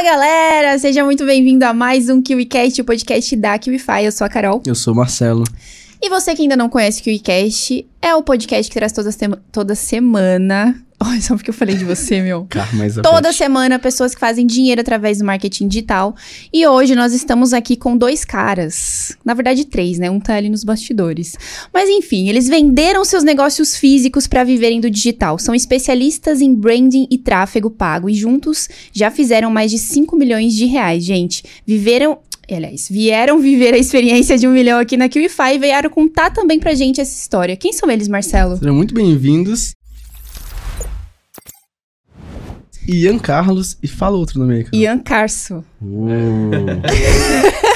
Fala 0.00 0.12
galera, 0.12 0.78
seja 0.78 1.04
muito 1.04 1.26
bem-vindo 1.26 1.62
a 1.62 1.74
mais 1.74 2.08
um 2.08 2.22
KiwiCast, 2.22 2.80
o 2.80 2.84
podcast 2.86 3.36
da 3.36 3.58
KiwiFi. 3.58 4.04
Eu 4.06 4.10
sou 4.10 4.26
a 4.26 4.30
Carol. 4.30 4.62
Eu 4.64 4.74
sou 4.74 4.94
o 4.94 4.96
Marcelo. 4.96 5.44
E 6.00 6.08
você 6.08 6.34
que 6.34 6.40
ainda 6.40 6.56
não 6.56 6.70
conhece 6.70 7.02
o 7.02 7.04
KiwiCast, 7.04 7.86
é 8.00 8.14
o 8.14 8.22
podcast 8.22 8.70
que 8.70 8.78
traz 8.78 8.92
toda, 8.92 9.12
sema 9.12 9.38
toda 9.52 9.74
semana. 9.74 10.74
Olha 11.02 11.20
só 11.22 11.34
porque 11.34 11.48
eu 11.48 11.54
falei 11.54 11.76
de 11.76 11.84
você, 11.84 12.20
meu. 12.20 12.46
Toda 13.02 13.32
semana, 13.32 13.78
pessoas 13.78 14.14
que 14.14 14.20
fazem 14.20 14.46
dinheiro 14.46 14.82
através 14.82 15.18
do 15.18 15.24
marketing 15.24 15.66
digital. 15.66 16.14
E 16.52 16.66
hoje 16.66 16.94
nós 16.94 17.14
estamos 17.14 17.54
aqui 17.54 17.74
com 17.74 17.96
dois 17.96 18.22
caras. 18.22 19.16
Na 19.24 19.32
verdade, 19.32 19.64
três, 19.64 19.98
né? 19.98 20.10
Um 20.10 20.20
tá 20.20 20.34
ali 20.34 20.50
nos 20.50 20.62
bastidores. 20.62 21.36
Mas 21.72 21.88
enfim, 21.88 22.28
eles 22.28 22.48
venderam 22.48 23.02
seus 23.02 23.24
negócios 23.24 23.76
físicos 23.76 24.26
para 24.26 24.44
viverem 24.44 24.78
do 24.78 24.90
digital. 24.90 25.38
São 25.38 25.54
especialistas 25.54 26.42
em 26.42 26.54
branding 26.54 27.08
e 27.10 27.16
tráfego 27.16 27.70
pago. 27.70 28.10
E 28.10 28.14
juntos 28.14 28.68
já 28.92 29.10
fizeram 29.10 29.50
mais 29.50 29.70
de 29.70 29.78
5 29.78 30.14
milhões 30.16 30.52
de 30.54 30.66
reais, 30.66 31.02
gente. 31.02 31.42
Viveram 31.66 32.18
aliás, 32.52 32.88
vieram 32.90 33.38
viver 33.38 33.72
a 33.74 33.78
experiência 33.78 34.36
de 34.36 34.46
um 34.46 34.50
milhão 34.50 34.80
aqui 34.80 34.96
na 34.96 35.08
QIFI 35.08 35.54
e 35.54 35.58
vieram 35.58 35.88
contar 35.88 36.30
também 36.30 36.58
pra 36.58 36.74
gente 36.74 37.00
essa 37.00 37.16
história. 37.16 37.56
Quem 37.56 37.72
são 37.72 37.88
eles, 37.88 38.08
Marcelo? 38.08 38.56
Sejam 38.56 38.74
muito 38.74 38.92
bem-vindos. 38.92 39.72
Ian 42.88 43.18
Carlos 43.18 43.76
e 43.82 43.86
fala 43.88 44.16
outro 44.16 44.38
nome 44.38 44.54
aí, 44.54 44.64
cara. 44.64 44.76
Ian 44.76 44.98
Carso. 44.98 45.64
Uh. 45.80 46.10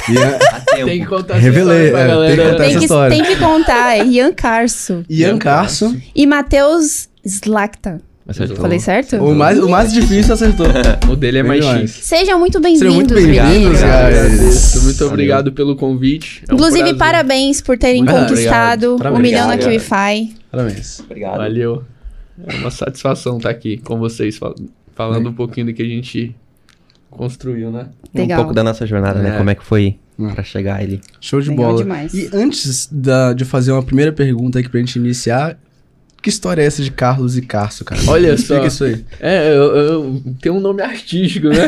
Ian... 0.11 0.85
Tem 0.85 0.99
que 0.99 1.05
contar 1.05 1.35
Revelei, 1.37 1.89
essa 1.89 1.97
é, 1.97 2.05
tem 2.27 2.35
que 2.35 2.43
contar 2.43 2.57
Tem 2.57 2.67
essa 2.69 2.77
que, 2.79 2.85
história. 2.85 3.15
tem 3.17 3.23
que 3.25 3.35
contar, 3.37 3.97
é 3.97 4.05
Ian 4.05 4.33
Carso. 4.33 5.05
Ian 5.09 5.37
Carso. 5.37 5.95
E 6.15 6.25
Matheus 6.27 7.07
Slakta. 7.23 8.01
Acertou. 8.27 8.57
Falei 8.57 8.79
certo? 8.79 9.17
O 9.17 9.35
mais, 9.35 9.59
o 9.59 9.69
mais 9.69 9.93
difícil 9.93 10.33
acertou. 10.33 10.65
O 11.11 11.15
dele 11.15 11.37
é 11.37 11.41
Bem 11.43 11.47
mais 11.49 11.61
demais. 11.63 11.91
X. 11.91 12.05
Sejam 12.05 12.39
muito 12.39 12.59
Sejam 12.59 12.93
muito 12.95 13.13
bem-vindos, 13.13 13.45
bem-vindos, 13.51 13.79
guys. 13.81 14.83
Muito 14.83 14.97
Valeu. 14.97 15.13
obrigado 15.13 15.51
pelo 15.53 15.75
convite. 15.75 16.43
É 16.47 16.51
um 16.51 16.55
Inclusive, 16.55 16.79
prazer. 16.79 16.97
parabéns 16.97 17.61
por 17.61 17.77
terem 17.77 18.03
Muito 18.03 18.17
conquistado 18.19 18.95
um 19.13 19.19
milhão 19.19 19.47
na. 19.47 19.57
QIFI. 19.59 20.35
Parabéns. 20.51 20.99
Obrigado. 21.01 21.37
Valeu. 21.37 21.83
É 22.47 22.55
uma 22.55 22.71
satisfação 22.71 23.37
estar 23.37 23.51
aqui 23.51 23.77
com 23.77 23.99
vocês, 23.99 24.37
fal- 24.37 24.55
falando 24.95 25.29
um 25.29 25.33
pouquinho 25.33 25.67
do 25.67 25.73
que 25.73 25.81
a 25.83 25.85
gente 25.87 26.35
construiu, 27.11 27.71
né? 27.71 27.87
Legal. 28.13 28.39
Um 28.39 28.43
pouco 28.43 28.53
da 28.55 28.63
nossa 28.63 28.85
jornada, 28.85 29.21
né? 29.21 29.35
É. 29.35 29.37
Como 29.37 29.49
é 29.49 29.55
que 29.55 29.63
foi 29.65 29.97
Hum. 30.17 30.29
pra 30.33 30.43
chegar 30.43 30.79
ali. 30.79 31.01
Show 31.19 31.41
de 31.41 31.49
Legal 31.49 31.65
bola. 31.71 31.77
demais. 31.83 32.13
E 32.13 32.29
antes 32.33 32.87
da- 32.91 33.33
de 33.33 33.43
fazer 33.45 33.71
uma 33.73 33.83
primeira 33.83 34.11
pergunta 34.13 34.59
aqui 34.59 34.69
pra 34.69 34.79
gente 34.79 34.95
iniciar, 34.97 35.57
que 36.21 36.29
história 36.29 36.61
é 36.61 36.65
essa 36.65 36.81
de 36.81 36.89
Carlos 36.89 37.37
e 37.37 37.41
Carso, 37.41 37.83
cara? 37.85 38.01
Olha 38.07 38.33
Explica 38.33 38.61
só. 38.61 38.67
isso 38.67 38.83
aí. 38.85 39.05
É, 39.19 39.49
eu, 39.49 39.75
eu- 39.75 40.23
tem 40.41 40.51
um 40.51 40.59
nome 40.59 40.81
artístico, 40.81 41.49
né? 41.49 41.67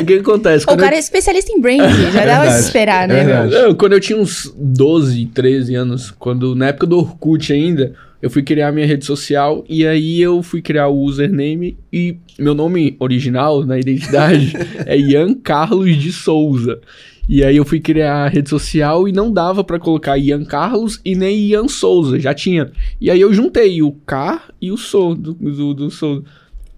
O 0.00 0.06
que, 0.06 0.14
acontece? 0.14 0.64
O 0.70 0.76
cara 0.76 0.94
é 0.96 0.98
especialista 0.98 1.52
em 1.52 1.60
branding, 1.60 2.10
já 2.12 2.24
dava 2.24 2.50
se 2.52 2.60
esperar, 2.66 3.04
É 3.10 3.12
né? 3.12 3.24
verdade. 3.24 3.54
Eu, 3.54 3.74
quando 3.74 3.92
eu 3.94 4.00
tinha 4.00 4.18
uns 4.18 4.50
12, 4.56 5.26
13 5.26 5.74
anos, 5.74 6.10
quando 6.12 6.54
na 6.54 6.68
época 6.68 6.86
do 6.86 6.96
Orkut 6.98 7.52
ainda, 7.52 7.92
eu 8.20 8.28
fui 8.28 8.42
criar 8.42 8.72
minha 8.72 8.86
rede 8.86 9.04
social 9.04 9.64
e 9.68 9.86
aí 9.86 10.20
eu 10.20 10.42
fui 10.42 10.60
criar 10.60 10.88
o 10.88 10.98
username 10.98 11.78
e 11.92 12.16
meu 12.38 12.54
nome 12.54 12.96
original 12.98 13.64
na 13.64 13.78
identidade 13.78 14.52
é 14.86 14.98
Ian 14.98 15.34
Carlos 15.34 15.96
de 15.96 16.12
Souza. 16.12 16.80
E 17.28 17.44
aí 17.44 17.56
eu 17.56 17.64
fui 17.64 17.78
criar 17.78 18.24
a 18.24 18.28
rede 18.28 18.48
social 18.48 19.06
e 19.06 19.12
não 19.12 19.30
dava 19.30 19.62
pra 19.62 19.78
colocar 19.78 20.16
Ian 20.16 20.44
Carlos 20.44 20.98
e 21.04 21.14
nem 21.14 21.38
Ian 21.38 21.68
Souza, 21.68 22.18
já 22.18 22.32
tinha. 22.32 22.72
E 22.98 23.10
aí 23.10 23.20
eu 23.20 23.34
juntei 23.34 23.82
o 23.82 23.92
Car 23.92 24.48
e 24.60 24.72
o 24.72 24.78
Sou 24.78 25.14
do, 25.14 25.34
do, 25.34 25.74
do 25.74 25.90
Souza. 25.90 26.24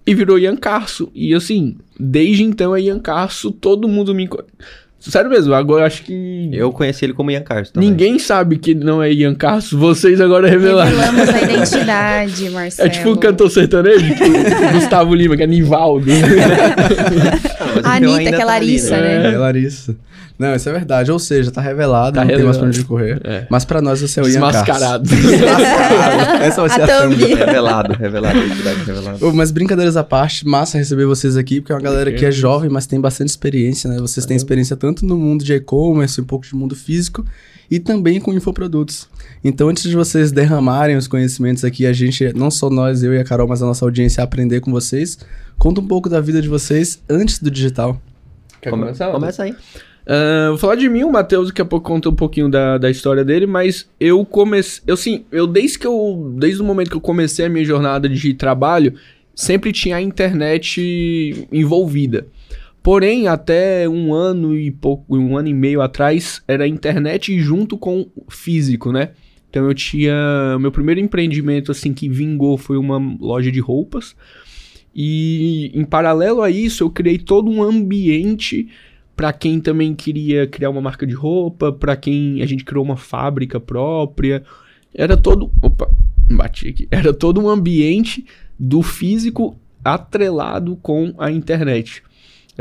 E 0.04 0.12
virou 0.12 0.38
Ian 0.38 0.56
Carso. 0.56 1.08
E 1.14 1.32
assim, 1.34 1.76
desde 1.98 2.42
então 2.42 2.74
é 2.74 2.80
Ian 2.80 2.98
Carso, 2.98 3.52
todo 3.52 3.86
mundo 3.86 4.12
me. 4.12 4.28
Sério 5.00 5.30
mesmo, 5.30 5.54
agora 5.54 5.82
eu 5.82 5.86
acho 5.86 6.02
que. 6.02 6.50
Eu 6.52 6.70
conheci 6.72 7.04
ele 7.06 7.14
como 7.14 7.30
Ian 7.30 7.40
Carlos 7.40 7.70
também. 7.70 7.88
Ninguém 7.88 8.18
sabe 8.18 8.58
que 8.58 8.72
ele 8.72 8.84
não 8.84 9.02
é 9.02 9.10
Ian 9.10 9.34
Carlos, 9.34 9.72
vocês 9.72 10.20
agora 10.20 10.46
revelaram. 10.48 10.90
Revelamos 10.90 11.28
a 11.30 11.40
identidade, 11.42 12.50
Marcelo. 12.50 12.86
É 12.88 12.90
tipo 12.92 13.10
o 13.12 13.16
cantor 13.16 13.50
sertanejo, 13.50 14.14
que 14.14 14.22
o 14.22 14.72
Gustavo 14.78 15.14
Lima, 15.14 15.36
que 15.36 15.42
é 15.42 15.46
Nivaldo. 15.46 16.06
A 17.84 17.94
Anitta, 17.94 18.20
que 18.22 18.28
é 18.28 18.30
tá 18.32 18.36
ali, 18.38 18.44
Larissa, 18.46 18.96
né? 19.00 19.32
É, 19.32 19.38
Larissa. 19.38 19.96
Não, 20.38 20.54
isso 20.54 20.68
é 20.70 20.72
verdade. 20.72 21.12
Ou 21.12 21.18
seja, 21.18 21.50
tá 21.50 21.60
revelado, 21.60 22.14
Tá 22.14 22.24
não 22.24 22.34
tem 22.34 22.42
mais 22.42 22.56
pra 22.56 22.66
revelado. 22.66 22.78
onde 22.78 22.84
correr. 22.88 23.20
É. 23.24 23.46
Mas 23.50 23.64
pra 23.66 23.82
nós 23.82 24.00
você 24.00 24.20
é 24.20 24.22
o 24.22 24.26
Ian 24.26 24.32
Desmascarado. 24.32 25.08
Carso. 25.08 25.26
Desmascarado. 25.30 26.42
Essa 26.44 26.60
vai 26.62 26.70
ser 26.70 26.80
A 26.80 26.84
a, 26.84 26.88
thumb. 27.02 27.16
thumb. 27.16 27.34
Revelado, 27.34 27.92
revelado, 27.94 28.38
revelada. 28.86 29.26
Ô, 29.26 29.32
mas 29.32 29.50
brincadeiras 29.50 29.98
à 29.98 30.02
parte, 30.04 30.46
massa 30.46 30.78
receber 30.78 31.04
vocês 31.04 31.36
aqui, 31.36 31.60
porque 31.60 31.72
é 31.72 31.74
uma 31.74 31.82
galera 31.82 32.10
que 32.10 32.24
é 32.24 32.30
jovem, 32.32 32.70
mas 32.70 32.86
tem 32.86 32.98
bastante 32.98 33.28
experiência, 33.28 33.88
né? 33.90 33.98
Vocês 33.98 34.24
têm 34.24 34.34
experiência 34.36 34.76
tanto 34.76 34.89
no 35.04 35.16
mundo 35.16 35.44
de 35.44 35.52
e-commerce, 35.52 36.20
um 36.20 36.24
pouco 36.24 36.46
de 36.46 36.54
mundo 36.54 36.74
físico, 36.76 37.24
e 37.70 37.78
também 37.78 38.20
com 38.20 38.32
infoprodutos. 38.32 39.08
Então, 39.44 39.68
antes 39.68 39.84
de 39.84 39.94
vocês 39.94 40.32
derramarem 40.32 40.96
os 40.96 41.06
conhecimentos 41.06 41.64
aqui, 41.64 41.86
a 41.86 41.92
gente, 41.92 42.32
não 42.34 42.50
só 42.50 42.68
nós, 42.68 43.02
eu 43.02 43.14
e 43.14 43.18
a 43.18 43.24
Carol, 43.24 43.46
mas 43.48 43.62
a 43.62 43.66
nossa 43.66 43.84
audiência, 43.84 44.22
aprender 44.22 44.60
com 44.60 44.70
vocês, 44.70 45.18
conta 45.58 45.80
um 45.80 45.86
pouco 45.86 46.08
da 46.08 46.20
vida 46.20 46.42
de 46.42 46.48
vocês 46.48 47.00
antes 47.08 47.38
do 47.38 47.50
digital. 47.50 48.00
Quer 48.60 48.70
Come- 48.70 48.82
começar? 48.84 49.10
Começa 49.12 49.44
aí. 49.44 49.54
Ah, 50.06 50.48
vou 50.48 50.58
falar 50.58 50.74
de 50.74 50.88
mim, 50.88 51.04
o 51.04 51.12
Matheus 51.12 51.48
daqui 51.48 51.62
a 51.62 51.64
pouco 51.64 51.86
conta 51.86 52.08
um 52.08 52.14
pouquinho 52.14 52.50
da, 52.50 52.78
da 52.78 52.90
história 52.90 53.24
dele, 53.24 53.46
mas 53.46 53.88
eu 54.00 54.24
comecei, 54.24 54.82
eu 54.86 54.96
sim, 54.96 55.24
eu 55.30 55.46
desde 55.46 55.78
que 55.78 55.86
eu, 55.86 56.34
desde 56.36 56.60
o 56.60 56.64
momento 56.64 56.90
que 56.90 56.96
eu 56.96 57.00
comecei 57.00 57.44
a 57.46 57.48
minha 57.48 57.64
jornada 57.64 58.08
de 58.08 58.34
trabalho, 58.34 58.94
sempre 59.34 59.72
tinha 59.72 59.96
a 59.96 60.02
internet 60.02 61.46
envolvida. 61.52 62.26
Porém, 62.82 63.28
até 63.28 63.88
um 63.88 64.14
ano 64.14 64.56
e 64.56 64.70
pouco, 64.70 65.16
um 65.16 65.36
ano 65.36 65.48
e 65.48 65.54
meio 65.54 65.82
atrás, 65.82 66.42
era 66.48 66.66
internet 66.66 67.38
junto 67.38 67.76
com 67.76 68.06
físico, 68.28 68.90
né? 68.90 69.10
Então 69.50 69.66
eu 69.66 69.74
tinha, 69.74 70.56
meu 70.58 70.70
primeiro 70.70 71.00
empreendimento 71.00 71.72
assim 71.72 71.92
que 71.92 72.08
vingou 72.08 72.56
foi 72.56 72.76
uma 72.76 72.98
loja 73.20 73.50
de 73.50 73.60
roupas. 73.60 74.16
E 74.94 75.70
em 75.74 75.84
paralelo 75.84 76.40
a 76.40 76.50
isso, 76.50 76.84
eu 76.84 76.90
criei 76.90 77.18
todo 77.18 77.50
um 77.50 77.62
ambiente 77.62 78.68
para 79.14 79.32
quem 79.32 79.60
também 79.60 79.94
queria 79.94 80.46
criar 80.46 80.70
uma 80.70 80.80
marca 80.80 81.06
de 81.06 81.12
roupa, 81.12 81.70
para 81.70 81.94
quem 81.94 82.40
a 82.42 82.46
gente 82.46 82.64
criou 82.64 82.82
uma 82.82 82.96
fábrica 82.96 83.60
própria. 83.60 84.42
Era 84.94 85.16
todo, 85.16 85.50
opa, 85.60 85.90
bati 86.30 86.68
aqui. 86.68 86.88
Era 86.90 87.12
todo 87.12 87.40
um 87.40 87.48
ambiente 87.48 88.24
do 88.58 88.82
físico 88.82 89.56
atrelado 89.84 90.76
com 90.76 91.12
a 91.18 91.30
internet. 91.30 92.02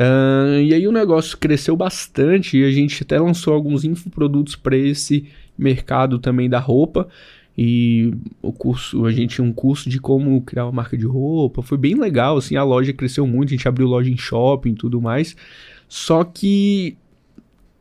Ah, 0.01 0.61
e 0.61 0.73
aí 0.73 0.87
o 0.87 0.93
negócio 0.93 1.37
cresceu 1.37 1.75
bastante 1.75 2.57
e 2.57 2.63
a 2.63 2.71
gente 2.71 3.03
até 3.03 3.19
lançou 3.19 3.53
alguns 3.53 3.83
infoprodutos 3.83 4.55
para 4.55 4.77
esse 4.77 5.25
mercado 5.57 6.17
também 6.17 6.49
da 6.49 6.57
roupa. 6.57 7.09
E 7.57 8.13
o 8.41 8.53
curso, 8.53 9.05
a 9.05 9.11
gente 9.11 9.35
tinha 9.35 9.45
um 9.45 9.51
curso 9.51 9.89
de 9.89 9.99
como 9.99 10.41
criar 10.41 10.63
uma 10.67 10.71
marca 10.71 10.97
de 10.97 11.05
roupa, 11.05 11.61
foi 11.61 11.77
bem 11.77 11.95
legal, 11.95 12.37
assim, 12.37 12.55
a 12.55 12.63
loja 12.63 12.93
cresceu 12.93 13.27
muito, 13.27 13.49
a 13.49 13.51
gente 13.57 13.67
abriu 13.67 13.85
loja 13.85 14.09
em 14.09 14.15
shopping 14.15 14.71
e 14.71 14.75
tudo 14.75 15.01
mais. 15.01 15.35
Só 15.89 16.23
que 16.23 16.95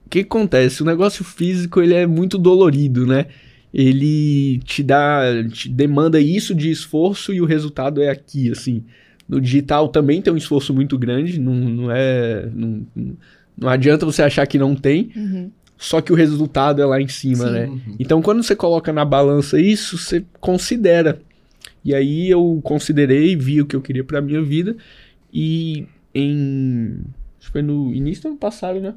o 0.04 0.08
que 0.10 0.20
acontece? 0.20 0.82
O 0.82 0.86
negócio 0.86 1.24
físico, 1.24 1.80
ele 1.80 1.94
é 1.94 2.06
muito 2.06 2.36
dolorido, 2.36 3.06
né? 3.06 3.26
Ele 3.72 4.58
te 4.64 4.82
dá, 4.82 5.20
te 5.52 5.68
demanda 5.68 6.20
isso 6.20 6.52
de 6.54 6.70
esforço 6.70 7.32
e 7.32 7.40
o 7.40 7.44
resultado 7.44 8.02
é 8.02 8.10
aqui, 8.10 8.50
assim. 8.50 8.84
No 9.28 9.40
digital 9.40 9.88
também 9.88 10.22
tem 10.22 10.32
um 10.32 10.36
esforço 10.36 10.72
muito 10.72 10.96
grande, 10.98 11.38
não, 11.38 11.54
não 11.54 11.90
é. 11.90 12.48
Não, 12.54 12.86
não 13.56 13.68
adianta 13.68 14.06
você 14.06 14.22
achar 14.22 14.46
que 14.46 14.58
não 14.58 14.74
tem, 14.74 15.10
Uhum. 15.14 15.50
só 15.76 16.00
que 16.00 16.12
o 16.12 16.16
resultado 16.16 16.80
é 16.80 16.86
lá 16.86 17.00
em 17.00 17.08
cima, 17.08 17.44
Sim. 17.46 17.52
né? 17.52 17.80
Então, 17.98 18.22
quando 18.22 18.42
você 18.42 18.56
coloca 18.56 18.92
na 18.92 19.04
balança 19.04 19.60
isso, 19.60 19.98
você 19.98 20.24
considera. 20.40 21.20
E 21.84 21.94
aí 21.94 22.30
eu 22.30 22.60
considerei, 22.62 23.36
vi 23.36 23.60
o 23.60 23.66
que 23.66 23.76
eu 23.76 23.80
queria 23.80 24.04
pra 24.04 24.20
minha 24.20 24.42
vida 24.42 24.76
e 25.32 25.86
em 26.14 27.00
acho 27.38 27.46
que 27.48 27.52
foi 27.52 27.62
no 27.62 27.94
início 27.94 28.22
do 28.24 28.28
ano 28.30 28.36
passado, 28.38 28.80
né? 28.80 28.94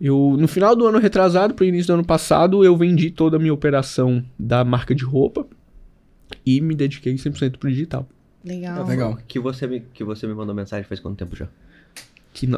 Eu 0.00 0.36
no 0.38 0.48
final 0.48 0.74
do 0.76 0.86
ano 0.86 0.98
retrasado 0.98 1.54
pro 1.54 1.64
início 1.64 1.86
do 1.86 1.94
ano 1.94 2.04
passado, 2.04 2.64
eu 2.64 2.76
vendi 2.76 3.10
toda 3.10 3.36
a 3.36 3.40
minha 3.40 3.54
operação 3.54 4.22
da 4.38 4.64
marca 4.64 4.94
de 4.94 5.04
roupa 5.04 5.46
e 6.44 6.60
me 6.60 6.74
dediquei 6.74 7.14
100% 7.14 7.56
pro 7.58 7.70
digital. 7.70 8.06
Legal. 8.44 8.86
Legal. 8.86 9.18
Que 9.26 9.38
você, 9.40 9.66
me, 9.66 9.80
que 9.80 10.04
você 10.04 10.26
me 10.26 10.34
mandou 10.34 10.54
mensagem 10.54 10.84
faz 10.84 11.00
quanto 11.00 11.16
tempo 11.16 11.34
já? 11.34 11.48
Que 12.34 12.48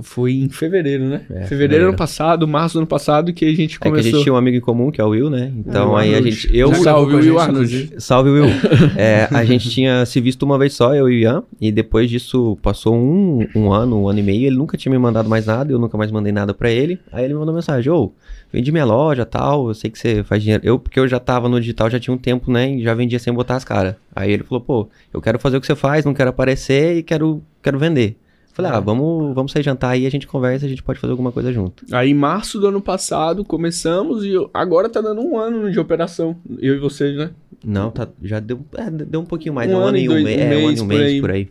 foi 0.00 0.32
em 0.34 0.48
fevereiro, 0.48 1.04
né? 1.04 1.16
É, 1.16 1.26
fevereiro, 1.26 1.48
fevereiro. 1.48 1.88
ano 1.88 1.96
passado, 1.96 2.46
março 2.46 2.74
do 2.76 2.78
ano 2.78 2.86
passado, 2.86 3.32
que 3.32 3.44
a 3.44 3.48
gente 3.52 3.74
É 3.76 3.78
que 3.80 3.88
a 3.88 3.90
começou. 3.90 4.10
gente 4.12 4.22
tinha 4.22 4.32
um 4.32 4.36
amigo 4.36 4.56
em 4.56 4.60
comum, 4.60 4.92
que 4.92 5.00
é 5.00 5.04
o 5.04 5.08
Will, 5.08 5.28
né? 5.28 5.52
Então 5.58 5.96
Ah, 5.96 6.00
aí 6.02 6.14
a 6.14 6.18
Arnold. 6.18 6.30
gente. 6.36 6.56
Eu, 6.56 6.72
Salve, 6.76 7.12
a 7.12 7.16
Will 7.16 7.22
gente, 7.24 7.38
Arnold. 7.40 7.92
Salve, 7.98 8.30
Will. 8.30 8.44
É, 8.96 9.28
a 9.32 9.44
gente 9.44 9.68
tinha 9.68 10.06
se 10.06 10.20
visto 10.20 10.44
uma 10.44 10.56
vez 10.56 10.72
só, 10.74 10.94
eu 10.94 11.08
e 11.10 11.16
o 11.16 11.18
Ian, 11.18 11.42
e 11.60 11.72
depois 11.72 12.08
disso 12.08 12.56
passou 12.62 12.94
um, 12.94 13.46
um 13.56 13.72
ano, 13.72 14.00
um 14.02 14.08
ano 14.08 14.20
e 14.20 14.22
meio, 14.22 14.46
ele 14.46 14.56
nunca 14.56 14.76
tinha 14.78 14.92
me 14.92 14.98
mandado 14.98 15.28
mais 15.28 15.46
nada, 15.46 15.72
eu 15.72 15.78
nunca 15.80 15.98
mais 15.98 16.12
mandei 16.12 16.32
nada 16.32 16.54
pra 16.54 16.70
ele. 16.70 17.00
Aí 17.12 17.24
ele 17.24 17.34
me 17.34 17.40
mandou 17.40 17.52
mensagem, 17.54 17.90
ô, 17.92 18.12
vendi 18.52 18.70
minha 18.70 18.84
loja 18.84 19.24
tal, 19.26 19.66
eu 19.66 19.74
sei 19.74 19.90
que 19.90 19.98
você 19.98 20.22
faz 20.22 20.42
dinheiro. 20.42 20.62
Eu, 20.64 20.78
porque 20.78 21.00
eu 21.00 21.08
já 21.08 21.18
tava 21.18 21.48
no 21.48 21.60
digital, 21.60 21.90
já 21.90 21.98
tinha 21.98 22.14
um 22.14 22.18
tempo, 22.18 22.52
né, 22.52 22.70
e 22.70 22.82
já 22.84 22.94
vendia 22.94 23.18
sem 23.18 23.32
botar 23.32 23.56
as 23.56 23.64
caras. 23.64 23.96
Aí 24.14 24.30
ele 24.30 24.44
falou, 24.44 24.60
pô, 24.60 24.88
eu 25.12 25.20
quero 25.20 25.40
fazer 25.40 25.56
o 25.56 25.60
que 25.60 25.66
você 25.66 25.74
faz, 25.74 26.04
não 26.04 26.14
quero 26.14 26.30
aparecer 26.30 26.98
e 26.98 27.02
quero, 27.02 27.42
quero 27.60 27.78
vender. 27.80 28.16
Falei, 28.54 28.70
ah, 28.70 28.78
vamos, 28.78 29.34
vamos 29.34 29.50
sair 29.50 29.64
jantar 29.64 29.90
aí, 29.90 30.06
a 30.06 30.10
gente 30.10 30.28
conversa, 30.28 30.64
a 30.64 30.68
gente 30.68 30.80
pode 30.80 31.00
fazer 31.00 31.10
alguma 31.10 31.32
coisa 31.32 31.52
junto. 31.52 31.84
Aí, 31.90 32.10
em 32.10 32.14
março 32.14 32.60
do 32.60 32.68
ano 32.68 32.80
passado, 32.80 33.44
começamos 33.44 34.24
e 34.24 34.30
eu, 34.30 34.48
agora 34.54 34.88
tá 34.88 35.00
dando 35.00 35.20
um 35.22 35.36
ano 35.36 35.72
de 35.72 35.80
operação. 35.80 36.36
Eu 36.60 36.76
e 36.76 36.78
vocês, 36.78 37.16
né? 37.16 37.30
Não, 37.66 37.90
tá, 37.90 38.06
já 38.22 38.38
deu, 38.38 38.64
é, 38.76 38.88
deu 38.88 39.20
um 39.20 39.24
pouquinho 39.24 39.54
mais, 39.54 39.68
um, 39.68 39.74
um 39.74 39.78
ano, 39.78 39.88
ano 39.88 39.96
e 39.98 40.08
um, 40.08 40.12
dois, 40.12 40.24
um, 40.24 40.28
é, 40.28 40.48
mês, 40.48 40.62
um 40.62 40.68
ano 40.68 40.76
e 40.76 40.80
um 40.80 40.84
mês 40.84 41.20
por 41.20 41.30
aí. 41.32 41.48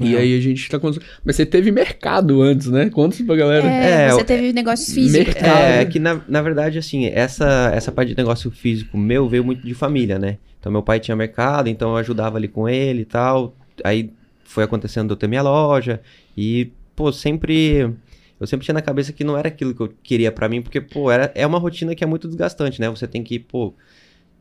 E 0.00 0.16
aí 0.16 0.36
a 0.36 0.40
gente 0.40 0.68
tá 0.68 0.78
com. 0.78 0.90
Mas 1.24 1.36
você 1.36 1.46
teve 1.46 1.70
mercado 1.70 2.42
antes, 2.42 2.66
né? 2.66 2.90
Conta 2.90 3.22
pra 3.22 3.36
galera. 3.36 3.66
É, 3.66 4.06
é 4.06 4.10
você 4.10 4.24
teve 4.24 4.52
negócios 4.52 4.92
físicos. 4.92 5.34
Mercado. 5.34 5.62
É, 5.62 5.84
que 5.84 6.00
na, 6.00 6.20
na 6.26 6.42
verdade, 6.42 6.78
assim, 6.78 7.06
essa, 7.06 7.70
essa 7.74 7.92
parte 7.92 8.08
de 8.08 8.16
negócio 8.16 8.50
físico 8.50 8.96
meu 8.96 9.28
veio 9.28 9.44
muito 9.44 9.64
de 9.64 9.74
família, 9.74 10.18
né? 10.18 10.38
Então 10.58 10.72
meu 10.72 10.82
pai 10.82 10.98
tinha 10.98 11.16
mercado, 11.16 11.68
então 11.68 11.90
eu 11.90 11.96
ajudava 11.98 12.38
ali 12.38 12.48
com 12.48 12.68
ele 12.68 13.02
e 13.02 13.04
tal. 13.04 13.54
Aí 13.84 14.10
foi 14.50 14.64
acontecendo 14.64 15.06
de 15.06 15.12
eu 15.12 15.16
ter 15.16 15.28
minha 15.28 15.42
loja. 15.42 16.00
E, 16.36 16.72
pô, 16.96 17.12
sempre. 17.12 17.94
Eu 18.38 18.46
sempre 18.46 18.64
tinha 18.64 18.74
na 18.74 18.82
cabeça 18.82 19.12
que 19.12 19.22
não 19.22 19.36
era 19.36 19.48
aquilo 19.48 19.74
que 19.74 19.80
eu 19.80 19.92
queria 20.02 20.32
para 20.32 20.48
mim, 20.48 20.62
porque, 20.62 20.80
pô, 20.80 21.10
era, 21.10 21.30
é 21.34 21.46
uma 21.46 21.58
rotina 21.58 21.94
que 21.94 22.02
é 22.02 22.06
muito 22.06 22.26
desgastante, 22.26 22.80
né? 22.80 22.88
Você 22.88 23.06
tem 23.06 23.22
que, 23.22 23.38
pô, 23.38 23.74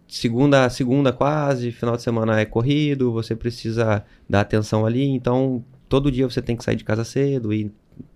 segunda 0.08 0.66
a 0.66 0.70
segunda 0.70 1.12
quase, 1.12 1.72
final 1.72 1.96
de 1.98 2.02
semana 2.02 2.40
é 2.40 2.46
corrido, 2.46 3.12
você 3.12 3.36
precisa 3.36 4.04
dar 4.28 4.42
atenção 4.42 4.86
ali, 4.86 5.04
então 5.04 5.64
todo 5.90 6.12
dia 6.12 6.30
você 6.30 6.42
tem 6.42 6.56
que 6.56 6.64
sair 6.64 6.78
de 6.78 6.86
casa 6.86 7.04
cedo 7.04 7.54
e 7.54 7.72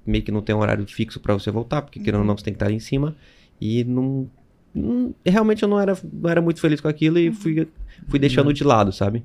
meio 0.06 0.24
que 0.24 0.32
não 0.32 0.42
tem 0.42 0.56
um 0.56 0.60
horário 0.60 0.88
fixo 0.88 1.20
para 1.20 1.34
você 1.34 1.52
voltar, 1.52 1.82
porque 1.82 2.00
querendo 2.00 2.22
ou 2.22 2.26
não 2.26 2.38
você 2.38 2.46
tem 2.46 2.54
que 2.54 2.56
estar 2.56 2.68
ali 2.68 2.76
em 2.76 2.80
cima 2.80 3.16
e 3.60 3.84
não, 3.84 4.30
não, 4.74 5.14
realmente 5.26 5.64
eu 5.64 5.70
não 5.70 5.80
era, 5.80 5.98
não 6.14 6.30
era 6.30 6.42
muito 6.42 6.62
feliz 6.62 6.80
com 6.80 6.88
aquilo 6.88 7.20
e 7.20 7.32
fui, 7.32 7.68
fui 8.08 8.20
deixando 8.20 8.54
de 8.54 8.64
lado, 8.64 8.94
sabe? 8.94 9.24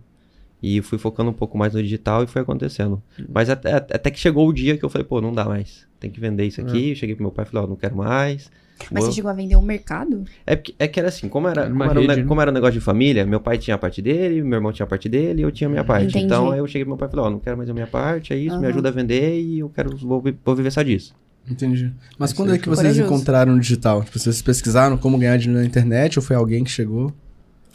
E 0.63 0.83
fui 0.83 0.99
focando 0.99 1.31
um 1.31 1.35
pouco 1.35 1.57
mais 1.57 1.75
no 1.75 1.83
digital 1.83 2.25
e 2.25 2.27
foi 2.27 2.43
acontecendo. 2.43 3.03
Mas 3.29 3.49
até, 3.49 3.75
até 3.77 4.11
que 4.11 4.19
chegou 4.19 4.49
o 4.49 4.53
dia 4.53 4.77
que 4.77 4.85
eu 4.85 4.89
falei, 4.89 5.07
pô, 5.07 5.21
não 5.21 5.33
dá 5.33 5.45
mais. 5.45 5.87
Tem 6.01 6.11
que 6.11 6.19
vender 6.19 6.47
isso 6.47 6.61
aqui. 6.61 6.93
É. 6.93 6.95
cheguei 6.95 7.15
pro 7.15 7.25
meu 7.25 7.33
pai 7.33 7.45
e 7.45 7.49
falei, 7.49 7.63
ó, 7.63 7.67
oh, 7.67 7.71
não 7.71 7.77
quero 7.77 7.97
mais. 7.97 8.51
Mas 8.91 9.05
você 9.05 9.13
chegou 9.13 9.31
a 9.31 9.35
vender 9.35 9.57
um 9.57 9.63
mercado? 9.63 10.25
É, 10.47 10.57
porque, 10.57 10.75
é 10.79 10.87
que 10.87 10.99
era 10.99 11.09
assim, 11.09 11.29
como 11.29 11.49
era, 11.49 11.69
como, 11.69 11.83
era 11.83 11.95
rede, 11.95 12.13
um, 12.13 12.17
né? 12.17 12.25
como 12.25 12.41
era 12.41 12.51
um 12.51 12.55
negócio 12.55 12.75
de 12.75 12.81
família, 12.81 13.27
meu 13.27 13.41
pai 13.41 13.59
tinha 13.59 13.75
a 13.75 13.79
parte 13.79 14.01
dele, 14.01 14.43
meu 14.43 14.57
irmão 14.57 14.73
tinha 14.73 14.85
a 14.85 14.89
parte 14.89 15.09
dele 15.09 15.41
e 15.41 15.43
eu 15.43 15.51
tinha 15.51 15.67
a 15.67 15.71
minha 15.71 15.85
parte. 15.85 16.07
Entendi. 16.07 16.25
Então 16.27 16.51
aí 16.51 16.59
eu 16.59 16.67
cheguei 16.67 16.85
pro 16.85 16.91
meu 16.91 16.97
pai 16.97 17.09
e 17.09 17.11
falei, 17.11 17.27
ó, 17.27 17.29
oh, 17.29 17.31
não 17.33 17.39
quero 17.41 17.57
mais 17.57 17.69
a 17.69 17.75
minha 17.75 17.87
parte, 17.87 18.33
é 18.33 18.37
isso, 18.37 18.55
uhum. 18.55 18.61
me 18.61 18.69
ajuda 18.69 18.89
a 18.89 18.93
vender 18.93 19.41
e 19.41 19.59
eu 19.59 19.69
quero, 19.69 19.97
vou, 19.97 20.23
vou 20.45 20.55
viver 20.55 20.71
só 20.71 20.83
disso. 20.83 21.15
Entendi. 21.51 21.93
Mas 22.19 22.33
quando 22.33 22.55
é 22.55 22.59
que 22.59 22.69
vocês 22.69 22.95
corajoso. 22.95 23.07
encontraram 23.07 23.55
o 23.55 23.61
digital? 23.61 24.05
Tipo, 24.05 24.19
vocês 24.19 24.43
pesquisaram 24.43 24.97
como 24.97 25.19
ganhar 25.19 25.37
dinheiro 25.39 25.61
na 25.61 25.67
internet 25.67 26.19
ou 26.19 26.23
foi 26.23 26.37
alguém 26.37 26.63
que 26.63 26.71
chegou? 26.71 27.13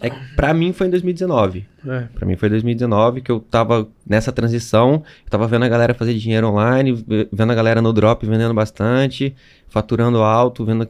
É, 0.01 0.09
pra 0.35 0.53
mim 0.53 0.73
foi 0.73 0.87
em 0.87 0.89
2019. 0.89 1.65
É. 1.87 2.01
Pra 2.13 2.25
mim 2.25 2.35
foi 2.35 2.47
em 2.49 2.51
2019 2.51 3.21
que 3.21 3.31
eu 3.31 3.39
tava 3.39 3.87
nessa 4.05 4.31
transição. 4.31 5.03
Eu 5.23 5.29
tava 5.29 5.47
vendo 5.47 5.63
a 5.63 5.69
galera 5.69 5.93
fazer 5.93 6.13
dinheiro 6.15 6.47
online, 6.47 7.03
vendo 7.31 7.51
a 7.51 7.55
galera 7.55 7.81
no 7.81 7.93
drop 7.93 8.25
vendendo 8.25 8.53
bastante, 8.53 9.35
faturando 9.69 10.21
alto, 10.21 10.65
vendo 10.65 10.87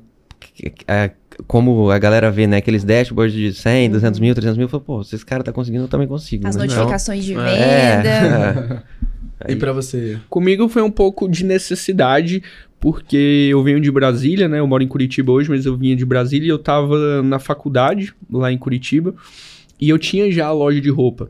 é, 0.88 1.12
como 1.48 1.90
a 1.90 1.98
galera 1.98 2.30
vê, 2.32 2.48
né? 2.48 2.58
Aqueles 2.58 2.84
dashboards 2.84 3.36
de 3.36 3.54
100, 3.54 3.92
200 3.92 4.20
mil, 4.20 4.36
300 4.36 4.58
mil. 4.58 4.66
Eu 4.66 4.70
falei, 4.70 4.86
pô, 4.86 5.04
se 5.04 5.16
esse 5.16 5.26
cara 5.26 5.44
tá 5.44 5.52
conseguindo, 5.52 5.86
eu 5.86 5.90
também 5.90 6.08
consigo. 6.08 6.48
As 6.48 6.56
né? 6.56 6.64
notificações 6.64 7.28
então, 7.28 7.44
de 7.44 7.50
é. 7.50 7.98
venda. 7.98 8.10
É. 8.10 9.04
E 9.48 9.56
para 9.56 9.74
você? 9.74 10.19
Comigo 10.30 10.68
foi 10.69 10.81
um 10.81 10.92
pouco 10.92 11.28
de 11.28 11.44
necessidade, 11.45 12.42
porque 12.80 13.48
eu 13.50 13.63
venho 13.63 13.80
de 13.80 13.92
Brasília, 13.92 14.48
né? 14.48 14.60
Eu 14.60 14.68
moro 14.68 14.84
em 14.84 14.88
Curitiba 14.88 15.31
hoje, 15.31 15.50
mas 15.50 15.66
eu 15.66 15.78
vinha 15.78 15.95
de 15.95 16.06
Brasília 16.06 16.48
e 16.48 16.50
eu 16.50 16.60
tava 16.60 17.22
na 17.24 17.40
faculdade 17.40 18.13
lá 18.31 18.51
em 18.51 18.57
Curitiba 18.57 19.16
e 19.80 19.90
eu 19.90 19.98
tinha 19.98 20.31
já 20.31 20.48
a 20.48 20.51
loja 20.51 20.80
de 20.80 20.90
roupa. 20.90 21.30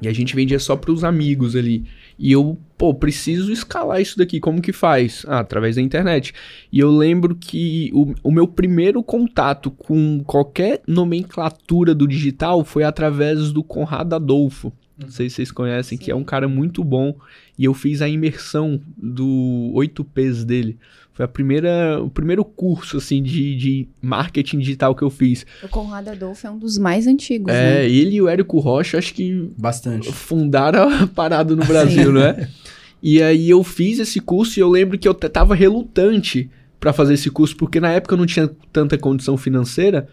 E 0.00 0.08
a 0.08 0.12
gente 0.12 0.34
vendia 0.34 0.58
só 0.58 0.76
para 0.76 0.90
os 0.90 1.04
amigos 1.04 1.54
ali. 1.54 1.84
E 2.18 2.32
eu, 2.32 2.58
pô, 2.78 2.94
preciso 2.94 3.52
escalar 3.52 4.00
isso 4.00 4.16
daqui. 4.16 4.40
Como 4.40 4.62
que 4.62 4.72
faz? 4.72 5.24
Ah, 5.28 5.40
através 5.40 5.76
da 5.76 5.82
internet. 5.82 6.32
E 6.72 6.78
eu 6.78 6.90
lembro 6.90 7.34
que 7.34 7.90
o, 7.92 8.14
o 8.22 8.30
meu 8.30 8.46
primeiro 8.46 9.02
contato 9.02 9.70
com 9.70 10.22
qualquer 10.24 10.82
nomenclatura 10.86 11.94
do 11.94 12.06
digital 12.06 12.64
foi 12.64 12.84
através 12.84 13.52
do 13.52 13.62
Conrado 13.62 14.14
Adolfo. 14.14 14.72
Não 14.98 15.10
sei 15.10 15.28
se 15.28 15.36
vocês 15.36 15.50
conhecem, 15.50 15.96
Sim. 15.98 16.04
que 16.04 16.10
é 16.10 16.14
um 16.14 16.24
cara 16.24 16.48
muito 16.48 16.84
bom. 16.84 17.16
E 17.58 17.64
eu 17.64 17.74
fiz 17.74 18.02
a 18.02 18.08
imersão 18.08 18.80
do 18.96 19.72
8Ps 19.74 20.44
dele. 20.44 20.78
Foi 21.12 21.24
a 21.24 21.28
primeira, 21.28 22.00
o 22.02 22.08
primeiro 22.08 22.44
curso, 22.44 22.96
assim, 22.96 23.22
de, 23.22 23.54
de 23.56 23.88
marketing 24.00 24.58
digital 24.60 24.94
que 24.94 25.02
eu 25.02 25.10
fiz. 25.10 25.44
O 25.62 25.68
Conrado 25.68 26.08
Adolfo 26.08 26.46
é 26.46 26.50
um 26.50 26.58
dos 26.58 26.78
mais 26.78 27.06
antigos, 27.06 27.52
É, 27.52 27.80
né? 27.82 27.90
ele 27.90 28.16
e 28.16 28.22
o 28.22 28.28
Érico 28.28 28.58
Rocha, 28.58 28.96
acho 28.96 29.12
que... 29.12 29.50
Bastante. 29.58 30.10
Fundaram 30.10 30.88
a 30.88 31.06
parada 31.14 31.54
no 31.54 31.64
Brasil, 31.64 32.12
né? 32.12 32.48
E 33.02 33.20
aí 33.22 33.50
eu 33.50 33.62
fiz 33.62 33.98
esse 33.98 34.20
curso 34.20 34.58
e 34.58 34.62
eu 34.62 34.68
lembro 34.70 34.98
que 34.98 35.06
eu 35.08 35.12
tava 35.12 35.54
relutante 35.54 36.48
para 36.80 36.92
fazer 36.92 37.14
esse 37.14 37.30
curso, 37.30 37.56
porque 37.56 37.78
na 37.80 37.90
época 37.90 38.14
eu 38.14 38.18
não 38.18 38.26
tinha 38.26 38.50
tanta 38.72 38.96
condição 38.96 39.36
financeira. 39.36 40.08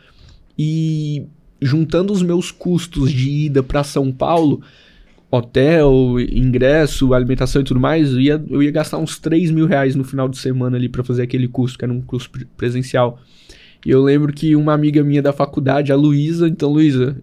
E 0.57 1.23
juntando 1.61 2.13
os 2.13 2.21
meus 2.21 2.51
custos 2.51 3.11
de 3.11 3.29
ida 3.29 3.61
para 3.61 3.83
São 3.83 4.11
Paulo, 4.11 4.61
hotel, 5.31 6.19
ingresso, 6.19 7.13
alimentação 7.13 7.61
e 7.61 7.65
tudo 7.65 7.79
mais, 7.79 8.13
eu 8.13 8.19
ia, 8.19 8.43
eu 8.49 8.63
ia 8.63 8.71
gastar 8.71 8.97
uns 8.97 9.19
3 9.19 9.51
mil 9.51 9.67
reais 9.67 9.95
no 9.95 10.03
final 10.03 10.27
de 10.27 10.37
semana 10.37 10.77
ali 10.77 10.89
para 10.89 11.03
fazer 11.03 11.23
aquele 11.23 11.47
curso, 11.47 11.77
que 11.77 11.85
era 11.85 11.93
um 11.93 12.01
curso 12.01 12.29
presencial. 12.57 13.19
E 13.85 13.91
eu 13.91 14.01
lembro 14.03 14.33
que 14.33 14.55
uma 14.55 14.73
amiga 14.73 15.03
minha 15.03 15.21
da 15.21 15.31
faculdade, 15.31 15.91
a 15.91 15.95
Luísa, 15.95 16.47
então 16.47 16.71
Luísa, 16.71 17.17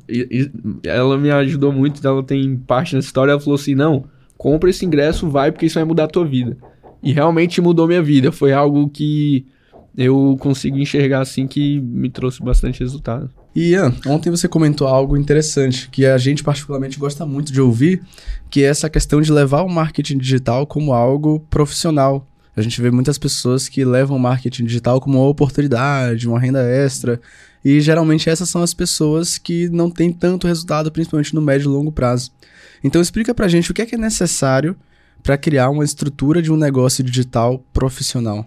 ela 0.82 1.18
me 1.18 1.30
ajudou 1.30 1.72
muito, 1.72 2.06
ela 2.06 2.22
tem 2.22 2.56
parte 2.56 2.94
nessa 2.94 3.08
história, 3.08 3.32
ela 3.32 3.40
falou 3.40 3.56
assim, 3.56 3.74
não, 3.74 4.04
compra 4.38 4.70
esse 4.70 4.86
ingresso, 4.86 5.28
vai, 5.28 5.52
porque 5.52 5.66
isso 5.66 5.74
vai 5.74 5.84
mudar 5.84 6.04
a 6.04 6.08
tua 6.08 6.24
vida. 6.24 6.56
E 7.02 7.12
realmente 7.12 7.60
mudou 7.60 7.86
minha 7.86 8.02
vida, 8.02 8.32
foi 8.32 8.52
algo 8.52 8.88
que 8.88 9.44
eu 9.96 10.36
consigo 10.40 10.78
enxergar 10.78 11.20
assim 11.20 11.46
que 11.46 11.80
me 11.80 12.08
trouxe 12.08 12.42
bastante 12.42 12.80
resultado. 12.80 13.30
E 13.56 13.70
Ian, 13.70 13.94
ontem 14.06 14.29
você 14.29 14.47
comentou 14.47 14.87
algo 14.87 15.17
interessante 15.17 15.88
que 15.88 16.05
a 16.05 16.19
gente 16.19 16.44
particularmente 16.44 16.99
gosta 16.99 17.25
muito 17.25 17.50
de 17.50 17.58
ouvir, 17.58 18.03
que 18.50 18.62
é 18.62 18.67
essa 18.67 18.91
questão 18.91 19.19
de 19.19 19.32
levar 19.32 19.62
o 19.62 19.69
marketing 19.70 20.19
digital 20.19 20.67
como 20.67 20.93
algo 20.93 21.41
profissional. 21.49 22.29
A 22.55 22.61
gente 22.61 22.82
vê 22.82 22.91
muitas 22.91 23.17
pessoas 23.17 23.67
que 23.67 23.82
levam 23.82 24.19
o 24.19 24.20
marketing 24.20 24.67
digital 24.67 25.00
como 25.00 25.17
uma 25.19 25.26
oportunidade, 25.26 26.29
uma 26.29 26.38
renda 26.38 26.62
extra, 26.69 27.19
e 27.64 27.81
geralmente 27.81 28.29
essas 28.29 28.50
são 28.50 28.62
as 28.62 28.75
pessoas 28.75 29.38
que 29.38 29.70
não 29.70 29.91
têm 29.91 30.12
tanto 30.12 30.47
resultado, 30.47 30.93
principalmente 30.93 31.35
no 31.35 31.41
médio 31.41 31.64
e 31.64 31.73
longo 31.73 31.91
prazo. 31.91 32.32
Então 32.85 33.00
explica 33.00 33.35
pra 33.35 33.49
gente 33.49 33.70
o 33.70 33.75
que 33.75 33.81
é, 33.81 33.87
que 33.87 33.94
é 33.94 33.99
necessário 33.99 34.76
para 35.23 35.38
criar 35.38 35.70
uma 35.70 35.82
estrutura 35.82 36.43
de 36.43 36.53
um 36.53 36.58
negócio 36.58 37.03
digital 37.03 37.64
profissional. 37.73 38.47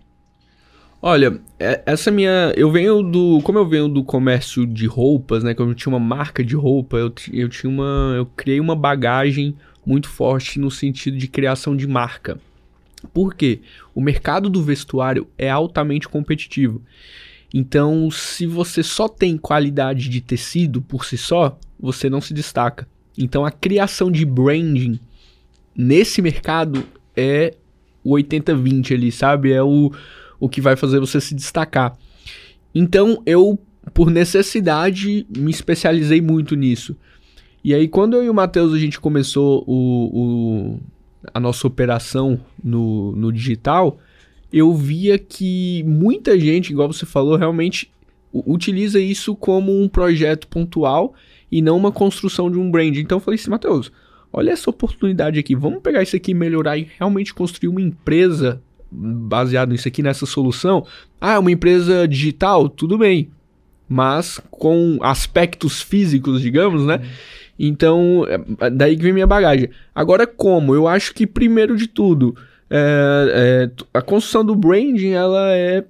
Olha, 1.02 1.40
é, 1.58 1.82
essa 1.86 2.12
minha. 2.12 2.54
Eu 2.58 2.70
venho 2.72 3.02
do. 3.02 3.42
Como 3.44 3.58
eu 3.58 3.68
venho 3.68 3.88
do 3.88 4.04
comércio 4.04 4.66
de 4.66 4.86
roupas, 4.86 5.44
né? 5.44 5.54
Como 5.54 5.72
eu 5.72 5.76
tinha 5.76 5.94
uma 5.94 6.00
marca 6.00 6.44
de 6.44 6.56
roupa, 6.56 6.98
eu, 6.98 7.14
eu 7.32 7.48
tinha 7.48 7.70
uma. 7.70 8.14
Eu 8.18 8.26
criei 8.26 8.60
uma 8.60 8.76
bagagem 8.76 9.56
muito 9.86 10.10
forte 10.10 10.60
no 10.60 10.70
sentido 10.70 11.18
de 11.18 11.28
criação 11.28 11.76
de 11.76 11.88
marca. 11.88 12.38
Por 13.14 13.34
quê? 13.34 13.62
O 13.96 14.02
mercado 14.02 14.50
do 14.50 14.62
vestuário 14.62 15.26
é 15.38 15.50
altamente 15.50 16.08
competitivo. 16.08 16.82
Então, 17.54 18.12
se 18.12 18.46
você 18.46 18.84
só 18.84 19.08
tem 19.08 19.38
qualidade 19.38 20.10
de 20.10 20.20
tecido 20.20 20.82
por 20.82 21.06
si 21.06 21.18
só, 21.18 21.58
você 21.80 22.10
não 22.10 22.20
se 22.20 22.34
destaca. 22.34 22.88
Então, 23.18 23.46
a 23.46 23.52
criação 23.52 24.12
de 24.12 24.26
branding 24.26 25.00
nesse 25.76 26.22
mercado 26.22 26.84
é 27.16 27.56
o 28.04 28.12
80-20 28.16 28.94
ali, 28.94 29.12
sabe? 29.12 29.52
É 29.52 29.64
o 29.64 29.92
o 30.40 30.48
que 30.48 30.62
vai 30.62 30.76
fazer 30.76 31.00
você 31.00 31.20
se 31.20 31.36
destacar. 31.36 31.98
Então 32.74 33.22
eu, 33.26 33.60
por 33.94 34.10
necessidade, 34.10 35.26
me 35.36 35.52
especializei 35.52 36.22
muito 36.22 36.56
nisso. 36.56 36.96
E 37.64 37.74
aí, 37.74 37.88
quando 37.88 38.16
eu 38.16 38.24
e 38.24 38.30
o 38.30 38.34
Matheus 38.34 38.74
a 38.74 38.80
gente 38.80 39.00
começou 39.00 39.64
o, 39.68 39.74
o, 40.14 40.80
a 41.34 41.40
nossa 41.40 41.68
operação 41.68 42.40
no, 42.64 43.12
no 43.16 43.34
digital, 43.34 44.00
eu 44.52 44.74
via 44.74 45.18
que 45.20 45.84
muita 45.84 46.40
gente, 46.40 46.72
igual 46.72 46.92
você 46.92 47.06
falou, 47.06 47.36
realmente 47.36 47.92
utiliza 48.34 49.00
isso 49.00 49.36
como 49.36 49.82
um 49.82 49.88
projeto 49.88 50.48
pontual 50.48 51.14
e 51.52 51.62
não 51.62 51.78
uma 51.78 51.92
construção 51.92 52.50
de 52.50 52.58
um 52.58 52.70
brand. 52.70 52.96
Então 52.96 53.18
eu 53.18 53.22
falei 53.22 53.40
assim, 53.40 53.50
Matheus, 53.50 53.92
olha 54.32 54.52
essa 54.52 54.70
oportunidade 54.70 55.40
aqui, 55.40 55.56
vamos 55.56 55.82
pegar 55.82 56.04
isso 56.04 56.16
aqui 56.16 56.32
e 56.32 56.36
melhorar 56.36 56.78
e 56.78 56.88
realmente 56.98 57.34
construir 57.34 57.70
uma 57.70 57.82
empresa 57.82 58.62
baseado 58.92 59.70
nisso 59.70 59.88
aqui, 59.88 60.02
nessa 60.02 60.26
solução. 60.26 60.86
Ah, 61.20 61.34
é 61.34 61.40
uma 61.40 61.52
empresa 61.52 62.08
digital? 62.08 62.70
Tudo 62.70 62.98
bem. 62.98 63.30
Mas 63.88 64.40
com 64.52 65.00
aspectos 65.02 65.82
físicos, 65.82 66.42
digamos, 66.42 66.86
né? 66.86 67.02
Então, 67.58 68.26
é, 68.28 68.70
daí 68.70 68.96
que 68.96 69.04
vem 69.04 69.14
minha 69.14 69.28
bagagem. 69.28 69.70
Agora, 69.94 70.26
como? 70.26 70.74
Eu 70.74 70.88
acho 70.88 71.14
que, 71.14 71.28
primeiro 71.28 71.76
de 71.76 71.88
tudo, 71.88 72.36
é, 72.70 73.70
é, 73.70 73.84
a 73.94 74.02
construção 74.02 74.46
do 74.46 74.56
branding, 74.56 75.12
ela 75.12 75.52
é 75.52 75.84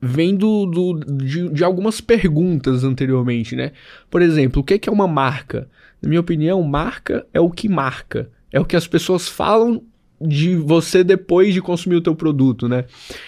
vem 0.00 0.36
do, 0.36 0.66
do 0.66 1.00
de, 1.00 1.48
de, 1.48 1.64
algumas 1.64 1.98
perguntas 1.98 2.84
anteriormente, 2.84 3.56
né? 3.56 3.72
Por 4.10 4.20
exemplo, 4.20 4.60
o 4.60 4.64
que 4.64 4.88
é 4.88 4.92
uma 4.92 5.08
marca? 5.08 5.66
Na 6.02 6.08
minha 6.08 6.20
opinião, 6.20 6.62
marca 6.62 7.26
é 7.32 7.40
o 7.40 7.50
que 7.50 7.68
marca. 7.68 8.28
É 8.52 8.60
o 8.60 8.64
que 8.64 8.76
as 8.76 8.86
pessoas 8.86 9.28
falam 9.28 9.82
de 10.20 10.56
você 10.56 11.02
depois 11.02 11.52
de 11.52 11.60
consumir 11.60 11.96
o 11.96 12.00
teu 12.00 12.14
produto, 12.14 12.68
né? 12.68 12.84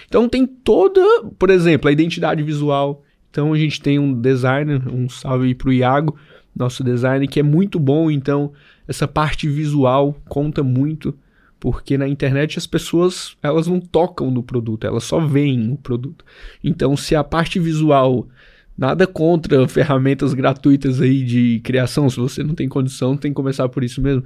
Então 0.07 0.29
tem 0.29 0.47
toda, 0.47 1.01
por 1.39 1.51
exemplo, 1.51 1.89
a 1.89 1.93
identidade 1.93 2.43
visual. 2.43 3.03
Então 3.31 3.53
a 3.53 3.59
gente 3.59 3.81
tem 3.81 3.99
um 3.99 4.19
designer, 4.19 4.83
um 4.93 5.09
salve 5.09 5.55
para 5.55 5.69
o 5.69 5.73
Iago, 5.73 6.17
nosso 6.55 6.83
designer, 6.83 7.29
que 7.29 7.41
é 7.41 7.43
muito 7.43 7.79
bom. 7.79 8.11
Então 8.11 8.53
essa 8.89 9.07
parte 9.07 9.49
visual 9.49 10.17
conta 10.29 10.63
muito, 10.63 11.15
porque 11.59 11.99
na 11.99 12.09
internet 12.09 12.59
as 12.59 12.67
pessoas 12.67 13.37
elas 13.43 13.67
não 13.67 13.81
tocam 13.81 14.31
no 14.31 14.43
produto, 14.43 14.87
elas 14.87 15.05
só 15.05 15.21
veem 15.21 15.73
o 15.73 15.77
produto. 15.77 16.25
Então 16.63 16.97
se 16.97 17.15
a 17.15 17.25
parte 17.25 17.59
visual 17.59 18.29
Nada 18.77 19.07
contra 19.07 19.67
ferramentas 19.67 20.35
gratuitas 20.35 21.01
aí 21.01 21.25
de 21.25 21.61
criação. 21.65 22.11
Se 22.11 22.19
você 22.19 22.43
não 22.43 22.55
tem 22.55 22.69
condição, 22.69 23.17
tem 23.17 23.31
que 23.31 23.35
começar 23.35 23.69
por 23.71 23.83
isso 23.83 24.03
mesmo. 24.03 24.23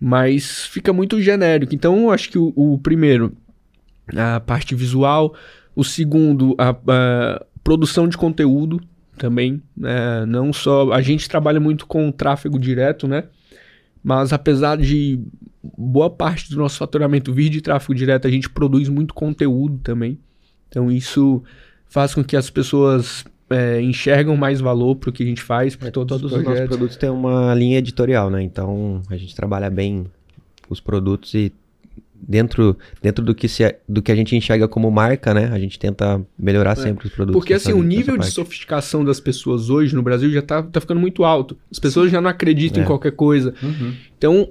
Mas 0.00 0.64
fica 0.66 0.92
muito 0.92 1.20
genérico. 1.20 1.74
Então, 1.74 2.10
acho 2.10 2.30
que 2.30 2.38
o, 2.38 2.52
o 2.56 2.78
primeiro, 2.78 3.36
a 4.16 4.40
parte 4.40 4.74
visual. 4.74 5.34
O 5.74 5.84
segundo, 5.84 6.56
a, 6.58 6.70
a 6.70 7.44
produção 7.62 8.08
de 8.08 8.16
conteúdo 8.16 8.80
também. 9.16 9.62
É, 9.82 10.24
não 10.26 10.52
só. 10.52 10.92
A 10.92 11.02
gente 11.02 11.28
trabalha 11.28 11.60
muito 11.60 11.86
com 11.86 12.10
tráfego 12.10 12.58
direto, 12.58 13.06
né? 13.06 13.24
Mas 14.02 14.32
apesar 14.32 14.78
de 14.78 15.20
boa 15.76 16.08
parte 16.08 16.50
do 16.50 16.56
nosso 16.56 16.78
faturamento 16.78 17.32
vir 17.32 17.50
de 17.50 17.60
tráfego 17.60 17.94
direto, 17.94 18.26
a 18.26 18.30
gente 18.30 18.48
produz 18.48 18.88
muito 18.88 19.12
conteúdo 19.12 19.78
também. 19.78 20.18
Então 20.68 20.90
isso 20.90 21.42
faz 21.88 22.14
com 22.14 22.22
que 22.22 22.36
as 22.36 22.48
pessoas 22.48 23.24
é, 23.50 23.80
enxergam 23.80 24.36
mais 24.36 24.60
valor 24.60 24.96
para 24.96 25.10
o 25.10 25.12
que 25.12 25.22
a 25.22 25.26
gente 25.26 25.42
faz, 25.42 25.74
para 25.74 25.88
é, 25.88 25.90
todos, 25.90 26.20
todos 26.20 26.32
os 26.32 26.44
nossos 26.44 26.66
produtos 26.66 26.96
têm 26.96 27.10
uma 27.10 27.54
linha 27.54 27.78
editorial, 27.78 28.30
né? 28.30 28.42
Então 28.42 29.02
a 29.10 29.16
gente 29.16 29.34
trabalha 29.34 29.70
bem 29.70 30.06
os 30.68 30.80
produtos 30.80 31.34
e 31.34 31.52
dentro, 32.20 32.76
dentro 33.00 33.24
do, 33.24 33.34
que 33.34 33.48
se, 33.48 33.76
do 33.88 34.02
que 34.02 34.12
a 34.12 34.14
gente 34.14 34.36
enxerga 34.36 34.68
como 34.68 34.90
marca, 34.90 35.32
né? 35.32 35.50
A 35.52 35.58
gente 35.58 35.78
tenta 35.78 36.20
melhorar 36.38 36.72
é. 36.72 36.76
sempre 36.76 37.06
os 37.06 37.12
produtos. 37.12 37.38
Porque 37.38 37.54
assim, 37.54 37.72
o 37.72 37.82
nível 37.82 38.18
de 38.18 38.26
sofisticação 38.26 39.04
das 39.04 39.20
pessoas 39.20 39.70
hoje 39.70 39.94
no 39.94 40.02
Brasil 40.02 40.30
já 40.30 40.42
tá, 40.42 40.62
tá 40.62 40.80
ficando 40.80 41.00
muito 41.00 41.24
alto. 41.24 41.56
As 41.70 41.78
pessoas 41.78 42.10
já 42.10 42.20
não 42.20 42.30
acreditam 42.30 42.80
é. 42.80 42.84
em 42.84 42.86
qualquer 42.86 43.12
coisa. 43.12 43.54
Uhum. 43.62 43.94
Então, 44.16 44.48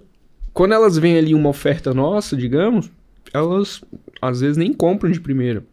quando 0.53 0.73
elas 0.73 0.97
veem 0.97 1.17
ali 1.17 1.35
uma 1.35 1.49
oferta 1.49 1.93
nossa, 1.93 2.35
digamos, 2.35 2.89
elas 3.33 3.81
às 4.21 4.41
vezes 4.41 4.57
nem 4.57 4.73
compram 4.73 5.11
de 5.11 5.19
primeira 5.19 5.63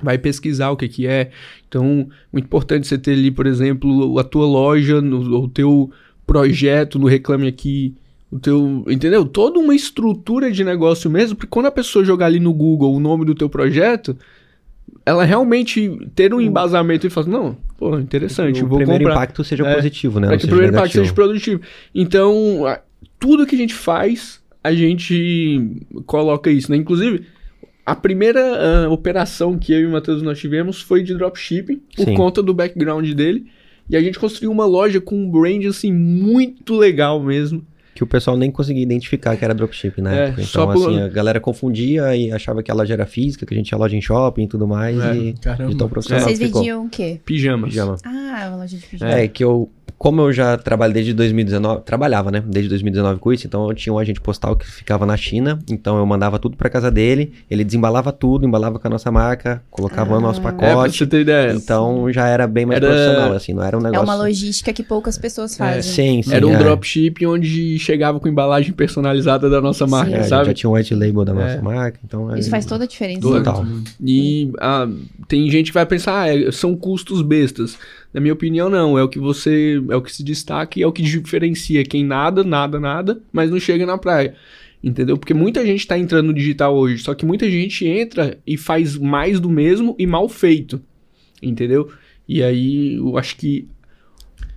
vai 0.00 0.18
pesquisar 0.18 0.70
o 0.70 0.76
que, 0.76 0.88
que 0.88 1.06
é. 1.06 1.30
Então, 1.68 2.08
muito 2.32 2.44
importante 2.46 2.86
você 2.86 2.96
ter 2.96 3.12
ali, 3.12 3.30
por 3.30 3.46
exemplo, 3.46 4.18
a 4.18 4.24
tua 4.24 4.46
loja, 4.46 5.00
no, 5.00 5.42
o 5.42 5.48
teu 5.48 5.90
projeto 6.26 6.98
no 6.98 7.06
Reclame 7.06 7.48
Aqui, 7.48 7.94
o 8.30 8.38
teu, 8.38 8.84
entendeu? 8.88 9.24
Toda 9.24 9.58
uma 9.58 9.74
estrutura 9.74 10.50
de 10.50 10.64
negócio 10.64 11.10
mesmo, 11.10 11.36
porque 11.36 11.50
quando 11.50 11.66
a 11.66 11.72
pessoa 11.72 12.04
jogar 12.04 12.26
ali 12.26 12.40
no 12.40 12.52
Google 12.52 12.94
o 12.94 13.00
nome 13.00 13.24
do 13.24 13.34
teu 13.34 13.48
projeto, 13.48 14.16
ela 15.04 15.24
realmente 15.24 15.90
ter 16.14 16.32
um 16.32 16.40
embasamento 16.40 17.06
e 17.06 17.10
falar, 17.10 17.26
não, 17.26 17.56
pô, 17.76 17.98
interessante, 17.98 18.64
o 18.64 18.68
vou 18.68 18.78
primeiro 18.78 19.04
comprar. 19.04 19.20
impacto 19.20 19.44
seja 19.44 19.66
é, 19.66 19.74
positivo, 19.74 20.20
né? 20.20 20.28
Para 20.28 20.38
que 20.38 20.44
o 20.44 20.48
primeiro 20.48 20.72
negativo. 20.72 21.04
impacto 21.04 21.08
seja 21.08 21.14
produtivo. 21.14 21.60
Então, 21.94 22.64
tudo 23.18 23.46
que 23.46 23.54
a 23.54 23.58
gente 23.58 23.74
faz, 23.74 24.40
a 24.62 24.72
gente 24.72 25.80
coloca 26.06 26.50
isso, 26.50 26.70
né? 26.70 26.76
Inclusive, 26.76 27.26
a 27.84 27.94
primeira 27.94 28.86
uh, 28.86 28.92
operação 28.92 29.58
que 29.58 29.72
eu 29.72 29.80
e 29.80 29.86
o 29.86 29.90
Matheus 29.90 30.22
nós 30.22 30.38
tivemos 30.38 30.80
foi 30.80 31.02
de 31.02 31.14
dropshipping, 31.14 31.80
por 31.96 32.04
Sim. 32.04 32.14
conta 32.14 32.42
do 32.42 32.54
background 32.54 33.10
dele. 33.12 33.46
E 33.90 33.96
a 33.96 34.00
gente 34.00 34.18
construiu 34.18 34.50
uma 34.50 34.64
loja 34.64 35.00
com 35.00 35.16
um 35.16 35.30
brand, 35.30 35.64
assim, 35.66 35.92
muito 35.92 36.76
legal 36.76 37.20
mesmo. 37.20 37.66
Que 37.94 38.02
o 38.02 38.06
pessoal 38.06 38.38
nem 38.38 38.50
conseguia 38.50 38.82
identificar 38.82 39.36
que 39.36 39.44
era 39.44 39.54
dropshipping 39.54 40.00
na 40.00 40.14
é, 40.14 40.24
época. 40.28 40.42
Então, 40.42 40.70
assim, 40.70 41.00
a 41.00 41.08
galera 41.08 41.40
confundia 41.40 42.16
e 42.16 42.32
achava 42.32 42.62
que 42.62 42.70
a 42.70 42.74
loja 42.74 42.94
era 42.94 43.04
física, 43.04 43.44
que 43.44 43.52
a 43.52 43.56
gente 43.56 43.66
tinha 43.66 43.76
loja 43.76 43.94
em 43.94 44.00
shopping 44.00 44.44
e 44.44 44.48
tudo 44.48 44.66
mais. 44.66 44.98
É, 44.98 45.16
e 45.16 45.32
caramba. 45.34 45.70
de 45.70 45.76
tão 45.76 45.88
profissional 45.88 46.24
Vocês 46.24 46.38
vendiam 46.38 46.86
o 46.86 46.88
quê? 46.88 47.20
Pijamas. 47.24 47.68
Pijama. 47.68 47.96
Ah, 48.04 48.46
uma 48.48 48.56
loja 48.58 48.78
de 48.78 48.86
pijamas. 48.86 49.14
É, 49.14 49.28
que 49.28 49.44
eu 49.44 49.68
como 50.02 50.20
eu 50.20 50.32
já 50.32 50.58
trabalho 50.58 50.92
desde 50.92 51.14
2019, 51.14 51.82
trabalhava, 51.82 52.28
né? 52.32 52.42
Desde 52.44 52.68
2019 52.70 53.20
com 53.20 53.32
isso, 53.32 53.46
então 53.46 53.68
eu 53.68 53.72
tinha 53.72 53.92
um 53.92 54.00
agente 54.00 54.20
postal 54.20 54.56
que 54.56 54.68
ficava 54.68 55.06
na 55.06 55.16
China, 55.16 55.60
então 55.70 55.96
eu 55.96 56.04
mandava 56.04 56.40
tudo 56.40 56.56
para 56.56 56.68
casa 56.68 56.90
dele, 56.90 57.32
ele 57.48 57.62
desembalava 57.62 58.10
tudo, 58.10 58.44
embalava 58.44 58.80
com 58.80 58.88
a 58.88 58.90
nossa 58.90 59.12
marca, 59.12 59.62
colocava 59.70 60.10
ah, 60.10 60.14
no 60.16 60.20
nosso 60.20 60.42
pacote. 60.42 60.64
É, 60.64 60.74
pra 60.74 60.88
você 60.88 61.06
ter 61.06 61.20
ideia. 61.20 61.52
Então 61.52 62.12
já 62.12 62.26
era 62.26 62.48
bem 62.48 62.66
mais 62.66 62.82
era... 62.82 62.88
profissional, 62.88 63.32
assim, 63.32 63.54
não 63.54 63.62
era 63.62 63.78
um 63.78 63.80
negócio... 63.80 64.00
É 64.00 64.04
uma 64.04 64.16
logística 64.16 64.72
que 64.72 64.82
poucas 64.82 65.16
pessoas 65.16 65.56
fazem. 65.56 65.78
É, 65.78 65.82
sim, 65.82 66.20
sim. 66.20 66.34
Era 66.34 66.48
um 66.48 66.52
é. 66.52 66.58
dropship 66.58 67.24
onde 67.24 67.78
chegava 67.78 68.18
com 68.18 68.26
embalagem 68.26 68.72
personalizada 68.72 69.48
da 69.48 69.60
nossa 69.60 69.86
marca, 69.86 70.24
sim. 70.24 70.28
sabe? 70.28 70.46
já 70.46 70.54
tinha 70.54 70.68
um 70.68 70.72
white 70.72 70.96
label 70.96 71.24
da 71.24 71.32
nossa 71.32 71.54
é. 71.54 71.60
marca, 71.60 72.00
então... 72.04 72.36
Isso 72.36 72.50
faz 72.50 72.66
toda 72.66 72.82
a 72.82 72.86
diferença. 72.88 73.20
Total. 73.20 73.64
E 74.04 74.50
ah, 74.58 74.88
tem 75.28 75.48
gente 75.48 75.68
que 75.68 75.74
vai 75.74 75.86
pensar, 75.86 76.28
ah, 76.28 76.50
são 76.50 76.74
custos 76.74 77.22
bestas. 77.22 77.78
Na 78.12 78.20
minha 78.20 78.34
opinião, 78.34 78.68
não. 78.68 78.98
É 78.98 79.02
o 79.02 79.08
que 79.08 79.18
você. 79.18 79.82
É 79.88 79.96
o 79.96 80.02
que 80.02 80.12
se 80.12 80.22
destaca 80.22 80.78
e 80.78 80.82
é 80.82 80.86
o 80.86 80.92
que 80.92 81.02
diferencia 81.02 81.84
quem 81.84 82.04
nada, 82.04 82.44
nada, 82.44 82.78
nada, 82.78 83.20
mas 83.32 83.50
não 83.50 83.58
chega 83.58 83.86
na 83.86 83.96
praia. 83.96 84.34
Entendeu? 84.82 85.16
Porque 85.16 85.32
muita 85.32 85.64
gente 85.64 85.80
está 85.80 85.96
entrando 85.96 86.26
no 86.26 86.34
digital 86.34 86.74
hoje, 86.74 87.02
só 87.02 87.14
que 87.14 87.24
muita 87.24 87.48
gente 87.48 87.86
entra 87.86 88.38
e 88.46 88.56
faz 88.56 88.96
mais 88.98 89.38
do 89.38 89.48
mesmo 89.48 89.94
e 89.98 90.06
mal 90.06 90.28
feito. 90.28 90.80
Entendeu? 91.40 91.90
E 92.28 92.42
aí 92.42 92.96
eu 92.96 93.16
acho 93.16 93.36
que 93.36 93.68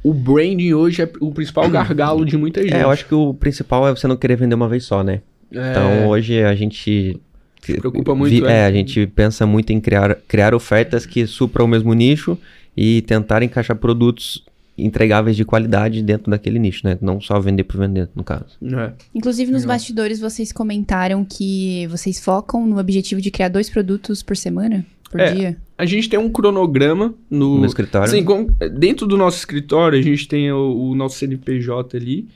o 0.04 0.14
branding 0.14 0.74
hoje 0.74 1.02
é 1.02 1.10
o 1.20 1.32
principal 1.32 1.70
gargalo 1.70 2.26
de 2.26 2.38
muita 2.38 2.62
gente. 2.62 2.74
É, 2.74 2.84
eu 2.84 2.90
acho 2.90 3.06
que 3.06 3.14
o 3.14 3.34
principal 3.34 3.88
é 3.88 3.92
você 3.92 4.08
não 4.08 4.18
querer 4.18 4.36
vender 4.36 4.56
uma 4.56 4.68
vez 4.68 4.84
só, 4.84 5.04
né? 5.04 5.22
É... 5.52 5.72
Então 5.72 6.08
hoje 6.08 6.42
a 6.42 6.56
gente 6.56 7.20
se 7.62 7.78
preocupa 7.78 8.16
muito. 8.16 8.32
Vi, 8.32 8.44
é, 8.46 8.62
é, 8.62 8.66
a 8.66 8.72
gente 8.72 9.06
pensa 9.08 9.46
muito 9.46 9.72
em 9.72 9.80
criar, 9.80 10.16
criar 10.28 10.56
ofertas 10.56 11.06
que 11.06 11.26
supram 11.28 11.66
o 11.66 11.68
mesmo 11.68 11.94
nicho 11.94 12.38
e 12.76 13.02
tentar 13.04 13.44
encaixar 13.44 13.78
produtos 13.78 14.44
entregáveis 14.78 15.38
de 15.38 15.46
qualidade 15.46 16.04
dentro 16.04 16.30
daquele 16.30 16.60
nicho, 16.60 16.82
né? 16.84 16.98
Não 17.02 17.22
só 17.22 17.40
vender 17.40 17.64
por 17.64 17.78
vender, 17.78 18.10
no 18.14 18.24
caso. 18.24 18.58
É. 18.62 18.92
Inclusive, 19.14 19.52
nos 19.52 19.64
bastidores, 19.64 20.20
vocês 20.20 20.52
comentaram 20.52 21.24
que 21.24 21.88
vocês 21.88 22.20
focam 22.20 22.68
no 22.68 22.78
objetivo 22.78 23.22
de 23.22 23.32
criar 23.32 23.48
dois 23.48 23.70
produtos 23.70 24.22
por 24.22 24.36
semana? 24.36 24.86
Por 25.10 25.20
é, 25.20 25.32
dia? 25.32 25.58
A 25.78 25.86
gente 25.86 26.10
tem 26.10 26.20
um 26.20 26.30
cronograma 26.30 27.14
no, 27.30 27.60
no 27.60 27.66
escritório. 27.66 28.10
Sim, 28.10 28.24
com, 28.24 28.48
dentro 28.78 29.08
do 29.08 29.16
nosso 29.16 29.38
escritório, 29.38 29.98
a 29.98 30.02
gente 30.02 30.28
tem 30.28 30.52
o, 30.52 30.90
o 30.90 30.96
nosso 30.96 31.18
CNPJ 31.20 31.96
ali. 31.96 32.28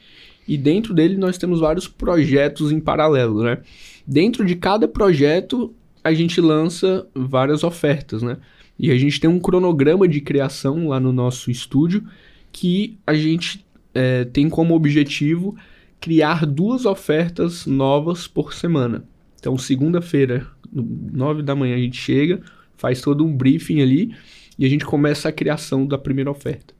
E 0.48 0.58
dentro 0.58 0.94
dele 0.94 1.18
nós 1.18 1.38
temos 1.38 1.60
vários 1.60 1.88
projetos 1.88 2.72
em 2.72 2.80
paralelo, 2.80 3.44
né? 3.44 3.60
Dentro 4.08 4.44
de 4.46 4.56
cada 4.56 4.88
projeto, 4.88 5.74
a 6.04 6.14
gente 6.14 6.42
lança 6.42 7.06
várias 7.14 7.64
ofertas, 7.64 8.24
né? 8.24 8.38
E 8.80 8.90
a 8.92 8.98
gente 8.98 9.20
tem 9.20 9.30
um 9.30 9.40
cronograma 9.40 10.08
de 10.08 10.22
criação 10.22 10.88
lá 10.88 11.00
no 11.00 11.12
nosso 11.12 11.52
estúdio 11.52 12.06
que 12.52 12.98
a 13.06 13.14
gente 13.14 13.66
é, 13.94 14.24
tem 14.24 14.50
como 14.50 14.74
objetivo 14.74 15.56
criar 16.00 16.46
duas 16.46 16.86
ofertas 16.86 17.66
novas 17.66 18.26
por 18.26 18.54
semana. 18.54 19.04
Então, 19.38 19.58
segunda-feira, 19.58 20.48
nove 20.72 21.44
da 21.44 21.56
manhã, 21.56 21.76
a 21.76 21.80
gente 21.80 21.98
chega, 21.98 22.42
faz 22.78 23.02
todo 23.02 23.26
um 23.26 23.36
briefing 23.36 23.82
ali 23.82 24.16
e 24.58 24.66
a 24.66 24.70
gente 24.70 24.86
começa 24.86 25.28
a 25.28 25.32
criação 25.32 25.86
da 25.86 25.98
primeira 25.98 26.32
oferta. 26.32 26.74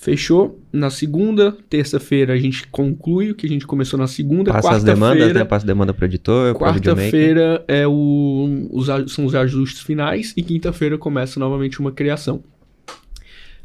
Fechou? 0.00 0.62
Na 0.72 0.90
segunda, 0.90 1.50
terça-feira 1.68 2.32
a 2.32 2.36
gente 2.36 2.68
conclui 2.68 3.32
o 3.32 3.34
que 3.34 3.46
a 3.46 3.48
gente 3.48 3.66
começou 3.66 3.98
na 3.98 4.06
segunda. 4.06 4.52
Passa 4.52 4.76
as 4.76 4.84
demandas, 4.84 5.34
né? 5.34 5.44
Passa 5.44 5.66
demanda 5.66 5.92
para 5.92 6.04
o 6.04 6.06
editor, 6.06 6.54
Quarta-feira 6.54 7.64
é 7.66 7.84
o, 7.84 8.68
os, 8.70 8.86
são 9.12 9.26
os 9.26 9.34
ajustes 9.34 9.82
finais 9.82 10.32
e 10.36 10.42
quinta-feira 10.42 10.96
começa 10.96 11.40
novamente 11.40 11.80
uma 11.80 11.90
criação. 11.90 12.44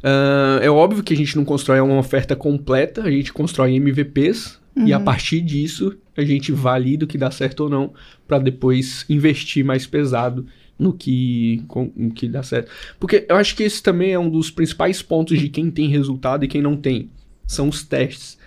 Uh, 0.02 0.58
é 0.60 0.68
óbvio 0.68 1.04
que 1.04 1.14
a 1.14 1.16
gente 1.16 1.36
não 1.36 1.44
constrói 1.44 1.78
uma 1.78 1.98
oferta 1.98 2.34
completa, 2.34 3.04
a 3.04 3.10
gente 3.12 3.32
constrói 3.32 3.76
MVPs 3.76 4.58
uhum. 4.74 4.88
e 4.88 4.92
a 4.92 4.98
uhum. 4.98 5.04
partir 5.04 5.40
disso 5.40 5.96
a 6.16 6.24
gente 6.24 6.50
valida 6.50 7.04
o 7.04 7.08
que 7.08 7.16
dá 7.16 7.30
certo 7.30 7.60
ou 7.60 7.70
não 7.70 7.94
para 8.26 8.40
depois 8.40 9.06
investir 9.08 9.64
mais 9.64 9.86
pesado 9.86 10.44
no 10.78 10.92
que, 10.92 11.62
com, 11.68 11.90
no 11.96 12.10
que 12.10 12.28
dá 12.28 12.42
certo. 12.42 12.70
Porque 12.98 13.26
eu 13.28 13.36
acho 13.36 13.56
que 13.56 13.62
esse 13.62 13.82
também 13.82 14.12
é 14.12 14.18
um 14.18 14.28
dos 14.28 14.50
principais 14.50 15.02
pontos 15.02 15.38
de 15.38 15.48
quem 15.48 15.70
tem 15.70 15.88
resultado 15.88 16.44
e 16.44 16.48
quem 16.48 16.62
não 16.62 16.76
tem. 16.76 17.10
São 17.46 17.68
os 17.68 17.82
testes. 17.82 18.38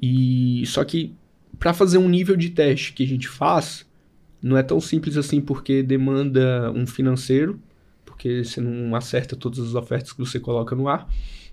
E 0.00 0.64
só 0.66 0.84
que 0.84 1.14
para 1.58 1.74
fazer 1.74 1.98
um 1.98 2.08
nível 2.08 2.36
de 2.36 2.50
teste 2.50 2.92
que 2.92 3.04
a 3.04 3.06
gente 3.06 3.28
faz, 3.28 3.86
não 4.42 4.56
é 4.56 4.62
tão 4.62 4.80
simples 4.80 5.16
assim 5.16 5.40
porque 5.40 5.82
demanda 5.82 6.72
um 6.74 6.86
financeiro, 6.86 7.60
porque 8.04 8.42
você 8.42 8.60
não 8.60 8.94
acerta 8.96 9.36
todas 9.36 9.58
as 9.58 9.74
ofertas 9.74 10.12
que 10.12 10.18
você 10.18 10.40
coloca 10.40 10.74
no 10.74 10.88
ar. 10.88 11.08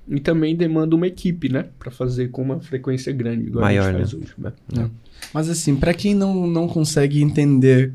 E 0.10 0.22
também 0.22 0.56
demanda 0.56 0.96
uma 0.96 1.06
equipe, 1.06 1.50
né? 1.50 1.68
Para 1.78 1.92
fazer 1.92 2.30
com 2.30 2.42
uma 2.42 2.62
frequência 2.62 3.12
grande, 3.12 3.48
igual 3.48 3.66
Maior, 3.66 3.94
a 3.94 4.00
gente 4.00 4.00
faz 4.00 4.14
né? 4.14 4.20
hoje. 4.20 4.34
Né? 4.38 4.86
É. 4.86 4.90
Mas 5.34 5.50
assim, 5.50 5.76
para 5.76 5.94
quem 5.94 6.16
não, 6.16 6.48
não 6.48 6.66
consegue 6.66 7.22
entender 7.22 7.94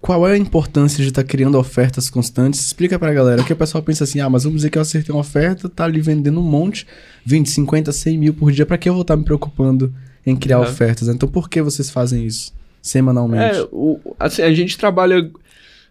qual 0.00 0.26
é 0.28 0.32
a 0.32 0.38
importância 0.38 1.02
de 1.02 1.08
estar 1.08 1.22
tá 1.22 1.28
criando 1.28 1.58
ofertas 1.58 2.08
constantes? 2.08 2.64
Explica 2.64 2.98
pra 2.98 3.12
galera, 3.12 3.42
que 3.42 3.52
o 3.52 3.56
pessoal 3.56 3.82
pensa 3.82 4.04
assim, 4.04 4.20
ah, 4.20 4.30
mas 4.30 4.44
vamos 4.44 4.58
dizer 4.58 4.70
que 4.70 4.78
eu 4.78 4.82
acertei 4.82 5.14
uma 5.14 5.20
oferta, 5.20 5.68
tá 5.68 5.84
ali 5.84 6.00
vendendo 6.00 6.40
um 6.40 6.44
monte, 6.44 6.86
20, 7.24 7.50
50, 7.50 7.92
100 7.92 8.18
mil 8.18 8.34
por 8.34 8.52
dia, 8.52 8.64
pra 8.64 8.78
que 8.78 8.88
eu 8.88 8.94
vou 8.94 9.02
estar 9.02 9.14
tá 9.14 9.18
me 9.18 9.24
preocupando 9.24 9.92
em 10.24 10.36
criar 10.36 10.58
uhum. 10.58 10.64
ofertas? 10.64 11.08
Então 11.08 11.28
por 11.28 11.48
que 11.48 11.60
vocês 11.60 11.90
fazem 11.90 12.24
isso? 12.24 12.52
semanalmente? 12.82 13.58
É, 13.58 13.68
o, 13.72 13.98
assim, 14.18 14.42
a 14.42 14.52
gente 14.52 14.76
trabalha. 14.78 15.30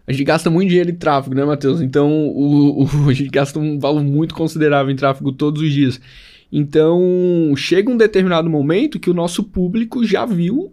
A 0.06 0.12
gente 0.12 0.24
gasta 0.24 0.50
muito 0.50 0.70
dinheiro 0.70 0.90
em 0.90 0.96
tráfego, 0.96 1.36
né, 1.36 1.44
Matheus? 1.44 1.82
Então, 1.82 2.10
o, 2.10 2.84
o, 2.84 2.88
a 3.10 3.14
gente 3.14 3.30
gasta 3.30 3.60
um 3.60 3.78
valor 3.78 4.04
muito 4.04 4.34
considerável 4.34 4.92
em 4.92 4.96
tráfego 4.96 5.32
todos 5.32 5.62
os 5.62 5.72
dias. 5.72 6.00
Então, 6.52 7.54
chega 7.58 7.92
um 7.92 7.98
determinado 7.98 8.50
momento 8.50 9.00
que 9.00 9.10
o 9.10 9.14
nosso 9.14 9.44
público 9.44 10.06
já 10.06 10.26
viu. 10.26 10.72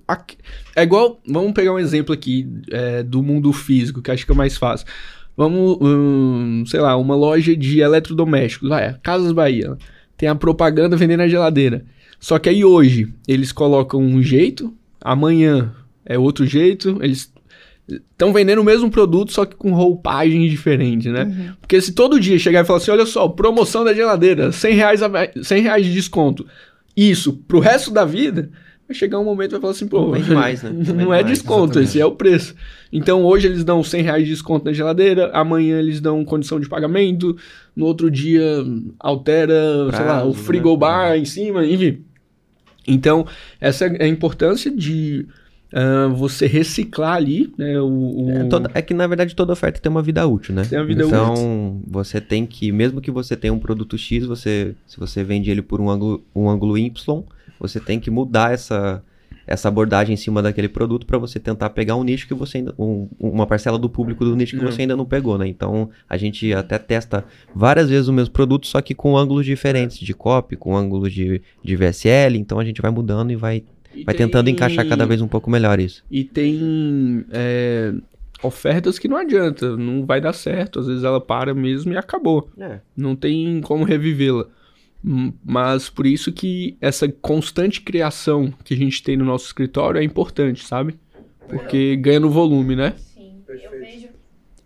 É 0.74 0.82
igual. 0.82 1.20
Vamos 1.26 1.52
pegar 1.52 1.72
um 1.72 1.78
exemplo 1.78 2.14
aqui 2.14 2.48
é, 2.70 3.02
do 3.02 3.22
mundo 3.22 3.52
físico, 3.52 4.00
que 4.00 4.10
acho 4.10 4.24
que 4.24 4.32
é 4.32 4.34
mais 4.34 4.56
fácil. 4.56 4.86
Vamos, 5.36 5.78
um, 5.80 6.64
sei 6.64 6.80
lá, 6.80 6.96
uma 6.96 7.16
loja 7.16 7.56
de 7.56 7.80
eletrodomésticos, 7.80 8.68
vai, 8.68 8.94
Casas 9.02 9.32
Bahia. 9.32 9.76
Tem 10.16 10.28
a 10.28 10.34
propaganda 10.34 10.96
vendendo 10.96 11.22
a 11.22 11.28
geladeira. 11.28 11.84
Só 12.20 12.38
que 12.38 12.48
aí 12.48 12.64
hoje 12.64 13.12
eles 13.26 13.50
colocam 13.50 14.00
um 14.00 14.22
jeito, 14.22 14.72
amanhã 15.00 15.74
é 16.06 16.16
outro 16.16 16.46
jeito, 16.46 16.98
eles 17.02 17.32
estão 17.88 18.32
vendendo 18.32 18.60
o 18.60 18.64
mesmo 18.64 18.90
produto, 18.90 19.32
só 19.32 19.44
que 19.44 19.54
com 19.54 19.72
roupagem 19.72 20.48
diferente, 20.48 21.10
né? 21.10 21.24
Uhum. 21.24 21.54
Porque 21.60 21.80
se 21.80 21.92
todo 21.92 22.20
dia 22.20 22.38
chegar 22.38 22.62
e 22.62 22.64
falar 22.64 22.78
assim, 22.78 22.90
olha 22.90 23.06
só, 23.06 23.28
promoção 23.28 23.84
da 23.84 23.92
geladeira, 23.92 24.50
100 24.52 24.74
reais, 24.74 25.02
a, 25.02 25.10
100 25.42 25.62
reais 25.62 25.86
de 25.86 25.92
desconto, 25.92 26.46
isso 26.96 27.34
pro 27.46 27.60
resto 27.60 27.90
da 27.90 28.04
vida, 28.04 28.50
vai 28.88 28.94
chegar 28.94 29.18
um 29.18 29.24
momento 29.24 29.50
e 29.50 29.52
vai 29.52 29.60
falar 29.60 29.72
assim, 29.72 29.86
pô, 29.86 30.16
não, 30.16 30.34
mais, 30.34 30.62
né? 30.62 30.70
não 30.94 31.12
é 31.12 31.22
desconto, 31.22 31.78
exatamente. 31.78 31.88
esse 31.88 32.00
é 32.00 32.06
o 32.06 32.12
preço. 32.12 32.54
Então 32.92 33.22
hoje 33.24 33.46
eles 33.46 33.64
dão 33.64 33.82
100 33.82 34.02
reais 34.02 34.24
de 34.24 34.30
desconto 34.30 34.64
na 34.64 34.72
geladeira, 34.72 35.30
amanhã 35.34 35.78
eles 35.78 36.00
dão 36.00 36.24
condição 36.24 36.58
de 36.58 36.68
pagamento, 36.68 37.36
no 37.76 37.84
outro 37.84 38.10
dia 38.10 38.42
altera, 38.98 39.86
Prazo, 39.88 39.96
sei 39.96 40.06
lá, 40.06 40.24
o 40.24 40.32
frigobar 40.32 41.10
né? 41.10 41.18
em 41.18 41.24
cima, 41.24 41.66
enfim. 41.66 42.02
Então, 42.86 43.26
essa 43.60 43.86
é 43.86 44.04
a 44.04 44.08
importância 44.08 44.70
de 44.70 45.26
uh, 45.74 46.14
você 46.14 46.46
reciclar 46.46 47.16
ali, 47.16 47.52
né? 47.58 47.78
O, 47.80 47.86
o... 47.86 48.30
É, 48.30 48.44
toda, 48.44 48.70
é, 48.72 48.80
que, 48.80 48.94
na 48.94 49.06
verdade, 49.06 49.34
toda 49.34 49.52
oferta 49.52 49.80
tem 49.80 49.90
uma 49.90 50.02
vida 50.02 50.26
útil, 50.26 50.54
né? 50.54 50.64
Tem 50.64 50.78
uma 50.78 50.86
vida 50.86 51.04
então, 51.04 51.32
útil. 51.32 51.44
Então, 51.44 51.82
você 51.86 52.20
tem 52.20 52.46
que, 52.46 52.70
mesmo 52.70 53.00
que 53.00 53.10
você 53.10 53.36
tenha 53.36 53.52
um 53.52 53.58
produto 53.58 53.98
X, 53.98 54.24
você, 54.24 54.74
se 54.86 54.98
você 54.98 55.24
vende 55.24 55.50
ele 55.50 55.62
por 55.62 55.80
um 55.80 55.90
ângulo, 55.90 56.24
um 56.34 56.48
ângulo 56.48 56.78
Y, 56.78 57.24
você 57.58 57.80
tem 57.80 57.98
que 57.98 58.10
mudar 58.10 58.52
essa, 58.52 59.02
essa 59.46 59.68
abordagem 59.68 60.14
em 60.14 60.16
cima 60.16 60.42
daquele 60.42 60.68
produto 60.68 61.06
para 61.06 61.18
você 61.18 61.38
tentar 61.38 61.70
pegar 61.70 61.96
um 61.96 62.04
nicho 62.04 62.26
que 62.26 62.34
você 62.34 62.58
ainda. 62.58 62.74
Um, 62.78 63.08
uma 63.18 63.46
parcela 63.46 63.78
do 63.78 63.88
público 63.88 64.24
do 64.24 64.34
nicho 64.34 64.56
que 64.56 64.64
não. 64.64 64.70
você 64.70 64.82
ainda 64.82 64.96
não 64.96 65.04
pegou, 65.04 65.38
né? 65.38 65.46
Então 65.46 65.90
a 66.08 66.16
gente 66.16 66.52
até 66.52 66.78
testa 66.78 67.24
várias 67.54 67.88
vezes 67.88 68.08
o 68.08 68.12
mesmo 68.12 68.32
produto, 68.32 68.66
só 68.66 68.80
que 68.80 68.94
com 68.94 69.16
ângulos 69.16 69.44
diferentes 69.44 69.98
de 69.98 70.14
copy, 70.14 70.56
com 70.56 70.76
ângulos 70.76 71.12
de, 71.12 71.42
de 71.62 71.76
VSL. 71.76 72.36
Então 72.38 72.58
a 72.58 72.64
gente 72.64 72.80
vai 72.80 72.90
mudando 72.90 73.30
e 73.30 73.36
vai, 73.36 73.62
e 73.94 74.04
vai 74.04 74.14
tem... 74.14 74.26
tentando 74.26 74.50
encaixar 74.50 74.88
cada 74.88 75.06
vez 75.06 75.20
um 75.20 75.28
pouco 75.28 75.50
melhor 75.50 75.78
isso. 75.80 76.04
E 76.10 76.24
tem. 76.24 77.24
É 77.30 77.92
ofertas 78.44 78.98
que 78.98 79.08
não 79.08 79.16
adianta, 79.16 79.76
não 79.76 80.04
vai 80.04 80.20
dar 80.20 80.32
certo. 80.32 80.78
Às 80.80 80.86
vezes 80.86 81.02
ela 81.02 81.20
para 81.20 81.54
mesmo 81.54 81.92
e 81.92 81.96
acabou. 81.96 82.50
É. 82.58 82.80
Não 82.96 83.16
tem 83.16 83.60
como 83.62 83.84
revivê-la. 83.84 84.46
Mas 85.44 85.90
por 85.90 86.06
isso 86.06 86.32
que 86.32 86.76
essa 86.80 87.08
constante 87.08 87.80
criação 87.82 88.52
que 88.64 88.74
a 88.74 88.76
gente 88.76 89.02
tem 89.02 89.16
no 89.16 89.24
nosso 89.24 89.46
escritório 89.46 89.98
é 89.98 90.04
importante, 90.04 90.64
sabe? 90.64 90.94
Porque 91.46 91.96
ganha 91.96 92.20
no 92.20 92.30
volume, 92.30 92.74
né? 92.74 92.94
Sim, 92.96 93.42
eu 93.46 93.70
vejo, 93.70 94.08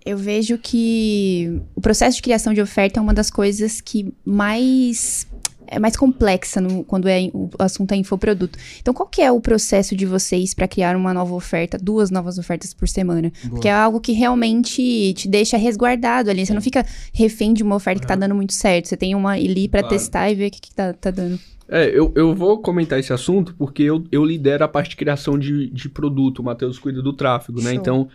eu 0.06 0.16
vejo 0.16 0.58
que 0.58 1.60
o 1.74 1.80
processo 1.80 2.16
de 2.16 2.22
criação 2.22 2.54
de 2.54 2.60
oferta 2.60 3.00
é 3.00 3.02
uma 3.02 3.12
das 3.12 3.30
coisas 3.30 3.80
que 3.80 4.14
mais 4.24 5.27
é 5.70 5.78
mais 5.78 5.96
complexa 5.96 6.60
no, 6.60 6.82
quando 6.84 7.08
é, 7.08 7.30
o 7.32 7.48
assunto 7.58 7.92
é 7.92 7.96
infoproduto. 7.96 8.58
Então, 8.80 8.92
qual 8.94 9.08
que 9.08 9.20
é 9.22 9.30
o 9.30 9.40
processo 9.40 9.94
de 9.94 10.06
vocês 10.06 10.54
para 10.54 10.66
criar 10.66 10.96
uma 10.96 11.12
nova 11.12 11.34
oferta, 11.34 11.78
duas 11.78 12.10
novas 12.10 12.38
ofertas 12.38 12.72
por 12.72 12.88
semana? 12.88 13.30
Boa. 13.42 13.50
Porque 13.54 13.68
é 13.68 13.72
algo 13.72 14.00
que 14.00 14.12
realmente 14.12 15.12
te 15.14 15.28
deixa 15.28 15.56
resguardado 15.56 16.30
ali. 16.30 16.44
Você 16.44 16.54
não 16.54 16.60
fica 16.60 16.84
refém 17.12 17.52
de 17.52 17.62
uma 17.62 17.76
oferta 17.76 18.00
que 18.00 18.06
tá 18.06 18.16
dando 18.16 18.34
muito 18.34 18.52
certo. 18.52 18.88
Você 18.88 18.96
tem 18.96 19.14
uma 19.14 19.32
ali 19.32 19.68
para 19.68 19.80
claro. 19.80 19.94
testar 19.94 20.30
e 20.30 20.34
ver 20.34 20.48
o 20.48 20.50
que, 20.50 20.60
que 20.60 20.74
tá, 20.74 20.92
dando. 21.10 21.38
É, 21.68 21.86
eu, 21.90 22.12
eu 22.16 22.34
vou 22.34 22.60
comentar 22.60 22.98
esse 22.98 23.12
assunto 23.12 23.54
porque 23.56 23.82
eu, 23.82 24.02
eu 24.10 24.24
lidero 24.24 24.64
a 24.64 24.68
parte 24.68 24.90
de 24.90 24.96
criação 24.96 25.38
de, 25.38 25.68
de 25.68 25.88
produto. 25.88 26.38
O 26.38 26.42
Matheus 26.42 26.78
cuida 26.78 27.02
do 27.02 27.12
tráfego, 27.12 27.60
né? 27.60 27.70
Show. 27.70 27.80
Então, 27.80 28.08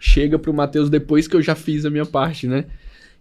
chega 0.00 0.38
pro 0.38 0.52
Matheus 0.52 0.90
depois 0.90 1.28
que 1.28 1.36
eu 1.36 1.42
já 1.42 1.54
fiz 1.54 1.84
a 1.84 1.90
minha 1.90 2.06
parte, 2.06 2.48
né? 2.48 2.64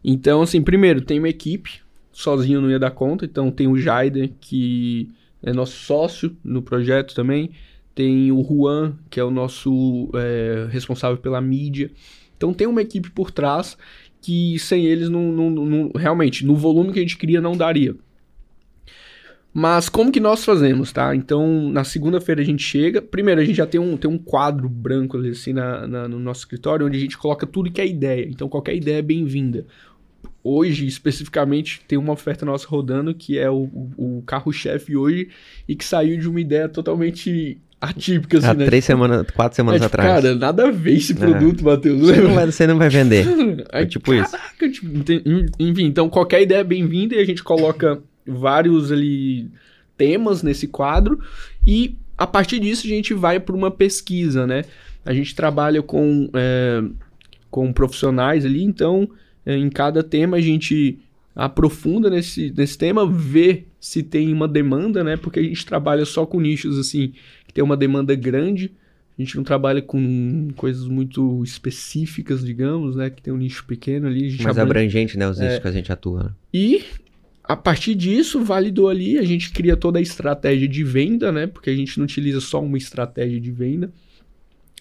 Então, 0.04 0.42
assim, 0.42 0.62
primeiro, 0.62 1.02
tem 1.02 1.20
uma 1.20 1.30
equipe 1.30 1.85
sozinho 2.16 2.62
não 2.62 2.72
ia 2.72 2.80
dar 2.80 2.92
conta, 2.92 3.26
então 3.26 3.52
tem 3.52 3.68
o 3.68 3.78
Jaider, 3.78 4.32
que 4.40 5.12
é 5.44 5.52
nosso 5.52 5.74
sócio 5.74 6.36
no 6.42 6.62
projeto 6.62 7.14
também, 7.14 7.52
tem 7.94 8.32
o 8.32 8.42
Juan, 8.42 8.94
que 9.10 9.20
é 9.20 9.24
o 9.24 9.30
nosso 9.30 10.10
é, 10.16 10.66
responsável 10.72 11.18
pela 11.18 11.42
mídia. 11.42 11.92
Então 12.38 12.54
tem 12.54 12.68
uma 12.68 12.82
equipe 12.82 13.12
por 13.12 13.32
trás 13.32 13.78
que 14.22 14.58
sem 14.60 14.86
eles 14.86 15.10
não, 15.10 15.24
não, 15.32 15.50
não, 15.50 15.92
realmente 15.94 16.46
no 16.46 16.56
volume 16.56 16.94
que 16.94 17.00
a 17.00 17.02
gente 17.02 17.18
queria 17.18 17.42
não 17.42 17.56
daria. 17.56 17.94
Mas 19.54 19.90
como 19.90 20.12
que 20.12 20.20
nós 20.20 20.44
fazemos, 20.44 20.94
tá? 20.94 21.14
Então, 21.16 21.70
na 21.70 21.84
segunda-feira 21.84 22.42
a 22.42 22.46
gente 22.46 22.64
chega. 22.64 23.02
Primeiro, 23.02 23.40
a 23.40 23.46
gente 23.46 23.56
já 23.56 23.66
tem 23.66 23.80
um, 23.80 23.96
tem 23.96 24.10
um 24.10 24.18
quadro 24.18 24.68
branco 24.68 25.16
ali, 25.16 25.30
assim 25.30 25.54
na, 25.54 25.88
na, 25.88 26.08
no 26.10 26.20
nosso 26.20 26.42
escritório, 26.42 26.86
onde 26.86 26.98
a 26.98 27.00
gente 27.00 27.18
coloca 27.18 27.46
tudo 27.46 27.72
que 27.72 27.80
é 27.80 27.88
ideia. 27.88 28.28
Então, 28.30 28.50
qualquer 28.50 28.76
ideia 28.76 28.98
é 28.98 29.02
bem-vinda 29.02 29.66
hoje, 30.44 30.86
especificamente, 30.86 31.82
tem 31.88 31.98
uma 31.98 32.14
oferta 32.14 32.46
nossa 32.46 32.68
rodando 32.68 33.14
que 33.14 33.38
é 33.38 33.50
o, 33.50 33.70
o, 33.98 34.24
carro-chefe 34.26 34.96
hoje 34.96 35.30
e 35.68 35.76
que 35.76 35.86
saiu 35.86 36.20
de 36.20 36.28
uma 36.28 36.40
ideia 36.40 36.70
totalmente 36.70 37.60
atípica, 37.80 38.38
assim, 38.38 38.48
Há 38.48 38.54
né? 38.54 38.66
três 38.66 38.86
semanas, 38.86 39.28
quatro 39.32 39.56
semanas 39.56 39.82
é, 39.82 39.86
tipo, 39.86 39.96
atrás. 40.00 40.24
Cara, 40.24 40.36
nada 40.36 40.68
a 40.68 40.72
ver 40.72 40.96
esse 40.96 41.14
é. 41.14 41.16
produto, 41.16 41.62
é. 41.62 41.64
Matheus. 41.64 42.00
Você 42.00 42.22
não, 42.22 42.34
vai, 42.34 42.46
você 42.46 42.68
não 42.68 42.78
vai 42.78 42.90
vender. 42.90 43.26
é 43.72 43.86
tipo 43.86 44.12
caraca, 44.12 44.66
isso. 44.66 44.72
Tipo, 44.72 45.04
tem, 45.04 45.22
enfim, 45.60 45.86
então 45.86 46.10
qualquer 46.10 46.42
ideia 46.42 46.60
é 46.60 46.64
bem-vinda 46.64 47.16
e 47.16 47.20
a 47.20 47.26
gente 47.26 47.44
coloca 47.44 48.00
vários 48.26 48.92
ali 48.92 49.50
temas 49.98 50.44
nesse 50.44 50.68
quadro 50.68 51.20
e 51.66 51.96
a 52.18 52.28
partir 52.28 52.60
disso 52.60 52.86
a 52.86 52.90
gente 52.90 53.14
vai 53.14 53.40
para 53.40 53.56
uma 53.56 53.72
pesquisa, 53.72 54.48
né? 54.48 54.64
A 55.06 55.14
gente 55.14 55.36
trabalha 55.36 55.82
com, 55.82 56.30
é, 56.34 56.84
com 57.52 57.72
profissionais 57.72 58.46
ali, 58.46 58.64
então 58.64 59.10
em 59.46 59.70
cada 59.70 60.02
tema 60.04 60.38
a 60.38 60.42
gente 60.42 61.00
aprofunda 61.36 62.10
nesse, 62.10 62.54
nesse 62.56 62.78
tema, 62.78 63.06
vê 63.06 63.66
se 63.80 64.02
tem 64.02 64.32
uma 64.32 64.48
demanda, 64.48 65.04
né? 65.04 65.18
Porque 65.18 65.40
a 65.40 65.44
gente 65.44 65.66
trabalha 65.66 66.06
só 66.06 66.26
com 66.26 66.40
nichos 66.40 66.80
assim 66.80 67.14
que 67.46 67.54
tem 67.54 67.64
uma 67.64 67.76
demanda 67.76 68.16
grande. 68.16 68.72
A 69.18 69.22
gente 69.22 69.38
não 69.38 69.44
trabalha 69.44 69.82
com 69.82 70.50
coisas 70.56 70.88
muito 70.88 71.44
específicas, 71.44 72.44
digamos, 72.44 72.96
né? 72.96 73.10
Que 73.10 73.22
tem 73.22 73.34
um 73.34 73.38
nicho 73.38 73.66
pequeno 73.66 74.08
ali. 74.08 74.30
Mais 74.30 74.38
trabalha... 74.38 74.64
abrangente, 74.64 75.18
né? 75.18 75.28
Os 75.28 75.40
nichos 75.40 75.56
é... 75.56 75.60
que 75.60 75.68
a 75.68 75.72
gente 75.72 75.92
atua. 75.92 76.24
Né? 76.24 76.30
E 76.54 76.84
a 77.44 77.56
partir 77.56 77.96
disso, 77.96 78.44
validou 78.44 78.90
ali, 78.90 79.18
a 79.18 79.24
gente 79.24 79.52
cria 79.52 79.78
toda 79.78 80.00
a 80.00 80.02
estratégia 80.02 80.68
de 80.68 80.84
venda, 80.84 81.32
né? 81.32 81.48
Porque 81.48 81.70
a 81.70 81.76
gente 81.76 81.98
não 81.98 82.06
utiliza 82.06 82.42
só 82.42 82.62
uma 82.62 82.78
estratégia 82.78 83.40
de 83.40 83.52
venda. 83.52 83.92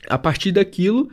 A 0.09 0.19
partir 0.19 0.51
daquilo, 0.51 1.09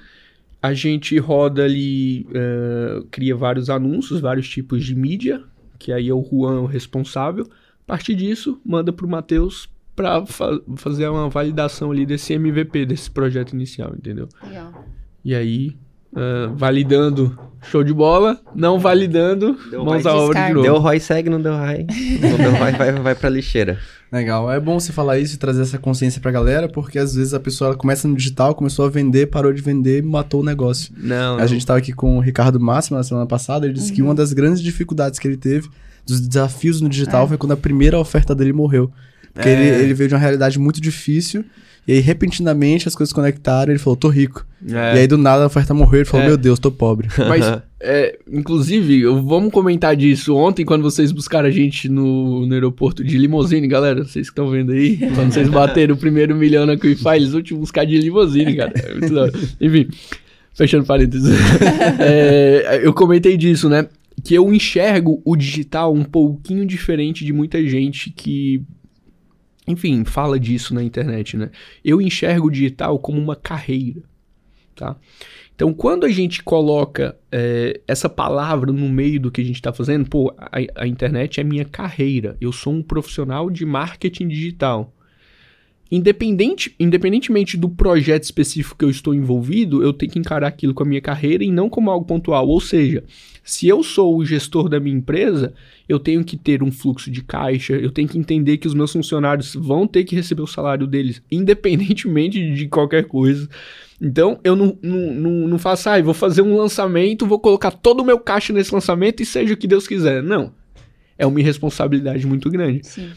a 0.61 0.73
gente 0.73 1.17
roda 1.17 1.63
ali, 1.63 2.27
uh, 2.29 3.03
cria 3.09 3.35
vários 3.35 3.69
anúncios, 3.69 4.21
vários 4.21 4.47
tipos 4.47 4.85
de 4.85 4.95
mídia, 4.95 5.43
que 5.79 5.91
aí 5.91 6.09
é 6.09 6.13
o 6.13 6.23
Juan 6.23 6.61
o 6.61 6.65
responsável. 6.65 7.45
A 7.83 7.87
partir 7.87 8.13
disso, 8.13 8.61
manda 8.63 8.93
para 8.93 9.05
o 9.05 9.09
Matheus 9.09 9.67
para 9.95 10.25
fa 10.25 10.61
fazer 10.77 11.07
uma 11.07 11.29
validação 11.29 11.91
ali 11.91 12.05
desse 12.05 12.33
MVP, 12.33 12.85
desse 12.85 13.09
projeto 13.09 13.53
inicial, 13.53 13.93
entendeu? 13.97 14.29
Legal. 14.43 14.85
E 15.25 15.33
aí, 15.33 15.75
uh, 16.13 16.55
validando, 16.55 17.37
show 17.63 17.83
de 17.83 17.93
bola. 17.93 18.39
Não 18.55 18.79
validando, 18.79 19.57
deu 19.69 19.83
mãos 19.83 20.05
à 20.05 20.15
obra 20.15 20.47
de 20.47 20.53
novo. 20.53 20.63
Deu 20.63 20.77
ROI, 20.77 20.99
segue, 20.99 21.29
não 21.29 21.41
deu 21.41 21.53
ROI. 21.53 21.85
não 22.21 22.37
deu 22.37 22.51
ROI, 22.51 22.71
vai, 22.73 22.91
vai 22.93 23.15
pra 23.15 23.29
lixeira. 23.29 23.79
Legal. 24.11 24.51
É 24.51 24.59
bom 24.59 24.77
você 24.77 24.91
falar 24.91 25.19
isso 25.19 25.35
e 25.35 25.37
trazer 25.37 25.61
essa 25.61 25.77
consciência 25.77 26.19
pra 26.19 26.31
galera, 26.31 26.67
porque 26.67 26.99
às 26.99 27.15
vezes 27.15 27.33
a 27.33 27.39
pessoa 27.39 27.75
começa 27.75 28.07
no 28.07 28.15
digital, 28.15 28.53
começou 28.53 28.85
a 28.85 28.89
vender, 28.89 29.27
parou 29.27 29.53
de 29.53 29.61
vender 29.61 29.99
e 29.99 30.01
matou 30.01 30.41
o 30.41 30.45
negócio. 30.45 30.93
Não. 30.97 31.37
A 31.37 31.47
gente 31.47 31.65
tava 31.65 31.79
aqui 31.79 31.93
com 31.93 32.17
o 32.17 32.19
Ricardo 32.19 32.59
Máximo 32.59 32.97
na 32.97 33.03
semana 33.03 33.25
passada, 33.25 33.65
ele 33.65 33.73
disse 33.73 33.89
uhum. 33.89 33.95
que 33.95 34.01
uma 34.01 34.13
das 34.13 34.33
grandes 34.33 34.61
dificuldades 34.61 35.17
que 35.17 35.27
ele 35.27 35.37
teve, 35.37 35.69
dos 36.05 36.19
desafios 36.19 36.81
no 36.81 36.89
digital, 36.89 37.23
é. 37.23 37.27
foi 37.29 37.37
quando 37.37 37.53
a 37.53 37.57
primeira 37.57 37.97
oferta 37.97 38.35
dele 38.35 38.51
morreu. 38.51 38.91
Porque 39.33 39.47
é. 39.47 39.53
ele, 39.53 39.83
ele 39.83 39.93
veio 39.93 40.09
de 40.09 40.15
uma 40.15 40.19
realidade 40.19 40.59
muito 40.59 40.81
difícil 40.81 41.45
e 41.87 41.93
aí, 41.93 41.99
repentinamente, 41.99 42.87
as 42.87 42.95
coisas 42.95 43.11
conectaram 43.11 43.71
ele 43.71 43.79
falou, 43.79 43.97
tô 43.97 44.07
rico. 44.07 44.45
É. 44.69 44.95
E 44.95 44.99
aí, 44.99 45.07
do 45.07 45.17
nada, 45.17 45.43
a 45.43 45.47
oferta 45.47 45.73
morreu 45.73 46.01
ele 46.01 46.05
falou, 46.05 46.25
é. 46.25 46.27
meu 46.27 46.37
Deus, 46.37 46.59
tô 46.59 46.71
pobre. 46.71 47.07
Mas, 47.27 47.43
é, 47.79 48.19
inclusive, 48.31 49.03
vamos 49.05 49.51
comentar 49.51 49.95
disso. 49.95 50.35
Ontem, 50.35 50.63
quando 50.63 50.83
vocês 50.83 51.11
buscaram 51.11 51.47
a 51.47 51.51
gente 51.51 51.89
no, 51.89 52.45
no 52.45 52.53
aeroporto 52.53 53.03
de 53.03 53.17
limousine, 53.17 53.67
galera, 53.67 54.03
vocês 54.03 54.27
que 54.27 54.31
estão 54.31 54.49
vendo 54.49 54.73
aí, 54.73 54.97
quando 55.15 55.33
vocês 55.33 55.49
bateram 55.49 55.95
o 55.95 55.97
primeiro 55.97 56.35
milhão 56.35 56.67
na 56.67 56.77
Quifa, 56.77 57.15
eles 57.15 57.31
vão 57.31 57.41
te 57.41 57.55
buscar 57.55 57.83
de 57.83 57.97
limousine, 57.97 58.55
cara. 58.55 58.73
É 58.75 59.65
Enfim, 59.65 59.87
fechando 60.53 60.85
parênteses. 60.85 61.35
é, 61.99 62.79
eu 62.83 62.93
comentei 62.93 63.35
disso, 63.35 63.67
né? 63.67 63.87
Que 64.23 64.35
eu 64.35 64.53
enxergo 64.53 65.19
o 65.25 65.35
digital 65.35 65.91
um 65.91 66.03
pouquinho 66.03 66.63
diferente 66.63 67.25
de 67.25 67.33
muita 67.33 67.65
gente 67.65 68.11
que 68.11 68.63
enfim, 69.67 70.03
fala 70.03 70.39
disso 70.39 70.73
na 70.73 70.83
internet, 70.83 71.37
né? 71.37 71.51
Eu 71.83 72.01
enxergo 72.01 72.47
o 72.47 72.51
digital 72.51 72.97
como 72.99 73.19
uma 73.19 73.35
carreira, 73.35 74.01
tá? 74.75 74.95
Então, 75.55 75.73
quando 75.73 76.05
a 76.05 76.09
gente 76.09 76.41
coloca 76.41 77.15
é, 77.31 77.79
essa 77.87 78.09
palavra 78.09 78.71
no 78.71 78.89
meio 78.89 79.19
do 79.19 79.29
que 79.29 79.41
a 79.41 79.43
gente 79.43 79.57
está 79.57 79.71
fazendo, 79.71 80.09
pô, 80.09 80.33
a, 80.35 80.49
a, 80.75 80.87
internet 80.87 81.39
é 81.39 81.43
minha 81.43 81.65
carreira. 81.65 82.35
Eu 82.41 82.51
sou 82.51 82.73
um 82.73 82.81
profissional 82.81 83.47
de 83.47 83.63
marketing 83.63 84.27
digital. 84.27 84.91
Independente, 85.91 86.73
independentemente 86.79 87.57
do 87.57 87.67
projeto 87.67 88.23
específico 88.23 88.77
que 88.77 88.85
eu 88.85 88.89
estou 88.89 89.13
envolvido, 89.13 89.83
eu 89.83 89.91
tenho 89.91 90.09
que 90.09 90.19
encarar 90.19 90.47
aquilo 90.47 90.73
com 90.73 90.83
a 90.83 90.85
minha 90.85 91.01
carreira 91.01 91.43
e 91.43 91.51
não 91.51 91.69
como 91.69 91.91
algo 91.91 92.05
pontual. 92.05 92.47
Ou 92.47 92.61
seja, 92.61 93.03
se 93.43 93.67
eu 93.67 93.83
sou 93.83 94.15
o 94.15 94.23
gestor 94.23 94.69
da 94.69 94.79
minha 94.79 94.95
empresa, 94.95 95.53
eu 95.89 95.99
tenho 95.99 96.23
que 96.23 96.37
ter 96.37 96.63
um 96.63 96.71
fluxo 96.71 97.11
de 97.11 97.21
caixa, 97.21 97.73
eu 97.73 97.91
tenho 97.91 98.07
que 98.07 98.17
entender 98.17 98.57
que 98.57 98.67
os 98.67 98.73
meus 98.73 98.93
funcionários 98.93 99.53
vão 99.53 99.85
ter 99.85 100.05
que 100.05 100.15
receber 100.15 100.41
o 100.41 100.47
salário 100.47 100.87
deles, 100.87 101.21
independentemente 101.29 102.53
de 102.53 102.67
qualquer 102.69 103.05
coisa. 103.05 103.49
Então, 103.99 104.39
eu 104.45 104.55
não, 104.55 104.77
não, 104.81 105.13
não, 105.13 105.31
não 105.49 105.59
faço, 105.59 105.89
ah, 105.89 106.01
vou 106.01 106.13
fazer 106.13 106.41
um 106.41 106.55
lançamento, 106.55 107.27
vou 107.27 107.37
colocar 107.37 107.71
todo 107.71 107.99
o 107.99 108.05
meu 108.05 108.17
caixa 108.17 108.53
nesse 108.53 108.73
lançamento 108.73 109.21
e 109.21 109.25
seja 109.25 109.53
o 109.53 109.57
que 109.57 109.67
Deus 109.67 109.85
quiser. 109.87 110.23
Não. 110.23 110.53
É 111.17 111.25
uma 111.25 111.39
irresponsabilidade 111.39 112.25
muito 112.25 112.49
grande. 112.49 112.87
Sim. 112.87 113.11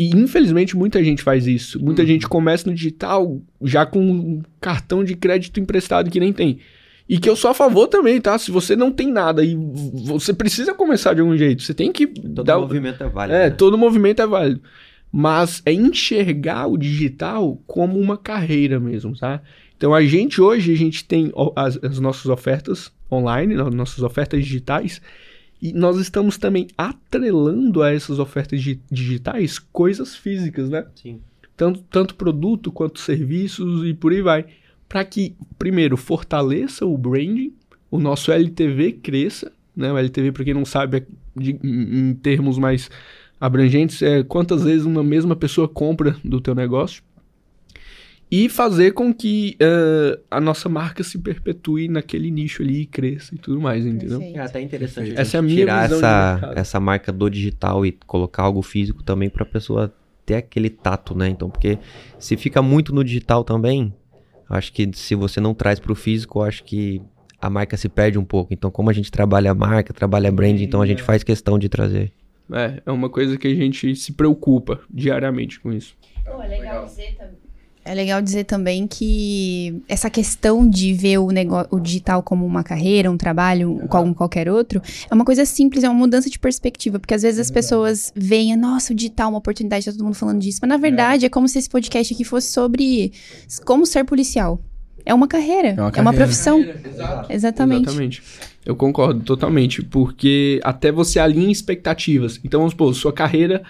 E 0.00 0.16
infelizmente 0.16 0.74
muita 0.74 1.04
gente 1.04 1.22
faz 1.22 1.46
isso. 1.46 1.78
Muita 1.78 2.00
uhum. 2.00 2.08
gente 2.08 2.26
começa 2.26 2.66
no 2.66 2.74
digital 2.74 3.38
já 3.60 3.84
com 3.84 4.00
um 4.00 4.42
cartão 4.58 5.04
de 5.04 5.14
crédito 5.14 5.60
emprestado 5.60 6.08
que 6.08 6.18
nem 6.18 6.32
tem. 6.32 6.58
E 7.06 7.18
que 7.18 7.28
eu 7.28 7.36
sou 7.36 7.50
a 7.50 7.54
favor 7.54 7.86
também, 7.86 8.18
tá? 8.18 8.38
Se 8.38 8.50
você 8.50 8.74
não 8.74 8.90
tem 8.90 9.12
nada 9.12 9.44
e 9.44 9.54
você 10.06 10.32
precisa 10.32 10.72
começar 10.72 11.12
de 11.12 11.20
algum 11.20 11.36
jeito, 11.36 11.62
você 11.62 11.74
tem 11.74 11.92
que. 11.92 12.06
Todo 12.06 12.44
dar... 12.44 12.58
movimento 12.58 13.04
é 13.04 13.08
válido. 13.10 13.36
É, 13.36 13.50
né? 13.50 13.54
todo 13.54 13.76
movimento 13.76 14.22
é 14.22 14.26
válido. 14.26 14.62
Mas 15.12 15.60
é 15.66 15.72
enxergar 15.74 16.66
o 16.66 16.78
digital 16.78 17.62
como 17.66 18.00
uma 18.00 18.16
carreira 18.16 18.80
mesmo, 18.80 19.14
tá? 19.14 19.42
Então 19.76 19.92
a 19.92 20.02
gente 20.02 20.40
hoje, 20.40 20.72
a 20.72 20.76
gente 20.76 21.04
tem 21.04 21.30
as, 21.54 21.78
as 21.84 22.00
nossas 22.00 22.24
ofertas 22.24 22.90
online, 23.12 23.54
nossas 23.54 24.02
ofertas 24.02 24.42
digitais, 24.42 25.02
e 25.60 25.72
nós 25.72 25.98
estamos 25.98 26.38
também 26.38 26.68
atrelando 26.76 27.82
a 27.82 27.92
essas 27.92 28.18
ofertas 28.18 28.60
digitais 28.90 29.58
coisas 29.58 30.16
físicas, 30.16 30.70
né? 30.70 30.86
Sim. 30.94 31.20
Tanto, 31.56 31.84
tanto 31.90 32.14
produto 32.14 32.72
quanto 32.72 32.98
serviços 33.00 33.86
e 33.86 33.92
por 33.92 34.12
aí 34.12 34.22
vai. 34.22 34.46
Para 34.88 35.04
que, 35.04 35.36
primeiro, 35.58 35.96
fortaleça 35.96 36.86
o 36.86 36.96
branding, 36.96 37.52
o 37.90 37.98
nosso 37.98 38.32
LTV 38.32 38.92
cresça, 39.02 39.52
né? 39.76 39.92
O 39.92 39.98
LTV, 39.98 40.32
para 40.32 40.44
quem 40.44 40.54
não 40.54 40.64
sabe, 40.64 40.98
é 40.98 41.06
de, 41.36 41.58
em 41.62 42.14
termos 42.14 42.58
mais 42.58 42.90
abrangentes, 43.38 44.02
é 44.02 44.22
quantas 44.22 44.64
vezes 44.64 44.86
uma 44.86 45.02
mesma 45.02 45.36
pessoa 45.36 45.68
compra 45.68 46.16
do 46.24 46.40
teu 46.40 46.54
negócio 46.54 47.02
e 48.30 48.48
fazer 48.48 48.92
com 48.92 49.12
que 49.12 49.56
uh, 49.60 50.20
a 50.30 50.40
nossa 50.40 50.68
marca 50.68 51.02
se 51.02 51.18
perpetue 51.18 51.88
naquele 51.88 52.30
nicho 52.30 52.62
ali 52.62 52.82
e 52.82 52.86
cresça 52.86 53.34
e 53.34 53.38
tudo 53.38 53.60
mais, 53.60 53.84
entendeu? 53.84 54.22
É 54.22 54.38
até 54.38 54.60
interessante 54.60 55.12
essa 55.16 55.36
é 55.36 55.40
a 55.40 55.42
minha 55.42 55.56
tirar 55.56 55.90
essa, 55.90 56.52
essa 56.54 56.80
marca 56.80 57.10
do 57.10 57.28
digital 57.28 57.84
e 57.84 57.90
colocar 58.06 58.44
algo 58.44 58.62
físico 58.62 59.02
também 59.02 59.28
para 59.28 59.42
a 59.42 59.46
pessoa 59.46 59.92
ter 60.24 60.36
aquele 60.36 60.70
tato, 60.70 61.16
né? 61.16 61.28
Então, 61.28 61.50
porque 61.50 61.78
se 62.20 62.36
fica 62.36 62.62
muito 62.62 62.94
no 62.94 63.02
digital 63.02 63.42
também, 63.42 63.92
acho 64.48 64.72
que 64.72 64.88
se 64.94 65.16
você 65.16 65.40
não 65.40 65.52
traz 65.52 65.80
para 65.80 65.90
o 65.90 65.96
físico, 65.96 66.40
acho 66.40 66.62
que 66.62 67.02
a 67.40 67.50
marca 67.50 67.76
se 67.76 67.88
perde 67.88 68.16
um 68.16 68.24
pouco. 68.24 68.54
Então, 68.54 68.70
como 68.70 68.90
a 68.90 68.92
gente 68.92 69.10
trabalha 69.10 69.50
a 69.50 69.54
marca, 69.54 69.92
trabalha 69.92 70.28
a 70.28 70.32
brand, 70.32 70.60
então 70.60 70.80
a 70.80 70.86
gente 70.86 71.02
faz 71.02 71.24
questão 71.24 71.58
de 71.58 71.68
trazer. 71.68 72.12
É, 72.52 72.80
é 72.86 72.92
uma 72.92 73.08
coisa 73.08 73.36
que 73.36 73.48
a 73.48 73.54
gente 73.54 73.96
se 73.96 74.12
preocupa 74.12 74.80
diariamente 74.88 75.58
com 75.58 75.72
isso. 75.72 75.96
Oh, 76.26 76.40
é 76.42 76.46
legal, 76.46 76.60
legal. 76.60 76.84
dizer 76.84 77.16
também 77.16 77.49
é 77.84 77.94
legal 77.94 78.20
dizer 78.20 78.44
também 78.44 78.86
que 78.86 79.82
essa 79.88 80.10
questão 80.10 80.68
de 80.68 80.92
ver 80.92 81.18
o, 81.18 81.30
negócio, 81.30 81.68
o 81.70 81.80
digital 81.80 82.22
como 82.22 82.44
uma 82.44 82.62
carreira, 82.62 83.10
um 83.10 83.16
trabalho, 83.16 83.72
uhum. 83.72 83.86
como 83.88 84.14
qualquer 84.14 84.48
outro, 84.48 84.82
é 85.10 85.14
uma 85.14 85.24
coisa 85.24 85.44
simples, 85.44 85.82
é 85.82 85.88
uma 85.88 85.98
mudança 85.98 86.28
de 86.28 86.38
perspectiva. 86.38 86.98
Porque 86.98 87.14
às 87.14 87.22
vezes 87.22 87.38
é 87.38 87.42
as 87.42 87.50
pessoas 87.50 88.12
veem, 88.14 88.54
nossa, 88.56 88.92
o 88.92 88.96
digital 88.96 89.26
é 89.26 89.30
uma 89.30 89.38
oportunidade, 89.38 89.86
tá 89.86 89.92
todo 89.92 90.04
mundo 90.04 90.14
falando 90.14 90.40
disso. 90.40 90.58
Mas 90.60 90.68
na 90.68 90.76
verdade 90.76 91.24
é, 91.24 91.26
é 91.26 91.30
como 91.30 91.48
se 91.48 91.58
esse 91.58 91.68
podcast 91.68 92.12
aqui 92.12 92.24
fosse 92.24 92.52
sobre 92.52 93.12
como 93.64 93.86
ser 93.86 94.04
policial. 94.04 94.60
É 95.04 95.14
uma 95.14 95.26
carreira, 95.26 95.68
é 95.68 95.72
uma, 95.72 95.90
carreira. 95.90 95.98
É 95.98 96.02
uma 96.02 96.12
profissão. 96.12 96.60
Exato. 96.60 97.32
Exatamente. 97.32 97.82
Exatamente. 97.84 98.22
Eu 98.64 98.76
concordo 98.76 99.20
totalmente, 99.20 99.82
porque 99.82 100.60
até 100.62 100.92
você 100.92 101.18
alinha 101.18 101.50
expectativas. 101.50 102.38
Então, 102.44 102.60
vamos 102.60 102.72
supor, 102.72 102.94
sua 102.94 103.12
carreira 103.12 103.62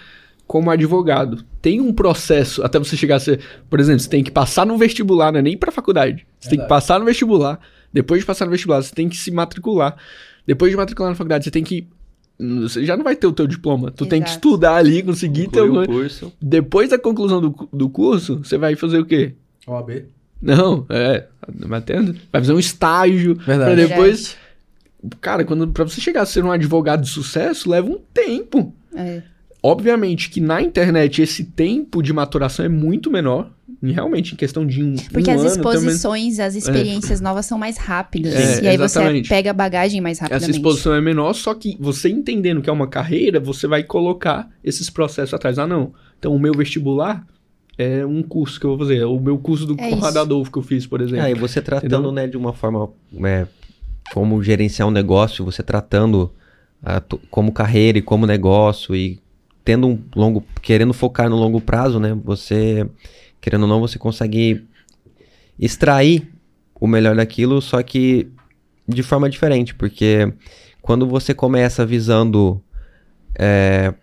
como 0.50 0.68
advogado. 0.68 1.44
Tem 1.62 1.80
um 1.80 1.92
processo 1.92 2.64
até 2.64 2.76
você 2.76 2.96
chegar 2.96 3.16
a 3.16 3.20
ser. 3.20 3.38
Por 3.70 3.78
exemplo, 3.78 4.00
você 4.00 4.08
tem 4.08 4.24
que 4.24 4.32
passar 4.32 4.66
no 4.66 4.76
vestibular, 4.76 5.30
não 5.30 5.38
é 5.38 5.42
nem 5.42 5.56
para 5.56 5.70
faculdade. 5.70 6.26
Você 6.40 6.48
Verdade. 6.48 6.50
tem 6.50 6.58
que 6.58 6.68
passar 6.68 6.98
no 6.98 7.04
vestibular. 7.04 7.60
Depois 7.92 8.22
de 8.22 8.26
passar 8.26 8.46
no 8.46 8.50
vestibular, 8.50 8.82
você 8.82 8.92
tem 8.92 9.08
que 9.08 9.16
se 9.16 9.30
matricular. 9.30 9.96
Depois 10.44 10.72
de 10.72 10.76
matricular 10.76 11.12
na 11.12 11.14
faculdade, 11.14 11.44
você 11.44 11.52
tem 11.52 11.62
que. 11.62 11.86
Você 12.62 12.84
já 12.84 12.96
não 12.96 13.04
vai 13.04 13.14
ter 13.14 13.28
o 13.28 13.32
teu 13.32 13.46
diploma. 13.46 13.92
Tu 13.92 14.02
Exato. 14.02 14.10
tem 14.10 14.22
que 14.24 14.28
estudar 14.28 14.74
ali, 14.74 15.04
conseguir 15.04 15.46
ter 15.46 15.60
o 15.60 15.86
curso. 15.86 16.32
Depois 16.42 16.90
da 16.90 16.98
conclusão 16.98 17.40
do, 17.40 17.68
do 17.72 17.88
curso, 17.88 18.38
você 18.38 18.58
vai 18.58 18.74
fazer 18.74 18.98
o 18.98 19.04
quê? 19.06 19.34
OAB? 19.68 20.02
Não, 20.42 20.84
é. 20.88 21.28
Batendo. 21.48 22.16
Vai 22.32 22.40
fazer 22.40 22.54
um 22.54 22.58
estágio. 22.58 23.36
Verdade. 23.36 23.76
Pra 23.76 23.86
depois. 23.86 24.36
Verdade. 25.00 25.16
Cara, 25.20 25.44
quando, 25.44 25.68
pra 25.68 25.84
você 25.84 26.00
chegar 26.00 26.22
a 26.22 26.26
ser 26.26 26.44
um 26.44 26.50
advogado 26.50 27.02
de 27.02 27.08
sucesso, 27.08 27.70
leva 27.70 27.88
um 27.88 28.00
tempo. 28.12 28.74
É. 28.96 29.22
Obviamente 29.62 30.30
que 30.30 30.40
na 30.40 30.62
internet 30.62 31.20
esse 31.20 31.44
tempo 31.44 32.02
de 32.02 32.12
maturação 32.12 32.64
é 32.64 32.68
muito 32.68 33.10
menor. 33.10 33.50
Realmente, 33.82 34.34
em 34.34 34.36
questão 34.36 34.66
de 34.66 34.82
um. 34.82 34.94
Porque 35.10 35.30
um 35.30 35.34
as 35.34 35.52
exposições, 35.52 36.38
as 36.38 36.54
experiências 36.54 37.20
é. 37.20 37.24
novas 37.24 37.46
são 37.46 37.58
mais 37.58 37.78
rápidas. 37.78 38.34
É, 38.34 38.62
e 38.62 38.68
aí 38.68 38.74
exatamente. 38.74 39.26
você 39.26 39.34
pega 39.34 39.50
a 39.50 39.54
bagagem 39.54 40.02
mais 40.02 40.18
rapidamente. 40.18 40.50
Essa 40.50 40.58
exposição 40.58 40.94
é 40.94 41.00
menor, 41.00 41.32
só 41.32 41.54
que 41.54 41.78
você 41.80 42.10
entendendo 42.10 42.60
que 42.60 42.68
é 42.68 42.72
uma 42.72 42.86
carreira, 42.86 43.40
você 43.40 43.66
vai 43.66 43.82
colocar 43.82 44.50
esses 44.62 44.90
processos 44.90 45.32
atrás. 45.32 45.58
Ah, 45.58 45.66
não. 45.66 45.94
Então, 46.18 46.34
o 46.34 46.38
meu 46.38 46.52
vestibular 46.52 47.26
é 47.78 48.04
um 48.04 48.22
curso 48.22 48.60
que 48.60 48.66
eu 48.66 48.76
vou 48.76 48.78
fazer. 48.80 49.02
O 49.04 49.18
meu 49.18 49.38
curso 49.38 49.64
do 49.64 49.74
é 49.78 49.88
Conrado 49.88 50.18
Adolfo 50.18 50.52
que 50.52 50.58
eu 50.58 50.62
fiz, 50.62 50.86
por 50.86 51.00
exemplo. 51.00 51.24
Ah, 51.24 51.30
e 51.30 51.34
você 51.34 51.62
tratando, 51.62 52.12
né, 52.12 52.26
de 52.26 52.36
uma 52.36 52.52
forma. 52.52 52.90
É, 53.24 53.46
como 54.12 54.42
gerenciar 54.42 54.86
um 54.88 54.90
negócio, 54.90 55.42
você 55.42 55.62
tratando 55.62 56.30
a, 56.82 57.02
como 57.30 57.50
carreira 57.50 57.98
e 57.98 58.02
como 58.02 58.26
negócio 58.26 58.94
e 58.94 59.20
tendo 59.64 59.88
um 59.88 59.98
longo, 60.14 60.44
querendo 60.62 60.92
focar 60.92 61.28
no 61.28 61.36
longo 61.36 61.60
prazo, 61.60 61.98
né? 62.00 62.16
Você, 62.24 62.88
querendo 63.40 63.62
ou 63.62 63.68
não, 63.68 63.80
você 63.80 63.98
consegue 63.98 64.66
extrair 65.58 66.28
o 66.80 66.86
melhor 66.86 67.14
daquilo, 67.14 67.60
só 67.60 67.82
que 67.82 68.28
de 68.88 69.02
forma 69.02 69.28
diferente, 69.28 69.74
porque 69.74 70.32
quando 70.80 71.06
você 71.06 71.34
começa 71.34 71.84
visando 71.84 72.60
é, 73.38 73.94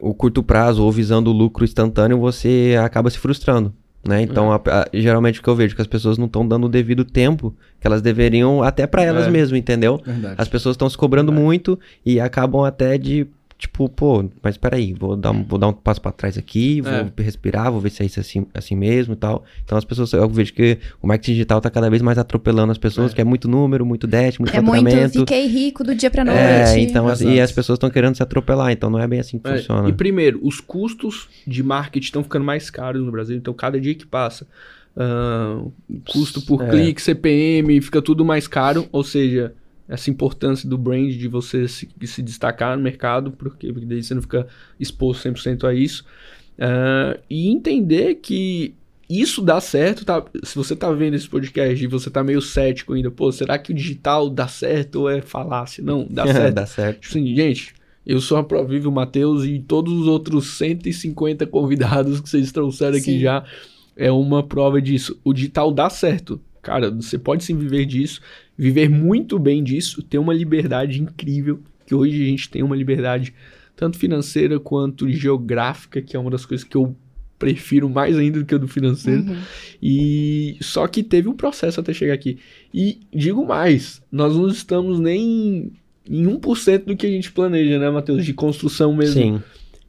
o 0.00 0.14
curto 0.14 0.42
prazo 0.42 0.82
ou 0.82 0.90
visando 0.90 1.30
o 1.30 1.32
lucro 1.32 1.64
instantâneo, 1.64 2.18
você 2.18 2.76
acaba 2.82 3.10
se 3.10 3.18
frustrando. 3.18 3.72
Né? 4.04 4.20
Então, 4.22 4.52
é. 4.52 4.56
a, 4.56 4.80
a, 4.80 4.88
geralmente 4.92 5.38
o 5.38 5.42
que 5.42 5.48
eu 5.48 5.54
vejo 5.54 5.74
é 5.74 5.76
que 5.76 5.82
as 5.82 5.86
pessoas 5.86 6.18
não 6.18 6.26
estão 6.26 6.46
dando 6.46 6.64
o 6.64 6.68
devido 6.68 7.04
tempo 7.04 7.54
que 7.78 7.86
elas 7.86 8.02
deveriam 8.02 8.60
até 8.60 8.84
para 8.84 9.04
elas 9.04 9.28
é. 9.28 9.30
mesmas, 9.30 9.58
entendeu? 9.58 10.00
Verdade. 10.04 10.34
As 10.38 10.48
pessoas 10.48 10.74
estão 10.74 10.90
se 10.90 10.98
cobrando 10.98 11.30
Verdade. 11.30 11.46
muito 11.46 11.78
e 12.04 12.18
acabam 12.18 12.64
até 12.64 12.98
de 12.98 13.28
tipo, 13.62 13.88
pô, 13.88 14.28
mas 14.42 14.56
peraí, 14.56 14.92
vou 14.92 15.16
dar 15.16 15.30
um, 15.30 15.44
vou 15.44 15.56
dar 15.56 15.68
um 15.68 15.72
passo 15.72 16.00
para 16.00 16.10
trás 16.10 16.36
aqui, 16.36 16.80
vou 16.80 16.92
é. 16.92 17.12
respirar, 17.18 17.70
vou 17.70 17.80
ver 17.80 17.90
se 17.90 18.02
é 18.02 18.06
isso 18.06 18.18
assim, 18.18 18.44
assim 18.52 18.74
mesmo 18.74 19.14
e 19.14 19.16
tal. 19.16 19.44
Então 19.64 19.78
as 19.78 19.84
pessoas, 19.84 20.12
eu 20.12 20.28
vejo 20.28 20.52
que 20.52 20.78
o 21.00 21.06
marketing 21.06 21.32
digital 21.34 21.60
tá 21.60 21.70
cada 21.70 21.88
vez 21.88 22.02
mais 22.02 22.18
atropelando 22.18 22.72
as 22.72 22.78
pessoas, 22.78 23.12
é. 23.12 23.14
que 23.14 23.20
é 23.20 23.24
muito 23.24 23.46
número, 23.46 23.86
muito 23.86 24.04
dash, 24.04 24.38
muito 24.38 24.50
é 24.50 24.56
faturamento. 24.56 24.96
muito, 24.96 25.20
fiquei 25.20 25.46
rico 25.46 25.84
do 25.84 25.94
dia 25.94 26.10
pra 26.10 26.24
noite. 26.24 26.40
É, 26.40 26.80
então, 26.80 27.06
assim, 27.06 27.34
e 27.34 27.40
as 27.40 27.52
pessoas 27.52 27.76
estão 27.76 27.88
querendo 27.88 28.16
se 28.16 28.22
atropelar, 28.22 28.72
então 28.72 28.90
não 28.90 28.98
é 28.98 29.06
bem 29.06 29.20
assim 29.20 29.38
que 29.38 29.48
é. 29.48 29.58
funciona. 29.58 29.88
E 29.88 29.92
primeiro, 29.92 30.40
os 30.42 30.58
custos 30.58 31.28
de 31.46 31.62
marketing 31.62 32.04
estão 32.04 32.24
ficando 32.24 32.44
mais 32.44 32.68
caros 32.68 33.04
no 33.04 33.12
Brasil, 33.12 33.36
então 33.36 33.54
cada 33.54 33.80
dia 33.80 33.94
que 33.94 34.04
passa, 34.04 34.44
uh, 34.96 35.72
custo 36.10 36.42
por 36.42 36.64
é. 36.64 36.68
clique, 36.68 37.00
CPM, 37.00 37.80
fica 37.80 38.02
tudo 38.02 38.24
mais 38.24 38.48
caro, 38.48 38.88
ou 38.90 39.04
seja 39.04 39.54
essa 39.92 40.10
importância 40.10 40.66
do 40.66 40.78
brand 40.78 41.10
de 41.10 41.28
você 41.28 41.68
se, 41.68 41.86
se 42.04 42.22
destacar 42.22 42.78
no 42.78 42.82
mercado, 42.82 43.30
porque, 43.30 43.70
porque 43.70 43.86
daí 43.86 44.02
você 44.02 44.14
não 44.14 44.22
fica 44.22 44.46
exposto 44.80 45.28
100% 45.28 45.64
a 45.64 45.74
isso. 45.74 46.02
Uh, 46.54 47.20
e 47.28 47.50
entender 47.50 48.14
que 48.14 48.74
isso 49.08 49.42
dá 49.42 49.60
certo, 49.60 50.02
tá? 50.02 50.24
Se 50.42 50.54
você 50.56 50.74
tá 50.74 50.90
vendo 50.92 51.12
esse 51.12 51.28
podcast 51.28 51.84
e 51.84 51.86
você 51.86 52.08
tá 52.08 52.24
meio 52.24 52.40
cético 52.40 52.94
ainda, 52.94 53.10
pô, 53.10 53.30
será 53.30 53.58
que 53.58 53.70
o 53.70 53.74
digital 53.74 54.30
dá 54.30 54.48
certo 54.48 55.02
ou 55.02 55.10
é 55.10 55.20
falácia? 55.20 55.84
Não, 55.84 56.06
dá 56.08 56.24
certo. 56.32 56.54
dá 56.54 56.64
certo. 56.64 57.00
Tipo 57.00 57.18
assim, 57.18 57.36
gente, 57.36 57.74
eu 58.06 58.18
sou 58.18 58.38
a 58.38 58.44
Provível 58.44 58.90
Matheus 58.90 59.44
e 59.44 59.58
todos 59.58 59.92
os 59.92 60.06
outros 60.06 60.56
150 60.56 61.46
convidados 61.46 62.18
que 62.18 62.30
vocês 62.30 62.50
trouxeram 62.50 62.94
Sim. 62.94 63.00
aqui 63.00 63.20
já 63.20 63.44
é 63.94 64.10
uma 64.10 64.42
prova 64.42 64.80
disso. 64.80 65.20
O 65.22 65.34
digital 65.34 65.70
dá 65.70 65.90
certo. 65.90 66.40
Cara, 66.62 66.90
você 66.90 67.18
pode 67.18 67.42
sim 67.42 67.56
viver 67.56 67.84
disso 67.84 68.20
viver 68.56 68.88
muito 68.88 69.38
bem 69.38 69.62
disso, 69.62 70.02
ter 70.02 70.18
uma 70.18 70.32
liberdade 70.32 71.00
incrível, 71.00 71.60
que 71.86 71.94
hoje 71.94 72.22
a 72.22 72.26
gente 72.26 72.48
tem 72.48 72.62
uma 72.62 72.76
liberdade 72.76 73.34
tanto 73.74 73.98
financeira 73.98 74.60
quanto 74.60 75.10
geográfica, 75.10 76.00
que 76.00 76.16
é 76.16 76.20
uma 76.20 76.30
das 76.30 76.46
coisas 76.46 76.64
que 76.64 76.76
eu 76.76 76.94
prefiro 77.38 77.90
mais 77.90 78.16
ainda 78.16 78.38
do 78.38 78.46
que 78.46 78.54
o 78.54 78.58
do 78.58 78.68
financeiro. 78.68 79.22
Uhum. 79.22 79.36
E 79.82 80.56
só 80.60 80.86
que 80.86 81.02
teve 81.02 81.28
um 81.28 81.34
processo 81.34 81.80
até 81.80 81.92
chegar 81.92 82.14
aqui. 82.14 82.38
E 82.72 83.00
digo 83.12 83.44
mais, 83.44 84.00
nós 84.12 84.36
não 84.36 84.46
estamos 84.46 85.00
nem 85.00 85.72
em 86.08 86.24
1% 86.24 86.84
do 86.84 86.96
que 86.96 87.06
a 87.06 87.10
gente 87.10 87.32
planeja, 87.32 87.80
né, 87.80 87.90
Matheus? 87.90 88.24
De 88.24 88.32
construção 88.32 88.94
mesmo. 88.94 89.20
Sim. 89.20 89.42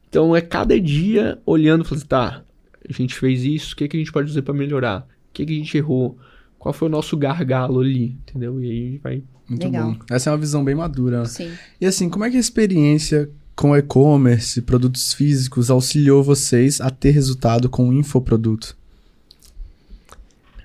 Então 0.08 0.34
é 0.34 0.40
cada 0.40 0.80
dia 0.80 1.38
olhando 1.46 1.84
e 1.84 1.86
falando, 1.86 2.00
assim, 2.00 2.08
tá, 2.08 2.42
a 2.88 2.92
gente 2.92 3.14
fez 3.14 3.44
isso, 3.44 3.74
o 3.74 3.76
que, 3.76 3.86
que 3.86 3.96
a 3.96 4.00
gente 4.00 4.12
pode 4.12 4.26
fazer 4.26 4.42
para 4.42 4.54
melhorar? 4.54 5.06
O 5.30 5.32
que, 5.32 5.46
que 5.46 5.52
a 5.52 5.56
gente 5.56 5.76
errou? 5.76 6.18
Qual 6.64 6.72
foi 6.72 6.88
o 6.88 6.90
nosso 6.90 7.14
gargalo 7.14 7.80
ali, 7.80 8.16
entendeu? 8.26 8.58
E 8.58 8.70
aí 8.70 8.98
vai. 9.04 9.22
Muito 9.46 9.66
Legal. 9.66 9.92
bom. 9.92 9.98
Essa 10.10 10.30
é 10.30 10.32
uma 10.32 10.38
visão 10.38 10.64
bem 10.64 10.74
madura. 10.74 11.26
Sim. 11.26 11.50
E 11.78 11.84
assim, 11.84 12.08
como 12.08 12.24
é 12.24 12.30
que 12.30 12.38
a 12.38 12.40
experiência 12.40 13.28
com 13.54 13.76
e-commerce, 13.76 14.62
produtos 14.62 15.12
físicos, 15.12 15.68
auxiliou 15.68 16.22
vocês 16.22 16.80
a 16.80 16.88
ter 16.88 17.10
resultado 17.10 17.68
com 17.68 17.90
o 17.90 17.92
infoproduto? 17.92 18.74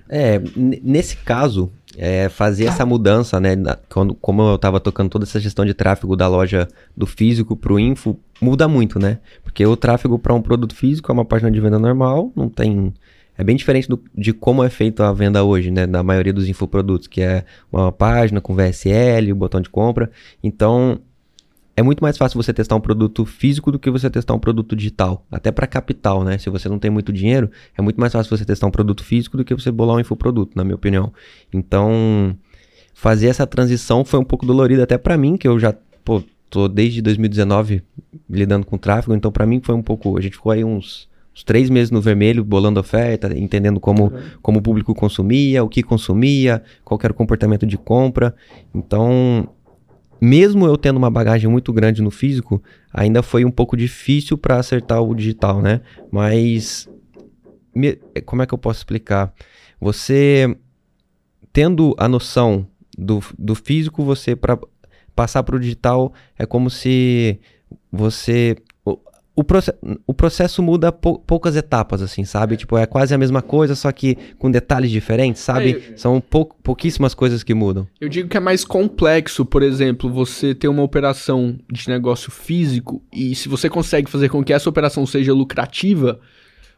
É, 0.08 0.40
nesse 0.56 1.16
caso, 1.16 1.70
é, 1.98 2.30
fazer 2.30 2.64
essa 2.64 2.86
mudança, 2.86 3.38
né? 3.38 3.54
Quando, 3.90 4.14
como 4.14 4.40
eu 4.40 4.54
estava 4.54 4.80
tocando 4.80 5.10
toda 5.10 5.26
essa 5.26 5.38
gestão 5.38 5.66
de 5.66 5.74
tráfego 5.74 6.16
da 6.16 6.26
loja 6.26 6.66
do 6.96 7.06
físico 7.06 7.54
para 7.54 7.74
o 7.74 7.78
info, 7.78 8.18
muda 8.40 8.66
muito, 8.66 8.98
né? 8.98 9.18
Porque 9.44 9.66
o 9.66 9.76
tráfego 9.76 10.18
para 10.18 10.32
um 10.32 10.40
produto 10.40 10.74
físico 10.74 11.12
é 11.12 11.14
uma 11.14 11.26
página 11.26 11.50
de 11.50 11.60
venda 11.60 11.78
normal, 11.78 12.32
não 12.34 12.48
tem. 12.48 12.94
É 13.40 13.44
bem 13.44 13.56
diferente 13.56 13.88
do, 13.88 13.98
de 14.14 14.34
como 14.34 14.62
é 14.62 14.68
feita 14.68 15.08
a 15.08 15.14
venda 15.14 15.42
hoje, 15.42 15.70
né? 15.70 15.86
Da 15.86 16.02
maioria 16.02 16.30
dos 16.30 16.46
infoprodutos, 16.46 17.06
que 17.06 17.22
é 17.22 17.42
uma 17.72 17.90
página 17.90 18.38
com 18.38 18.54
VSL, 18.54 19.32
o 19.32 19.34
botão 19.34 19.62
de 19.62 19.70
compra. 19.70 20.10
Então, 20.44 21.00
é 21.74 21.82
muito 21.82 22.00
mais 22.02 22.18
fácil 22.18 22.36
você 22.36 22.52
testar 22.52 22.76
um 22.76 22.82
produto 22.82 23.24
físico 23.24 23.72
do 23.72 23.78
que 23.78 23.90
você 23.90 24.10
testar 24.10 24.34
um 24.34 24.38
produto 24.38 24.76
digital. 24.76 25.24
Até 25.32 25.50
para 25.50 25.66
capital, 25.66 26.22
né? 26.22 26.36
Se 26.36 26.50
você 26.50 26.68
não 26.68 26.78
tem 26.78 26.90
muito 26.90 27.10
dinheiro, 27.14 27.50
é 27.78 27.80
muito 27.80 27.98
mais 27.98 28.12
fácil 28.12 28.36
você 28.36 28.44
testar 28.44 28.66
um 28.66 28.70
produto 28.70 29.02
físico 29.02 29.38
do 29.38 29.44
que 29.44 29.54
você 29.54 29.70
bolar 29.70 29.96
um 29.96 30.00
infoproduto, 30.00 30.52
na 30.54 30.62
minha 30.62 30.76
opinião. 30.76 31.10
Então, 31.50 32.36
fazer 32.92 33.28
essa 33.28 33.46
transição 33.46 34.04
foi 34.04 34.20
um 34.20 34.24
pouco 34.24 34.44
dolorido 34.44 34.82
até 34.82 34.98
para 34.98 35.16
mim, 35.16 35.38
que 35.38 35.48
eu 35.48 35.58
já, 35.58 35.74
pô, 36.04 36.22
tô 36.50 36.68
desde 36.68 37.00
2019 37.00 37.82
lidando 38.28 38.66
com 38.66 38.76
tráfego, 38.76 39.14
então 39.14 39.32
para 39.32 39.46
mim 39.46 39.62
foi 39.64 39.74
um 39.74 39.82
pouco, 39.82 40.18
a 40.18 40.20
gente 40.20 40.34
ficou 40.34 40.52
aí 40.52 40.62
uns 40.62 41.08
uns 41.34 41.44
três 41.44 41.70
meses 41.70 41.90
no 41.90 42.00
vermelho, 42.00 42.44
bolando 42.44 42.80
oferta, 42.80 43.36
entendendo 43.36 43.80
como, 43.80 44.04
uhum. 44.04 44.22
como 44.42 44.58
o 44.58 44.62
público 44.62 44.94
consumia, 44.94 45.62
o 45.62 45.68
que 45.68 45.82
consumia, 45.82 46.62
qual 46.84 46.98
era 47.02 47.12
o 47.12 47.16
comportamento 47.16 47.66
de 47.66 47.78
compra. 47.78 48.34
Então, 48.74 49.48
mesmo 50.20 50.66
eu 50.66 50.76
tendo 50.76 50.96
uma 50.96 51.10
bagagem 51.10 51.48
muito 51.48 51.72
grande 51.72 52.02
no 52.02 52.10
físico, 52.10 52.62
ainda 52.92 53.22
foi 53.22 53.44
um 53.44 53.50
pouco 53.50 53.76
difícil 53.76 54.36
para 54.36 54.56
acertar 54.56 55.02
o 55.02 55.14
digital, 55.14 55.62
né? 55.62 55.80
Mas 56.10 56.88
me, 57.74 57.98
como 58.26 58.42
é 58.42 58.46
que 58.46 58.52
eu 58.52 58.58
posso 58.58 58.80
explicar? 58.80 59.32
Você 59.80 60.56
tendo 61.52 61.94
a 61.98 62.08
noção 62.08 62.66
do, 62.96 63.22
do 63.38 63.54
físico, 63.54 64.04
você 64.04 64.36
para 64.36 64.58
passar 65.14 65.42
para 65.42 65.56
o 65.56 65.60
digital 65.60 66.12
é 66.38 66.46
como 66.46 66.70
se 66.70 67.40
você 67.90 68.56
o, 69.40 69.44
proce 69.44 69.72
o 70.06 70.12
processo 70.12 70.62
muda 70.62 70.92
pou 70.92 71.18
poucas 71.18 71.56
etapas, 71.56 72.02
assim, 72.02 72.24
sabe? 72.24 72.56
Tipo, 72.56 72.76
é 72.76 72.84
quase 72.84 73.14
a 73.14 73.18
mesma 73.18 73.40
coisa, 73.40 73.74
só 73.74 73.90
que 73.90 74.16
com 74.38 74.50
detalhes 74.50 74.90
diferentes, 74.90 75.40
sabe? 75.40 75.82
É, 75.92 75.96
São 75.96 76.20
pou 76.20 76.46
pouquíssimas 76.62 77.14
coisas 77.14 77.42
que 77.42 77.54
mudam. 77.54 77.86
Eu 78.00 78.08
digo 78.08 78.28
que 78.28 78.36
é 78.36 78.40
mais 78.40 78.64
complexo, 78.64 79.44
por 79.44 79.62
exemplo, 79.62 80.10
você 80.10 80.54
ter 80.54 80.68
uma 80.68 80.82
operação 80.82 81.58
de 81.72 81.88
negócio 81.88 82.30
físico 82.30 83.02
e 83.12 83.34
se 83.34 83.48
você 83.48 83.68
consegue 83.70 84.10
fazer 84.10 84.28
com 84.28 84.44
que 84.44 84.52
essa 84.52 84.68
operação 84.68 85.06
seja 85.06 85.32
lucrativa, 85.32 86.20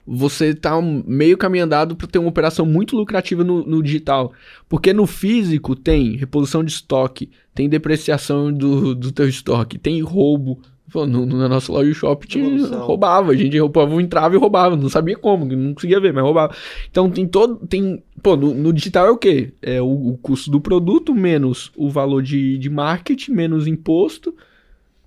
você 0.07 0.55
tá 0.55 0.81
meio 0.81 1.37
caminho 1.37 1.65
andado 1.65 1.97
para 1.97 2.07
ter 2.07 2.19
uma 2.19 2.29
operação 2.29 2.65
muito 2.65 2.97
lucrativa 2.97 3.43
no, 3.43 3.65
no, 3.65 3.83
digital. 3.83 4.33
Porque 4.69 4.93
no 4.93 5.07
físico 5.07 5.75
tem 5.75 6.17
reposição 6.17 6.63
de 6.63 6.71
estoque, 6.71 7.29
tem 7.55 7.69
depreciação 7.69 8.53
do, 8.53 8.95
do 8.95 9.11
teu 9.11 9.29
estoque, 9.29 9.79
tem 9.79 10.01
roubo, 10.01 10.61
Pô, 10.93 11.07
no, 11.07 11.25
na 11.25 11.49
nossa 11.49 11.73
loja 11.73 11.89
de 11.89 11.95
shopping 11.95 12.29
tinha, 12.29 12.67
roubava. 12.77 13.33
A 13.33 13.37
gente 13.37 13.59
roubava, 13.59 14.01
entrava 14.03 14.35
e 14.35 14.39
roubava. 14.39 14.77
Não 14.77 14.91
sabia 14.91 15.17
como, 15.17 15.47
não 15.47 15.73
conseguia 15.73 15.99
ver, 15.99 16.13
mas 16.13 16.23
roubava. 16.23 16.55
Então 16.91 17.11
tem 17.11 17.27
todo. 17.27 17.67
Tem, 17.67 18.03
pô, 18.23 18.37
no, 18.37 18.53
no 18.53 18.73
digital 18.75 19.07
é 19.07 19.11
o 19.11 19.17
quê? 19.17 19.55
É 19.63 19.81
o, 19.81 19.87
o, 19.87 20.19
custo 20.19 20.51
do 20.51 20.61
produto 20.61 21.15
menos 21.15 21.73
o 21.77 21.89
valor 21.89 22.23
de, 22.23 22.59
de 22.59 22.69
marketing, 22.69 23.33
menos 23.33 23.67
imposto. 23.67 24.35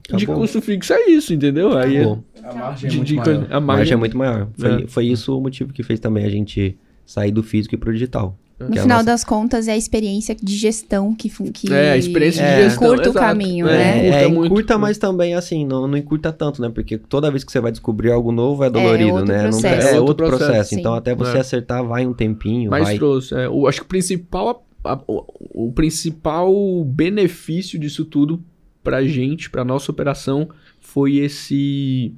Acabou. 0.08 0.20
De 0.20 0.26
custo 0.26 0.62
fixo 0.62 0.92
é 0.94 1.08
isso, 1.08 1.34
entendeu? 1.34 1.78
Aí 1.78 1.98
é, 1.98 2.18
a 2.44 2.54
margem 2.54 2.90
é 2.90 2.94
muito 2.96 3.08
de, 3.08 3.16
maior. 3.16 3.48
A 3.52 3.60
margem 3.60 3.94
é 3.94 3.98
muito 3.98 4.18
maior. 4.18 4.48
Foi, 4.58 4.84
é. 4.84 4.88
foi 4.88 5.06
isso 5.06 5.38
o 5.38 5.42
motivo 5.42 5.72
que 5.72 5.84
fez 5.84 6.00
também 6.00 6.26
a 6.26 6.30
gente 6.30 6.76
sair 7.06 7.32
do 7.32 7.44
físico 7.44 7.76
e 7.76 7.78
pro 7.78 7.94
digital. 7.94 8.36
No 8.58 8.68
final 8.68 8.88
nossa... 8.88 9.04
das 9.04 9.24
contas, 9.26 9.68
é 9.68 9.74
a 9.74 9.78
experiência 9.78 10.34
de 10.34 10.56
gestão 10.56 11.14
que, 11.14 11.30
que 11.52 11.74
é, 11.74 11.92
a 11.92 11.98
experiência 11.98 12.42
de 12.42 12.50
é, 12.50 12.64
gestão, 12.70 12.88
curta 12.88 13.10
o 13.10 13.14
caminho, 13.14 13.68
é, 13.68 13.78
né? 13.78 14.08
É, 14.08 14.28
encurta, 14.28 14.50
muito. 14.50 14.80
mas 14.80 14.98
também, 14.98 15.36
assim, 15.36 15.66
não, 15.66 15.86
não 15.86 15.98
encurta 15.98 16.32
tanto, 16.32 16.62
né? 16.62 16.70
Porque 16.70 16.98
toda 16.98 17.30
vez 17.30 17.44
que 17.44 17.52
você 17.52 17.60
vai 17.60 17.72
descobrir 17.72 18.12
algo 18.12 18.32
novo 18.32 18.64
é, 18.64 18.68
é 18.68 18.70
dolorido, 18.70 19.20
é, 19.20 19.26
né? 19.26 19.44
Processo. 19.44 19.88
Não, 19.88 19.94
é, 19.94 20.00
outro 20.00 20.28
processo. 20.28 20.52
processo. 20.52 20.76
Então, 20.76 20.94
até 20.94 21.14
você 21.14 21.36
é. 21.36 21.40
acertar, 21.42 21.84
vai 21.84 22.06
um 22.06 22.14
tempinho. 22.14 22.72
Mas 22.72 22.84
vai... 22.84 22.96
trouxe. 22.96 23.36
É, 23.36 23.50
o, 23.50 23.68
acho 23.68 23.82
que 23.82 23.86
o 23.86 23.90
principal, 23.90 24.66
a, 24.86 24.94
a, 24.94 25.02
o, 25.06 25.68
o 25.68 25.72
principal 25.74 26.54
benefício 26.86 27.78
disso 27.78 28.06
tudo 28.06 28.42
pra 28.82 29.04
gente, 29.04 29.50
pra 29.50 29.66
nossa 29.66 29.92
operação, 29.92 30.48
foi 30.80 31.18
esse 31.18 32.14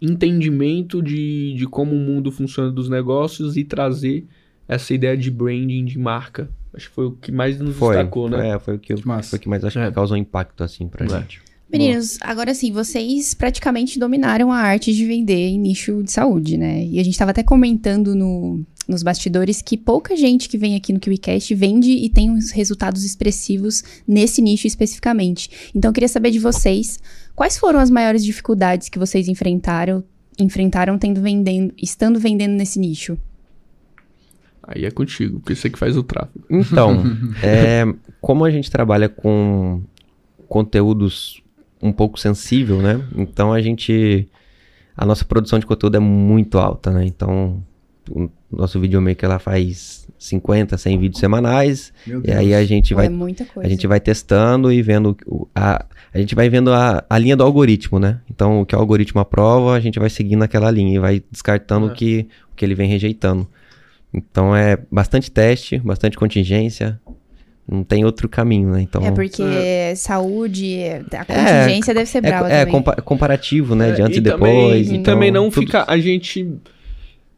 entendimento 0.00 1.02
de, 1.02 1.52
de 1.54 1.66
como 1.66 1.94
o 1.94 1.98
mundo 1.98 2.32
funciona 2.32 2.72
dos 2.72 2.88
negócios 2.88 3.58
e 3.58 3.62
trazer 3.62 4.26
essa 4.68 4.92
ideia 4.94 5.16
de 5.16 5.30
branding, 5.30 5.84
de 5.84 5.98
marca. 5.98 6.48
Acho 6.74 6.88
que 6.88 6.94
foi 6.94 7.06
o 7.06 7.12
que 7.12 7.30
mais 7.30 7.58
nos 7.58 7.76
foi, 7.76 7.96
destacou, 7.96 8.28
né? 8.30 8.50
É, 8.50 8.58
foi 8.58 8.76
o 8.76 8.78
que, 8.78 8.96
foi 8.96 9.38
o 9.38 9.38
que 9.38 9.48
mais 9.48 9.64
acho 9.64 9.78
é. 9.78 9.88
que 9.88 9.94
causou 9.94 10.16
impacto, 10.16 10.64
assim, 10.64 10.88
pra 10.88 11.04
é. 11.04 11.08
gente. 11.08 11.42
Meninos, 11.72 12.18
agora 12.20 12.52
sim, 12.52 12.70
vocês 12.70 13.32
praticamente 13.32 13.98
dominaram 13.98 14.52
a 14.52 14.58
arte 14.58 14.92
de 14.92 15.06
vender 15.06 15.48
em 15.48 15.58
nicho 15.58 16.02
de 16.02 16.12
saúde, 16.12 16.58
né? 16.58 16.84
E 16.84 17.00
a 17.00 17.02
gente 17.02 17.14
estava 17.14 17.30
até 17.30 17.42
comentando 17.42 18.14
no, 18.14 18.60
nos 18.86 19.02
bastidores 19.02 19.62
que 19.62 19.78
pouca 19.78 20.14
gente 20.14 20.50
que 20.50 20.58
vem 20.58 20.76
aqui 20.76 20.92
no 20.92 21.00
KiwiCast 21.00 21.54
vende 21.54 21.90
e 21.90 22.10
tem 22.10 22.30
uns 22.30 22.50
resultados 22.50 23.04
expressivos 23.04 23.82
nesse 24.06 24.42
nicho 24.42 24.66
especificamente. 24.66 25.72
Então, 25.74 25.88
eu 25.88 25.94
queria 25.94 26.08
saber 26.08 26.30
de 26.30 26.38
vocês, 26.38 26.98
quais 27.34 27.56
foram 27.56 27.80
as 27.80 27.88
maiores 27.88 28.22
dificuldades 28.22 28.90
que 28.90 28.98
vocês 28.98 29.26
enfrentaram, 29.26 30.04
enfrentaram 30.38 30.98
tendo 30.98 31.22
vendendo, 31.22 31.72
estando 31.80 32.20
vendendo 32.20 32.52
nesse 32.52 32.78
nicho? 32.78 33.16
Aí 34.62 34.84
é 34.84 34.90
contigo, 34.90 35.40
porque 35.40 35.54
você 35.54 35.68
que 35.68 35.78
faz 35.78 35.96
o 35.96 36.02
tráfego. 36.02 36.44
Então, 36.48 37.02
é, 37.42 37.84
como 38.20 38.44
a 38.44 38.50
gente 38.50 38.70
trabalha 38.70 39.08
com 39.08 39.82
conteúdos 40.48 41.42
um 41.82 41.92
pouco 41.92 42.18
sensível, 42.18 42.80
né? 42.80 43.02
Então 43.16 43.52
a 43.52 43.60
gente. 43.60 44.28
A 44.96 45.06
nossa 45.06 45.24
produção 45.24 45.58
de 45.58 45.66
conteúdo 45.66 45.96
é 45.96 46.00
muito 46.00 46.58
alta, 46.58 46.90
né? 46.90 47.04
Então, 47.04 47.62
o 48.10 48.30
nosso 48.50 48.78
videomaker 48.78 49.24
ela 49.24 49.38
faz 49.38 50.06
50, 50.18 50.76
100 50.78 50.98
vídeos 50.98 51.18
semanais. 51.18 51.92
E 52.24 52.30
aí 52.30 52.54
a 52.54 52.64
gente 52.64 52.94
vai. 52.94 53.06
É 53.06 53.10
a 53.56 53.68
gente 53.68 53.86
vai 53.86 53.98
testando 53.98 54.72
e 54.72 54.80
vendo. 54.82 55.16
A, 55.54 55.84
a 56.12 56.18
gente 56.18 56.34
vai 56.34 56.48
vendo 56.48 56.72
a, 56.72 57.04
a 57.08 57.18
linha 57.18 57.36
do 57.36 57.42
algoritmo, 57.42 57.98
né? 57.98 58.20
Então, 58.30 58.60
o 58.60 58.66
que 58.66 58.76
o 58.76 58.78
algoritmo 58.78 59.20
aprova, 59.20 59.74
a 59.74 59.80
gente 59.80 59.98
vai 59.98 60.10
seguindo 60.10 60.42
aquela 60.42 60.70
linha 60.70 60.94
e 60.94 60.98
vai 60.98 61.22
descartando 61.30 61.86
o, 61.86 61.90
que, 61.90 62.28
o 62.52 62.54
que 62.54 62.64
ele 62.64 62.74
vem 62.74 62.88
rejeitando. 62.88 63.48
Então 64.12 64.54
é 64.54 64.78
bastante 64.90 65.30
teste, 65.30 65.78
bastante 65.78 66.16
contingência. 66.16 67.00
Não 67.66 67.84
tem 67.84 68.04
outro 68.04 68.28
caminho, 68.28 68.70
né? 68.70 68.82
Então, 68.82 69.04
é 69.06 69.12
porque 69.12 69.40
é. 69.40 69.94
saúde, 69.94 70.80
a 71.12 71.24
contingência 71.24 71.92
é, 71.92 71.94
deve 71.94 72.06
ser 72.06 72.20
brava 72.20 72.50
é, 72.50 72.62
é 72.62 72.66
também. 72.66 72.84
É 72.96 73.00
comparativo, 73.00 73.76
né? 73.76 73.92
de 73.92 74.02
antes 74.02 74.16
e, 74.16 74.18
e 74.18 74.22
depois. 74.22 74.86
Também, 74.88 75.00
então, 75.00 75.14
também 75.14 75.30
não 75.30 75.48
tudo... 75.48 75.66
fica... 75.66 75.84
A 75.86 75.96
gente 75.96 76.58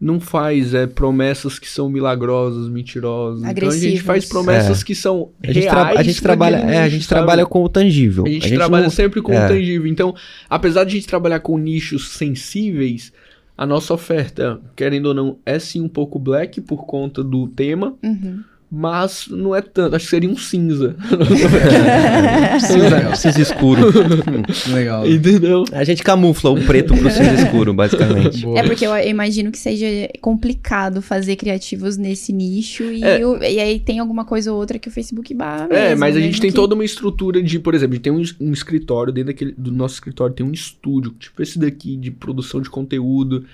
não 0.01 0.19
faz 0.19 0.75
é, 0.75 0.87
promessas 0.87 1.59
que 1.59 1.69
são 1.69 1.89
milagrosas, 1.89 2.69
mentirosas. 2.69 3.43
Então 3.49 3.69
a 3.69 3.77
gente 3.77 4.03
faz 4.03 4.27
promessas 4.27 4.83
é. 4.83 4.85
que 4.85 4.95
são 4.95 5.31
a 5.43 5.47
gente 5.47 5.61
reais. 5.61 5.97
A 5.99 6.03
gente 6.03 6.23
trabalha, 6.23 6.57
é, 6.57 6.79
a 6.79 6.89
gente 6.89 7.09
trabalha 7.09 7.47
com 7.47 7.63
o 7.63 7.69
tangível. 7.69 8.25
A 8.27 8.29
gente, 8.29 8.45
a 8.45 8.49
gente 8.49 8.59
trabalha 8.59 8.85
não... 8.85 8.91
sempre 8.91 9.23
com 9.23 9.33
é. 9.33 9.45
o 9.45 9.49
tangível. 9.49 9.87
Então, 9.87 10.15
apesar 10.49 10.85
de 10.85 10.91
a 10.91 10.95
gente 10.95 11.07
trabalhar 11.07 11.41
com 11.41 11.57
nichos 11.57 12.11
sensíveis, 12.11 13.13
a 13.57 13.67
nossa 13.67 13.95
oferta, 13.95 14.61
querendo 14.75 15.07
ou 15.07 15.15
não, 15.15 15.39
é 15.47 15.59
sim 15.59 15.81
um 15.81 15.89
pouco 15.89 16.19
black 16.19 16.61
por 16.61 16.85
conta 16.87 17.23
do 17.23 17.47
tema. 17.49 17.95
Uhum. 18.03 18.43
Mas 18.77 19.29
não 19.31 19.55
é 19.55 19.63
tanto, 19.63 19.95
acho 19.95 20.07
que 20.07 20.11
seria 20.11 20.29
um 20.29 20.37
cinza. 20.37 20.97
cinza, 22.59 23.15
cinza 23.15 23.41
escuro. 23.41 23.83
Legal. 24.75 25.09
Entendeu? 25.09 25.65
A 25.71 25.85
gente 25.85 26.03
camufla 26.03 26.51
o 26.51 26.61
preto 26.61 26.93
pro 26.97 27.09
cinza 27.09 27.35
escuro, 27.35 27.73
basicamente. 27.73 28.43
Boa. 28.43 28.59
É 28.59 28.65
porque 28.65 28.85
eu 28.85 28.99
imagino 28.99 29.53
que 29.53 29.59
seja 29.59 29.87
complicado 30.21 31.01
fazer 31.01 31.37
criativos 31.37 31.97
nesse 31.97 32.33
nicho 32.33 32.83
e, 32.83 33.05
é. 33.05 33.25
o, 33.25 33.41
e 33.41 33.61
aí 33.61 33.79
tem 33.79 34.01
alguma 34.01 34.25
coisa 34.25 34.53
ou 34.53 34.59
outra 34.59 34.77
que 34.77 34.89
o 34.89 34.91
Facebook 34.91 35.33
barra. 35.33 35.69
É, 35.71 35.95
mas 35.95 36.17
a 36.17 36.21
gente 36.21 36.41
tem 36.41 36.51
que... 36.51 36.57
toda 36.57 36.75
uma 36.75 36.85
estrutura 36.85 37.41
de, 37.41 37.61
por 37.61 37.77
exemplo, 37.77 37.93
a 37.93 37.95
gente 37.95 38.03
tem 38.03 38.13
um, 38.13 38.49
um 38.49 38.53
escritório, 38.53 39.13
dentro 39.13 39.29
daquele, 39.29 39.55
do 39.57 39.71
nosso 39.71 39.95
escritório 39.95 40.35
tem 40.35 40.45
um 40.45 40.53
estúdio, 40.53 41.13
tipo 41.13 41.41
esse 41.41 41.61
daqui, 41.61 41.97
de 41.97 42.11
produção 42.11 42.61
de 42.61 42.69
conteúdo. 42.69 43.45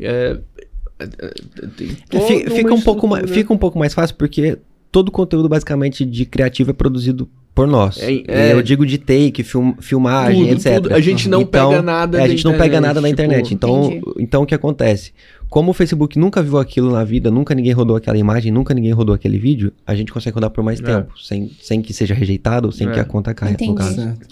É, 0.00 0.40
fica 2.54 2.74
um 2.74 2.80
pouco 2.80 3.08
mais, 3.08 3.30
fica 3.30 3.52
um 3.52 3.58
pouco 3.58 3.78
mais 3.78 3.94
fácil 3.94 4.16
porque 4.16 4.58
todo 4.92 5.08
o 5.08 5.12
conteúdo 5.12 5.48
basicamente 5.48 6.04
de 6.04 6.24
criativo 6.24 6.70
é 6.70 6.72
produzido 6.72 7.28
por 7.54 7.66
nós. 7.68 7.98
É, 8.00 8.22
é, 8.26 8.52
eu 8.52 8.62
digo 8.62 8.84
de 8.84 8.98
take, 8.98 9.44
film, 9.44 9.72
filmagem, 9.80 10.40
tudo, 10.42 10.52
etc. 10.52 10.74
Tudo. 10.82 10.94
A 10.94 11.00
gente 11.00 11.28
não 11.28 11.42
então, 11.42 11.70
pega 11.70 11.82
nada 11.82 12.18
é, 12.18 12.22
A 12.22 12.28
gente 12.28 12.44
não 12.44 12.52
internet, 12.52 12.70
pega 12.70 12.80
nada 12.80 13.00
na 13.00 13.08
tipo, 13.08 13.22
internet. 13.22 13.54
Então, 13.54 14.00
então 14.18 14.42
o 14.42 14.46
que 14.46 14.54
acontece? 14.54 15.12
Como 15.54 15.70
o 15.70 15.72
Facebook 15.72 16.18
nunca 16.18 16.42
viu 16.42 16.58
aquilo 16.58 16.90
na 16.90 17.04
vida, 17.04 17.30
nunca 17.30 17.54
ninguém 17.54 17.70
rodou 17.70 17.94
aquela 17.94 18.18
imagem, 18.18 18.50
nunca 18.50 18.74
ninguém 18.74 18.90
rodou 18.90 19.14
aquele 19.14 19.38
vídeo, 19.38 19.72
a 19.86 19.94
gente 19.94 20.12
consegue 20.12 20.34
rodar 20.34 20.50
por 20.50 20.64
mais 20.64 20.80
é. 20.80 20.82
tempo, 20.82 21.16
sem, 21.16 21.48
sem 21.62 21.80
que 21.80 21.92
seja 21.92 22.12
rejeitado, 22.12 22.72
sem 22.72 22.90
que 22.90 22.98
é. 22.98 23.02
a 23.02 23.04
conta 23.04 23.32
caia. 23.32 23.56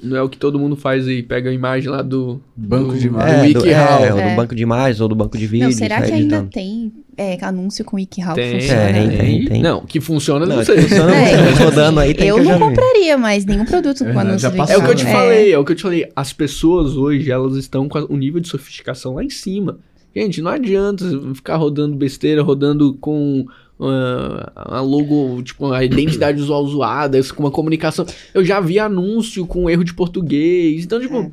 Não 0.03 0.17
é 0.17 0.21
o 0.21 0.29
que 0.29 0.37
todo 0.37 0.59
mundo 0.59 0.75
faz 0.75 1.07
e 1.07 1.23
pega 1.23 1.49
a 1.49 1.53
imagem 1.53 1.91
lá 1.91 2.03
do 2.03 2.41
banco 2.57 2.91
do, 2.95 2.99
de 2.99 3.07
imagens. 3.07 3.55
É, 3.55 3.57
do, 3.57 3.67
é, 3.69 4.13
ou 4.13 4.31
do 4.31 4.35
banco 4.35 4.53
de 4.53 4.65
imagens 4.65 5.01
ou 5.01 5.07
do 5.07 5.15
banco 5.15 5.39
de 5.39 5.47
vídeo. 5.47 5.69
Não, 5.69 5.73
será 5.73 6.03
que 6.03 6.11
ainda 6.11 6.43
tem 6.51 6.93
é, 7.17 7.39
anúncio 7.45 7.85
com 7.85 7.95
WikiHow 7.95 8.35
que 8.35 8.55
funciona? 8.55 8.93
Tem, 8.93 9.11
tem, 9.11 9.45
tem. 9.45 9.63
Não, 9.63 9.87
que 9.87 10.01
funciona 10.01 10.45
não, 10.45 10.57
não 10.57 10.65
sei. 10.65 10.83
Funciona, 10.83 11.15
é. 11.15 11.53
rodando 11.53 12.01
aí, 12.01 12.15
tem 12.15 12.27
Eu 12.27 12.43
não 12.43 12.59
compraria 12.59 13.17
mais 13.17 13.45
nenhum 13.45 13.65
produto 13.65 14.05
com 14.05 14.19
anúncio 14.19 14.51
do 14.51 14.57
É 14.61 14.77
o 14.77 14.83
que 14.83 14.91
eu 14.91 14.95
te 14.97 15.05
falei, 15.05 15.53
é 15.53 15.57
o 15.57 15.65
que 15.65 15.71
eu 15.71 15.77
te 15.77 15.83
falei. 15.83 16.11
As 16.17 16.33
pessoas 16.33 16.97
hoje, 16.97 17.31
elas 17.31 17.55
estão 17.55 17.89
com 17.89 18.01
o 18.09 18.17
nível 18.17 18.41
de 18.41 18.49
sofisticação 18.49 19.15
lá 19.15 19.23
em 19.23 19.31
cima. 19.31 19.79
Gente, 20.15 20.43
não 20.43 20.51
adianta 20.51 21.05
ficar 21.35 21.57
rodando 21.57 21.97
besteira, 21.97 22.43
rodando 22.43 22.95
com 22.95 23.47
uh, 23.81 24.51
a 24.55 24.81
logo, 24.81 25.43
tipo, 25.43 25.73
a 25.73 25.85
identidade 25.85 26.39
visual 26.39 26.67
zoada, 26.67 27.19
com 27.35 27.43
uma 27.43 27.51
comunicação. 27.51 28.05
Eu 28.35 28.45
já 28.45 28.61
vi 28.61 28.79
anúncio 28.79 29.47
com 29.47 29.69
erro 29.71 29.85
de 29.85 29.95
português. 29.95 30.85
Então, 30.85 31.01
tipo. 31.01 31.17
É. 31.17 31.31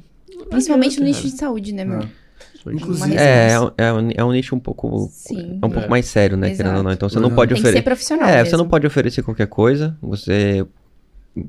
Principalmente 0.49 0.93
adianta, 0.93 1.01
no 1.01 1.07
nicho 1.07 1.23
de 1.23 1.37
saúde, 1.37 1.73
né, 1.73 1.85
meu? 1.85 2.01
Inclusive, 2.67 3.15
é, 3.15 3.51
é, 3.77 3.85
é, 3.85 3.93
um, 3.93 4.09
é 4.15 4.23
um 4.23 4.31
nicho 4.31 4.55
um 4.55 4.59
pouco 4.59 5.09
Sim. 5.11 5.59
é 5.61 5.65
um 5.65 5.69
pouco 5.69 5.87
é. 5.87 5.87
mais 5.87 6.05
sério, 6.05 6.35
né, 6.35 6.47
Exato. 6.47 6.57
querendo 6.63 6.77
ou 6.77 6.83
não. 6.83 6.91
Então 6.91 7.07
você 7.07 7.19
não 7.19 7.31
pode 7.31 7.53
oferecer. 7.53 7.63
Tem 7.63 7.71
que 7.73 7.77
ser 7.79 7.83
profissional. 7.83 8.27
É, 8.27 8.37
mesmo. 8.37 8.49
você 8.49 8.57
não 8.57 8.67
pode 8.67 8.87
oferecer 8.87 9.21
qualquer 9.23 9.47
coisa. 9.47 9.97
Você 10.01 10.65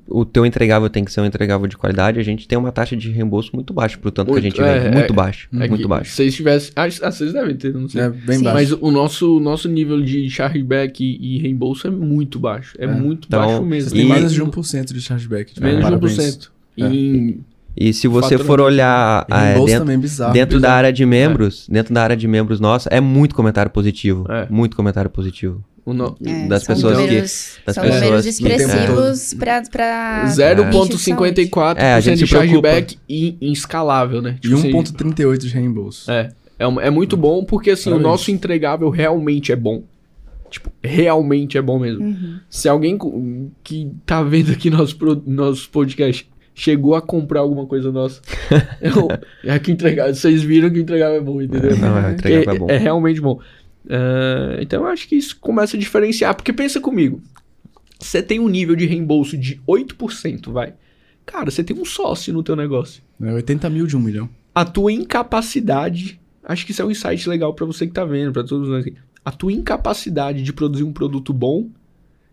o 0.07 0.25
teu 0.25 0.45
entregável 0.45 0.89
tem 0.89 1.05
que 1.05 1.13
ser 1.13 1.21
um 1.21 1.27
entregável 1.27 1.67
de 1.67 1.77
qualidade. 1.77 2.19
A 2.19 2.23
gente 2.23 2.47
tem 2.47 2.59
uma 2.59 2.73
taxa 2.73 2.97
de 2.97 3.11
reembolso 3.11 3.51
muito 3.55 3.73
baixa 3.73 3.99
pro 3.99 4.11
tanto 4.11 4.31
muito, 4.31 4.43
que 4.43 4.47
a 4.47 4.51
gente 4.51 4.61
vende. 4.61 4.87
É, 4.87 4.91
muito 4.91 5.13
é, 5.13 5.17
baixo. 5.17 5.49
É 5.53 5.69
muito 5.69 5.89
baixo. 5.89 6.11
Se 6.11 6.17
vocês 6.17 6.35
tivessem. 6.35 6.73
Ah, 6.77 6.89
vocês 6.89 7.33
devem 7.33 7.57
ter, 7.57 7.73
não 7.73 7.89
sei. 7.89 8.03
É 8.03 8.11
bem 8.11 8.39
Sim. 8.39 8.45
baixo. 8.45 8.57
Mas 8.57 8.73
o 8.73 8.91
nosso, 8.91 9.41
nosso 9.41 9.69
nível 9.69 10.01
de 10.01 10.29
chargeback 10.29 11.03
e, 11.03 11.37
e 11.37 11.39
reembolso 11.39 11.87
é 11.87 11.91
muito 11.91 12.39
baixo. 12.39 12.77
É, 12.79 12.85
é. 12.85 12.87
muito 12.87 13.27
então, 13.27 13.41
baixo 13.41 13.65
mesmo. 13.65 13.93
Tem 13.93 14.07
menos 14.07 14.33
de 14.33 14.43
1% 14.43 14.93
de 14.93 15.01
chargeback. 15.01 15.55
De 15.55 15.61
menos 15.61 15.85
de 15.85 15.93
1%. 15.93 16.49
É. 16.79 16.87
Em, 16.87 17.41
e 17.77 17.93
se 17.93 18.09
você 18.09 18.37
for 18.37 18.61
olhar 18.61 19.27
é, 19.31 19.55
dentro, 19.55 19.99
bizarro, 19.99 20.33
dentro 20.33 20.57
bizarro. 20.57 20.61
da 20.61 20.73
área 20.73 20.93
de 20.93 21.07
membros, 21.07 21.69
é. 21.69 21.73
dentro 21.73 21.95
da 21.95 22.03
área 22.03 22.17
de 22.17 22.27
membros 22.27 22.61
nossa, 22.61 22.89
é 22.91 23.01
muito 23.01 23.35
comentário 23.35 23.71
positivo. 23.71 24.27
É. 24.29 24.47
Muito 24.51 24.77
comentário 24.77 25.11
positivo. 25.11 25.65
No... 25.87 26.17
É, 26.25 26.47
das 26.47 26.65
pessoas 26.65 26.99
números, 26.99 27.57
que. 27.57 27.67
Das 27.67 27.75
são 27.75 27.85
pessoas 27.85 28.03
números 28.03 28.27
expressivos 28.27 29.35
para. 29.35 29.63
Pra... 29.63 30.25
0,54% 30.27 31.77
é, 31.77 32.01
de 32.15 32.27
chargeback 32.27 32.99
e 33.09 33.37
inscalável, 33.41 34.23
né? 34.23 34.39
Tipo 34.41 34.57
e 34.59 34.73
1,38% 34.73 35.39
de 35.39 35.49
reembolso. 35.49 36.11
É. 36.11 36.31
É, 36.59 36.65
é 36.65 36.91
muito 36.91 37.17
bom 37.17 37.43
porque 37.43 37.71
assim, 37.71 37.91
o 37.91 37.99
nosso 37.99 38.31
entregável 38.31 38.91
realmente 38.91 39.51
é 39.51 39.57
bom. 39.57 39.83
Tipo, 40.51 40.71
realmente 40.83 41.57
é 41.57 41.63
bom 41.63 41.79
mesmo. 41.79 42.05
Uhum. 42.05 42.41
Se 42.51 42.69
alguém 42.69 42.99
que 43.63 43.91
tá 44.05 44.23
vendo 44.23 44.51
aqui 44.51 44.69
nosso, 44.69 44.97
nosso 45.25 45.71
podcast 45.71 46.29
chegou 46.53 46.95
a 46.95 47.01
comprar 47.01 47.41
alguma 47.41 47.65
coisa 47.67 47.91
nossa, 47.91 48.21
eu, 48.83 49.09
é 49.51 49.59
que 49.59 49.71
entregar. 49.73 50.13
Vocês 50.13 50.43
viram 50.43 50.69
que 50.69 50.79
o 50.79 50.83
entregável 50.83 51.17
é 51.17 51.21
bom, 51.21 51.41
entendeu? 51.41 51.77
Não, 51.79 51.97
é, 51.97 52.17
é, 52.25 52.55
é 52.55 52.59
bom. 52.59 52.67
É 52.69 52.77
realmente 52.77 53.21
bom. 53.21 53.41
Uh, 53.85 54.61
então 54.61 54.83
eu 54.83 54.89
acho 54.89 55.09
que 55.09 55.17
isso 55.17 55.39
começa 55.41 55.77
a 55.77 55.81
diferenciar. 55.81 56.35
Porque 56.35 56.53
pensa 56.53 56.81
comigo. 56.81 57.21
Você 57.99 58.23
tem 58.23 58.41
um 58.41 58.49
nível 58.49 58.75
de 58.75 58.87
reembolso 58.87 59.37
de 59.37 59.61
8%, 59.69 60.51
vai. 60.51 60.75
Cara, 61.27 61.51
você 61.51 61.63
tem 61.63 61.77
um 61.77 61.85
sócio 61.85 62.33
no 62.33 62.43
teu 62.43 62.57
negócio. 62.57 63.03
É 63.21 63.33
80 63.33 63.69
mil 63.71 63.87
de 63.87 63.97
um 63.97 64.01
milhão. 64.01 64.29
A 64.55 64.65
tua 64.65 64.91
incapacidade. 64.91 66.19
Acho 66.43 66.65
que 66.65 66.73
isso 66.73 66.83
é 66.83 66.85
um 66.85 66.91
insight 66.91 67.29
legal 67.29 67.55
para 67.55 67.67
você 67.67 67.87
que 67.87 67.93
tá 67.93 68.05
vendo, 68.05 68.33
para 68.33 68.43
todos 68.43 68.69
nós 68.69 68.85
aqui. 68.85 68.97
A 69.25 69.31
tua 69.31 69.53
incapacidade 69.53 70.43
de 70.43 70.53
produzir 70.53 70.83
um 70.83 70.93
produto 70.93 71.33
bom 71.33 71.69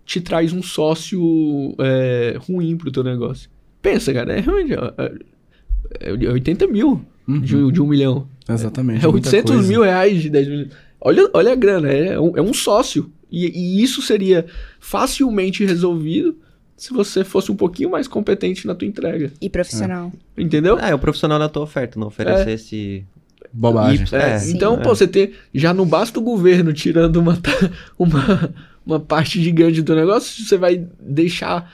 te 0.05 0.21
traz 0.21 0.53
um 0.53 0.63
sócio 0.63 1.75
é, 1.79 2.37
ruim 2.39 2.77
pro 2.77 2.91
teu 2.91 3.03
negócio. 3.03 3.49
Pensa, 3.81 4.13
cara, 4.13 4.33
é 4.33 4.39
realmente. 4.39 4.73
É, 4.73 6.11
é 6.11 6.31
80 6.31 6.65
mil 6.67 7.01
uhum. 7.27 7.41
de, 7.41 7.71
de, 7.71 7.81
um 7.81 7.87
milhão. 7.87 8.27
Exatamente. 8.47 9.05
É 9.05 9.07
800 9.07 9.51
coisa. 9.51 9.67
mil 9.67 9.83
reais 9.83 10.21
de 10.21 10.29
10 10.29 10.47
mil. 10.47 10.67
Olha, 10.99 11.29
olha 11.33 11.53
a 11.53 11.55
grana, 11.55 11.91
é 11.91 12.19
um, 12.19 12.37
é 12.37 12.41
um 12.41 12.53
sócio. 12.53 13.11
E, 13.31 13.45
e, 13.47 13.83
isso 13.83 14.01
seria 14.01 14.45
facilmente 14.79 15.65
resolvido 15.65 16.37
se 16.75 16.93
você 16.93 17.23
fosse 17.23 17.51
um 17.51 17.55
pouquinho 17.55 17.89
mais 17.89 18.07
competente 18.07 18.65
na 18.67 18.75
tua 18.75 18.87
entrega. 18.87 19.31
E 19.41 19.49
profissional. 19.49 20.11
É. 20.37 20.41
Entendeu? 20.41 20.77
É, 20.79 20.93
o 20.93 20.99
profissional 20.99 21.39
da 21.39 21.49
tua 21.49 21.63
oferta, 21.63 21.99
não 21.99 22.07
oferecesse... 22.07 23.05
É. 23.13 23.17
Bobagem. 23.53 24.05
E, 24.11 24.15
é, 24.15 24.49
então, 24.49 24.77
pô, 24.77 24.89
você 24.89 25.07
tem... 25.07 25.31
Já 25.53 25.73
não 25.73 25.85
basta 25.85 26.19
o 26.19 26.21
governo 26.21 26.73
tirando 26.73 27.17
uma, 27.17 27.39
uma, 27.97 28.53
uma 28.85 28.99
parte 28.99 29.41
gigante 29.41 29.81
do 29.81 29.95
negócio, 29.95 30.43
você 30.43 30.57
vai 30.57 30.85
deixar 30.99 31.71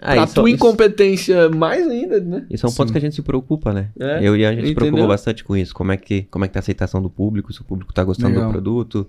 ah, 0.00 0.12
pra 0.12 0.24
isso, 0.24 0.34
tua 0.34 0.50
incompetência 0.50 1.46
isso, 1.46 1.56
mais 1.56 1.86
ainda, 1.86 2.20
né? 2.20 2.44
Isso 2.50 2.66
é 2.66 2.68
um 2.68 2.70
Sim. 2.70 2.76
ponto 2.76 2.92
que 2.92 2.98
a 2.98 3.00
gente 3.00 3.14
se 3.14 3.22
preocupa, 3.22 3.72
né? 3.72 3.88
É, 3.98 4.18
eu 4.22 4.36
e 4.36 4.44
a 4.44 4.50
gente 4.50 4.58
entendeu? 4.58 4.68
se 4.68 4.74
preocupa 4.74 5.06
bastante 5.06 5.42
com 5.42 5.56
isso. 5.56 5.74
Como 5.74 5.92
é, 5.92 5.96
que, 5.96 6.22
como 6.30 6.44
é 6.44 6.48
que 6.48 6.54
tá 6.54 6.58
a 6.58 6.62
aceitação 6.62 7.00
do 7.00 7.08
público, 7.08 7.52
se 7.52 7.60
o 7.60 7.64
público 7.64 7.92
tá 7.92 8.04
gostando 8.04 8.34
Legal. 8.34 8.46
do 8.46 8.52
produto. 8.52 9.08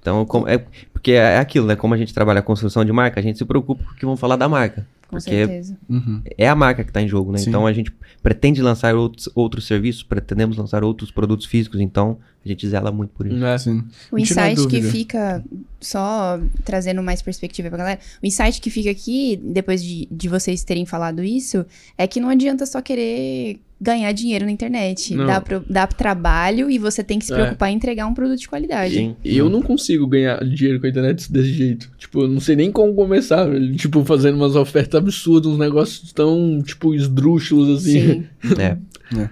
Então, 0.00 0.26
como, 0.26 0.46
é, 0.48 0.62
porque 0.92 1.12
é 1.12 1.38
aquilo, 1.38 1.66
né? 1.66 1.76
Como 1.76 1.94
a 1.94 1.96
gente 1.96 2.12
trabalha 2.12 2.40
a 2.40 2.42
construção 2.42 2.84
de 2.84 2.92
marca, 2.92 3.20
a 3.20 3.22
gente 3.22 3.38
se 3.38 3.44
preocupa 3.44 3.84
com 3.84 3.92
o 3.92 3.94
que 3.94 4.04
vão 4.04 4.16
falar 4.16 4.36
da 4.36 4.48
marca. 4.48 4.86
Com 5.08 5.16
porque 5.16 5.30
certeza. 5.30 5.76
Uhum. 5.88 6.22
é 6.36 6.48
a 6.48 6.54
marca 6.54 6.82
que 6.82 6.90
está 6.90 7.00
em 7.00 7.08
jogo, 7.08 7.30
né? 7.30 7.38
Sim. 7.38 7.50
Então 7.50 7.66
a 7.66 7.72
gente 7.72 7.92
pretende 8.22 8.62
lançar 8.62 8.94
outros, 8.94 9.28
outros 9.34 9.66
serviços, 9.66 10.02
pretendemos 10.02 10.56
lançar 10.56 10.82
outros 10.82 11.10
produtos 11.10 11.46
físicos, 11.46 11.80
então 11.80 12.18
a 12.44 12.48
gente 12.48 12.66
zela 12.68 12.90
muito 12.90 13.10
por 13.10 13.26
isso. 13.26 13.44
É, 13.44 13.58
sim. 13.58 13.84
O 14.10 14.18
insight 14.18 14.66
que 14.68 14.82
fica, 14.82 15.44
só 15.80 16.38
trazendo 16.64 17.02
mais 17.02 17.22
perspectiva 17.22 17.68
pra 17.68 17.78
galera, 17.78 18.00
o 18.22 18.26
insight 18.26 18.60
que 18.60 18.70
fica 18.70 18.90
aqui, 18.90 19.40
depois 19.42 19.82
de, 19.82 20.08
de 20.10 20.28
vocês 20.28 20.64
terem 20.64 20.84
falado 20.84 21.22
isso, 21.22 21.64
é 21.96 22.06
que 22.06 22.20
não 22.20 22.28
adianta 22.28 22.66
só 22.66 22.80
querer 22.80 23.60
ganhar 23.84 24.10
dinheiro 24.12 24.46
na 24.46 24.50
internet. 24.50 25.14
Dá, 25.14 25.40
pro, 25.40 25.62
dá 25.68 25.86
trabalho 25.86 26.70
e 26.70 26.78
você 26.78 27.04
tem 27.04 27.18
que 27.18 27.26
se 27.26 27.32
é. 27.32 27.36
preocupar 27.36 27.68
é. 27.68 27.72
em 27.72 27.76
entregar 27.76 28.06
um 28.06 28.14
produto 28.14 28.40
de 28.40 28.48
qualidade. 28.48 28.94
Sim. 28.94 29.16
Eu 29.22 29.50
não 29.50 29.60
consigo 29.60 30.06
ganhar 30.06 30.42
dinheiro 30.42 30.80
com 30.80 30.86
a 30.86 30.88
internet 30.88 31.30
desse 31.30 31.52
jeito. 31.52 31.90
Tipo, 31.98 32.22
eu 32.22 32.28
não 32.28 32.40
sei 32.40 32.56
nem 32.56 32.72
como 32.72 32.94
começar. 32.94 33.46
Tipo, 33.76 34.02
fazendo 34.04 34.36
umas 34.36 34.56
ofertas 34.56 34.98
absurdas, 34.98 35.52
uns 35.52 35.58
negócios 35.58 36.12
tão, 36.12 36.62
tipo, 36.62 36.94
esdrúxulos 36.94 37.82
assim. 37.82 38.00
Sim. 38.42 38.54
é. 38.58 38.78
é. 39.20 39.28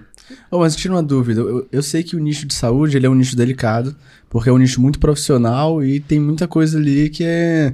Oh, 0.51 0.59
mas 0.59 0.75
tira 0.75 0.93
uma 0.93 1.03
dúvida. 1.03 1.41
Eu, 1.41 1.67
eu, 1.71 1.83
sei 1.83 2.03
que 2.03 2.15
o 2.15 2.19
nicho 2.19 2.45
de 2.45 2.53
saúde 2.53 2.95
ele 2.95 3.05
é 3.05 3.09
um 3.09 3.15
nicho 3.15 3.35
delicado, 3.35 3.95
porque 4.29 4.49
é 4.49 4.53
um 4.53 4.57
nicho 4.57 4.79
muito 4.79 4.99
profissional 4.99 5.83
e 5.83 5.99
tem 5.99 6.19
muita 6.19 6.47
coisa 6.47 6.77
ali 6.77 7.09
que 7.09 7.23
é 7.23 7.73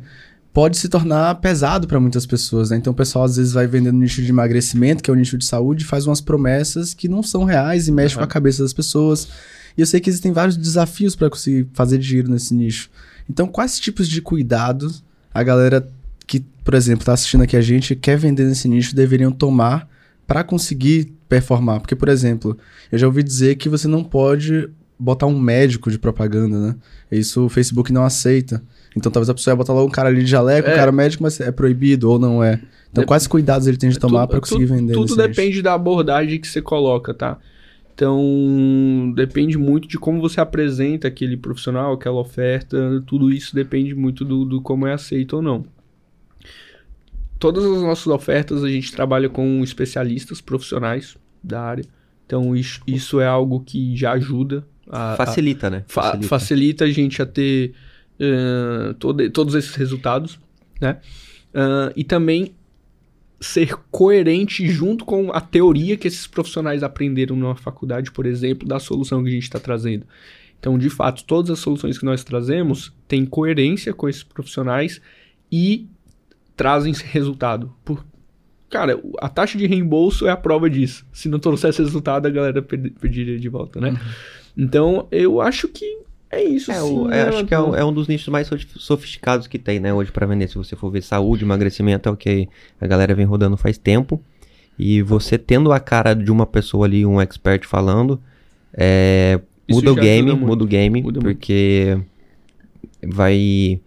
pode 0.53 0.77
se 0.77 0.89
tornar 0.89 1.35
pesado 1.35 1.87
para 1.87 1.99
muitas 1.99 2.25
pessoas, 2.25 2.69
né? 2.69 2.77
Então 2.77 2.91
o 2.91 2.95
pessoal 2.95 3.25
às 3.25 3.37
vezes 3.37 3.53
vai 3.53 3.67
vendendo 3.67 3.97
nicho 3.97 4.21
de 4.21 4.29
emagrecimento, 4.29 5.03
que 5.03 5.09
é 5.09 5.13
o 5.13 5.15
nicho 5.15 5.37
de 5.37 5.45
saúde, 5.45 5.85
faz 5.85 6.07
umas 6.07 6.21
promessas 6.21 6.93
que 6.93 7.07
não 7.07 7.21
são 7.21 7.43
reais 7.43 7.87
e 7.87 7.91
mexe 7.91 8.15
uhum. 8.15 8.19
com 8.19 8.25
a 8.25 8.27
cabeça 8.27 8.63
das 8.63 8.73
pessoas. 8.73 9.27
E 9.77 9.81
eu 9.81 9.87
sei 9.87 9.99
que 9.99 10.09
existem 10.09 10.31
vários 10.31 10.57
desafios 10.57 11.15
para 11.15 11.29
conseguir 11.29 11.67
fazer 11.73 11.97
dinheiro 11.97 12.29
nesse 12.29 12.53
nicho. 12.53 12.89
Então, 13.29 13.47
quais 13.47 13.79
tipos 13.79 14.07
de 14.07 14.21
cuidados 14.21 15.03
a 15.33 15.43
galera 15.43 15.87
que, 16.25 16.39
por 16.63 16.73
exemplo, 16.73 17.03
está 17.03 17.13
assistindo 17.13 17.43
aqui 17.43 17.55
a 17.55 17.61
gente 17.61 17.95
quer 17.95 18.17
vender 18.17 18.45
nesse 18.45 18.67
nicho 18.67 18.95
deveriam 18.95 19.31
tomar 19.31 19.87
para 20.25 20.43
conseguir 20.43 21.13
performar? 21.29 21.79
Porque, 21.79 21.95
por 21.95 22.09
exemplo, 22.09 22.57
eu 22.91 22.97
já 22.97 23.05
ouvi 23.05 23.21
dizer 23.21 23.55
que 23.55 23.69
você 23.69 23.87
não 23.87 24.03
pode 24.03 24.67
botar 24.99 25.27
um 25.27 25.39
médico 25.39 25.91
de 25.91 25.99
propaganda, 25.99 26.59
né? 26.59 26.75
Isso 27.11 27.45
o 27.45 27.49
Facebook 27.49 27.93
não 27.93 28.03
aceita. 28.03 28.61
Então 28.95 29.11
talvez 29.11 29.29
a 29.29 29.33
pessoa 29.33 29.53
ia 29.53 29.55
botar 29.55 29.73
logo 29.73 29.87
um 29.87 29.91
cara 29.91 30.09
ali 30.09 30.23
de 30.23 30.29
jaleco, 30.29 30.69
é. 30.69 30.73
um 30.73 30.75
cara 30.75 30.91
médico, 30.91 31.23
mas 31.23 31.39
é 31.39 31.51
proibido 31.51 32.09
ou 32.09 32.19
não 32.19 32.43
é. 32.43 32.61
Então, 32.91 33.03
Dep 33.03 33.07
quais 33.07 33.27
cuidados 33.27 33.67
ele 33.67 33.77
tem 33.77 33.89
de 33.89 33.99
tomar 33.99 34.27
para 34.27 34.39
conseguir 34.39 34.65
tudo, 34.65 34.75
vender? 34.75 34.93
Tudo 34.93 35.15
depende 35.15 35.49
nicho? 35.49 35.63
da 35.63 35.73
abordagem 35.73 36.39
que 36.39 36.47
você 36.47 36.61
coloca, 36.61 37.13
tá? 37.13 37.37
Então, 37.93 39.11
depende 39.13 39.57
muito 39.57 39.87
de 39.87 39.97
como 39.97 40.21
você 40.21 40.39
apresenta 40.39 41.07
aquele 41.07 41.35
profissional, 41.35 41.93
aquela 41.93 42.19
oferta, 42.19 43.03
tudo 43.05 43.29
isso 43.29 43.53
depende 43.53 43.93
muito 43.93 44.23
do, 44.23 44.45
do 44.45 44.61
como 44.61 44.87
é 44.87 44.93
aceito 44.93 45.35
ou 45.35 45.41
não. 45.41 45.65
Todas 47.37 47.65
as 47.65 47.81
nossas 47.81 48.07
ofertas 48.07 48.63
a 48.63 48.69
gente 48.69 48.91
trabalha 48.91 49.27
com 49.27 49.61
especialistas 49.63 50.39
profissionais 50.39 51.17
da 51.43 51.61
área. 51.61 51.83
Então, 52.25 52.55
isso, 52.55 52.79
isso 52.87 53.19
é 53.19 53.27
algo 53.27 53.59
que 53.59 53.95
já 53.97 54.13
ajuda. 54.13 54.65
A, 54.89 55.15
facilita, 55.15 55.67
a, 55.67 55.69
né? 55.69 55.83
Facilita. 55.85 56.27
facilita. 56.27 56.85
a 56.85 56.89
gente 56.89 57.21
a 57.21 57.25
ter 57.25 57.73
uh, 58.19 58.93
todo, 58.95 59.29
todos 59.29 59.55
esses 59.55 59.75
resultados, 59.75 60.39
né? 60.79 60.99
Uh, 61.53 61.91
e 61.95 62.03
também 62.03 62.53
ser 63.39 63.73
coerente 63.89 64.67
junto 64.67 65.05
com 65.05 65.31
a 65.31 65.39
teoria 65.39 65.95
que 65.95 66.07
esses 66.07 66.27
profissionais 66.27 66.83
aprenderam 66.83 67.35
na 67.35 67.55
faculdade, 67.55 68.11
por 68.11 68.25
exemplo, 68.25 68.67
da 68.67 68.79
solução 68.79 69.23
que 69.23 69.29
a 69.29 69.31
gente 69.31 69.43
está 69.43 69.59
trazendo. 69.59 70.05
Então, 70.59 70.77
de 70.77 70.89
fato, 70.89 71.23
todas 71.23 71.51
as 71.51 71.59
soluções 71.59 71.97
que 71.97 72.03
nós 72.03 72.23
trazemos 72.23 72.93
têm 73.07 73.25
coerência 73.25 73.93
com 73.93 74.09
esses 74.09 74.23
profissionais 74.23 75.01
e 75.49 75.87
trazem 76.55 76.93
resultado. 76.93 77.73
Por... 77.85 78.05
Cara, 78.69 79.01
a 79.19 79.29
taxa 79.29 79.57
de 79.57 79.65
reembolso 79.65 80.27
é 80.27 80.31
a 80.31 80.37
prova 80.37 80.69
disso. 80.69 81.05
Se 81.13 81.29
não 81.29 81.39
trouxesse 81.39 81.81
resultado, 81.81 82.27
a 82.27 82.29
galera 82.29 82.61
pediria 82.61 83.39
de 83.39 83.47
volta, 83.47 83.79
né? 83.79 83.91
Uhum. 83.91 83.97
Então, 84.57 85.07
eu 85.11 85.39
acho 85.39 85.69
que 85.69 85.99
é 86.31 86.43
isso, 86.43 86.71
é, 86.71 86.75
sim. 86.75 86.81
O, 86.81 87.11
é, 87.11 87.23
acho 87.23 87.45
que 87.45 87.53
é 87.53 87.59
um, 87.59 87.75
é 87.75 87.83
um, 87.83 87.91
dos 87.91 88.07
nichos 88.07 88.27
mais 88.27 88.49
sofisticados 88.77 89.47
que 89.47 89.57
tem, 89.57 89.79
né, 89.79 89.93
hoje 89.93 90.11
para 90.11 90.27
vender. 90.27 90.47
Se 90.47 90.55
você 90.55 90.75
for 90.75 90.91
ver 90.91 91.01
saúde, 91.01 91.43
emagrecimento, 91.43 92.07
é 92.07 92.11
o 92.11 92.15
que 92.15 92.47
a 92.79 92.85
galera 92.85 93.15
vem 93.15 93.25
rodando 93.25 93.57
faz 93.57 93.77
tempo. 93.77 94.21
E 94.77 95.01
você 95.01 95.37
tendo 95.37 95.73
a 95.73 95.79
cara 95.79 96.13
de 96.13 96.31
uma 96.31 96.45
pessoa 96.45 96.85
ali, 96.85 97.05
um 97.05 97.19
expert 97.19 97.65
falando, 97.65 98.21
é, 98.73 99.39
muda 99.69 99.91
o 99.91 99.95
game, 99.95 100.31
muda 100.33 100.63
o 100.63 100.67
game, 100.67 101.01
muda 101.01 101.19
porque 101.19 101.97
muito. 103.01 103.15
vai. 103.15 103.81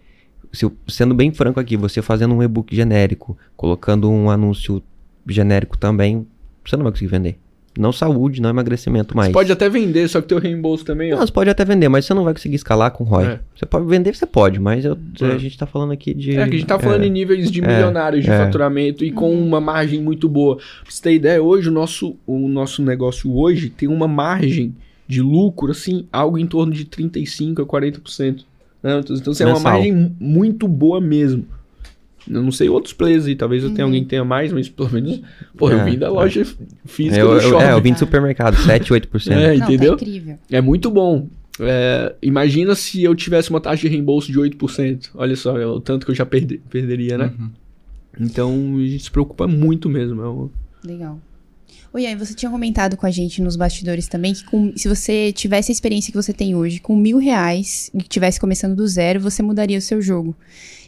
Se, 0.53 0.71
sendo 0.87 1.15
bem 1.15 1.33
franco 1.33 1.59
aqui, 1.59 1.79
você 1.79 2.03
fazendo 2.03 2.35
um 2.35 2.43
e-book 2.43 2.75
genérico, 2.77 3.39
colocando 3.57 4.11
um 4.11 4.29
anúncio 4.29 4.83
genérico 5.27 5.79
também, 5.79 6.27
você 6.63 6.77
não 6.77 6.83
vai 6.83 6.93
conseguir 6.93 7.11
vender. 7.11 7.39
Não 7.79 7.91
saúde, 7.91 8.43
não 8.43 8.51
emagrecimento 8.51 9.17
mais. 9.17 9.29
Você 9.29 9.33
pode 9.33 9.51
até 9.51 9.69
vender, 9.69 10.07
só 10.07 10.21
que 10.21 10.29
teu 10.29 10.39
reembolso 10.39 10.85
também, 10.85 11.13
ó. 11.13 11.17
Não, 11.17 11.27
você 11.27 11.33
pode 11.33 11.49
até 11.49 11.65
vender, 11.65 11.89
mas 11.89 12.05
você 12.05 12.13
não 12.13 12.25
vai 12.25 12.35
conseguir 12.35 12.57
escalar 12.57 12.91
com 12.91 13.03
ROI. 13.03 13.25
É. 13.25 13.41
Você 13.57 13.65
pode 13.65 13.87
vender, 13.87 14.15
você 14.15 14.27
pode, 14.27 14.61
mas 14.61 14.85
eu, 14.85 14.99
é. 15.21 15.27
a 15.27 15.39
gente 15.39 15.57
tá 15.57 15.67
falando 15.67 15.93
aqui 15.93 16.13
de... 16.13 16.37
É, 16.37 16.45
que 16.45 16.55
a 16.55 16.59
gente 16.59 16.67
tá 16.67 16.79
falando 16.79 17.05
é, 17.05 17.07
em 17.07 17.11
níveis 17.11 17.51
de 17.51 17.65
é, 17.65 17.67
milionários 17.67 18.25
de 18.25 18.31
é. 18.31 18.37
faturamento 18.37 19.05
e 19.05 19.11
com 19.11 19.33
uma 19.33 19.61
margem 19.61 20.03
muito 20.03 20.29
boa. 20.29 20.57
Pra 20.57 20.65
você 20.91 21.03
ter 21.03 21.15
ideia, 21.15 21.43
hoje 21.43 21.71
o 21.71 21.73
nosso, 21.73 22.15
o 22.27 22.47
nosso 22.47 22.83
negócio 22.83 23.35
hoje 23.35 23.71
tem 23.71 23.89
uma 23.89 24.07
margem 24.07 24.75
de 25.09 25.23
lucro, 25.23 25.71
assim, 25.71 26.07
algo 26.13 26.39
em 26.39 26.47
torno 26.47 26.73
de 26.73 26.85
35% 26.85 27.63
a 27.63 27.67
40%. 27.67 28.45
Né? 28.83 28.99
Então, 28.99 29.17
então 29.17 29.33
assim, 29.33 29.45
é 29.45 29.47
uma 29.47 29.61
margem 29.61 30.15
muito 30.21 30.69
boa 30.69 31.01
mesmo. 31.01 31.47
Eu 32.31 32.43
não 32.43 32.53
sei 32.53 32.69
outros 32.69 32.93
players 32.93 33.27
aí, 33.27 33.35
talvez 33.35 33.63
eu 33.63 33.71
tenha 33.71 33.85
uhum. 33.85 33.91
alguém 33.91 34.03
que 34.05 34.11
tenha 34.11 34.25
mais, 34.25 34.53
mas 34.53 34.69
pelo 34.69 34.91
menos. 34.91 35.21
Pô, 35.57 35.71
é, 35.71 35.75
eu 35.75 35.85
vim 35.85 35.99
da 35.99 36.11
loja 36.11 36.43
é. 36.43 36.47
física 36.87 37.19
eu, 37.19 37.35
do 37.35 37.41
shopping. 37.41 37.65
É, 37.65 37.73
eu 37.73 37.81
vim 37.81 37.93
do 37.93 37.99
supermercado, 37.99 38.57
7, 38.57 38.93
8%. 38.93 39.33
é, 39.33 39.55
entendeu? 39.55 39.93
Não, 39.93 39.99
tá 39.99 40.05
incrível. 40.05 40.39
É 40.51 40.61
muito 40.61 40.91
bom. 40.91 41.29
É, 41.61 42.15
imagina 42.23 42.75
se 42.75 43.03
eu 43.03 43.15
tivesse 43.15 43.51
uma 43.51 43.61
taxa 43.61 43.83
de 43.83 43.89
reembolso 43.89 44.31
de 44.31 44.39
8%. 44.39 45.11
Olha 45.15 45.37
só, 45.37 45.59
é 45.59 45.67
o 45.67 45.81
tanto 45.81 46.07
que 46.07 46.13
eu 46.13 46.17
já 46.17 46.25
perder, 46.25 46.61
perderia, 46.71 47.19
né? 47.19 47.33
Uhum. 47.39 47.51
Então 48.21 48.77
a 48.79 48.87
gente 48.87 49.05
se 49.05 49.11
preocupa 49.11 49.47
muito 49.47 49.89
mesmo. 49.89 50.23
É 50.23 50.29
um... 50.29 50.51
Legal. 50.85 51.21
Oi, 51.95 52.07
aí 52.07 52.17
você 52.17 52.33
tinha 52.33 52.51
comentado 52.51 52.97
com 52.97 53.05
a 53.05 53.11
gente 53.11 53.43
nos 53.43 53.55
bastidores 53.55 54.09
também 54.09 54.33
que 54.33 54.45
com, 54.45 54.73
se 54.75 54.89
você 54.89 55.31
tivesse 55.31 55.71
a 55.71 55.75
experiência 55.75 56.11
que 56.11 56.17
você 56.17 56.33
tem 56.33 56.55
hoje, 56.55 56.81
com 56.81 56.97
mil 56.97 57.19
reais 57.19 57.91
e 57.93 57.99
estivesse 57.99 58.41
começando 58.41 58.75
do 58.75 58.87
zero, 58.89 59.21
você 59.21 59.43
mudaria 59.43 59.77
o 59.77 59.83
seu 59.83 60.01
jogo. 60.01 60.35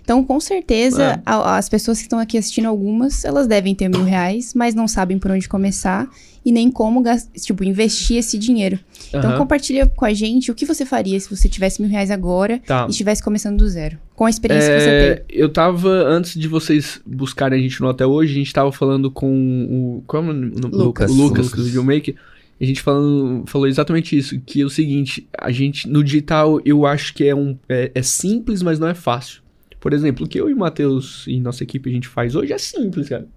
Então, 0.05 0.23
com 0.23 0.39
certeza, 0.39 1.03
é. 1.03 1.23
a, 1.25 1.57
as 1.57 1.67
pessoas 1.67 1.97
que 1.97 2.05
estão 2.05 2.19
aqui 2.19 2.37
assistindo 2.37 2.67
algumas, 2.67 3.25
elas 3.25 3.47
devem 3.47 3.75
ter 3.75 3.89
mil 3.89 4.05
reais, 4.05 4.53
mas 4.55 4.75
não 4.75 4.87
sabem 4.87 5.19
por 5.19 5.31
onde 5.31 5.49
começar 5.49 6.09
e 6.45 6.53
nem 6.53 6.71
como 6.71 7.03
tipo, 7.41 7.65
investir 7.65 8.19
esse 8.19 8.39
dinheiro. 8.39 8.79
Uhum. 9.13 9.19
Então, 9.19 9.39
compartilha 9.39 9.87
com 9.87 10.05
a 10.05 10.13
gente 10.13 10.51
o 10.51 10.55
que 10.55 10.67
você 10.67 10.85
faria 10.85 11.19
se 11.19 11.35
você 11.35 11.49
tivesse 11.49 11.81
mil 11.81 11.91
reais 11.91 12.11
agora 12.11 12.61
tá. 12.67 12.85
e 12.87 12.91
estivesse 12.91 13.23
começando 13.23 13.57
do 13.57 13.67
zero. 13.67 13.97
Com 14.15 14.27
a 14.27 14.31
experiência 14.31 14.69
é, 14.69 14.77
que 14.77 14.83
você 14.83 14.91
é, 14.91 15.15
tem. 15.15 15.25
Eu 15.31 15.49
tava, 15.49 15.89
antes 15.89 16.39
de 16.39 16.47
vocês 16.47 17.01
buscarem 17.07 17.59
a 17.59 17.63
gente 17.63 17.81
no 17.81 17.89
até 17.89 18.07
hoje, 18.07 18.33
a 18.33 18.37
gente 18.37 18.53
tava 18.53 18.71
falando 18.71 19.11
com 19.11 19.27
o. 19.27 20.03
Qual 20.07 20.23
é 20.23 20.29
o 20.29 20.33
nome? 20.33 20.53
Lucas. 20.71 21.11
O 21.11 21.15
Lucas, 21.15 21.47
Lucas. 21.47 21.61
do 21.61 21.65
Videomaker. 21.65 22.15
A 22.61 22.65
gente 22.65 22.83
falando, 22.83 23.45
falou 23.47 23.67
exatamente 23.67 24.17
isso, 24.17 24.41
que 24.41 24.61
é 24.61 24.65
o 24.65 24.71
seguinte, 24.71 25.27
a 25.37 25.51
gente, 25.51 25.89
no 25.89 26.05
digital, 26.05 26.61
eu 26.65 26.87
acho 26.87 27.13
que 27.13 27.27
é, 27.27 27.35
um, 27.35 27.59
é, 27.69 27.91
é 27.93 28.03
simples, 28.03 28.63
mas 28.63 28.79
não 28.79 28.87
é 28.87 28.95
fácil. 28.95 29.44
Por 29.85 29.93
exemplo, 29.93 30.25
o 30.25 30.29
que 30.29 30.41
eu 30.41 30.49
e 30.49 30.55
o 30.55 30.57
Matheus 30.57 31.27
e 31.27 31.39
nossa 31.39 31.63
equipe 31.63 31.91
a 31.91 31.93
gente 31.93 32.09
faz 32.09 32.35
hoje 32.35 32.55
é 32.55 32.57
simples, 32.57 33.07
cara. 33.07 33.29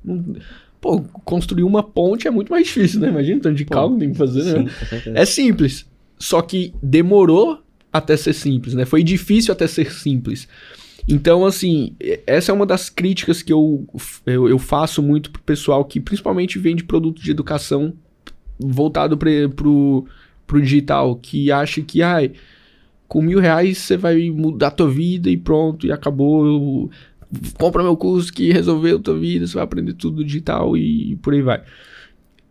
Pô, 0.80 1.02
construir 1.26 1.64
uma 1.64 1.84
ponte 1.84 2.26
é 2.26 2.32
muito 2.32 2.50
mais 2.50 2.68
difícil, 2.68 3.02
né? 3.02 3.10
Imagina 3.10 3.40
o 3.40 3.42
tanto 3.42 3.58
de 3.58 3.66
cálculo 3.66 4.00
que 4.00 4.06
tem 4.06 4.14
que 4.14 4.18
fazer, 4.18 4.44
né? 4.46 4.72
Sim, 5.04 5.12
é 5.14 5.26
simples. 5.26 5.86
Só 6.18 6.42
que 6.42 6.74
demorou 6.82 7.62
até 7.92 8.16
ser 8.16 8.32
simples, 8.32 8.74
né? 8.76 8.86
Foi 8.86 9.04
difícil 9.04 9.52
até 9.52 9.68
ser 9.68 9.92
simples. 9.92 10.48
Então, 11.06 11.46
assim, 11.46 11.94
essa 12.26 12.54
é 12.54 12.56
uma 12.56 12.66
das 12.66 12.90
críticas 12.90 13.42
que 13.42 13.52
eu, 13.52 13.86
eu, 14.26 14.48
eu 14.48 14.58
faço 14.58 15.04
muito 15.04 15.32
pro 15.32 15.42
pessoal 15.42 15.84
que 15.84 16.00
principalmente 16.00 16.58
vende 16.58 16.86
produto 16.86 17.22
de 17.22 17.30
educação 17.30 17.94
voltado 18.58 19.18
para 19.18 19.50
pro, 19.54 20.06
pro 20.48 20.62
digital, 20.62 21.14
que 21.18 21.52
acha 21.52 21.82
que, 21.82 22.02
ai, 22.02 22.32
com 23.08 23.22
mil 23.22 23.40
reais 23.40 23.78
você 23.78 23.98
vai 23.98 24.30
mudar 24.30 24.68
a 24.68 24.72
tua 24.72 24.90
vida 24.90 25.30
e 25.30 25.38
pronto, 25.38 25.88
e 25.88 25.92
acabou. 25.92 26.90
Compra 27.58 27.84
meu 27.84 27.98
curso 27.98 28.32
que 28.32 28.52
resolveu 28.52 28.98
a 28.98 29.02
tua 29.02 29.18
vida, 29.18 29.46
você 29.46 29.56
vai 29.56 29.64
aprender 29.64 29.94
tudo 29.94 30.24
digital 30.24 30.78
e 30.78 31.18
por 31.22 31.34
aí 31.34 31.42
vai. 31.42 31.62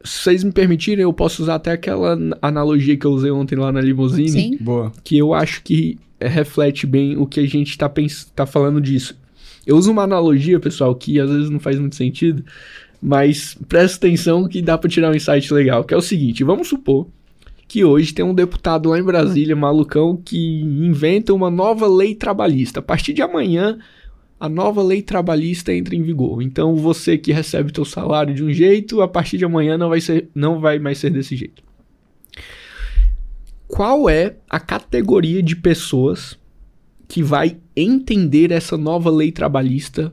Se 0.05 0.23
vocês 0.23 0.45
me 0.45 0.53
permitirem, 0.53 1.03
eu 1.03 1.13
posso 1.13 1.43
usar 1.43 1.57
até 1.57 1.73
aquela 1.73 2.17
analogia 2.41 2.97
que 2.97 3.07
eu 3.07 3.11
usei 3.11 3.31
ontem 3.31 3.57
lá 3.57 3.73
na 3.73 3.81
limusine. 3.81 4.29
Sim. 4.29 4.57
Boa. 4.61 4.93
Que 5.03 5.19
eu 5.19 5.35
acho 5.35 5.63
que 5.63 5.99
reflete 6.21 6.87
bem 6.87 7.17
o 7.17 7.27
que 7.27 7.41
a 7.41 7.47
gente 7.47 7.71
está 7.71 7.91
tá 8.35 8.47
falando 8.47 8.81
disso. 8.81 9.19
Eu 9.67 9.77
uso 9.77 9.91
uma 9.91 10.05
analogia, 10.05 10.61
pessoal, 10.61 10.95
que 10.95 11.19
às 11.19 11.29
vezes 11.29 11.51
não 11.51 11.59
faz 11.59 11.79
muito 11.79 11.97
sentido, 11.97 12.45
mas 13.03 13.57
presta 13.69 14.07
atenção 14.07 14.47
que 14.47 14.63
dá 14.63 14.79
para 14.79 14.89
tirar 14.89 15.11
um 15.11 15.15
insight 15.15 15.53
legal, 15.53 15.83
que 15.83 15.93
é 15.93 15.97
o 15.97 16.03
seguinte, 16.03 16.45
vamos 16.45 16.69
supor 16.69 17.09
que 17.69 17.85
hoje 17.85 18.15
tem 18.15 18.25
um 18.25 18.35
deputado 18.35 18.91
lá 18.91 18.99
em 18.99 19.03
Brasília, 19.03 19.57
malucão, 19.57 20.17
que 20.17 20.61
inventa 20.61 21.35
uma 21.35 21.51
nova 21.51 21.87
lei 21.89 22.15
trabalhista. 22.15 22.81
A 22.81 22.83
partir 22.83 23.13
de 23.13 23.23
amanhã, 23.23 23.79
a 24.39 24.49
nova 24.49 24.83
lei 24.83 25.03
trabalhista 25.03 25.75
entra 25.75 25.97
em 25.97 26.03
vigor. 26.03 26.43
Então, 26.43 26.77
você 26.77 27.19
que 27.19 27.33
recebe 27.33 27.73
seu 27.75 27.85
salário 27.85 28.35
de 28.35 28.45
um 28.45 28.53
jeito, 28.53 29.03
a 29.03 29.09
partir 29.09 29.37
de 29.37 29.45
amanhã 29.45 29.77
não 29.77 29.89
vai, 29.89 30.01
ser, 30.01 30.29
não 30.35 30.61
vai 30.61 30.79
mais 30.79 30.99
ser 30.99 31.11
desse 31.11 31.35
jeito. 31.35 31.63
Qual 33.67 34.09
é 34.09 34.37
a 34.49 34.61
categoria 34.61 35.43
de 35.43 35.57
pessoas 35.57 36.39
que 37.09 37.23
vai 37.23 37.57
entender 37.75 38.53
essa 38.53 38.77
nova 38.77 39.11
lei 39.11 39.33
trabalhista 39.33 40.13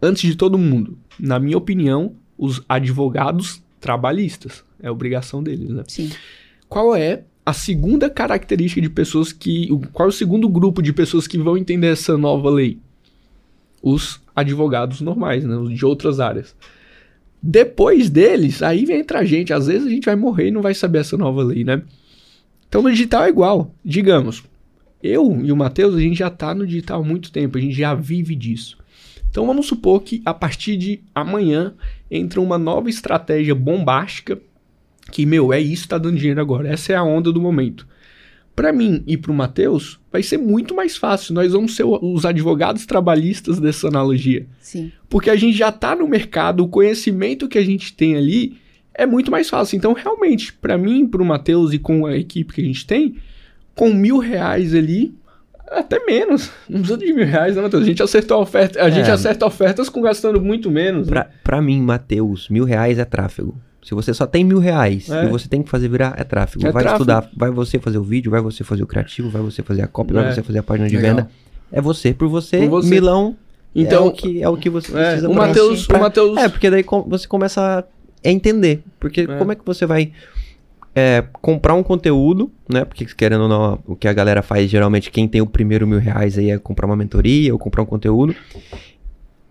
antes 0.00 0.30
de 0.30 0.36
todo 0.36 0.56
mundo? 0.56 0.96
Na 1.18 1.40
minha 1.40 1.58
opinião, 1.58 2.14
os 2.38 2.62
advogados 2.68 3.60
trabalhistas. 3.80 4.64
É 4.80 4.88
obrigação 4.90 5.42
deles, 5.42 5.68
né? 5.68 5.82
Sim 5.88 6.10
qual 6.72 6.96
é 6.96 7.24
a 7.44 7.52
segunda 7.52 8.08
característica 8.08 8.80
de 8.80 8.88
pessoas 8.88 9.30
que. 9.30 9.68
Qual 9.92 10.06
é 10.06 10.08
o 10.08 10.12
segundo 10.12 10.48
grupo 10.48 10.80
de 10.80 10.90
pessoas 10.90 11.26
que 11.26 11.36
vão 11.36 11.58
entender 11.58 11.88
essa 11.88 12.16
nova 12.16 12.48
lei? 12.48 12.78
Os 13.82 14.22
advogados 14.34 15.02
normais, 15.02 15.44
né? 15.44 15.54
Os 15.54 15.74
de 15.74 15.84
outras 15.84 16.18
áreas. 16.18 16.56
Depois 17.42 18.08
deles, 18.08 18.62
aí 18.62 18.86
vem 18.86 19.00
entrar 19.00 19.18
a 19.18 19.24
gente. 19.26 19.52
Às 19.52 19.66
vezes 19.66 19.86
a 19.86 19.90
gente 19.90 20.06
vai 20.06 20.16
morrer 20.16 20.48
e 20.48 20.50
não 20.50 20.62
vai 20.62 20.72
saber 20.72 21.00
essa 21.00 21.14
nova 21.14 21.42
lei, 21.42 21.62
né? 21.62 21.82
Então 22.66 22.80
no 22.80 22.90
digital 22.90 23.24
é 23.24 23.28
igual. 23.28 23.74
Digamos, 23.84 24.42
eu 25.02 25.44
e 25.44 25.52
o 25.52 25.56
Matheus, 25.56 25.94
a 25.94 26.00
gente 26.00 26.20
já 26.20 26.30
tá 26.30 26.54
no 26.54 26.66
digital 26.66 27.02
há 27.02 27.04
muito 27.04 27.30
tempo, 27.30 27.58
a 27.58 27.60
gente 27.60 27.76
já 27.76 27.94
vive 27.94 28.34
disso. 28.34 28.78
Então 29.28 29.46
vamos 29.46 29.66
supor 29.66 30.02
que 30.02 30.22
a 30.24 30.32
partir 30.32 30.78
de 30.78 31.02
amanhã 31.14 31.74
entra 32.10 32.40
uma 32.40 32.56
nova 32.56 32.88
estratégia 32.88 33.54
bombástica 33.54 34.40
que, 35.12 35.26
meu, 35.26 35.52
é 35.52 35.60
isso 35.60 35.82
que 35.82 35.88
tá 35.88 35.98
dando 35.98 36.16
dinheiro 36.16 36.40
agora. 36.40 36.68
Essa 36.68 36.94
é 36.94 36.96
a 36.96 37.04
onda 37.04 37.32
do 37.32 37.40
momento. 37.40 37.86
Para 38.56 38.72
mim 38.72 39.02
e 39.06 39.16
pro 39.16 39.32
Matheus, 39.32 39.98
vai 40.10 40.22
ser 40.22 40.38
muito 40.38 40.74
mais 40.74 40.96
fácil. 40.96 41.34
Nós 41.34 41.52
vamos 41.52 41.74
ser 41.74 41.84
os 41.84 42.24
advogados 42.26 42.84
trabalhistas 42.84 43.58
dessa 43.58 43.88
analogia. 43.88 44.46
Sim. 44.60 44.92
Porque 45.08 45.30
a 45.30 45.36
gente 45.36 45.56
já 45.56 45.70
tá 45.72 45.94
no 45.94 46.08
mercado, 46.08 46.64
o 46.64 46.68
conhecimento 46.68 47.48
que 47.48 47.58
a 47.58 47.64
gente 47.64 47.94
tem 47.94 48.16
ali 48.16 48.56
é 48.94 49.06
muito 49.06 49.30
mais 49.30 49.48
fácil. 49.48 49.76
Então, 49.76 49.92
realmente, 49.92 50.52
para 50.52 50.76
mim, 50.76 51.06
pro 51.06 51.24
Matheus 51.24 51.72
e 51.72 51.78
com 51.78 52.04
a 52.04 52.16
equipe 52.16 52.52
que 52.52 52.60
a 52.60 52.64
gente 52.64 52.86
tem, 52.86 53.16
com 53.74 53.92
mil 53.92 54.18
reais 54.18 54.74
ali, 54.74 55.14
até 55.70 56.04
menos. 56.04 56.50
Não 56.68 56.80
precisa 56.80 56.98
de 56.98 57.12
mil 57.12 57.26
reais, 57.26 57.56
né, 57.56 57.62
Matheus? 57.62 57.82
A 57.82 57.86
gente 57.86 58.02
acertou 58.02 58.40
oferta. 58.40 58.82
A 58.82 58.88
é. 58.88 58.90
gente 58.90 59.10
acerta 59.10 59.46
ofertas 59.46 59.88
com 59.88 60.02
gastando 60.02 60.40
muito 60.40 60.70
menos. 60.70 61.08
Pra, 61.08 61.24
né? 61.24 61.30
pra 61.42 61.62
mim, 61.62 61.80
Matheus, 61.80 62.48
mil 62.50 62.64
reais 62.64 62.98
é 62.98 63.04
tráfego. 63.04 63.58
Se 63.82 63.94
você 63.94 64.14
só 64.14 64.26
tem 64.26 64.44
mil 64.44 64.58
reais 64.58 65.10
é. 65.10 65.24
e 65.24 65.28
você 65.28 65.48
tem 65.48 65.62
que 65.62 65.68
fazer 65.68 65.88
virar, 65.88 66.14
é 66.16 66.22
tráfego. 66.22 66.66
É 66.66 66.70
vai 66.70 66.82
tráfego. 66.82 67.02
estudar, 67.02 67.30
vai 67.36 67.50
você 67.50 67.78
fazer 67.78 67.98
o 67.98 68.04
vídeo, 68.04 68.30
vai 68.30 68.40
você 68.40 68.62
fazer 68.62 68.82
o 68.82 68.86
criativo, 68.86 69.28
vai 69.28 69.42
você 69.42 69.62
fazer 69.62 69.82
a 69.82 69.88
cópia, 69.88 70.18
é. 70.18 70.22
vai 70.22 70.34
você 70.34 70.42
fazer 70.42 70.60
a 70.60 70.62
página 70.62 70.88
de 70.88 70.96
Legal. 70.96 71.16
venda. 71.16 71.30
É 71.70 71.80
você 71.80 72.14
por 72.14 72.28
você, 72.28 72.58
por 72.58 72.68
você. 72.68 72.90
Milão. 72.90 73.36
Então, 73.74 74.04
é 74.04 74.08
o 74.08 74.12
que, 74.12 74.42
é 74.42 74.48
o 74.48 74.56
que 74.56 74.70
você 74.70 74.92
é, 74.96 75.04
precisa 75.06 75.28
o 75.30 75.34
Mateus, 75.34 75.86
pra... 75.86 75.96
o 75.96 76.00
Mateus... 76.02 76.36
É, 76.36 76.48
porque 76.48 76.70
daí 76.70 76.84
você 77.06 77.26
começa 77.26 77.84
a 78.24 78.28
entender. 78.28 78.82
Porque 79.00 79.22
é. 79.22 79.26
como 79.38 79.50
é 79.50 79.54
que 79.54 79.64
você 79.64 79.86
vai 79.86 80.12
é, 80.94 81.24
comprar 81.40 81.74
um 81.74 81.82
conteúdo, 81.82 82.50
né? 82.68 82.84
Porque 82.84 83.06
querendo 83.06 83.42
ou 83.42 83.48
não, 83.48 83.78
o 83.86 83.96
que 83.96 84.06
a 84.06 84.12
galera 84.12 84.42
faz 84.42 84.70
geralmente, 84.70 85.10
quem 85.10 85.26
tem 85.26 85.40
o 85.40 85.46
primeiro 85.46 85.86
mil 85.86 85.98
reais 85.98 86.36
aí 86.36 86.50
é 86.50 86.58
comprar 86.58 86.86
uma 86.86 86.96
mentoria 86.96 87.52
ou 87.52 87.58
comprar 87.58 87.82
um 87.82 87.86
conteúdo. 87.86 88.34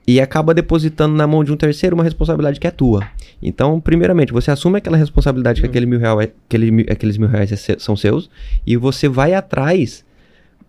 E 0.08 0.20
acaba 0.20 0.54
depositando 0.54 1.16
na 1.16 1.28
mão 1.28 1.43
de 1.43 1.52
um 1.52 1.58
terceiro 1.58 1.95
uma 1.95 2.04
responsabilidade 2.04 2.60
que 2.60 2.68
é 2.68 2.72
tua. 2.72 3.08
Então, 3.41 3.80
primeiramente, 3.80 4.34
você 4.34 4.52
assume 4.52 4.78
aquela 4.78 4.97
responsabilidade 4.97 5.62
que 5.62 5.68
aquele 5.68 5.86
mil 5.86 5.99
real, 5.99 6.22
é, 6.22 6.32
aquele, 6.47 6.86
aqueles 6.89 7.18
mil 7.18 7.28
reais 7.28 7.52
é 7.52 7.78
são 7.78 7.95
seus 7.95 8.30
e 8.66 8.76
você 8.78 9.08
vai 9.08 9.34
atrás 9.34 10.04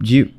de 0.01 0.31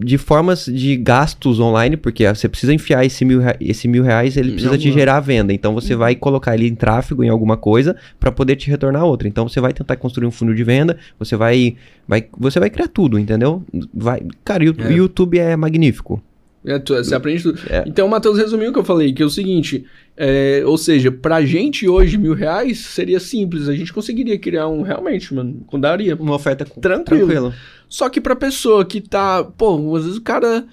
de 0.00 0.16
formas 0.16 0.66
de 0.66 0.96
gastos 0.96 1.58
online, 1.58 1.96
porque 1.96 2.26
você 2.28 2.48
precisa 2.48 2.72
enfiar 2.72 3.04
esse 3.04 3.24
mil, 3.24 3.40
esse 3.60 3.88
mil 3.88 4.04
reais, 4.04 4.36
ele 4.36 4.52
precisa 4.52 4.72
Não, 4.72 4.78
te 4.78 4.92
gerar 4.92 5.18
venda. 5.18 5.52
Então 5.52 5.74
você 5.74 5.94
uhum. 5.94 5.98
vai 5.98 6.14
colocar 6.14 6.54
ele 6.54 6.68
em 6.68 6.74
tráfego, 6.74 7.24
em 7.24 7.28
alguma 7.28 7.56
coisa, 7.56 7.96
para 8.18 8.30
poder 8.30 8.54
te 8.56 8.70
retornar 8.70 9.04
outra. 9.04 9.26
Então 9.26 9.48
você 9.48 9.60
vai 9.60 9.72
tentar 9.72 9.96
construir 9.96 10.26
um 10.26 10.30
funil 10.30 10.54
de 10.54 10.62
venda, 10.62 10.96
você 11.18 11.34
vai, 11.36 11.76
vai, 12.06 12.24
você 12.38 12.60
vai 12.60 12.70
criar 12.70 12.88
tudo, 12.88 13.18
entendeu? 13.18 13.64
Vai, 13.92 14.22
cara, 14.44 14.62
o 14.62 14.82
é. 14.82 14.92
YouTube 14.92 15.36
é 15.36 15.56
magnífico. 15.56 16.22
É, 16.68 16.78
tu, 16.78 16.94
você 16.94 17.14
aprende 17.14 17.42
tudo. 17.42 17.58
É. 17.70 17.82
Então, 17.86 18.06
o 18.06 18.10
Matheus 18.10 18.36
resumiu 18.36 18.68
o 18.68 18.72
que 18.72 18.78
eu 18.78 18.84
falei, 18.84 19.12
que 19.12 19.22
é 19.22 19.26
o 19.26 19.30
seguinte: 19.30 19.86
é, 20.16 20.62
ou 20.66 20.76
seja, 20.76 21.10
pra 21.10 21.42
gente 21.42 21.88
hoje, 21.88 22.18
mil 22.18 22.34
reais 22.34 22.78
seria 22.78 23.18
simples. 23.18 23.68
A 23.68 23.74
gente 23.74 23.92
conseguiria 23.92 24.38
criar 24.38 24.68
um, 24.68 24.82
realmente, 24.82 25.32
mano, 25.32 25.64
daria. 25.80 26.14
Uma 26.14 26.34
oferta 26.34 26.66
tranquilo. 26.66 27.26
tranquilo. 27.26 27.54
Só 27.88 28.10
que 28.10 28.20
pra 28.20 28.36
pessoa 28.36 28.84
que 28.84 29.00
tá, 29.00 29.42
pô, 29.42 29.96
às 29.96 30.04
vezes 30.04 30.18
o 30.18 30.22
cara 30.22 30.66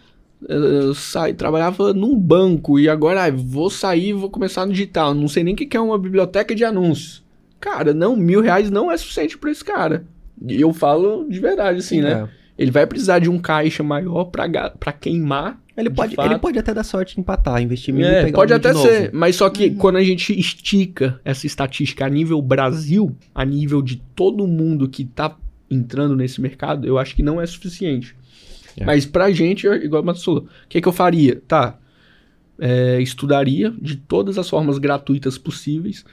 uh, 0.44 0.94
sai, 0.94 1.34
trabalhava 1.34 1.94
num 1.94 2.14
banco 2.20 2.78
e 2.78 2.90
agora 2.90 3.24
ah, 3.24 3.32
vou 3.32 3.70
sair 3.70 4.12
vou 4.12 4.30
começar 4.30 4.66
no 4.66 4.74
digital. 4.74 5.14
Não 5.14 5.30
sei 5.30 5.44
nem 5.44 5.54
o 5.54 5.58
que 5.58 5.78
é 5.78 5.80
uma 5.80 5.98
biblioteca 5.98 6.54
de 6.54 6.66
anúncios. 6.66 7.24
Cara, 7.60 7.94
não, 7.94 8.18
mil 8.18 8.42
reais 8.42 8.70
não 8.70 8.92
é 8.92 8.98
suficiente 8.98 9.38
pra 9.38 9.50
esse 9.50 9.64
cara. 9.64 10.06
E 10.46 10.60
eu 10.60 10.74
falo 10.74 11.26
de 11.30 11.40
verdade, 11.40 11.80
assim, 11.80 11.98
Sim, 11.98 12.02
né? 12.02 12.28
É. 12.30 12.45
Ele 12.58 12.72
vai 12.72 12.88
precisar 12.88 13.20
de 13.20 13.30
um 13.30 13.38
caixa 13.38 13.84
maior 13.84 14.26
para 14.26 14.94
queimar. 14.94 15.60
Ele 15.76 15.90
pode, 15.90 16.16
ele 16.18 16.40
pode 16.40 16.58
até 16.58 16.74
dar 16.74 16.86
sorte 16.86 17.18
em 17.18 17.22
empatar, 17.22 17.62
investir 17.62 17.94
mil 17.94 18.06
é, 18.06 18.22
e 18.22 18.26
pegar 18.26 18.38
Pode 18.38 18.54
um 18.54 18.56
até 18.56 18.74
ser, 18.74 19.12
mas 19.14 19.36
só 19.36 19.50
que 19.50 19.68
uhum. 19.68 19.76
quando 19.76 19.98
a 19.98 20.04
gente 20.04 20.38
estica 20.40 21.20
essa 21.26 21.46
estatística 21.46 22.06
a 22.06 22.10
nível 22.10 22.42
Brasil, 22.42 23.14
a 23.34 23.44
nível 23.44 23.82
de 23.82 23.98
todo 24.16 24.48
mundo 24.48 24.88
que 24.88 25.04
tá 25.04 25.36
entrando 25.70 26.16
nesse 26.16 26.40
mercado, 26.40 26.88
eu 26.88 26.98
acho 26.98 27.14
que 27.14 27.22
não 27.22 27.42
é 27.42 27.46
suficiente. 27.46 28.16
É. 28.78 28.86
Mas 28.86 29.06
pra 29.06 29.32
gente, 29.32 29.68
igual 29.68 30.02
o 30.02 30.16
falou, 30.16 30.44
o 30.44 30.68
que, 30.70 30.80
que 30.80 30.88
eu 30.88 30.94
faria? 30.94 31.42
Tá, 31.46 31.78
é, 32.58 33.02
estudaria 33.02 33.74
de 33.82 33.98
todas 33.98 34.38
as 34.38 34.50
formas 34.50 34.78
gratuitas 34.78 35.38
possíveis, 35.38 36.06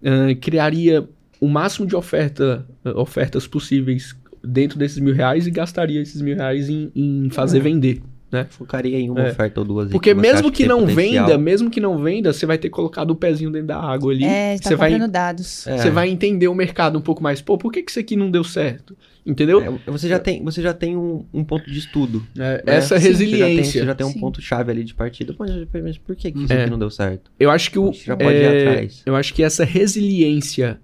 é, 0.00 0.34
criaria 0.36 1.08
o 1.40 1.48
máximo 1.48 1.86
de 1.86 1.96
oferta, 1.96 2.64
ofertas 2.94 3.48
possíveis 3.48 4.16
dentro 4.42 4.78
desses 4.78 4.98
mil 4.98 5.14
reais 5.14 5.46
e 5.46 5.50
gastaria 5.50 6.00
esses 6.00 6.20
mil 6.20 6.36
reais 6.36 6.68
em, 6.68 6.90
em 6.94 7.30
fazer 7.30 7.58
é. 7.58 7.60
vender. 7.60 8.02
Né? 8.32 8.46
Focaria 8.48 8.98
em 8.98 9.10
uma 9.10 9.20
é. 9.20 9.30
oferta 9.30 9.60
ou 9.60 9.66
duas. 9.66 9.90
Porque 9.90 10.14
mesmo 10.14 10.50
que, 10.50 10.62
que 10.62 10.68
não 10.68 10.86
potencial. 10.86 11.26
venda, 11.26 11.36
mesmo 11.36 11.70
que 11.70 11.78
não 11.78 12.02
venda, 12.02 12.32
você 12.32 12.46
vai 12.46 12.56
ter 12.56 12.70
colocado 12.70 13.10
o 13.10 13.14
pezinho 13.14 13.50
dentro 13.50 13.68
da 13.68 13.78
água 13.78 14.10
ali. 14.10 14.24
É, 14.24 14.56
tá 14.56 14.70
você 14.70 14.76
vai 14.76 14.98
dados. 15.06 15.66
É. 15.66 15.76
Você 15.76 15.90
vai 15.90 16.08
entender 16.08 16.48
o 16.48 16.54
mercado 16.54 16.98
um 16.98 17.02
pouco 17.02 17.22
mais. 17.22 17.42
Pô, 17.42 17.58
por 17.58 17.70
que, 17.70 17.82
que 17.82 17.90
isso 17.90 18.00
aqui 18.00 18.16
não 18.16 18.30
deu 18.30 18.42
certo? 18.42 18.96
Entendeu? 19.24 19.78
É, 19.86 19.90
você 19.90 20.08
já 20.08 20.18
tem, 20.18 20.42
você 20.42 20.62
já 20.62 20.72
tem 20.72 20.96
um, 20.96 21.26
um 21.32 21.44
ponto 21.44 21.70
de 21.70 21.78
estudo. 21.78 22.26
É, 22.38 22.62
né? 22.64 22.76
Essa 22.76 22.98
Sim, 22.98 23.08
resiliência. 23.08 23.44
Você 23.44 23.46
já 23.46 23.54
tem, 23.54 23.64
você 23.64 23.84
já 23.84 23.94
tem 23.94 24.06
um 24.06 24.14
ponto-chave 24.14 24.70
ali 24.70 24.82
de 24.82 24.94
partida. 24.94 25.34
Mas, 25.38 25.50
mas 25.70 25.98
por 25.98 26.16
que, 26.16 26.32
que 26.32 26.38
isso 26.42 26.52
é. 26.54 26.62
aqui 26.62 26.70
não 26.70 26.78
deu 26.78 26.90
certo? 26.90 27.30
Eu 27.38 27.50
acho 27.50 27.70
que 27.70 27.78
o. 27.78 27.92
Já 27.92 28.16
pode 28.16 28.34
ir 28.34 28.42
é, 28.44 28.68
atrás. 28.70 29.02
Eu 29.04 29.14
acho 29.14 29.34
que 29.34 29.42
essa 29.42 29.62
resiliência 29.62 30.80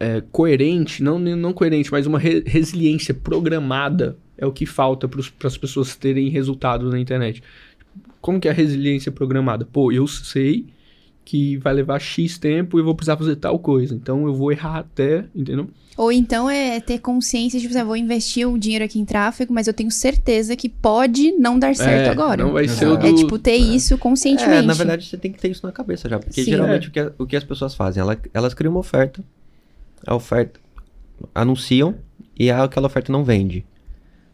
é, 0.00 0.22
coerente, 0.32 1.02
não, 1.02 1.18
não 1.18 1.52
coerente, 1.52 1.92
mas 1.92 2.06
uma 2.06 2.18
re 2.18 2.42
resiliência 2.46 3.12
programada 3.12 4.16
é 4.38 4.46
o 4.46 4.52
que 4.52 4.64
falta 4.64 5.06
para 5.06 5.20
as 5.46 5.58
pessoas 5.58 5.94
terem 5.94 6.30
resultados 6.30 6.90
na 6.90 6.98
internet. 6.98 7.42
Como 8.20 8.40
que 8.40 8.48
é 8.48 8.50
a 8.50 8.54
resiliência 8.54 9.12
programada? 9.12 9.66
Pô, 9.70 9.92
eu 9.92 10.06
sei 10.06 10.66
que 11.22 11.58
vai 11.58 11.74
levar 11.74 12.00
X 12.00 12.38
tempo 12.38 12.78
e 12.78 12.80
eu 12.80 12.84
vou 12.84 12.94
precisar 12.94 13.16
fazer 13.16 13.36
tal 13.36 13.58
coisa. 13.58 13.94
Então 13.94 14.26
eu 14.26 14.34
vou 14.34 14.50
errar 14.50 14.78
até, 14.78 15.26
entendeu? 15.34 15.68
Ou 15.96 16.10
então 16.10 16.48
é 16.48 16.80
ter 16.80 16.98
consciência 16.98 17.60
de, 17.60 17.66
tipo, 17.68 17.78
eu 17.78 17.84
vou 17.84 17.96
investir 17.96 18.48
o 18.48 18.58
dinheiro 18.58 18.84
aqui 18.84 18.98
em 18.98 19.04
tráfego, 19.04 19.52
mas 19.52 19.66
eu 19.66 19.74
tenho 19.74 19.90
certeza 19.90 20.56
que 20.56 20.68
pode 20.68 21.32
não 21.32 21.58
dar 21.58 21.76
certo 21.76 22.08
é, 22.08 22.10
agora. 22.10 22.42
Não 22.42 22.52
vai 22.52 22.66
ser 22.66 22.86
o 22.86 22.96
do... 22.96 23.06
É 23.06 23.12
tipo 23.12 23.38
ter 23.38 23.50
é. 23.50 23.56
isso 23.56 23.98
conscientemente. 23.98 24.62
É, 24.64 24.66
na 24.66 24.72
verdade 24.72 25.04
você 25.04 25.18
tem 25.18 25.30
que 25.30 25.38
ter 25.38 25.50
isso 25.50 25.66
na 25.66 25.72
cabeça 25.72 26.08
já. 26.08 26.18
Porque 26.18 26.42
Sim, 26.42 26.50
geralmente 26.50 26.86
é. 26.86 26.88
o, 26.88 26.90
que, 26.90 27.22
o 27.22 27.26
que 27.26 27.36
as 27.36 27.44
pessoas 27.44 27.74
fazem? 27.74 28.00
Elas, 28.00 28.16
elas 28.32 28.54
criam 28.54 28.72
uma 28.72 28.80
oferta, 28.80 29.22
a 30.06 30.14
oferta 30.14 30.60
anunciam 31.34 31.96
e 32.38 32.50
aquela 32.50 32.86
oferta 32.86 33.12
não 33.12 33.24
vende. 33.24 33.64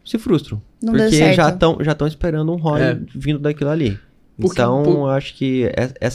Se 0.03 0.17
frustram. 0.17 0.61
Não 0.81 0.93
porque 0.93 1.33
já 1.33 1.49
estão 1.49 1.77
já 1.81 1.91
estão 1.91 2.07
esperando 2.07 2.53
um 2.53 2.55
ROI 2.55 2.81
é. 2.81 2.99
vindo 3.13 3.39
daquilo 3.39 3.69
ali. 3.69 3.99
Porque, 4.39 4.61
então, 4.61 4.83
por... 4.83 5.09
acho 5.09 5.33
que 5.33 5.65
é, 5.65 5.91
é, 5.99 6.09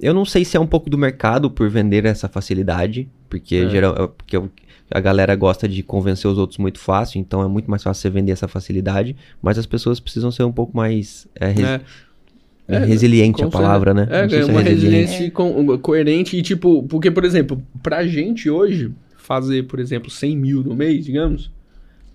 eu 0.00 0.12
não 0.12 0.24
sei 0.24 0.44
se 0.44 0.56
é 0.56 0.60
um 0.60 0.66
pouco 0.66 0.90
do 0.90 0.98
mercado 0.98 1.50
por 1.50 1.70
vender 1.70 2.04
essa 2.04 2.28
facilidade, 2.28 3.08
porque 3.30 3.56
é. 3.56 3.68
geral, 3.68 4.08
porque 4.08 4.36
a 4.90 5.00
galera 5.00 5.34
gosta 5.34 5.68
de 5.68 5.82
convencer 5.82 6.30
os 6.30 6.36
outros 6.36 6.58
muito 6.58 6.78
fácil, 6.78 7.18
então 7.20 7.42
é 7.42 7.48
muito 7.48 7.70
mais 7.70 7.82
fácil 7.82 8.02
você 8.02 8.10
vender 8.10 8.32
essa 8.32 8.48
facilidade, 8.48 9.16
mas 9.40 9.58
as 9.58 9.66
pessoas 9.66 9.98
precisam 9.98 10.30
ser 10.30 10.44
um 10.44 10.52
pouco 10.52 10.76
mais 10.76 11.26
é, 11.34 11.48
res... 11.48 11.80
é. 12.68 12.76
É, 12.76 12.84
resiliente 12.84 13.42
a 13.42 13.48
palavra, 13.48 13.94
né? 13.94 14.08
É, 14.10 14.36
é 14.36 14.44
uma 14.44 14.60
resiliência 14.60 15.30
co 15.30 15.78
coerente 15.78 16.36
e 16.36 16.42
tipo, 16.42 16.82
porque, 16.84 17.10
por 17.10 17.24
exemplo, 17.24 17.62
pra 17.82 18.06
gente 18.06 18.50
hoje, 18.50 18.92
fazer, 19.16 19.64
por 19.64 19.78
exemplo, 19.78 20.10
100 20.10 20.36
mil 20.36 20.62
no 20.62 20.74
mês, 20.74 21.04
digamos, 21.04 21.50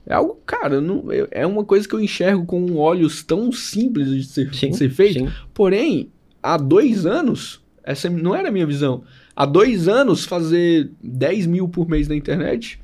é 0.06 0.14
algo, 0.14 0.39
cara, 0.45 0.82
não, 0.82 1.06
é 1.30 1.45
uma 1.45 1.64
coisa 1.64 1.88
que 1.88 1.93
eu 1.93 2.02
enxergo 2.02 2.45
com 2.45 2.76
olhos 2.76 3.24
tão 3.24 3.52
simples 3.52 4.10
de 4.10 4.24
ser, 4.24 4.54
sim, 4.54 4.72
de 4.72 4.78
ser 4.78 4.89
feito. 4.89 5.20
Sim. 5.20 5.30
Porém, 5.54 6.10
há 6.41 6.58
dois 6.58 7.06
anos, 7.06 7.62
essa 7.84 8.10
não 8.10 8.36
era 8.36 8.49
a 8.49 8.52
minha 8.52 8.66
visão. 8.66 9.04
Há 9.36 9.45
dois 9.45 9.88
anos, 9.88 10.26
fazer 10.26 10.91
10 11.02 11.47
mil 11.47 11.70
por 11.70 11.88
mês 11.88 12.08
na 12.08 12.16
internet, 12.16 12.80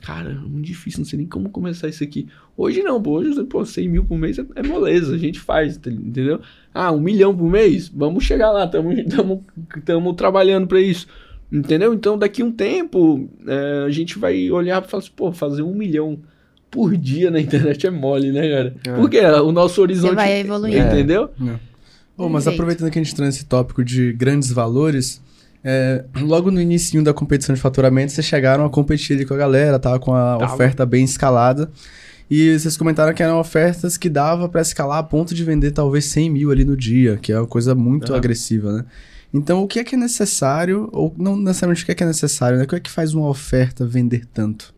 cara, 0.00 0.30
é 0.30 0.34
muito 0.34 0.66
difícil, 0.66 1.00
não 1.00 1.04
sei 1.06 1.18
nem 1.18 1.26
como 1.26 1.50
começar 1.50 1.88
isso 1.88 2.02
aqui. 2.02 2.26
Hoje 2.56 2.82
não, 2.82 3.02
pô, 3.02 3.18
hoje, 3.18 3.44
pô, 3.44 3.64
100 3.64 3.88
mil 3.88 4.04
por 4.04 4.18
mês 4.18 4.38
é, 4.38 4.46
é 4.54 4.62
moleza, 4.62 5.14
a 5.14 5.18
gente 5.18 5.40
faz, 5.40 5.76
entendeu? 5.76 6.40
Ah, 6.74 6.90
um 6.90 7.00
milhão 7.00 7.34
por 7.34 7.48
mês? 7.48 7.88
Vamos 7.88 8.24
chegar 8.24 8.50
lá, 8.50 8.64
estamos 8.64 10.16
trabalhando 10.18 10.66
para 10.66 10.80
isso. 10.80 11.06
Entendeu? 11.52 11.94
Então, 11.94 12.18
daqui 12.18 12.42
um 12.42 12.50
tempo, 12.50 13.28
é, 13.46 13.84
a 13.86 13.90
gente 13.90 14.18
vai 14.18 14.50
olhar 14.50 14.82
e 14.82 14.88
falar 14.88 15.02
assim, 15.02 15.12
pô, 15.14 15.32
fazer 15.32 15.62
um 15.62 15.72
milhão 15.72 16.18
por 16.68 16.96
dia 16.96 17.30
na 17.30 17.40
internet 17.40 17.86
é 17.86 17.90
mole, 17.90 18.32
né, 18.32 18.50
cara? 18.50 18.74
É. 18.84 18.92
Porque 18.96 19.20
o 19.20 19.52
nosso 19.52 19.80
horizonte. 19.80 20.10
Você 20.10 20.16
vai 20.16 20.40
evoluir. 20.40 20.84
Entendeu? 20.84 21.30
É. 21.40 21.54
Oh, 22.16 22.28
mas 22.28 22.48
aproveitando 22.48 22.90
que 22.90 22.98
a 22.98 23.02
gente 23.02 23.12
entrou 23.12 23.26
nesse 23.26 23.44
tópico 23.44 23.84
de 23.84 24.12
grandes 24.12 24.50
valores, 24.50 25.22
é, 25.62 26.04
logo 26.20 26.50
no 26.50 26.60
início 26.60 27.02
da 27.02 27.14
competição 27.14 27.54
de 27.54 27.60
faturamento, 27.60 28.12
vocês 28.12 28.26
chegaram 28.26 28.64
a 28.64 28.70
competir 28.70 29.24
com 29.26 29.34
a 29.34 29.36
galera, 29.36 29.78
tava 29.78 29.98
com 29.98 30.12
a 30.12 30.38
tava. 30.38 30.54
oferta 30.54 30.84
bem 30.84 31.04
escalada. 31.04 31.70
E 32.30 32.58
vocês 32.58 32.76
comentaram 32.76 33.12
que 33.12 33.22
eram 33.22 33.38
ofertas 33.38 33.96
que 33.96 34.08
dava 34.08 34.48
para 34.48 34.60
escalar 34.60 34.98
a 34.98 35.02
ponto 35.02 35.34
de 35.34 35.44
vender 35.44 35.72
talvez 35.72 36.06
100 36.06 36.30
mil 36.30 36.50
ali 36.50 36.64
no 36.64 36.76
dia, 36.76 37.16
que 37.16 37.32
é 37.32 37.38
uma 37.38 37.46
coisa 37.46 37.74
muito 37.74 38.10
uhum. 38.10 38.16
agressiva, 38.16 38.72
né? 38.72 38.84
Então, 39.32 39.62
o 39.62 39.66
que 39.66 39.80
é 39.80 39.84
que 39.84 39.96
é 39.96 39.98
necessário, 39.98 40.88
ou 40.92 41.12
não 41.18 41.36
necessariamente 41.36 41.82
o 41.82 41.86
que 41.86 41.92
é 41.92 41.94
que 41.94 42.04
é 42.04 42.06
necessário, 42.06 42.56
né? 42.56 42.64
O 42.64 42.68
que 42.68 42.76
é 42.76 42.80
que 42.80 42.90
faz 42.90 43.14
uma 43.14 43.28
oferta 43.28 43.84
vender 43.84 44.24
tanto? 44.26 44.72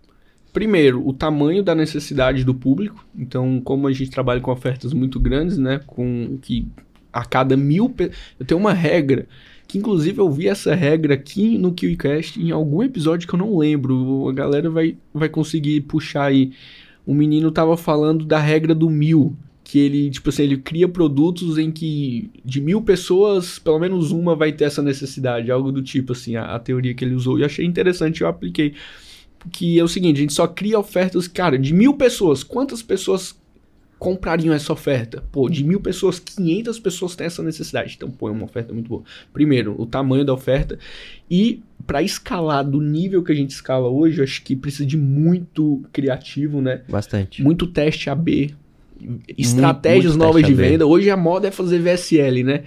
Primeiro, 0.53 1.07
o 1.07 1.13
tamanho 1.13 1.63
da 1.63 1.75
necessidade 1.75 2.43
do 2.43 2.55
público. 2.55 3.07
Então, 3.15 3.61
como 3.63 3.87
a 3.87 3.93
gente 3.93 4.11
trabalha 4.11 4.41
com 4.41 4.51
ofertas 4.51 4.95
muito 4.95 5.21
grandes, 5.21 5.59
né? 5.59 5.81
Com 5.87 6.39
que 6.41 6.67
a 7.13 7.25
cada 7.25 7.55
mil... 7.55 7.91
Pe... 7.91 8.11
Eu 8.41 8.47
tenho 8.47 8.59
uma 8.59 8.73
regra 8.73 9.27
que 9.69 9.79
inclusive 9.79 10.19
eu 10.19 10.31
vi 10.31 10.49
essa 10.49 10.75
regra 10.75 11.15
aqui 11.15 11.59
no 11.59 11.73
KiwiCast 11.73 12.41
em 12.41 12.51
algum 12.51 12.83
episódio 12.83 13.29
que 13.29 13.35
eu 13.35 13.39
não 13.39 13.59
lembro. 13.59 14.29
A 14.29 14.33
galera 14.33 14.71
vai, 14.71 14.97
vai 15.13 15.29
conseguir 15.29 15.83
puxar 15.83 16.25
aí. 16.25 16.53
O 17.07 17.15
menino 17.15 17.51
tava 17.51 17.77
falando 17.77 18.25
da 18.25 18.39
regra 18.39 18.75
do 18.75 18.91
mil 18.91 19.37
que 19.67 19.81
ele, 19.81 20.11
tipo 20.11 20.29
assim, 20.29 20.45
ele 20.45 20.59
cria 20.59 20.87
produtos 20.87 21.59
em 21.59 21.73
que 21.73 22.31
de 22.45 22.61
mil 22.61 22.81
pessoas, 22.83 23.59
pelo 23.59 23.81
menos 23.81 24.13
uma 24.13 24.37
vai 24.37 24.53
ter 24.53 24.63
essa 24.65 24.81
necessidade, 24.81 25.51
algo 25.51 25.73
do 25.73 25.83
tipo, 25.83 26.13
assim, 26.13 26.37
a, 26.37 26.55
a 26.55 26.59
teoria 26.61 26.95
que 26.95 27.05
ele 27.05 27.17
usou. 27.17 27.37
E 27.37 27.45
achei 27.45 27.67
interessante, 27.67 28.23
eu 28.23 28.29
apliquei. 28.29 28.75
Que 29.51 29.77
é 29.77 29.83
o 29.83 29.89
seguinte, 29.89 30.19
a 30.19 30.21
gente 30.21 30.33
só 30.33 30.47
cria 30.47 30.79
ofertas, 30.79 31.27
cara, 31.27 31.59
de 31.59 31.75
mil 31.75 31.95
pessoas, 31.95 32.45
quantas 32.45 32.81
pessoas 32.81 33.37
comprariam 33.99 34.55
essa 34.55 34.73
oferta? 34.73 35.25
Pô, 35.33 35.49
de 35.49 35.65
mil 35.65 35.81
pessoas, 35.81 36.21
500 36.21 36.79
pessoas 36.79 37.17
têm 37.17 37.27
essa 37.27 37.43
necessidade. 37.43 37.95
Então, 37.97 38.09
pô, 38.09 38.29
é 38.29 38.33
uma 38.33 38.45
oferta 38.45 38.73
muito 38.73 38.89
boa. 38.89 39.03
Primeiro, 39.33 39.75
o 39.77 39.85
tamanho 39.85 40.25
da 40.25 40.33
oferta. 40.33 40.79
E 41.29 41.61
para 41.87 42.03
escalar 42.03 42.65
do 42.65 42.81
nível 42.81 43.23
que 43.23 43.33
a 43.33 43.35
gente 43.35 43.51
escala 43.51 43.89
hoje, 43.89 44.23
acho 44.23 44.43
que 44.43 44.57
precisa 44.57 44.85
de 44.85 44.97
muito 44.97 45.83
criativo, 45.93 46.61
né? 46.61 46.83
Bastante. 46.89 47.43
Muito 47.43 47.67
teste 47.67 48.11
AB, 48.11 48.55
estratégias 49.37 50.17
muito, 50.17 50.25
muito 50.25 50.35
novas 50.35 50.45
de 50.45 50.55
venda. 50.55 50.87
Hoje 50.87 51.11
a 51.11 51.17
moda 51.17 51.49
é 51.49 51.51
fazer 51.51 51.79
VSL, 51.79 52.43
né? 52.43 52.65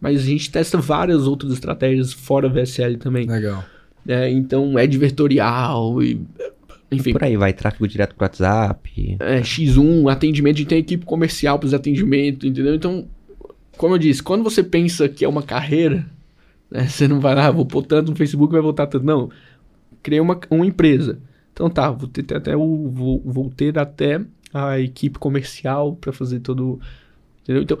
Mas 0.00 0.20
a 0.20 0.24
gente 0.24 0.50
testa 0.50 0.78
várias 0.78 1.26
outras 1.26 1.52
estratégias 1.52 2.12
fora 2.12 2.48
VSL 2.48 2.96
também. 2.96 3.26
Legal. 3.26 3.64
É, 4.08 4.28
então 4.30 4.78
é 4.78 4.82
advertorial 4.82 6.02
e 6.02 6.20
enfim. 6.90 7.12
Por 7.12 7.24
aí 7.24 7.36
vai, 7.36 7.52
tráfego 7.52 7.88
direto 7.88 8.14
pro 8.14 8.24
WhatsApp. 8.24 9.16
É, 9.18 9.40
X1, 9.40 10.10
atendimento, 10.10 10.56
a 10.56 10.58
gente 10.58 10.68
tem 10.68 10.78
equipe 10.78 11.06
comercial 11.06 11.58
para 11.58 11.66
os 11.66 11.74
atendimentos, 11.74 12.48
entendeu? 12.48 12.74
Então, 12.74 13.06
como 13.78 13.94
eu 13.94 13.98
disse, 13.98 14.22
quando 14.22 14.44
você 14.44 14.62
pensa 14.62 15.08
que 15.08 15.24
é 15.24 15.28
uma 15.28 15.42
carreira, 15.42 16.06
né, 16.72 16.86
você 16.88 17.06
não 17.06 17.20
vai 17.20 17.34
lá, 17.34 17.46
ah, 17.46 17.50
vou 17.50 17.66
pôr 17.66 17.82
tanto 17.82 18.10
no 18.10 18.16
Facebook, 18.16 18.52
vai 18.52 18.62
voltar 18.62 18.86
tanto. 18.86 19.04
Não. 19.04 19.30
Criei 20.02 20.20
uma, 20.20 20.40
uma 20.50 20.66
empresa. 20.66 21.20
Então 21.52 21.68
tá, 21.68 21.90
vou 21.90 22.08
ter 22.08 22.34
até 22.34 22.56
o. 22.56 22.90
Vou, 22.90 23.22
vou 23.24 23.50
ter 23.50 23.78
até 23.78 24.20
a 24.52 24.80
equipe 24.80 25.18
comercial 25.18 25.94
para 25.96 26.12
fazer 26.12 26.40
todo. 26.40 26.80
Entendeu? 27.42 27.62
Então, 27.62 27.78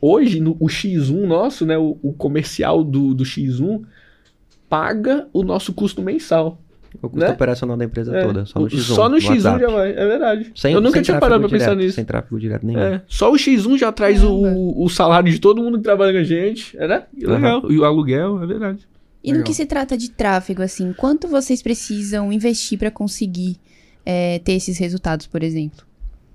hoje, 0.00 0.40
no, 0.40 0.56
o 0.60 0.66
X1 0.66 1.26
nosso, 1.26 1.64
né? 1.64 1.78
O, 1.78 1.98
o 2.02 2.12
comercial 2.12 2.84
do, 2.84 3.14
do 3.14 3.24
X1 3.24 3.84
paga 4.68 5.26
o 5.32 5.42
nosso 5.42 5.72
custo 5.72 6.02
mensal. 6.02 6.60
O 7.02 7.08
custo 7.08 7.26
né? 7.26 7.30
operacional 7.30 7.76
da 7.76 7.84
empresa 7.84 8.16
é. 8.16 8.22
toda, 8.24 8.46
só 8.46 8.60
no 8.60 8.66
X1. 8.66 8.80
Só 8.80 9.08
no, 9.08 9.16
no 9.16 9.16
X1 9.16 9.28
WhatsApp. 9.28 9.60
já 9.60 9.68
vai, 9.68 9.90
é 9.90 10.06
verdade. 10.06 10.52
Sem, 10.54 10.72
eu 10.74 10.80
nunca 10.80 11.02
tinha 11.02 11.18
parado 11.18 11.40
pra 11.40 11.48
direto, 11.48 11.68
pensar 11.68 11.76
nisso. 11.76 11.94
Sem 11.94 12.04
tráfego 12.04 12.38
direto 12.38 12.66
nenhum. 12.66 12.80
É. 12.80 13.02
Só 13.06 13.30
o 13.30 13.34
X1 13.34 13.78
já 13.78 13.92
traz 13.92 14.22
o, 14.22 14.82
o 14.82 14.88
salário 14.88 15.30
de 15.30 15.38
todo 15.38 15.62
mundo 15.62 15.78
que 15.78 15.84
trabalha 15.84 16.12
com 16.12 16.18
a 16.18 16.24
gente, 16.24 16.76
é, 16.78 16.86
né? 16.86 17.04
E 17.16 17.26
legal. 17.26 17.62
Uhum. 17.62 17.72
E 17.72 17.78
o 17.78 17.84
aluguel, 17.84 18.42
é 18.42 18.46
verdade. 18.46 18.88
E 19.22 19.28
legal. 19.28 19.38
no 19.40 19.44
que 19.44 19.54
se 19.54 19.66
trata 19.66 19.96
de 19.96 20.10
tráfego, 20.10 20.62
assim, 20.62 20.92
quanto 20.92 21.28
vocês 21.28 21.62
precisam 21.62 22.32
investir 22.32 22.78
para 22.78 22.90
conseguir 22.90 23.56
é, 24.04 24.38
ter 24.38 24.52
esses 24.52 24.78
resultados, 24.78 25.26
por 25.26 25.42
exemplo? 25.42 25.84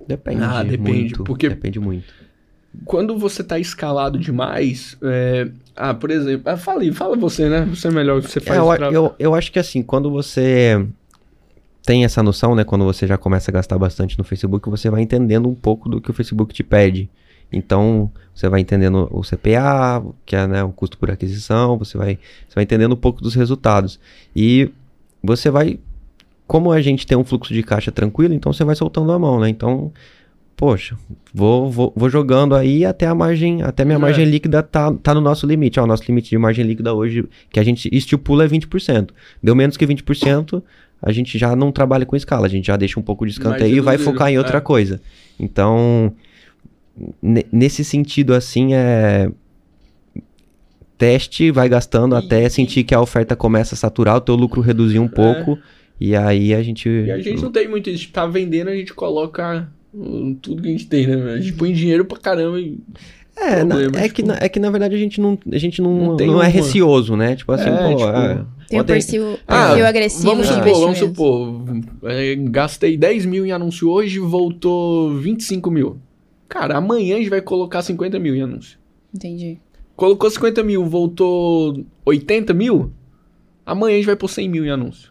Depende. 0.08 0.44
Ah, 0.44 0.64
depende. 0.64 0.92
Muito, 0.92 1.24
porque 1.24 1.48
depende 1.48 1.80
muito. 1.80 2.21
Quando 2.86 3.18
você 3.18 3.44
tá 3.44 3.60
escalado 3.60 4.18
demais, 4.18 4.98
é... 5.02 5.50
ah, 5.76 5.94
por 5.94 6.10
exemplo, 6.10 6.50
ah, 6.50 6.58
fala, 6.58 6.82
fala 6.94 7.18
você, 7.18 7.50
né? 7.50 7.66
Você 7.66 7.88
é 7.88 7.92
melhor, 7.92 8.22
você 8.22 8.40
faz 8.40 8.58
é, 8.58 8.84
eu, 8.86 8.92
eu, 8.92 9.16
eu 9.20 9.36
acho 9.36 9.52
que 9.52 9.60
assim, 9.60 9.84
quando 9.84 10.10
você 10.10 10.86
tem 11.84 12.06
essa 12.06 12.22
noção, 12.22 12.56
né? 12.56 12.64
Quando 12.64 12.86
você 12.86 13.08
já 13.08 13.18
começa 13.18 13.52
a 13.52 13.54
gastar 13.54 13.78
bastante 13.78 14.18
no 14.18 14.24
Facebook, 14.24 14.70
você 14.70 14.90
vai 14.90 15.02
entendendo 15.02 15.50
um 15.50 15.56
pouco 15.56 15.90
do 15.90 16.00
que 16.00 16.10
o 16.12 16.14
Facebook 16.14 16.54
te 16.54 16.64
pede. 16.64 17.10
Então, 17.52 18.10
você 18.34 18.48
vai 18.48 18.62
entendendo 18.62 19.10
o 19.12 19.22
CPA, 19.22 20.02
que 20.26 20.36
é 20.36 20.48
né, 20.48 20.64
o 20.64 20.70
custo 20.72 20.98
por 20.98 21.12
aquisição, 21.12 21.78
você 21.78 21.98
vai, 21.98 22.18
você 22.48 22.56
vai 22.56 22.64
entendendo 22.64 22.94
um 22.94 22.98
pouco 22.98 23.22
dos 23.22 23.36
resultados. 23.36 24.00
E 24.36 24.72
você 25.22 25.50
vai. 25.50 25.80
Como 26.48 26.72
a 26.72 26.82
gente 26.82 27.06
tem 27.06 27.18
um 27.18 27.24
fluxo 27.24 27.54
de 27.54 27.64
caixa 27.64 27.92
tranquilo, 27.92 28.34
então 28.34 28.54
você 28.54 28.64
vai 28.64 28.76
soltando 28.76 29.12
a 29.12 29.20
mão, 29.20 29.40
né? 29.40 29.50
Então, 29.50 29.92
poxa, 30.56 30.96
vou, 31.34 31.70
vou, 31.70 31.94
vou 31.96 32.10
jogando 32.10 32.56
aí 32.56 32.86
até 32.86 33.08
a 33.08 33.16
margem, 33.16 33.64
até 33.64 33.84
minha 33.84 33.98
é. 33.98 34.00
margem 34.00 34.26
líquida 34.26 34.62
tá, 34.62 34.94
tá 34.94 35.14
no 35.14 35.22
nosso 35.22 35.48
limite. 35.48 35.80
Ó, 35.80 35.84
o 35.84 35.88
nosso 35.88 36.04
limite 36.08 36.30
de 36.30 36.38
margem 36.38 36.66
líquida 36.66 36.94
hoje, 36.94 37.26
que 37.50 37.60
a 37.60 37.64
gente 37.64 37.90
estipula 37.92 38.46
é 38.46 38.48
20%. 38.48 39.10
Deu 39.42 39.56
menos 39.56 39.76
que 39.76 39.88
20%, 39.88 40.62
a 41.02 41.12
gente 41.12 41.38
já 41.38 41.56
não 41.56 41.72
trabalha 41.72 42.06
com 42.06 42.16
escala, 42.16 42.46
a 42.46 42.50
gente 42.50 42.68
já 42.68 42.78
deixa 42.78 43.00
um 43.00 43.04
pouco 43.04 43.26
de 43.26 43.32
escanteio 43.32 43.78
e 43.78 43.80
vai 43.80 43.98
focar 43.98 44.30
em 44.32 44.38
outra 44.38 44.60
é. 44.60 44.62
coisa. 44.62 45.02
Então, 45.40 46.14
nesse 47.52 47.84
sentido, 47.84 48.34
assim, 48.34 48.74
é. 48.74 49.32
Teste, 50.98 51.50
vai 51.50 51.68
gastando 51.68 52.16
e, 52.16 52.20
até 52.20 52.46
e... 52.46 52.50
sentir 52.52 52.84
que 52.84 52.94
a 52.94 53.02
oferta 53.02 53.36
começa 53.36 53.74
a 53.74 53.78
saturar, 53.78 54.18
o 54.18 54.22
teu 54.22 54.36
lucro 54.36 54.62
reduzir 54.62 55.00
um 55.00 55.06
é. 55.06 55.10
pouco. 55.10 55.58
E 56.00 56.16
aí 56.16 56.54
a 56.54 56.62
gente. 56.62 56.88
E 56.88 57.12
a 57.12 57.20
gente 57.20 57.42
não 57.42 57.52
tem 57.52 57.68
muito 57.68 57.90
isso. 57.90 58.12
Tá 58.12 58.28
vendendo, 58.28 58.70
a 58.70 58.76
gente 58.76 58.94
coloca 58.94 59.68
tudo 60.42 60.62
que 60.62 60.70
a 60.70 60.72
gente 60.72 60.88
tem, 60.88 61.08
né? 61.08 61.34
A 61.34 61.38
gente 61.38 61.54
põe 61.54 61.74
dinheiro 61.74 62.06
pra 62.06 62.18
caramba 62.18 62.60
e. 62.60 62.80
É, 63.36 63.64
na, 63.64 63.82
é, 63.82 63.86
tipo... 63.86 64.14
que, 64.14 64.24
na, 64.24 64.38
é 64.42 64.50
que 64.50 64.60
na 64.60 64.70
verdade 64.70 64.94
a 64.94 64.98
gente 64.98 65.20
não, 65.20 65.38
a 65.52 65.58
gente 65.58 65.82
não, 65.82 66.16
não, 66.16 66.18
não 66.18 66.44
é 66.44 66.48
receoso, 66.48 67.16
né? 67.16 67.36
Tipo 67.36 67.52
assim, 67.54 67.70
é, 67.70 67.78
pô. 67.78 67.98
Tipo, 67.98 68.10
é, 68.10 68.46
tem 68.68 68.80
um 68.80 68.84
perfil, 68.86 69.38
ah, 69.48 69.88
agressivo 69.88 70.24
vamos 70.24 70.48
supor, 70.48 70.80
Vamos 70.80 70.98
supor, 70.98 71.62
é, 72.04 72.36
gastei 72.36 72.96
10 72.96 73.26
mil 73.26 73.46
em 73.46 73.52
anúncio 73.52 73.90
hoje 73.90 74.20
voltou 74.20 75.14
25 75.16 75.70
mil. 75.70 75.98
Cara, 76.48 76.78
amanhã 76.78 77.16
a 77.16 77.20
gente 77.20 77.30
vai 77.30 77.42
colocar 77.42 77.82
50 77.82 78.18
mil 78.20 78.36
em 78.36 78.42
anúncio. 78.42 78.78
Entendi. 79.14 79.58
Colocou 79.96 80.30
50 80.30 80.64
mil, 80.64 80.86
voltou 80.86 81.84
80 82.06 82.54
mil, 82.54 82.92
amanhã 83.66 83.96
a 83.96 83.98
gente 83.98 84.06
vai 84.06 84.16
pôr 84.16 84.30
100 84.30 84.50
mil 84.50 84.66
em 84.66 84.70
anúncio. 84.70 85.11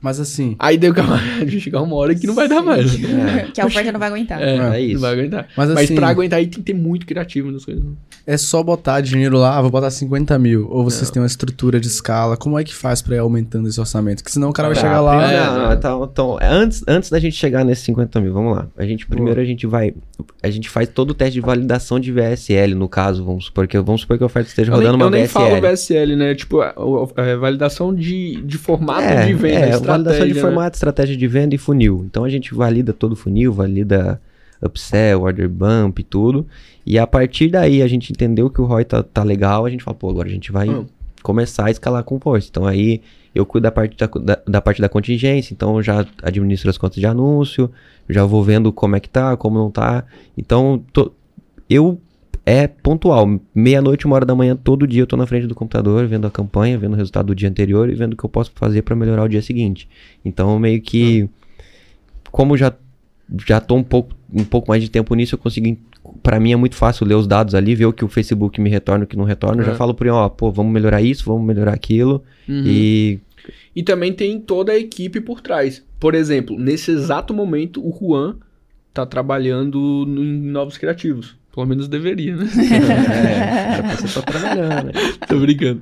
Mas 0.00 0.18
assim. 0.18 0.56
Aí 0.58 0.78
deu 0.78 0.94
que 0.94 1.00
a 1.00 1.04
gente 1.44 1.60
chegar 1.60 1.82
uma 1.82 1.94
hora 1.96 2.14
que 2.14 2.26
não 2.26 2.34
vai 2.34 2.48
dar 2.48 2.62
mais. 2.62 2.94
É. 2.94 3.48
que 3.52 3.60
a 3.60 3.66
oferta 3.66 3.92
não 3.92 4.00
vai 4.00 4.08
aguentar. 4.08 4.40
É, 4.40 4.56
é 4.56 4.80
isso. 4.80 4.94
Não 4.94 5.00
vai 5.02 5.12
aguentar. 5.12 5.46
Mas, 5.56 5.70
assim, 5.70 5.74
Mas 5.74 5.90
pra 5.90 6.08
aguentar 6.08 6.38
aí 6.38 6.46
tem 6.46 6.60
que 6.60 6.72
ter 6.72 6.74
muito 6.74 7.04
criativo 7.04 7.50
nas 7.50 7.64
coisas. 7.64 7.84
É 8.26 8.36
só 8.36 8.62
botar 8.62 9.00
dinheiro 9.00 9.36
lá, 9.36 9.58
ah, 9.58 9.62
vou 9.62 9.70
botar 9.70 9.90
50 9.90 10.38
mil. 10.38 10.68
Ou 10.70 10.84
vocês 10.84 11.08
não. 11.08 11.14
têm 11.14 11.22
uma 11.22 11.26
estrutura 11.26 11.78
de 11.78 11.88
escala. 11.88 12.36
Como 12.36 12.58
é 12.58 12.64
que 12.64 12.74
faz 12.74 13.02
pra 13.02 13.16
ir 13.16 13.18
aumentando 13.18 13.68
esse 13.68 13.78
orçamento? 13.78 14.18
Porque 14.18 14.32
senão 14.32 14.48
o 14.48 14.52
cara 14.52 14.68
vai 14.68 14.74
tá, 14.76 14.80
chegar 14.80 15.00
lá. 15.00 15.32
Não, 15.32 15.58
não, 15.58 15.72
então, 15.72 16.04
então, 16.10 16.38
antes, 16.40 16.82
antes 16.88 17.10
da 17.10 17.18
gente 17.18 17.36
chegar 17.36 17.64
nesses 17.64 17.84
50 17.84 18.20
mil, 18.20 18.32
vamos 18.32 18.56
lá. 18.56 18.68
A 18.76 18.86
gente 18.86 19.06
primeiro 19.06 19.36
Boa. 19.36 19.44
a 19.44 19.46
gente 19.46 19.66
vai. 19.66 19.92
A 20.42 20.50
gente 20.50 20.70
faz 20.70 20.88
todo 20.88 21.10
o 21.10 21.14
teste 21.14 21.34
de 21.34 21.40
validação 21.40 22.00
de 22.00 22.10
VSL, 22.12 22.74
no 22.74 22.88
caso, 22.88 23.24
vamos 23.24 23.46
supor 23.46 23.66
que, 23.66 23.78
vamos 23.78 24.02
supor 24.02 24.16
que 24.16 24.22
a 24.22 24.26
oferta 24.26 24.48
esteja 24.48 24.72
rodando 24.72 24.96
nem, 24.96 25.06
uma 25.06 25.16
eu 25.16 25.26
VSL. 25.26 25.44
Eu 25.44 25.50
nem 25.50 25.60
falo 25.60 25.72
VSL, 25.72 26.16
né? 26.16 26.34
Tipo, 26.34 26.60
a, 26.60 26.74
a, 27.16 27.32
a 27.32 27.36
validação 27.36 27.94
de, 27.94 28.40
de 28.42 28.58
formato 28.58 29.02
é, 29.02 29.26
de 29.26 29.34
venda. 29.34 29.89
Validação 29.90 30.26
de 30.26 30.34
né? 30.34 30.40
formato 30.40 30.60
formato, 30.60 30.76
estratégia 30.76 31.16
de 31.16 31.26
venda 31.26 31.54
e 31.54 31.58
funil. 31.58 32.04
Então 32.06 32.24
a 32.24 32.28
gente 32.28 32.54
valida 32.54 32.92
todo 32.92 33.12
o 33.12 33.16
funil, 33.16 33.52
valida 33.52 34.20
upsell, 34.62 35.22
order 35.22 35.48
bump 35.48 36.00
e 36.00 36.04
tudo. 36.04 36.46
E 36.84 36.98
a 36.98 37.06
partir 37.06 37.48
daí 37.48 37.82
a 37.82 37.88
gente 37.88 38.12
entendeu 38.12 38.50
que 38.50 38.60
o 38.60 38.64
ROI 38.64 38.84
tá, 38.84 39.02
tá 39.02 39.22
legal, 39.22 39.64
a 39.64 39.70
gente 39.70 39.84
fala, 39.84 39.96
pô, 39.96 40.10
agora 40.10 40.28
a 40.28 40.30
gente 40.30 40.52
vai 40.52 40.68
hum. 40.68 40.86
começar 41.22 41.66
a 41.66 41.70
escalar 41.70 42.04
com 42.04 42.16
o 42.16 42.38
Então 42.38 42.66
aí 42.66 43.00
eu 43.34 43.46
cuido 43.46 43.64
da 43.64 43.70
parte 43.70 43.96
da, 43.96 44.06
da, 44.06 44.42
da, 44.46 44.60
parte 44.60 44.80
da 44.80 44.88
contingência, 44.88 45.54
então 45.54 45.76
eu 45.76 45.82
já 45.82 46.04
administro 46.22 46.68
as 46.68 46.76
contas 46.76 46.96
de 46.96 47.06
anúncio, 47.06 47.70
já 48.08 48.24
vou 48.24 48.42
vendo 48.42 48.72
como 48.72 48.96
é 48.96 49.00
que 49.00 49.08
tá, 49.08 49.36
como 49.36 49.58
não 49.58 49.70
tá. 49.70 50.04
Então 50.36 50.82
tô, 50.92 51.12
eu 51.68 52.00
é 52.50 52.66
pontual. 52.66 53.40
Meia-noite, 53.54 54.06
uma 54.06 54.16
hora 54.16 54.26
da 54.26 54.34
manhã, 54.34 54.56
todo 54.56 54.84
dia 54.84 55.02
eu 55.02 55.06
tô 55.06 55.16
na 55.16 55.24
frente 55.24 55.46
do 55.46 55.54
computador, 55.54 56.04
vendo 56.06 56.26
a 56.26 56.30
campanha, 56.30 56.76
vendo 56.76 56.94
o 56.94 56.96
resultado 56.96 57.26
do 57.26 57.34
dia 57.34 57.48
anterior 57.48 57.88
e 57.88 57.94
vendo 57.94 58.14
o 58.14 58.16
que 58.16 58.24
eu 58.24 58.28
posso 58.28 58.50
fazer 58.56 58.82
para 58.82 58.96
melhorar 58.96 59.22
o 59.22 59.28
dia 59.28 59.40
seguinte. 59.40 59.88
Então, 60.24 60.58
meio 60.58 60.82
que. 60.82 61.28
Como 62.32 62.56
já, 62.56 62.72
já 63.46 63.60
tô 63.60 63.76
um 63.76 63.84
pouco, 63.84 64.16
um 64.32 64.44
pouco 64.44 64.68
mais 64.68 64.82
de 64.82 64.90
tempo 64.90 65.14
nisso, 65.14 65.36
eu 65.36 65.38
consigo. 65.38 65.78
Para 66.24 66.40
mim 66.40 66.52
é 66.52 66.56
muito 66.56 66.74
fácil 66.74 67.06
ler 67.06 67.14
os 67.14 67.28
dados 67.28 67.54
ali, 67.54 67.76
ver 67.76 67.86
o 67.86 67.92
que 67.92 68.04
o 68.04 68.08
Facebook 68.08 68.60
me 68.60 68.68
retorna 68.68 69.04
e 69.04 69.06
o 69.06 69.06
que 69.06 69.16
não 69.16 69.24
retorna. 69.24 69.62
Eu 69.62 69.66
já 69.66 69.76
falo 69.76 69.94
por 69.94 70.06
ele, 70.06 70.14
ó, 70.14 70.28
pô, 70.28 70.50
vamos 70.50 70.72
melhorar 70.72 71.00
isso, 71.00 71.24
vamos 71.24 71.46
melhorar 71.46 71.72
aquilo. 71.72 72.24
Uhum. 72.48 72.64
E. 72.66 73.20
E 73.76 73.82
também 73.84 74.12
tem 74.12 74.40
toda 74.40 74.72
a 74.72 74.78
equipe 74.78 75.20
por 75.20 75.40
trás. 75.40 75.84
Por 76.00 76.16
exemplo, 76.16 76.58
nesse 76.58 76.90
exato 76.90 77.32
momento, 77.32 77.80
o 77.80 77.96
Juan 77.96 78.36
tá 78.92 79.06
trabalhando 79.06 80.04
em 80.08 80.50
novos 80.50 80.76
criativos. 80.76 81.38
Pelo 81.52 81.66
menos 81.66 81.88
deveria, 81.88 82.36
né? 82.36 82.46
é, 83.82 83.96
você 83.96 84.20
tá 84.20 84.22
trabalhando, 84.22 84.86
né? 84.86 84.92
Tô 85.26 85.38
brincando. 85.38 85.80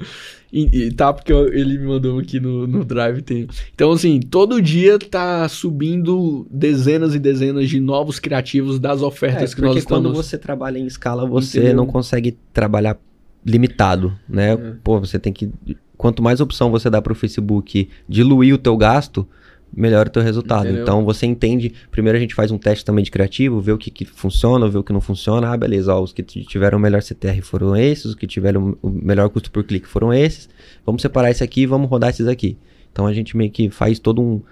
E, 0.51 0.87
e, 0.87 0.93
tá, 0.93 1.13
porque 1.13 1.31
ele 1.31 1.77
me 1.77 1.87
mandou 1.87 2.19
aqui 2.19 2.41
no, 2.41 2.67
no 2.67 2.85
Drive. 2.85 3.21
Tem. 3.21 3.47
Então, 3.75 3.93
assim, 3.93 4.19
todo 4.19 4.63
dia 4.63 4.99
tá 4.99 5.47
subindo 5.47 6.47
dezenas 6.51 7.15
e 7.15 7.19
dezenas 7.19 7.69
de 7.69 7.81
novos 7.81 8.19
criativos 8.19 8.79
das 8.79 9.03
ofertas 9.03 9.53
é, 9.53 9.55
que 9.55 9.61
nós 9.61 9.77
estamos... 9.77 10.03
Porque 10.03 10.09
quando 10.09 10.15
você 10.15 10.39
trabalha 10.39 10.79
em 10.79 10.87
escala, 10.87 11.27
você 11.27 11.59
Entendeu? 11.59 11.77
não 11.77 11.87
consegue 11.87 12.37
trabalhar 12.53 12.97
limitado, 13.45 14.19
né? 14.27 14.53
É. 14.53 14.73
Pô, 14.83 14.99
você 14.99 15.19
tem 15.19 15.33
que... 15.33 15.51
Quanto 15.99 16.23
mais 16.23 16.41
opção 16.41 16.71
você 16.71 16.89
dá 16.89 17.03
pro 17.03 17.15
Facebook 17.15 17.91
diluir 18.09 18.55
o 18.55 18.59
teu 18.59 18.77
gasto, 18.77 19.29
melhora 19.73 20.09
o 20.09 20.13
teu 20.13 20.23
resultado. 20.23 20.67
Entendeu? 20.67 20.83
Então 20.83 21.05
você 21.05 21.27
entende, 21.27 21.73
primeiro 21.91 22.17
a 22.17 22.21
gente 22.21 22.35
faz 22.35 22.51
um 22.51 22.59
teste 22.59 22.85
também 22.85 23.05
de 23.05 23.11
criativo, 23.11 23.61
vê 23.61 23.73
o 23.73 23.79
que, 23.79 23.91
que 23.91 24.05
funciona, 24.05 24.69
vê 24.69 24.79
o 24.79 24.83
que 24.83 24.93
não 24.93 25.01
funciona. 25.01 25.53
Ah, 25.53 25.57
beleza, 25.57 25.95
ó, 25.95 26.01
os 26.01 26.13
que 26.13 26.23
tiveram 26.23 26.79
o 26.79 26.81
melhor 26.81 27.03
CTR 27.03 27.41
foram 27.43 27.77
esses, 27.77 28.07
os 28.07 28.15
que 28.15 28.27
tiveram 28.27 28.77
o 28.83 28.89
melhor 28.89 29.29
custo 29.29 29.51
por 29.51 29.65
clique 29.65 29.87
foram 29.87 30.13
esses. 30.13 30.49
Vamos 30.85 31.03
separar 31.03 31.31
esse 31.31 31.45
aqui 31.45 31.63
e 31.63 31.67
vamos 31.67 31.89
rodar 31.89 32.11
esses 32.11 32.27
aqui. 32.27 32.57
Então 32.93 33.07
a 33.07 33.13
gente 33.13 33.37
meio 33.37 33.51
que 33.51 33.71
faz 33.71 33.99
todo 33.99 34.21
um 34.21 34.43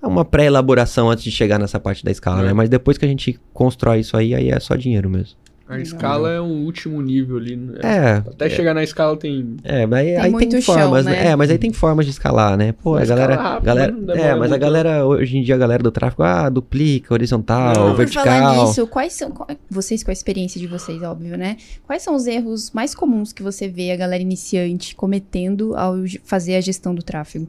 uma 0.00 0.24
pré-elaboração 0.24 1.10
antes 1.10 1.24
de 1.24 1.30
chegar 1.30 1.58
nessa 1.58 1.80
parte 1.80 2.04
da 2.04 2.10
escala, 2.10 2.42
é. 2.42 2.44
né? 2.46 2.52
Mas 2.52 2.68
depois 2.68 2.96
que 2.96 3.04
a 3.04 3.08
gente 3.08 3.38
constrói 3.52 4.00
isso 4.00 4.16
aí, 4.16 4.34
aí 4.34 4.48
é 4.48 4.60
só 4.60 4.76
dinheiro 4.76 5.10
mesmo. 5.10 5.36
A 5.68 5.78
escala 5.78 6.30
é 6.30 6.40
um 6.40 6.64
último 6.64 7.02
nível 7.02 7.36
ali. 7.36 7.54
Né? 7.54 7.78
É. 7.82 8.12
Até 8.26 8.46
é. 8.46 8.50
chegar 8.50 8.72
na 8.72 8.82
escala 8.82 9.14
tem. 9.18 9.58
É, 9.62 9.84
mas 9.84 9.98
aí 9.98 10.06
tem, 10.06 10.18
aí 10.18 10.48
tem 10.48 10.62
formas, 10.62 11.04
chão, 11.04 11.12
né? 11.12 11.22
né? 11.22 11.26
É, 11.26 11.36
mas 11.36 11.50
aí 11.50 11.58
tem 11.58 11.72
formas 11.74 12.06
de 12.06 12.12
escalar, 12.12 12.56
né? 12.56 12.72
Pô, 12.72 12.96
a 12.96 13.04
galera. 13.04 13.36
Rápido, 13.36 13.66
galera 13.66 13.96
é, 14.16 14.34
mas 14.34 14.50
a 14.50 14.56
galera, 14.56 15.06
hoje 15.06 15.36
em 15.36 15.42
dia, 15.42 15.56
a 15.56 15.58
galera 15.58 15.82
do 15.82 15.90
tráfego, 15.90 16.22
ah, 16.22 16.48
duplica, 16.48 17.12
horizontal, 17.12 17.74
não, 17.74 17.94
vertical. 17.94 18.24
Por 18.24 18.30
falar 18.30 18.64
nisso, 18.64 18.86
quais 18.86 19.12
são. 19.12 19.30
Vocês, 19.68 20.02
com 20.02 20.10
a 20.10 20.12
experiência 20.12 20.58
de 20.58 20.66
vocês, 20.66 21.02
óbvio, 21.02 21.36
né? 21.36 21.58
Quais 21.86 22.02
são 22.02 22.14
os 22.14 22.26
erros 22.26 22.70
mais 22.70 22.94
comuns 22.94 23.34
que 23.34 23.42
você 23.42 23.68
vê 23.68 23.90
a 23.90 23.96
galera 23.96 24.22
iniciante 24.22 24.94
cometendo 24.94 25.76
ao 25.76 25.96
fazer 26.24 26.56
a 26.56 26.62
gestão 26.62 26.94
do 26.94 27.02
tráfego? 27.02 27.46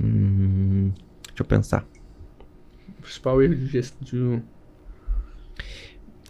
Hum, 0.00 0.92
deixa 1.26 1.42
eu 1.42 1.44
pensar. 1.44 1.84
O 3.00 3.02
principal 3.02 3.42
erro 3.42 3.56
de 3.56 3.66
gestão. 3.66 4.40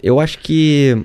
Eu 0.02 0.18
acho 0.18 0.38
que 0.38 1.04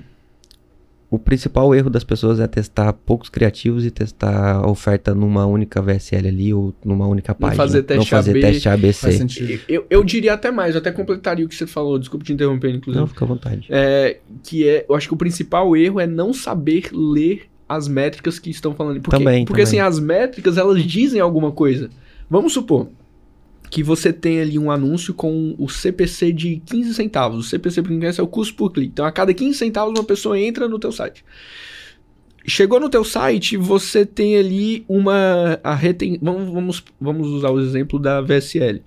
o 1.10 1.18
principal 1.18 1.74
erro 1.74 1.90
das 1.90 2.04
pessoas 2.04 2.40
é 2.40 2.48
testar 2.48 2.92
poucos 2.92 3.30
criativos 3.30 3.86
e 3.86 3.92
testar 3.92 4.56
a 4.56 4.68
oferta 4.70 5.16
numa 5.16 5.46
única 5.46 5.82
VSL 5.82 6.28
ali 6.28 6.54
ou 6.54 6.74
numa 6.84 7.08
única 7.08 7.34
página. 7.34 7.64
Não 7.64 7.70
fazer 7.70 7.84
teste, 7.84 8.00
não 8.00 8.06
fazer 8.06 8.32
AB, 8.32 8.42
teste 8.42 8.70
ABC. 8.70 9.62
Eu, 9.70 9.86
eu 9.90 10.04
diria 10.04 10.34
até 10.34 10.52
mais, 10.52 10.76
eu 10.76 10.82
até 10.82 10.92
completaria 10.92 11.46
o 11.46 11.50
que 11.50 11.56
você 11.56 11.66
falou, 11.66 11.98
desculpa 11.98 12.26
te 12.26 12.34
interromper, 12.34 12.76
inclusive. 12.76 13.00
Não, 13.00 13.08
fica 13.08 13.24
à 13.24 13.28
vontade. 13.28 13.68
É, 13.70 14.18
que 14.44 14.68
é, 14.68 14.86
eu 14.88 14.96
acho 14.96 15.08
que 15.08 15.14
o 15.14 15.18
principal 15.18 15.78
erro 15.78 16.00
é 16.00 16.08
não 16.08 16.34
saber 16.34 16.90
ler 16.92 17.44
as 17.70 17.88
métricas 17.88 18.38
que 18.40 18.50
estão 18.50 18.74
falando. 18.76 19.00
Porque, 19.00 19.18
também, 19.18 19.46
porque 19.46 19.64
também. 19.64 19.80
assim, 19.80 19.88
as 19.88 20.00
métricas, 20.00 20.58
elas 20.58 20.84
dizem 20.84 21.22
alguma 21.22 21.52
coisa. 21.52 21.90
Vamos 22.30 22.52
supor 22.52 22.90
que 23.70 23.84
você 23.84 24.14
tem 24.14 24.40
ali 24.40 24.58
um 24.58 24.72
anúncio 24.72 25.14
com 25.14 25.56
o 25.58 25.68
CPC 25.68 26.32
de 26.32 26.62
15 26.66 26.94
centavos. 26.94 27.46
O 27.46 27.50
CPC, 27.50 27.82
por 27.82 27.90
quem 27.90 28.00
é 28.08 28.22
o 28.22 28.28
custo 28.28 28.56
por 28.56 28.72
clique. 28.72 28.92
Então, 28.94 29.06
a 29.06 29.12
cada 29.12 29.34
15 29.34 29.58
centavos, 29.58 29.98
uma 29.98 30.06
pessoa 30.06 30.40
entra 30.40 30.68
no 30.68 30.80
teu 30.80 30.92
site. 30.92 31.24
Chegou 32.46 32.80
no 32.80 32.90
teu 32.90 33.04
site, 33.04 33.58
você 33.58 34.06
tem 34.06 34.38
ali 34.38 34.86
uma... 34.88 35.60
A 35.64 35.76
reten... 35.76 36.18
vamos, 36.22 36.54
vamos, 36.54 36.84
vamos 37.00 37.28
usar 37.28 37.50
o 37.50 37.60
exemplo 37.60 38.00
da 38.00 38.22
VSL. 38.22 38.82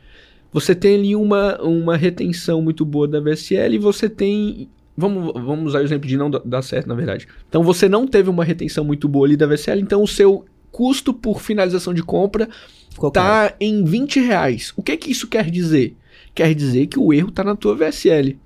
Você 0.52 0.74
tem 0.74 0.96
ali 0.96 1.14
uma, 1.14 1.60
uma 1.60 1.96
retenção 1.96 2.62
muito 2.62 2.84
boa 2.84 3.06
da 3.06 3.20
VSL 3.20 3.74
e 3.74 3.78
você 3.78 4.08
tem 4.08 4.68
Vamos, 4.96 5.32
vamos 5.32 5.68
usar 5.68 5.80
o 5.80 5.82
exemplo 5.82 6.06
de 6.06 6.16
não 6.16 6.28
dar 6.28 6.60
certo, 6.60 6.86
na 6.86 6.94
verdade. 6.94 7.26
Então 7.48 7.62
você 7.62 7.88
não 7.88 8.06
teve 8.06 8.28
uma 8.28 8.44
retenção 8.44 8.84
muito 8.84 9.08
boa 9.08 9.26
ali 9.26 9.34
da 9.34 9.46
VSL, 9.46 9.80
então 9.80 10.02
o 10.02 10.06
seu 10.06 10.44
custo 10.70 11.14
por 11.14 11.40
finalização 11.40 11.94
de 11.94 12.02
compra 12.02 12.48
Qual 12.96 13.10
tá 13.10 13.46
é? 13.46 13.56
em 13.64 13.84
20 13.84 14.20
reais. 14.20 14.72
O 14.76 14.82
que 14.82 14.96
que 14.96 15.10
isso 15.10 15.26
quer 15.26 15.50
dizer? 15.50 15.96
Quer 16.34 16.54
dizer 16.54 16.86
que 16.86 16.98
o 16.98 17.12
erro 17.12 17.30
tá 17.30 17.42
na 17.42 17.56
tua 17.56 17.74
VSL. 17.74 18.38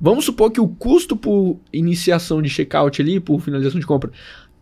Vamos 0.00 0.24
supor 0.24 0.50
que 0.50 0.60
o 0.60 0.68
custo 0.68 1.16
por 1.16 1.58
iniciação 1.72 2.42
de 2.42 2.48
checkout 2.48 3.00
ali, 3.00 3.20
por 3.20 3.40
finalização 3.40 3.78
de 3.78 3.86
compra, 3.86 4.10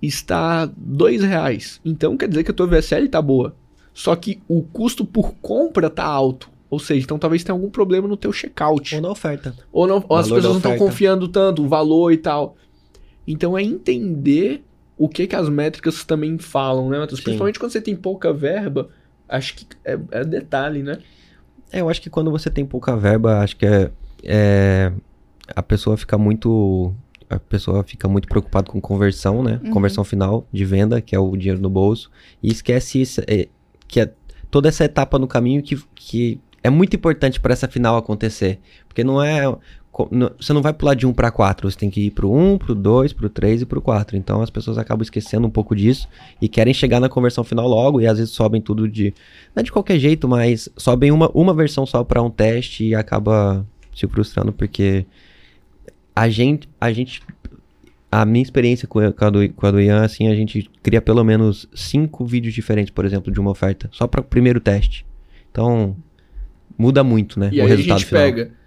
está 0.02 0.70
dois 0.76 1.22
reais. 1.22 1.80
Então 1.84 2.16
quer 2.16 2.28
dizer 2.28 2.44
que 2.44 2.50
a 2.50 2.54
tua 2.54 2.66
VSL 2.66 3.08
tá 3.08 3.22
boa. 3.22 3.54
Só 3.92 4.14
que 4.14 4.40
o 4.46 4.62
custo 4.62 5.04
por 5.04 5.34
compra 5.40 5.90
tá 5.90 6.04
alto. 6.04 6.50
Ou 6.68 6.78
seja, 6.78 7.04
então 7.04 7.18
talvez 7.18 7.42
tenha 7.42 7.54
algum 7.54 7.68
problema 7.68 8.06
no 8.06 8.16
teu 8.16 8.32
checkout. 8.32 8.94
Ou 8.94 9.00
na 9.00 9.10
oferta. 9.10 9.54
Ou, 9.72 9.86
não, 9.86 10.04
ou 10.08 10.16
as 10.16 10.26
pessoas 10.26 10.44
não 10.44 10.56
estão 10.58 10.76
confiando 10.76 11.26
tanto, 11.26 11.64
o 11.64 11.68
valor 11.68 12.12
e 12.12 12.16
tal. 12.16 12.56
Então 13.26 13.58
é 13.58 13.62
entender 13.62 14.62
o 14.96 15.08
que 15.08 15.26
que 15.26 15.34
as 15.34 15.48
métricas 15.48 16.04
também 16.04 16.38
falam, 16.38 16.88
né, 16.88 16.98
Matheus? 16.98 17.20
Principalmente 17.20 17.58
quando 17.58 17.72
você 17.72 17.80
tem 17.80 17.96
pouca 17.96 18.32
verba, 18.32 18.90
acho 19.30 19.54
que 19.54 19.66
é, 19.84 19.98
é, 20.10 20.24
detalhe, 20.24 20.82
né? 20.82 20.98
É, 21.72 21.80
eu 21.80 21.88
acho 21.88 22.02
que 22.02 22.10
quando 22.10 22.30
você 22.30 22.50
tem 22.50 22.66
pouca 22.66 22.96
verba, 22.96 23.38
acho 23.38 23.56
que 23.56 23.64
é, 23.64 23.90
é 24.24 24.92
a 25.54 25.62
pessoa 25.62 25.96
fica 25.96 26.18
muito 26.18 26.92
a 27.28 27.38
pessoa 27.38 27.84
fica 27.84 28.08
muito 28.08 28.26
preocupada 28.26 28.68
com 28.68 28.80
conversão, 28.80 29.42
né? 29.42 29.60
Uhum. 29.62 29.70
Conversão 29.70 30.02
final 30.02 30.46
de 30.52 30.64
venda, 30.64 31.00
que 31.00 31.14
é 31.14 31.18
o 31.18 31.36
dinheiro 31.36 31.60
no 31.60 31.70
bolso, 31.70 32.10
e 32.42 32.50
esquece 32.50 33.00
isso, 33.00 33.20
é, 33.28 33.48
que 33.86 34.00
é 34.00 34.12
toda 34.50 34.68
essa 34.68 34.84
etapa 34.84 35.16
no 35.16 35.28
caminho 35.28 35.62
que, 35.62 35.80
que 35.94 36.40
é 36.62 36.68
muito 36.68 36.94
importante 36.96 37.40
para 37.40 37.52
essa 37.52 37.68
final 37.68 37.96
acontecer. 37.96 38.58
Porque 38.88 39.04
não 39.04 39.22
é. 39.22 39.42
Você 40.38 40.52
não 40.52 40.62
vai 40.62 40.72
pular 40.72 40.94
de 40.94 41.04
1 41.04 41.12
para 41.12 41.30
4, 41.32 41.68
você 41.68 41.76
tem 41.76 41.90
que 41.90 42.06
ir 42.06 42.10
pro 42.12 42.32
1, 42.32 42.58
pro 42.58 42.74
2, 42.74 43.12
pro 43.12 43.28
3 43.28 43.62
e 43.62 43.66
pro 43.66 43.82
4. 43.82 44.16
Então 44.16 44.40
as 44.40 44.48
pessoas 44.48 44.78
acabam 44.78 45.02
esquecendo 45.02 45.46
um 45.46 45.50
pouco 45.50 45.74
disso 45.74 46.08
e 46.40 46.48
querem 46.48 46.72
chegar 46.72 47.00
na 47.00 47.08
conversão 47.08 47.42
final 47.42 47.66
logo 47.66 48.00
e 48.00 48.06
às 48.06 48.18
vezes 48.18 48.32
sobem 48.32 48.60
tudo 48.60 48.88
de. 48.88 49.12
Não 49.54 49.60
é 49.60 49.64
de 49.64 49.72
qualquer 49.72 49.98
jeito, 49.98 50.28
mas 50.28 50.68
sobem 50.76 51.10
uma, 51.10 51.28
uma 51.34 51.52
versão 51.52 51.84
só 51.84 52.04
para 52.04 52.22
um 52.22 52.30
teste 52.30 52.84
e 52.84 52.94
acaba 52.94 53.66
se 53.94 54.06
frustrando 54.06 54.52
porque 54.52 55.04
a 56.14 56.28
gente. 56.28 56.68
A 56.80 56.92
gente 56.92 57.20
a 58.12 58.24
minha 58.24 58.42
experiência 58.42 58.88
com 58.88 58.98
a, 58.98 59.12
com 59.12 59.24
a, 59.24 59.30
do, 59.30 59.48
com 59.50 59.66
a 59.66 59.70
do 59.70 59.80
Ian, 59.80 60.02
assim, 60.02 60.26
a 60.26 60.34
gente 60.34 60.68
cria 60.82 61.00
pelo 61.00 61.22
menos 61.22 61.68
cinco 61.72 62.24
vídeos 62.24 62.52
diferentes, 62.52 62.90
por 62.90 63.04
exemplo, 63.04 63.32
de 63.32 63.38
uma 63.38 63.50
oferta, 63.50 63.88
só 63.92 64.08
para 64.08 64.20
o 64.20 64.24
primeiro 64.24 64.58
teste. 64.58 65.06
Então, 65.52 65.96
muda 66.76 67.04
muito, 67.04 67.38
né? 67.38 67.50
E 67.52 67.60
o 67.60 67.62
aí 67.62 67.68
resultado 67.68 67.96
a 67.96 67.98
gente 67.98 68.08
final. 68.08 68.22
pega 68.24 68.59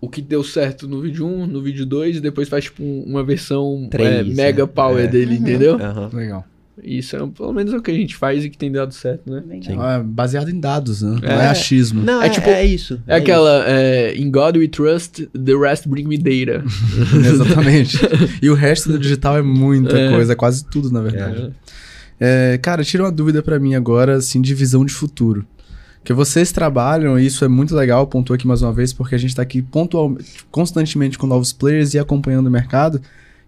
o 0.00 0.08
que 0.08 0.22
deu 0.22 0.44
certo 0.44 0.86
no 0.86 1.00
vídeo 1.00 1.26
1, 1.26 1.46
no 1.46 1.60
vídeo 1.60 1.84
2, 1.84 2.16
e 2.16 2.20
depois 2.20 2.48
faz 2.48 2.64
tipo 2.64 2.82
uma 2.82 3.24
versão 3.24 3.88
3, 3.90 4.08
é, 4.08 4.22
mega 4.34 4.62
é. 4.62 4.66
power 4.66 5.04
é. 5.04 5.08
dele, 5.08 5.34
uhum. 5.34 5.40
entendeu? 5.40 5.76
Uhum. 5.76 6.16
Legal. 6.16 6.44
Isso 6.82 7.16
é 7.16 7.26
pelo 7.26 7.52
menos 7.52 7.72
é 7.72 7.76
o 7.76 7.82
que 7.82 7.90
a 7.90 7.94
gente 7.94 8.14
faz 8.14 8.44
e 8.44 8.50
que 8.50 8.56
tem 8.56 8.70
dado 8.70 8.94
certo, 8.94 9.28
né? 9.28 9.42
É, 9.50 10.00
baseado 10.00 10.48
em 10.48 10.60
dados, 10.60 11.02
né? 11.02 11.18
É. 11.22 11.28
Não 11.28 11.40
é 11.40 11.48
achismo. 11.48 12.02
Não, 12.02 12.22
é, 12.22 12.28
tipo, 12.28 12.48
é 12.48 12.64
isso. 12.64 13.02
É, 13.04 13.16
aquela, 13.16 13.64
isso. 14.12 14.22
in 14.22 14.30
God 14.30 14.56
we 14.56 14.68
trust, 14.68 15.26
the 15.32 15.56
rest 15.60 15.88
bring 15.88 16.04
me 16.04 16.16
data. 16.16 16.64
Exatamente. 17.26 17.98
e 18.40 18.48
o 18.48 18.54
resto 18.54 18.92
do 18.92 18.98
digital 18.98 19.36
é 19.36 19.42
muita 19.42 20.10
coisa, 20.10 20.34
é 20.34 20.36
quase 20.36 20.64
tudo, 20.64 20.92
na 20.92 21.00
verdade. 21.00 21.50
cara, 22.62 22.84
tira 22.84 23.02
uma 23.02 23.12
dúvida 23.12 23.42
para 23.42 23.58
mim 23.58 23.74
agora, 23.74 24.14
assim, 24.14 24.40
de 24.40 24.54
visão 24.54 24.84
de 24.84 24.92
futuro. 24.92 25.44
Que 26.08 26.14
vocês 26.14 26.50
trabalham, 26.50 27.20
e 27.20 27.26
isso 27.26 27.44
é 27.44 27.48
muito 27.48 27.74
legal, 27.74 28.06
pontuou 28.06 28.34
aqui 28.34 28.46
mais 28.46 28.62
uma 28.62 28.72
vez, 28.72 28.94
porque 28.94 29.14
a 29.14 29.18
gente 29.18 29.28
está 29.28 29.42
aqui 29.42 29.60
pontual, 29.60 30.16
constantemente 30.50 31.18
com 31.18 31.26
novos 31.26 31.52
players 31.52 31.92
e 31.92 31.98
acompanhando 31.98 32.46
o 32.46 32.50
mercado. 32.50 32.98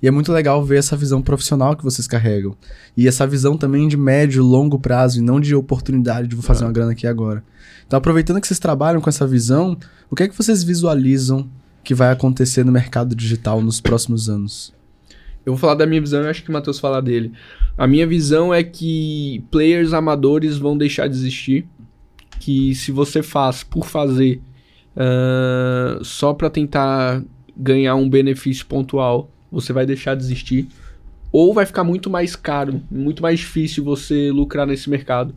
E 0.02 0.06
é 0.06 0.11
muito 0.11 0.30
legal 0.30 0.62
ver 0.62 0.76
essa 0.76 0.94
visão 0.94 1.22
profissional 1.22 1.74
que 1.74 1.82
vocês 1.82 2.06
carregam. 2.06 2.54
E 2.94 3.08
essa 3.08 3.26
visão 3.26 3.56
também 3.56 3.88
de 3.88 3.96
médio, 3.96 4.44
longo 4.44 4.78
prazo, 4.78 5.20
e 5.20 5.22
não 5.22 5.40
de 5.40 5.54
oportunidade 5.54 6.28
de 6.28 6.36
vou 6.36 6.42
fazer 6.44 6.64
é. 6.64 6.66
uma 6.66 6.72
grana 6.74 6.92
aqui 6.92 7.06
agora. 7.06 7.42
Então, 7.86 7.96
aproveitando 7.96 8.38
que 8.42 8.46
vocês 8.46 8.58
trabalham 8.58 9.00
com 9.00 9.08
essa 9.08 9.26
visão, 9.26 9.74
o 10.11 10.14
que 10.14 10.24
é 10.24 10.28
que 10.28 10.36
vocês 10.36 10.62
visualizam 10.62 11.48
que 11.82 11.94
vai 11.94 12.12
acontecer 12.12 12.62
no 12.62 12.70
mercado 12.70 13.14
digital 13.14 13.62
nos 13.62 13.80
próximos 13.80 14.28
anos? 14.28 14.70
Eu 15.46 15.54
vou 15.54 15.58
falar 15.58 15.76
da 15.76 15.86
minha 15.86 16.02
visão 16.02 16.24
e 16.24 16.28
acho 16.28 16.44
que 16.44 16.50
o 16.50 16.52
Matheus 16.52 16.78
falar 16.78 17.00
dele. 17.00 17.32
A 17.78 17.86
minha 17.86 18.06
visão 18.06 18.52
é 18.52 18.62
que 18.62 19.42
players 19.50 19.94
amadores 19.94 20.58
vão 20.58 20.76
deixar 20.76 21.08
de 21.08 21.16
existir 21.16 21.66
que 22.41 22.74
se 22.74 22.91
você 22.91 23.22
faz 23.22 23.62
por 23.62 23.86
fazer 23.86 24.41
uh, 24.97 26.03
só 26.03 26.32
para 26.32 26.49
tentar 26.49 27.22
ganhar 27.57 27.95
um 27.95 28.09
benefício 28.09 28.66
pontual, 28.66 29.30
você 29.53 29.72
vai 29.72 29.84
deixar 29.84 30.16
de 30.16 30.24
existir. 30.24 30.66
Ou 31.30 31.55
vai 31.55 31.66
ficar 31.66 31.84
muito 31.84 32.11
mais 32.11 32.34
caro, 32.34 32.82
muito 32.91 33.22
mais 33.22 33.38
difícil 33.38 33.84
você 33.84 34.32
lucrar 34.32 34.66
nesse 34.66 34.88
mercado. 34.91 35.34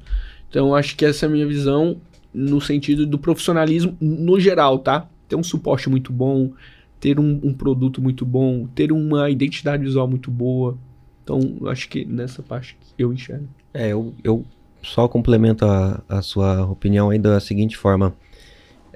Então, 0.50 0.74
acho 0.74 0.96
que 0.96 1.06
essa 1.06 1.26
é 1.26 1.30
a 1.30 1.32
minha 1.32 1.46
visão 1.46 1.98
no 2.34 2.60
sentido 2.60 3.06
do 3.06 3.20
profissionalismo 3.20 3.96
no 4.00 4.40
geral, 4.40 4.80
tá? 4.80 5.08
Ter 5.28 5.36
um 5.36 5.44
suporte 5.44 5.90
muito 5.90 6.12
bom, 6.12 6.52
ter 7.00 7.20
um, 7.20 7.40
um 7.44 7.54
produto 7.54 8.02
muito 8.02 8.26
bom, 8.26 8.66
ter 8.74 8.92
uma 8.92 9.30
identidade 9.30 9.84
visual 9.84 10.08
muito 10.08 10.32
boa. 10.32 10.78
Então, 11.24 11.40
acho 11.68 11.90
que 11.90 12.06
nessa 12.06 12.42
parte 12.42 12.78
eu 12.98 13.14
enxergo. 13.14 13.48
É, 13.74 13.90
eu, 13.90 14.14
eu 14.24 14.46
só 14.84 15.08
complemento 15.08 15.66
a, 15.66 16.02
a 16.08 16.22
sua 16.22 16.66
opinião 16.66 17.10
aí 17.10 17.18
da 17.18 17.40
seguinte 17.40 17.78
forma. 17.78 18.14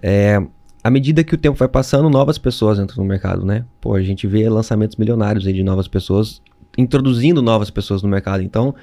É, 0.02 0.42
à 0.84 0.90
medida 0.90 1.24
que 1.24 1.34
o 1.34 1.38
tempo 1.38 1.58
vai 1.58 1.68
passando, 1.68 2.10
novas 2.10 2.38
pessoas 2.38 2.80
entram 2.80 3.04
no 3.04 3.10
mercado, 3.10 3.46
né? 3.46 3.66
Pô, 3.82 3.96
a 3.96 4.02
gente 4.02 4.28
vê 4.28 4.48
lançamentos 4.48 4.96
milionários 4.98 5.48
aí 5.48 5.54
de 5.54 5.64
novas 5.64 5.88
pessoas, 5.88 6.42
introduzindo 6.78 7.42
novas 7.42 7.70
pessoas 7.70 8.04
no 8.04 8.10
mercado. 8.10 8.44
Então, 8.44 8.76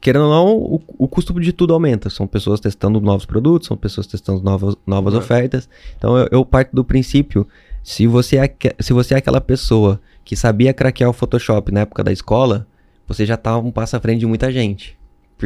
querendo 0.00 0.26
ou 0.26 0.30
não, 0.30 0.56
o, 0.56 0.82
o 0.98 1.08
custo 1.08 1.32
de 1.40 1.52
tudo 1.52 1.72
aumenta. 1.72 2.10
São 2.10 2.26
pessoas 2.26 2.60
testando 2.60 3.00
novos 3.00 3.24
produtos, 3.24 3.68
são 3.68 3.76
pessoas 3.76 4.06
testando 4.06 4.42
novas, 4.42 4.76
novas 4.86 5.14
ofertas. 5.14 5.68
Então, 5.96 6.16
eu, 6.18 6.28
eu 6.30 6.44
parto 6.44 6.74
do 6.74 6.84
princípio, 6.84 7.46
se 7.82 8.06
você, 8.06 8.38
é, 8.38 8.54
se 8.80 8.92
você 8.92 9.14
é 9.14 9.18
aquela 9.18 9.40
pessoa 9.40 10.00
que 10.24 10.36
sabia 10.36 10.72
craquear 10.72 11.10
o 11.10 11.12
Photoshop 11.12 11.72
na 11.72 11.80
época 11.80 12.04
da 12.04 12.12
escola, 12.12 12.66
você 13.06 13.26
já 13.26 13.34
está 13.34 13.56
um 13.58 13.70
passo 13.70 13.96
à 13.96 14.00
frente 14.00 14.20
de 14.20 14.26
muita 14.26 14.50
gente. 14.50 14.96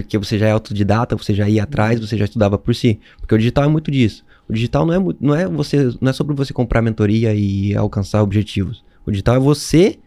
Porque 0.03 0.19
você 0.19 0.39
já 0.39 0.47
é 0.49 0.51
autodidata, 0.53 1.17
você 1.17 1.35
já 1.35 1.49
ia 1.49 1.63
atrás, 1.63 2.01
você 2.01 2.17
já 2.17 2.25
estudava 2.25 2.59
por 2.59 2.75
si. 2.75 2.99
Porque 3.21 3.35
o 3.35 3.39
digital 3.39 3.65
é 3.65 3.69
muito 3.69 3.91
disso. 3.91 4.25
O 4.49 4.53
digital 4.53 4.87
não 4.87 4.95
é, 4.95 5.15
não 5.21 5.35
é, 5.35 5.47
você, 5.47 5.93
não 6.01 6.11
é 6.11 6.13
sobre 6.13 6.35
você 6.35 6.53
comprar 6.53 6.83
mentoria 6.83 7.35
e 7.35 7.75
alcançar 7.77 8.23
objetivos. 8.23 8.83
O 9.05 9.11
digital 9.11 9.37
é 9.37 9.39
você 9.39 9.99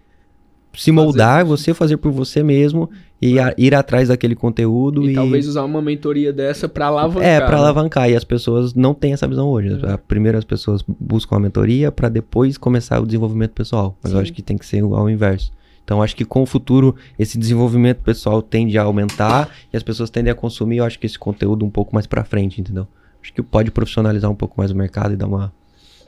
se 0.73 0.91
moldar, 0.91 1.39
fazer 1.39 1.49
você 1.49 1.73
fazer 1.73 1.97
por 1.97 2.11
você 2.11 2.41
mesmo 2.41 2.89
e 3.21 3.37
é. 3.37 3.43
a, 3.43 3.53
ir 3.57 3.75
atrás 3.75 4.07
daquele 4.07 4.35
conteúdo 4.35 5.03
e, 5.07 5.11
e, 5.11 5.15
talvez 5.15 5.47
usar 5.47 5.63
uma 5.63 5.81
mentoria 5.81 6.31
dessa 6.31 6.67
para 6.67 6.87
alavancar. 6.87 7.23
É, 7.23 7.39
para 7.39 7.51
né? 7.51 7.57
alavancar 7.57 8.09
e 8.09 8.15
as 8.15 8.23
pessoas 8.23 8.73
não 8.73 8.93
têm 8.93 9.13
essa 9.13 9.27
visão 9.27 9.47
hoje. 9.49 9.79
É. 9.85 9.97
Primeiro 9.97 10.37
as 10.37 10.45
pessoas 10.45 10.83
buscam 10.87 11.35
a 11.35 11.39
mentoria 11.39 11.91
para 11.91 12.09
depois 12.09 12.57
começar 12.57 12.99
o 12.99 13.05
desenvolvimento 13.05 13.51
pessoal, 13.51 13.97
mas 14.01 14.11
Sim. 14.11 14.17
eu 14.17 14.21
acho 14.21 14.33
que 14.33 14.41
tem 14.41 14.57
que 14.57 14.65
ser 14.65 14.81
ao 14.81 15.09
inverso. 15.09 15.51
Então 15.83 16.01
acho 16.01 16.15
que 16.15 16.25
com 16.25 16.41
o 16.41 16.45
futuro 16.45 16.95
esse 17.17 17.37
desenvolvimento 17.37 17.99
pessoal 17.99 18.41
tende 18.41 18.77
a 18.77 18.83
aumentar 18.83 19.49
e 19.73 19.77
as 19.77 19.83
pessoas 19.83 20.09
tendem 20.09 20.31
a 20.31 20.35
consumir, 20.35 20.77
eu 20.77 20.85
acho 20.85 20.99
que 20.99 21.05
esse 21.05 21.19
conteúdo 21.19 21.65
um 21.65 21.69
pouco 21.69 21.93
mais 21.93 22.07
para 22.07 22.23
frente, 22.23 22.61
entendeu? 22.61 22.87
Acho 23.21 23.33
que 23.33 23.41
pode 23.41 23.71
profissionalizar 23.71 24.29
um 24.29 24.35
pouco 24.35 24.55
mais 24.57 24.71
o 24.71 24.75
mercado 24.75 25.13
e 25.13 25.17
dar 25.17 25.27
uma 25.27 25.53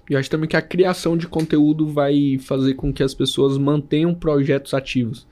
e 0.09 0.15
acho 0.15 0.30
também 0.30 0.49
que 0.49 0.57
a 0.57 0.61
criação 0.61 1.15
de 1.15 1.28
conteúdo 1.28 1.88
vai 1.88 2.38
fazer 2.38 2.74
com 2.74 2.91
que 2.91 3.01
as 3.01 3.13
pessoas 3.13 3.57
mantenham 3.57 4.13
projetos 4.13 4.74
ativos. 4.74 5.26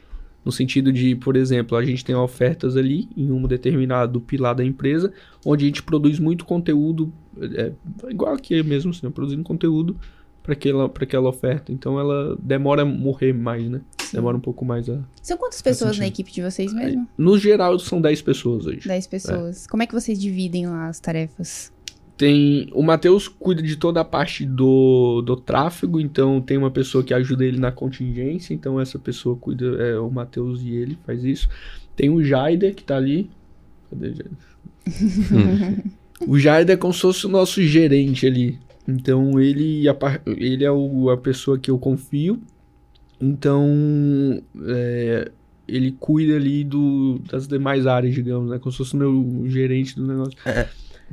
No 0.43 0.51
sentido 0.51 0.91
de, 0.91 1.13
por 1.15 1.35
exemplo, 1.35 1.77
a 1.77 1.85
gente 1.85 2.03
tem 2.03 2.15
ofertas 2.15 2.75
ali 2.75 3.07
em 3.15 3.31
um 3.31 3.43
determinado 3.43 4.19
pilar 4.19 4.55
da 4.55 4.65
empresa, 4.65 5.13
onde 5.45 5.65
a 5.65 5.67
gente 5.67 5.83
produz 5.83 6.19
muito 6.19 6.45
conteúdo, 6.45 7.13
é, 7.39 7.71
igual 8.09 8.33
aqui 8.33 8.63
mesmo, 8.63 8.91
assim, 8.91 9.09
produzindo 9.11 9.43
conteúdo 9.43 9.95
para 10.43 10.53
aquela, 10.53 10.89
pra 10.89 11.03
aquela 11.03 11.29
oferta. 11.29 11.71
Então 11.71 11.99
ela 11.99 12.37
demora 12.41 12.81
a 12.81 12.85
morrer 12.85 13.33
mais, 13.33 13.69
né? 13.69 13.81
Sim. 13.99 14.17
Demora 14.17 14.37
um 14.37 14.41
pouco 14.41 14.65
mais 14.65 14.89
a. 14.89 14.99
São 15.21 15.37
quantas 15.37 15.61
pessoas 15.61 15.97
na 15.97 16.07
equipe 16.07 16.31
de 16.31 16.41
vocês 16.41 16.73
mesmo? 16.73 17.07
No 17.17 17.37
geral, 17.37 17.77
são 17.79 18.01
10 18.01 18.21
pessoas 18.21 18.65
hoje. 18.65 18.87
10 18.87 19.07
pessoas. 19.07 19.65
É. 19.65 19.69
Como 19.69 19.83
é 19.83 19.87
que 19.87 19.93
vocês 19.93 20.19
dividem 20.19 20.67
lá 20.67 20.87
as 20.87 20.99
tarefas? 20.99 21.71
Tem. 22.17 22.69
O 22.73 22.83
Matheus 22.83 23.27
cuida 23.27 23.61
de 23.61 23.75
toda 23.77 24.01
a 24.01 24.05
parte 24.05 24.45
do, 24.45 25.21
do 25.21 25.35
tráfego, 25.35 25.99
então 25.99 26.41
tem 26.41 26.57
uma 26.57 26.69
pessoa 26.69 27.03
que 27.03 27.13
ajuda 27.13 27.45
ele 27.45 27.57
na 27.57 27.71
contingência, 27.71 28.53
então 28.53 28.79
essa 28.79 28.99
pessoa 28.99 29.35
cuida, 29.35 29.65
é 29.81 29.97
o 29.97 30.09
Matheus 30.09 30.61
e 30.61 30.71
ele 30.71 30.97
faz 31.05 31.23
isso. 31.23 31.49
Tem 31.95 32.09
o 32.09 32.23
Jaider 32.23 32.75
que 32.75 32.83
tá 32.83 32.97
ali. 32.97 33.29
Cadê 33.89 34.09
o 34.09 34.15
Jaider? 34.15 35.83
o 36.27 36.37
Jaider 36.37 36.73
é 36.75 36.77
como 36.77 36.93
se 36.93 37.01
fosse 37.01 37.25
o 37.25 37.29
nosso 37.29 37.61
gerente 37.63 38.27
ali. 38.27 38.59
Então 38.87 39.39
ele, 39.39 39.83
ele 40.25 40.63
é 40.63 40.71
o, 40.71 41.09
a 41.09 41.17
pessoa 41.17 41.57
que 41.57 41.69
eu 41.69 41.77
confio. 41.77 42.41
Então 43.19 44.41
é, 44.67 45.31
ele 45.67 45.91
cuida 45.93 46.35
ali 46.35 46.63
do, 46.63 47.19
das 47.29 47.47
demais 47.47 47.85
áreas, 47.85 48.13
digamos, 48.13 48.49
né? 48.49 48.59
Como 48.59 48.71
se 48.71 48.77
fosse 48.77 48.95
meu 48.95 49.43
gerente 49.47 49.95
do 49.95 50.05
negócio. 50.05 50.37
É. 50.45 50.67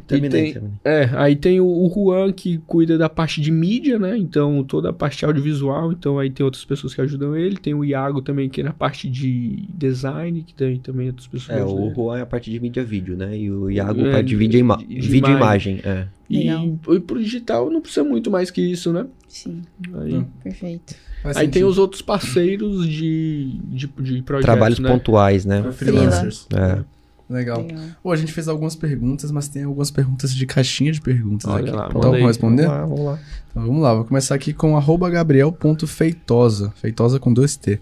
Terminei, 0.07 0.53
tem, 0.53 0.63
É, 0.85 1.11
aí 1.15 1.37
tem 1.37 1.61
o, 1.61 1.67
o 1.67 1.91
Juan 1.93 2.33
que 2.33 2.59
cuida 2.67 2.97
da 2.97 3.09
parte 3.09 3.41
de 3.41 3.51
mídia, 3.51 3.99
né? 3.99 4.17
Então, 4.17 4.63
toda 4.65 4.91
a 4.91 4.93
parte 4.93 5.25
audiovisual. 5.25 5.93
Então, 5.93 6.19
aí 6.19 6.31
tem 6.31 6.45
outras 6.45 6.65
pessoas 6.65 6.95
que 6.95 7.01
ajudam 7.01 7.37
ele. 7.37 7.57
Tem 7.57 7.75
o 7.75 7.85
Iago 7.85 8.23
também, 8.23 8.49
que 8.49 8.61
é 8.61 8.65
na 8.65 8.73
parte 8.73 9.09
de 9.09 9.65
design, 9.69 10.43
que 10.43 10.55
tem 10.55 10.79
também 10.79 11.09
outras 11.09 11.27
pessoas. 11.27 11.59
É, 11.59 11.65
o 11.65 11.93
Juan 11.95 12.19
é 12.19 12.23
a 12.23 12.27
parte 12.27 12.51
de 12.51 12.59
mídia 12.61 12.85
vídeo, 12.85 13.17
né? 13.17 13.37
E 13.37 13.51
o 13.51 13.71
Iago 13.71 14.01
é, 14.01 14.09
a 14.09 14.13
parte 14.13 14.27
de 14.27 14.37
vídeo, 14.37 14.61
ima 14.61 14.77
de 14.77 15.01
vídeo 15.01 15.31
imagem. 15.31 15.81
É. 15.85 16.07
E, 16.29 16.49
e 16.49 17.01
pro 17.01 17.19
digital 17.19 17.71
não 17.71 17.81
precisa 17.81 18.05
muito 18.05 18.31
mais 18.31 18.51
que 18.51 18.61
isso, 18.61 18.93
né? 18.93 19.07
Sim. 19.27 19.63
Aí, 19.95 20.15
hum. 20.15 20.27
Perfeito. 20.43 20.95
Faz 21.23 21.37
aí 21.37 21.47
sentido. 21.47 21.53
tem 21.55 21.65
os 21.65 21.79
outros 21.79 22.03
parceiros 22.03 22.87
de, 22.89 23.59
de, 23.65 23.87
de 23.87 24.23
projetos, 24.23 24.45
Trabalhos 24.45 24.79
né? 24.79 24.89
pontuais, 24.89 25.45
né? 25.45 25.71
Freelancers. 25.73 26.47
É. 26.55 26.85
Legal. 27.29 27.61
Legal. 27.63 28.13
a 28.13 28.17
gente 28.17 28.33
fez 28.33 28.49
algumas 28.49 28.75
perguntas, 28.75 29.31
mas 29.31 29.49
tem 29.49 29.65
algumas 29.65 29.91
perguntas 29.91 30.35
de 30.35 30.47
caixinha 30.47 30.91
de 30.91 31.01
perguntas 31.01 31.51
Olha 31.51 31.65
aqui. 31.65 31.71
Lá, 31.71 31.87
então, 31.91 32.01
vamos 32.01 32.27
responder? 32.27 32.67
Vamos 32.67 32.79
lá, 32.79 32.87
vamos 32.87 33.05
lá. 33.05 33.19
Então, 33.51 33.67
vamos 33.67 33.83
lá, 33.83 33.95
vou 33.95 34.05
começar 34.05 34.35
aqui 34.35 34.53
com 34.53 34.79
gabriel.feitosa, 35.11 36.71
feitosa 36.77 37.21
com 37.21 37.33
dois 37.33 37.57
T. 37.57 37.81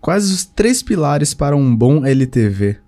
Quais 0.00 0.30
os 0.30 0.44
três 0.44 0.82
pilares 0.82 1.34
para 1.34 1.56
um 1.56 1.74
bom 1.74 2.06
LTV? 2.06 2.78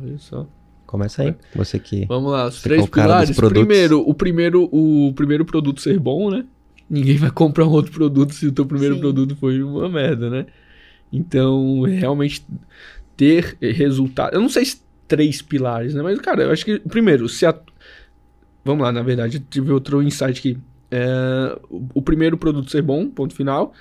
Olha 0.00 0.18
só. 0.18 0.46
Começa 0.86 1.22
aí, 1.22 1.34
você 1.54 1.78
que... 1.78 2.06
Vamos 2.06 2.30
lá, 2.30 2.46
os 2.46 2.62
três 2.62 2.86
pilares. 2.86 3.36
Primeiro, 3.36 4.00
o 4.00 4.14
primeiro, 4.14 4.68
o 4.72 5.12
primeiro 5.12 5.44
produto 5.44 5.80
ser 5.80 5.98
bom, 5.98 6.30
né? 6.30 6.44
Ninguém 6.88 7.16
vai 7.16 7.30
comprar 7.30 7.66
um 7.66 7.70
outro 7.70 7.92
produto 7.92 8.32
se 8.32 8.46
o 8.46 8.52
teu 8.52 8.64
primeiro 8.64 8.94
Sim. 8.94 9.00
produto 9.00 9.36
foi 9.36 9.62
uma 9.62 9.88
merda, 9.88 10.30
né? 10.30 10.46
Então, 11.12 11.82
realmente 11.82 12.46
ter 13.16 13.56
resultado. 13.60 14.34
Eu 14.34 14.40
não 14.40 14.48
sei 14.48 14.64
se 14.64 14.83
três 15.06 15.42
pilares, 15.42 15.94
né? 15.94 16.02
Mas, 16.02 16.18
cara, 16.20 16.44
eu 16.44 16.50
acho 16.50 16.64
que, 16.64 16.78
primeiro, 16.80 17.28
se 17.28 17.46
a... 17.46 17.54
Vamos 18.64 18.82
lá, 18.82 18.92
na 18.92 19.02
verdade, 19.02 19.40
tive 19.40 19.72
outro 19.72 20.02
insight 20.02 20.38
aqui. 20.38 20.58
É, 20.90 21.58
o 21.70 22.00
primeiro 22.00 22.38
produto 22.38 22.70
ser 22.70 22.82
bom, 22.82 23.08
ponto 23.08 23.34
final. 23.34 23.74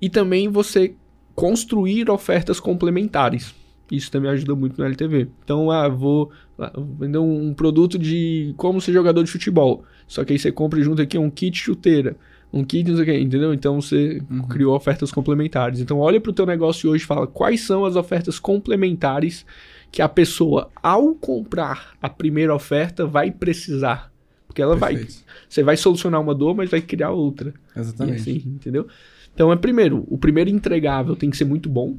E 0.00 0.10
também 0.10 0.48
você 0.48 0.94
construir 1.34 2.10
ofertas 2.10 2.60
complementares. 2.60 3.54
Isso 3.90 4.10
também 4.10 4.30
ajuda 4.30 4.54
muito 4.54 4.78
no 4.78 4.84
LTV. 4.84 5.28
Então, 5.44 5.70
ah, 5.70 5.88
vou, 5.88 6.30
ah, 6.58 6.72
vender 6.98 7.18
um 7.18 7.54
produto 7.54 7.98
de 7.98 8.52
como 8.56 8.80
ser 8.80 8.92
jogador 8.92 9.22
de 9.22 9.30
futebol. 9.30 9.84
Só 10.06 10.24
que 10.24 10.32
aí 10.32 10.38
você 10.38 10.52
compra 10.52 10.82
junto 10.82 11.00
aqui 11.00 11.16
um 11.16 11.30
kit 11.30 11.56
chuteira, 11.56 12.16
um 12.52 12.64
kit, 12.64 12.88
não 12.88 12.96
sei 12.96 13.02
o 13.02 13.06
que, 13.06 13.18
entendeu? 13.18 13.54
Então 13.54 13.80
você 13.80 14.20
uhum. 14.30 14.42
criou 14.42 14.74
ofertas 14.74 15.10
complementares. 15.10 15.80
Então 15.80 15.98
olha 15.98 16.20
para 16.20 16.30
o 16.30 16.34
teu 16.34 16.44
negócio 16.44 16.90
hoje 16.90 17.04
e 17.04 17.06
fala 17.06 17.26
quais 17.26 17.62
são 17.62 17.84
as 17.84 17.96
ofertas 17.96 18.38
complementares 18.38 19.46
que 19.90 20.02
a 20.02 20.08
pessoa, 20.08 20.70
ao 20.82 21.14
comprar 21.14 21.96
a 22.00 22.08
primeira 22.08 22.54
oferta, 22.54 23.06
vai 23.06 23.30
precisar. 23.30 24.12
Porque 24.46 24.62
ela 24.62 24.76
Perfeito. 24.76 25.12
vai. 25.12 25.24
Você 25.48 25.62
vai 25.62 25.76
solucionar 25.76 26.20
uma 26.20 26.34
dor, 26.34 26.54
mas 26.54 26.70
vai 26.70 26.80
criar 26.80 27.10
outra. 27.10 27.54
Exatamente. 27.76 28.20
Assim, 28.20 28.42
entendeu? 28.46 28.86
Então 29.34 29.52
é 29.52 29.56
primeiro, 29.56 30.04
o 30.08 30.18
primeiro 30.18 30.50
entregável 30.50 31.14
tem 31.14 31.30
que 31.30 31.36
ser 31.36 31.44
muito 31.44 31.68
bom. 31.68 31.96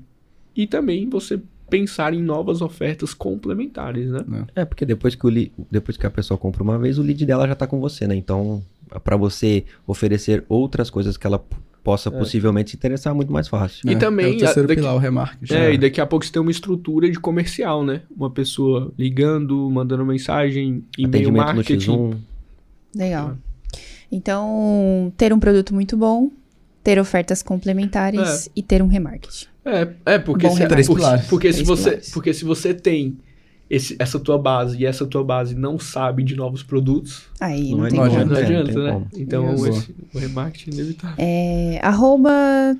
E 0.56 0.68
também 0.68 1.08
você 1.08 1.40
pensar 1.70 2.14
em 2.14 2.22
novas 2.22 2.62
ofertas 2.62 3.14
complementares, 3.14 4.10
né? 4.10 4.26
É, 4.56 4.66
porque 4.66 4.86
depois 4.86 5.16
que, 5.16 5.26
o 5.26 5.30
li, 5.30 5.52
depois 5.70 5.96
que 5.96 6.06
a 6.06 6.10
pessoa 6.10 6.38
compra 6.38 6.64
uma 6.64 6.78
vez, 6.78 6.98
o 6.98 7.04
lead 7.04 7.26
dela 7.26 7.46
já 7.46 7.54
está 7.54 7.68
com 7.68 7.80
você, 7.80 8.08
né? 8.08 8.16
Então, 8.16 8.64
para 9.04 9.16
você 9.16 9.64
oferecer 9.86 10.44
outras 10.50 10.90
coisas 10.90 11.16
que 11.16 11.28
ela 11.28 11.44
possa 11.90 12.10
é. 12.10 12.12
possivelmente 12.12 12.70
se 12.70 12.76
interessar 12.76 13.16
muito 13.16 13.34
mais 13.34 13.48
fácil. 13.48 13.90
E 13.90 13.94
é, 13.94 13.98
também... 13.98 14.34
É 14.34 14.36
o 14.36 14.38
terceiro 14.38 14.68
daqui, 14.68 14.80
pilar, 14.80 14.94
o 14.94 15.00
remarketing. 15.00 15.54
É, 15.56 15.74
e 15.74 15.78
daqui 15.80 16.00
a 16.00 16.06
pouco 16.06 16.24
você 16.24 16.32
tem 16.32 16.40
uma 16.40 16.52
estrutura 16.52 17.10
de 17.10 17.20
comercial, 17.20 17.84
né? 17.84 18.04
Uma 18.16 18.30
pessoa 18.30 18.94
ligando, 18.96 19.68
mandando 19.72 20.06
mensagem, 20.06 20.84
e-mail 20.96 21.32
marketing. 21.32 21.90
No 21.90 22.10
X1. 22.12 22.18
Legal. 22.96 23.38
Então, 24.12 25.12
ter 25.18 25.34
um 25.34 25.40
produto 25.40 25.74
muito 25.74 25.98
bom, 25.98 26.30
ter 26.84 27.00
ofertas 27.00 27.42
complementares 27.42 28.46
é. 28.46 28.52
e 28.56 28.62
ter 28.62 28.84
um 28.84 28.88
remarketing. 28.88 29.48
É, 29.66 29.88
é 30.06 30.20
porque, 30.20 30.48
se, 30.48 30.68
porque, 30.68 31.28
porque 31.28 31.54
se 31.54 31.64
você, 31.64 32.02
porque 32.14 32.34
se 32.36 32.46
você 32.46 32.72
tem 32.72 33.18
esse, 33.70 33.96
essa 34.00 34.20
tua 34.20 34.38
base 34.38 34.78
e 34.80 34.86
essa 34.86 35.06
tua 35.06 35.24
base 35.24 35.54
não 35.54 35.78
sabe 35.78 36.24
de 36.24 36.36
novos 36.36 36.64
produtos, 36.64 37.24
aí 37.40 37.72
não, 37.72 37.80
não, 37.80 37.88
tem 37.88 38.00
adianta, 38.00 38.26
não 38.26 38.38
adianta, 38.38 38.84
né? 38.84 38.92
Como. 38.94 39.08
Então 39.16 39.68
esse, 39.68 39.96
o 40.14 40.18
remarketing 40.18 40.72
é 40.72 40.74
inevitável. 40.74 41.16
É, 41.20 41.80
arroba 41.84 42.76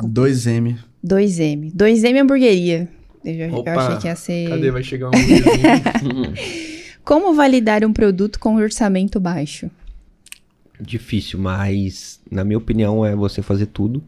2M. 0.00 0.78
2M. 1.04 1.72
2M 1.74 2.22
hamburgueria. 2.22 2.88
Eu, 3.24 3.54
Opa, 3.56 3.70
eu 3.70 3.80
achei 3.80 3.98
que 3.98 4.06
ia 4.06 4.16
ser. 4.16 4.48
Cadê? 4.48 4.70
Vai 4.70 4.82
chegar 4.82 5.08
um 5.08 5.12
Como 7.04 7.34
validar 7.34 7.84
um 7.84 7.92
produto 7.92 8.38
com 8.38 8.54
orçamento 8.56 9.18
baixo? 9.18 9.68
Difícil, 10.80 11.38
mas 11.38 12.20
na 12.30 12.44
minha 12.44 12.58
opinião 12.58 13.04
é 13.04 13.14
você 13.14 13.42
fazer 13.42 13.66
tudo 13.66 14.02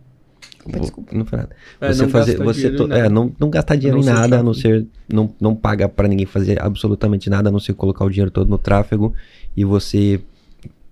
Opa, 0.66 0.78
desculpa. 0.80 1.14
Não 1.14 1.24
foi 1.24 1.38
nada. 1.38 1.50
É, 1.80 1.92
você 1.92 2.08
fazer, 2.08 2.38
você 2.38 2.70
to, 2.70 2.90
é, 2.92 3.08
não, 3.08 3.32
não 3.38 3.50
gastar 3.50 3.76
dinheiro 3.76 3.98
não 3.98 4.04
em 4.04 4.14
nada, 4.14 4.40
a 4.40 4.42
não 4.42 4.54
ser 4.54 4.86
não, 5.12 5.34
não 5.40 5.54
pagar 5.54 5.88
para 5.90 6.08
ninguém 6.08 6.26
fazer 6.26 6.60
absolutamente 6.62 7.28
nada, 7.28 7.48
a 7.50 7.52
não 7.52 7.60
ser 7.60 7.74
colocar 7.74 8.04
o 8.04 8.10
dinheiro 8.10 8.30
todo 8.30 8.48
no 8.48 8.58
tráfego 8.58 9.14
e 9.56 9.64
você 9.64 10.20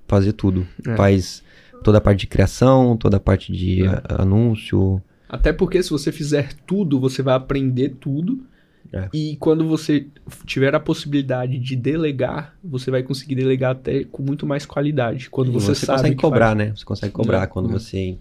fazer 0.07 0.33
tudo. 0.33 0.67
É. 0.87 0.95
Faz 0.95 1.43
toda 1.83 1.99
a 1.99 2.01
parte 2.01 2.21
de 2.21 2.27
criação, 2.27 2.97
toda 2.97 3.17
a 3.17 3.21
parte 3.21 3.51
de 3.51 3.85
é. 3.85 4.03
anúncio. 4.21 5.03
Até 5.29 5.53
porque 5.53 5.83
se 5.83 5.91
você 5.91 6.13
fizer 6.13 6.53
tudo, 6.67 7.01
você 7.01 7.23
vai 7.23 7.35
aprender 7.35 7.97
tudo. 7.99 8.45
É. 8.93 9.09
E 9.15 9.37
quando 9.37 9.67
você 9.67 10.07
tiver 10.45 10.75
a 10.75 10.81
possibilidade 10.81 11.59
de 11.59 11.75
delegar, 11.75 12.55
você 12.63 12.91
vai 12.91 13.03
conseguir 13.03 13.37
delegar 13.37 13.73
até 13.73 14.05
com 14.05 14.23
muito 14.23 14.47
mais 14.47 14.67
qualidade. 14.67 15.31
Quando 15.31 15.51
você, 15.51 15.75
você 15.75 15.87
consegue 15.87 16.17
cobrar, 16.17 16.49
faz. 16.49 16.59
né? 16.59 16.77
Você 16.77 16.85
consegue 16.85 17.13
cobrar 17.13 17.45
é. 17.45 17.47
quando 17.47 17.71
é. 17.71 17.73
você 17.73 18.19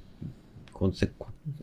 quando 0.72 0.96
você 0.96 1.08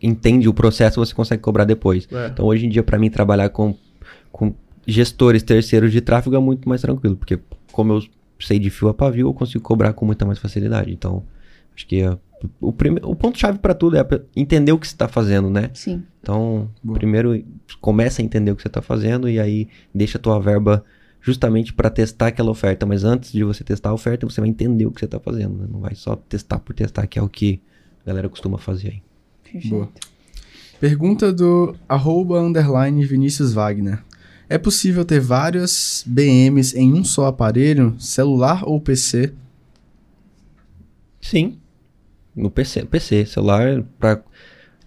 entende 0.03 0.49
o 0.49 0.55
processo, 0.55 1.05
você 1.05 1.15
consegue 1.15 1.43
cobrar 1.43 1.65
depois. 1.65 2.09
É. 2.11 2.29
Então, 2.29 2.47
hoje 2.47 2.67
em 2.67 2.69
dia, 2.69 2.83
para 2.83 2.99
mim, 2.99 3.11
trabalhar 3.11 3.49
com, 3.51 3.75
com 4.33 4.55
gestores 4.87 5.43
terceiros 5.43 5.93
de 5.93 6.01
tráfego 6.01 6.37
é 6.37 6.39
muito 6.39 6.69
mais 6.69 6.81
tranquilo, 6.81 7.17
porque 7.17 7.39
como 7.73 7.93
eu 7.93 8.03
sei 8.41 8.59
de 8.59 8.71
fio 8.71 8.89
a 8.89 8.95
pavio, 8.95 9.29
eu 9.29 9.35
consigo 9.35 9.63
cobrar 9.63 9.93
com 9.93 10.07
muita 10.07 10.25
mais 10.25 10.39
facilidade. 10.39 10.93
Então, 10.93 11.25
acho 11.75 11.87
que 11.87 12.03
é, 12.03 12.17
o, 12.61 12.73
prime, 12.73 13.01
o 13.03 13.15
ponto-chave 13.15 13.59
para 13.59 13.75
tudo 13.75 13.97
é 13.97 14.07
entender 14.35 14.73
o 14.73 14.79
que 14.79 14.87
você 14.87 14.95
está 14.95 15.09
fazendo, 15.09 15.51
né? 15.51 15.71
Sim. 15.75 16.03
Então, 16.21 16.71
Boa. 16.83 16.99
primeiro 16.99 17.45
começa 17.81 18.23
a 18.23 18.25
entender 18.25 18.51
o 18.51 18.57
que 18.57 18.63
você 18.63 18.69
está 18.69 18.83
fazendo 18.83 19.29
e 19.29 19.39
aí 19.41 19.69
deixa 19.95 20.19
a 20.19 20.21
tua 20.21 20.39
verba 20.39 20.85
justamente 21.21 21.73
para 21.73 21.91
testar 21.91 22.29
aquela 22.29 22.51
oferta. 22.51 22.87
Mas 22.87 23.05
antes 23.05 23.33
de 23.33 23.43
você 23.45 23.65
testar 23.65 23.91
a 23.91 23.95
oferta, 23.95 24.27
você 24.27 24.41
vai 24.41 24.49
entender 24.49 24.87
o 24.87 24.91
que 24.91 25.01
você 25.01 25.07
está 25.07 25.19
fazendo. 25.19 25.59
Né? 25.59 25.67
Não 25.71 25.81
vai 25.81 25.95
só 25.95 26.17
testar 26.17 26.59
por 26.59 26.75
testar, 26.75 27.07
que 27.07 27.19
é 27.19 27.23
o 27.23 27.29
que 27.29 27.61
a 28.05 28.09
galera 28.09 28.29
costuma 28.29 28.59
fazer 28.59 28.89
aí. 28.89 29.03
Perfeito. 29.53 29.69
Boa. 29.69 29.89
Pergunta 30.81 31.33
do 31.33 31.75
arroba 31.89 32.41
underline 32.41 33.05
Vinícius 33.05 33.53
Wagner. 33.53 34.03
É 34.49 34.57
possível 34.57 35.05
ter 35.05 35.21
várias 35.21 36.03
BMs 36.07 36.79
em 36.79 36.95
um 36.95 37.05
só 37.05 37.27
aparelho, 37.27 37.95
celular 37.99 38.63
ou 38.65 38.81
PC? 38.81 39.35
Sim. 41.21 41.59
No 42.35 42.51
PC, 42.51 42.85
PC 42.85 43.27
celular 43.27 43.83
para 43.99 44.23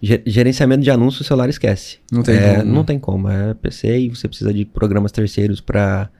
gerenciamento 0.02 0.82
de 0.82 0.90
anúncios, 0.90 1.26
celular 1.26 1.48
esquece. 1.48 1.98
Não 2.10 2.22
tem 2.22 2.36
é, 2.36 2.56
como. 2.56 2.72
Não 2.72 2.84
tem 2.84 2.98
como, 2.98 3.28
é 3.28 3.54
PC 3.54 3.98
e 3.98 4.08
você 4.08 4.26
precisa 4.26 4.52
de 4.52 4.64
programas 4.64 5.12
terceiros 5.12 5.60
para 5.60 6.10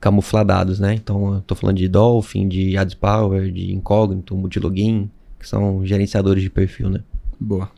camuflar 0.00 0.44
dados, 0.44 0.80
né? 0.80 0.94
Então, 0.94 1.34
eu 1.34 1.40
tô 1.42 1.54
falando 1.54 1.76
de 1.76 1.88
Dolphin, 1.88 2.48
de 2.48 2.76
AdsPower, 2.76 3.52
de 3.52 3.72
Incognito, 3.72 4.36
Multilogin, 4.36 5.08
que 5.38 5.48
são 5.48 5.84
gerenciadores 5.86 6.42
de 6.42 6.50
perfil, 6.50 6.90
né? 6.90 7.00
Boa. 7.38 7.70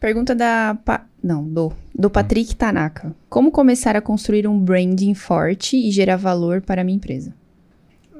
Pergunta 0.00 0.34
da. 0.34 0.78
Pa... 0.84 1.06
Não, 1.22 1.42
do, 1.42 1.72
do 1.94 2.08
Patrick 2.08 2.54
Tanaka. 2.54 3.14
Como 3.28 3.50
começar 3.50 3.96
a 3.96 4.00
construir 4.00 4.46
um 4.46 4.58
branding 4.58 5.14
forte 5.14 5.76
e 5.76 5.90
gerar 5.90 6.16
valor 6.16 6.60
para 6.60 6.82
a 6.82 6.84
minha 6.84 6.96
empresa? 6.96 7.34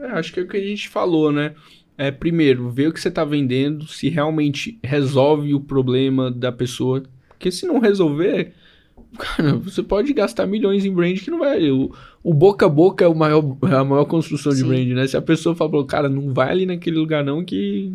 É, 0.00 0.06
acho 0.12 0.32
que 0.32 0.40
é 0.40 0.42
o 0.42 0.48
que 0.48 0.56
a 0.56 0.64
gente 0.64 0.88
falou, 0.88 1.30
né? 1.30 1.54
é 1.98 2.12
primeiro 2.12 2.70
ver 2.70 2.88
o 2.88 2.92
que 2.92 3.00
você 3.00 3.08
está 3.08 3.24
vendendo, 3.24 3.88
se 3.88 4.08
realmente 4.08 4.78
resolve 4.84 5.52
o 5.52 5.60
problema 5.60 6.30
da 6.30 6.52
pessoa. 6.52 7.02
Porque 7.28 7.50
se 7.50 7.66
não 7.66 7.80
resolver, 7.80 8.52
cara, 9.18 9.56
você 9.56 9.82
pode 9.82 10.12
gastar 10.12 10.46
milhões 10.46 10.84
em 10.84 10.94
brand 10.94 11.18
que 11.18 11.30
não 11.30 11.40
vai. 11.40 11.68
O, 11.72 11.92
o 12.22 12.32
boca 12.32 12.66
a 12.66 12.68
boca 12.68 13.04
é, 13.04 13.08
o 13.08 13.14
maior, 13.16 13.44
é 13.64 13.74
a 13.74 13.84
maior 13.84 14.04
construção 14.04 14.52
Sim. 14.52 14.62
de 14.62 14.68
brand, 14.68 14.88
né? 14.90 15.06
Se 15.08 15.16
a 15.16 15.22
pessoa 15.22 15.56
fala, 15.56 15.84
cara, 15.84 16.08
não 16.08 16.32
vai 16.32 16.50
ali 16.50 16.66
naquele 16.66 16.96
lugar 16.96 17.24
não 17.24 17.44
que. 17.44 17.92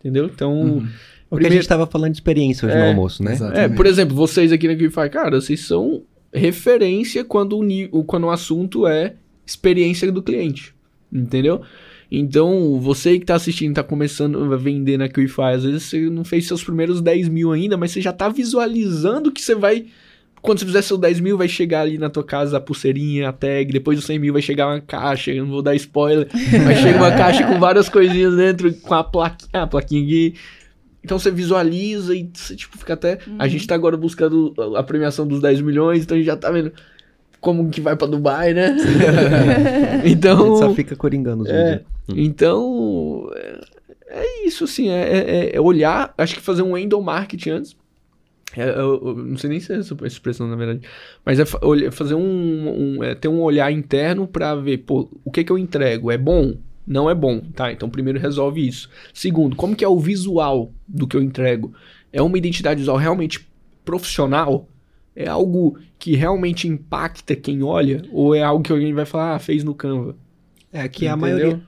Entendeu? 0.00 0.26
Então. 0.26 0.52
Uhum. 0.52 0.88
Porque 1.36 1.46
primeiro... 1.46 1.54
a 1.54 1.56
gente 1.56 1.62
estava 1.62 1.86
falando 1.86 2.12
de 2.12 2.16
experiência 2.16 2.66
hoje 2.66 2.76
é, 2.76 2.80
no 2.80 2.88
almoço, 2.88 3.22
né? 3.22 3.32
Exatamente. 3.32 3.72
É, 3.72 3.76
por 3.76 3.86
exemplo, 3.86 4.16
vocês 4.16 4.52
aqui 4.52 4.66
na 4.66 4.74
Qify, 4.74 5.10
cara, 5.10 5.40
vocês 5.40 5.60
são 5.60 6.02
referência 6.32 7.24
quando 7.24 7.58
o, 7.92 8.04
quando 8.04 8.24
o 8.24 8.30
assunto 8.30 8.86
é 8.86 9.14
experiência 9.46 10.10
do 10.10 10.22
cliente. 10.22 10.74
Entendeu? 11.12 11.62
Então, 12.10 12.78
você 12.80 13.16
que 13.16 13.24
está 13.24 13.34
assistindo, 13.34 13.70
está 13.70 13.82
começando 13.82 14.52
a 14.52 14.56
vender 14.56 14.96
na 14.96 15.08
Qify, 15.08 15.54
às 15.54 15.64
vezes 15.64 15.84
você 15.84 16.08
não 16.08 16.24
fez 16.24 16.46
seus 16.46 16.62
primeiros 16.62 17.00
10 17.00 17.28
mil 17.28 17.52
ainda, 17.52 17.76
mas 17.76 17.90
você 17.90 18.00
já 18.00 18.10
está 18.10 18.28
visualizando 18.28 19.32
que 19.32 19.40
você 19.40 19.54
vai. 19.54 19.86
Quando 20.40 20.60
você 20.60 20.66
fizer 20.66 20.82
seus 20.82 21.00
10 21.00 21.20
mil, 21.20 21.36
vai 21.36 21.48
chegar 21.48 21.80
ali 21.80 21.98
na 21.98 22.08
tua 22.08 22.22
casa 22.22 22.58
a 22.58 22.60
pulseirinha, 22.60 23.28
a 23.28 23.32
tag. 23.32 23.72
Depois 23.72 23.98
dos 23.98 24.06
100 24.06 24.18
mil, 24.20 24.32
vai 24.32 24.42
chegar 24.42 24.68
uma 24.68 24.80
caixa. 24.80 25.32
Eu 25.32 25.44
não 25.44 25.50
vou 25.50 25.62
dar 25.62 25.74
spoiler. 25.74 26.28
Vai 26.64 26.76
chegar 26.76 26.98
uma 26.98 27.10
caixa 27.16 27.44
com 27.44 27.58
várias 27.58 27.88
coisinhas 27.88 28.36
dentro, 28.36 28.72
com 28.74 28.94
a 28.94 29.02
plaquinha, 29.02 29.62
a 29.62 29.66
plaquinha 29.66 30.02
aqui. 30.02 30.34
Então 31.06 31.20
você 31.20 31.30
visualiza 31.30 32.16
e 32.16 32.28
você, 32.34 32.56
tipo, 32.56 32.76
fica 32.76 32.94
até. 32.94 33.20
Uhum. 33.24 33.36
A 33.38 33.46
gente 33.46 33.64
tá 33.64 33.76
agora 33.76 33.96
buscando 33.96 34.52
a 34.76 34.82
premiação 34.82 35.24
dos 35.24 35.40
10 35.40 35.60
milhões, 35.60 36.02
então 36.02 36.16
a 36.16 36.18
gente 36.18 36.26
já 36.26 36.36
tá 36.36 36.50
vendo 36.50 36.72
como 37.40 37.70
que 37.70 37.80
vai 37.80 37.94
para 37.94 38.08
Dubai, 38.08 38.52
né? 38.52 38.76
então. 40.04 40.42
A 40.42 40.48
gente 40.48 40.58
só 40.58 40.74
fica 40.74 40.96
coringando 40.96 41.44
os 41.44 41.48
é, 41.48 41.80
hum. 42.08 42.14
Então. 42.16 43.30
É, 43.36 43.60
é, 44.08 44.46
isso, 44.48 44.64
assim. 44.64 44.88
É, 44.88 45.02
é, 45.02 45.56
é, 45.56 45.60
olhar. 45.60 46.12
Acho 46.18 46.34
que 46.34 46.40
fazer 46.40 46.62
um 46.62 46.76
endo 46.76 47.00
marketing 47.00 47.50
antes. 47.50 47.76
É, 48.56 48.68
eu, 48.68 49.00
eu, 49.06 49.14
não 49.14 49.36
sei 49.36 49.48
nem 49.48 49.60
se 49.60 49.72
é 49.72 49.76
essa 49.76 49.96
expressão, 50.04 50.48
na 50.48 50.56
verdade. 50.56 50.80
Mas 51.24 51.38
é 51.38 51.44
fazer 51.92 52.16
um. 52.16 52.96
um 52.98 53.04
é, 53.04 53.14
ter 53.14 53.28
um 53.28 53.40
olhar 53.40 53.70
interno 53.70 54.26
para 54.26 54.56
ver, 54.56 54.78
pô, 54.78 55.08
o 55.24 55.30
que 55.30 55.44
que 55.44 55.52
eu 55.52 55.58
entrego? 55.58 56.10
É 56.10 56.18
bom? 56.18 56.56
Não 56.86 57.10
é 57.10 57.14
bom, 57.14 57.40
tá? 57.40 57.72
Então, 57.72 57.90
primeiro 57.90 58.20
resolve 58.20 58.66
isso. 58.66 58.88
Segundo, 59.12 59.56
como 59.56 59.74
que 59.74 59.84
é 59.84 59.88
o 59.88 59.98
visual 59.98 60.72
do 60.86 61.06
que 61.06 61.16
eu 61.16 61.22
entrego? 61.22 61.74
É 62.12 62.22
uma 62.22 62.38
identidade 62.38 62.78
visual 62.78 62.96
realmente 62.96 63.46
profissional? 63.84 64.68
É 65.14 65.28
algo 65.28 65.78
que 65.98 66.14
realmente 66.14 66.68
impacta 66.68 67.34
quem 67.34 67.62
olha? 67.62 68.02
Ou 68.12 68.34
é 68.34 68.42
algo 68.42 68.62
que 68.62 68.70
alguém 68.70 68.92
vai 68.92 69.04
falar, 69.04 69.34
ah, 69.34 69.38
fez 69.38 69.64
no 69.64 69.74
Canva? 69.74 70.14
É 70.72 70.86
que 70.88 71.06
Entendeu? 71.06 71.12
a 71.12 71.16
maioria. 71.16 71.62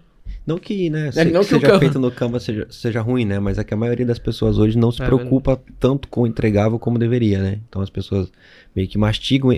Não 0.46 0.58
que, 0.58 0.88
né, 0.88 1.10
é, 1.14 1.24
não 1.26 1.40
que 1.40 1.48
seja 1.48 1.66
Canva... 1.66 1.78
feito 1.78 1.98
no 1.98 2.10
Canva 2.10 2.40
seja, 2.40 2.66
seja 2.70 3.00
ruim, 3.00 3.24
né? 3.24 3.38
Mas 3.38 3.58
é 3.58 3.64
que 3.64 3.74
a 3.74 3.76
maioria 3.76 4.06
das 4.06 4.18
pessoas 4.18 4.56
hoje 4.56 4.78
não 4.78 4.90
se 4.90 5.02
é, 5.02 5.04
preocupa 5.06 5.60
tanto 5.78 6.08
com 6.08 6.22
o 6.22 6.26
entregável 6.26 6.78
como 6.78 6.98
deveria, 6.98 7.42
né? 7.42 7.60
Então 7.68 7.82
as 7.82 7.90
pessoas 7.90 8.30
meio 8.74 8.88
que 8.88 8.96
mastigam, 8.96 9.50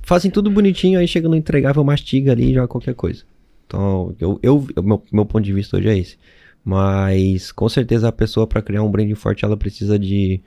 fazem 0.00 0.30
tudo 0.30 0.50
bonitinho, 0.50 0.98
aí 0.98 1.06
chega 1.06 1.28
no 1.28 1.36
entregável, 1.36 1.84
mastiga 1.84 2.32
ali 2.32 2.50
e 2.50 2.54
joga 2.54 2.68
qualquer 2.68 2.94
coisa. 2.94 3.24
Então, 3.72 4.14
eu, 4.20 4.38
eu 4.42 4.66
meu, 4.82 5.02
meu 5.10 5.24
ponto 5.24 5.42
de 5.42 5.52
vista 5.52 5.78
hoje 5.78 5.88
é 5.88 5.96
esse. 5.96 6.18
Mas 6.62 7.50
com 7.50 7.68
certeza 7.70 8.08
a 8.08 8.12
pessoa 8.12 8.46
para 8.46 8.60
criar 8.60 8.82
um 8.82 8.90
branding 8.90 9.14
forte, 9.14 9.46
ela 9.46 9.56
precisa 9.56 9.98
de 9.98 10.42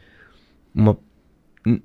uma 0.73 0.95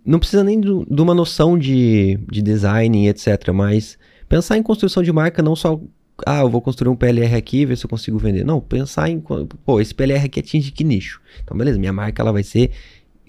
não 0.04 0.18
precisa 0.18 0.44
nem 0.44 0.60
de 0.60 1.00
uma 1.00 1.14
noção 1.14 1.58
de, 1.58 2.18
de 2.30 2.42
design, 2.42 3.08
etc. 3.08 3.48
Mas 3.54 3.98
pensar 4.28 4.58
em 4.58 4.62
construção 4.62 5.02
de 5.02 5.10
marca 5.10 5.42
não 5.42 5.56
só. 5.56 5.80
Ah, 6.26 6.40
eu 6.40 6.50
vou 6.50 6.60
construir 6.60 6.90
um 6.90 6.96
PLR 6.96 7.34
aqui, 7.34 7.64
ver 7.64 7.78
se 7.78 7.86
eu 7.86 7.88
consigo 7.88 8.18
vender. 8.18 8.44
Não, 8.44 8.60
pensar 8.60 9.08
em. 9.08 9.18
Pô, 9.18 9.80
esse 9.80 9.94
PLR 9.94 10.26
aqui 10.26 10.40
atinge 10.40 10.70
que 10.70 10.84
nicho? 10.84 11.22
Então, 11.42 11.56
beleza, 11.56 11.78
minha 11.78 11.94
marca 11.94 12.20
ela 12.20 12.30
vai 12.30 12.42
ser 12.42 12.72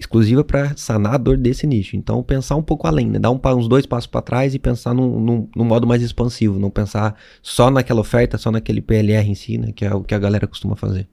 exclusiva 0.02 0.44
para 0.44 0.76
sanar 0.76 1.14
a 1.14 1.18
dor 1.18 1.36
desse 1.36 1.66
nicho. 1.66 1.96
Então, 1.96 2.22
pensar 2.22 2.56
um 2.56 2.62
pouco 2.62 2.86
além, 2.86 3.08
né? 3.08 3.18
Dar 3.18 3.30
um, 3.30 3.40
uns 3.56 3.68
dois 3.68 3.86
passos 3.86 4.06
para 4.06 4.22
trás 4.22 4.54
e 4.54 4.58
pensar 4.58 4.94
num, 4.94 5.18
num, 5.20 5.48
num, 5.56 5.64
modo 5.64 5.86
mais 5.86 6.02
expansivo. 6.02 6.58
Não 6.58 6.70
pensar 6.70 7.16
só 7.40 7.70
naquela 7.70 8.00
oferta, 8.00 8.38
só 8.38 8.50
naquele 8.50 8.80
PLR 8.80 9.28
em 9.28 9.34
si, 9.34 9.58
né? 9.58 9.72
Que 9.72 9.84
é 9.84 9.94
o 9.94 10.02
que 10.02 10.14
a 10.14 10.18
galera 10.18 10.46
costuma 10.46 10.76
fazer. 10.76 11.08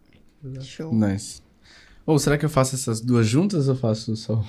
Show. 0.62 0.94
Nice. 0.94 1.42
Ou 2.06 2.18
será 2.18 2.38
que 2.38 2.46
eu 2.46 2.50
faço 2.50 2.76
essas 2.76 3.02
duas 3.02 3.28
juntas 3.28 3.68
ou 3.68 3.76
faço 3.76 4.16
só 4.16 4.44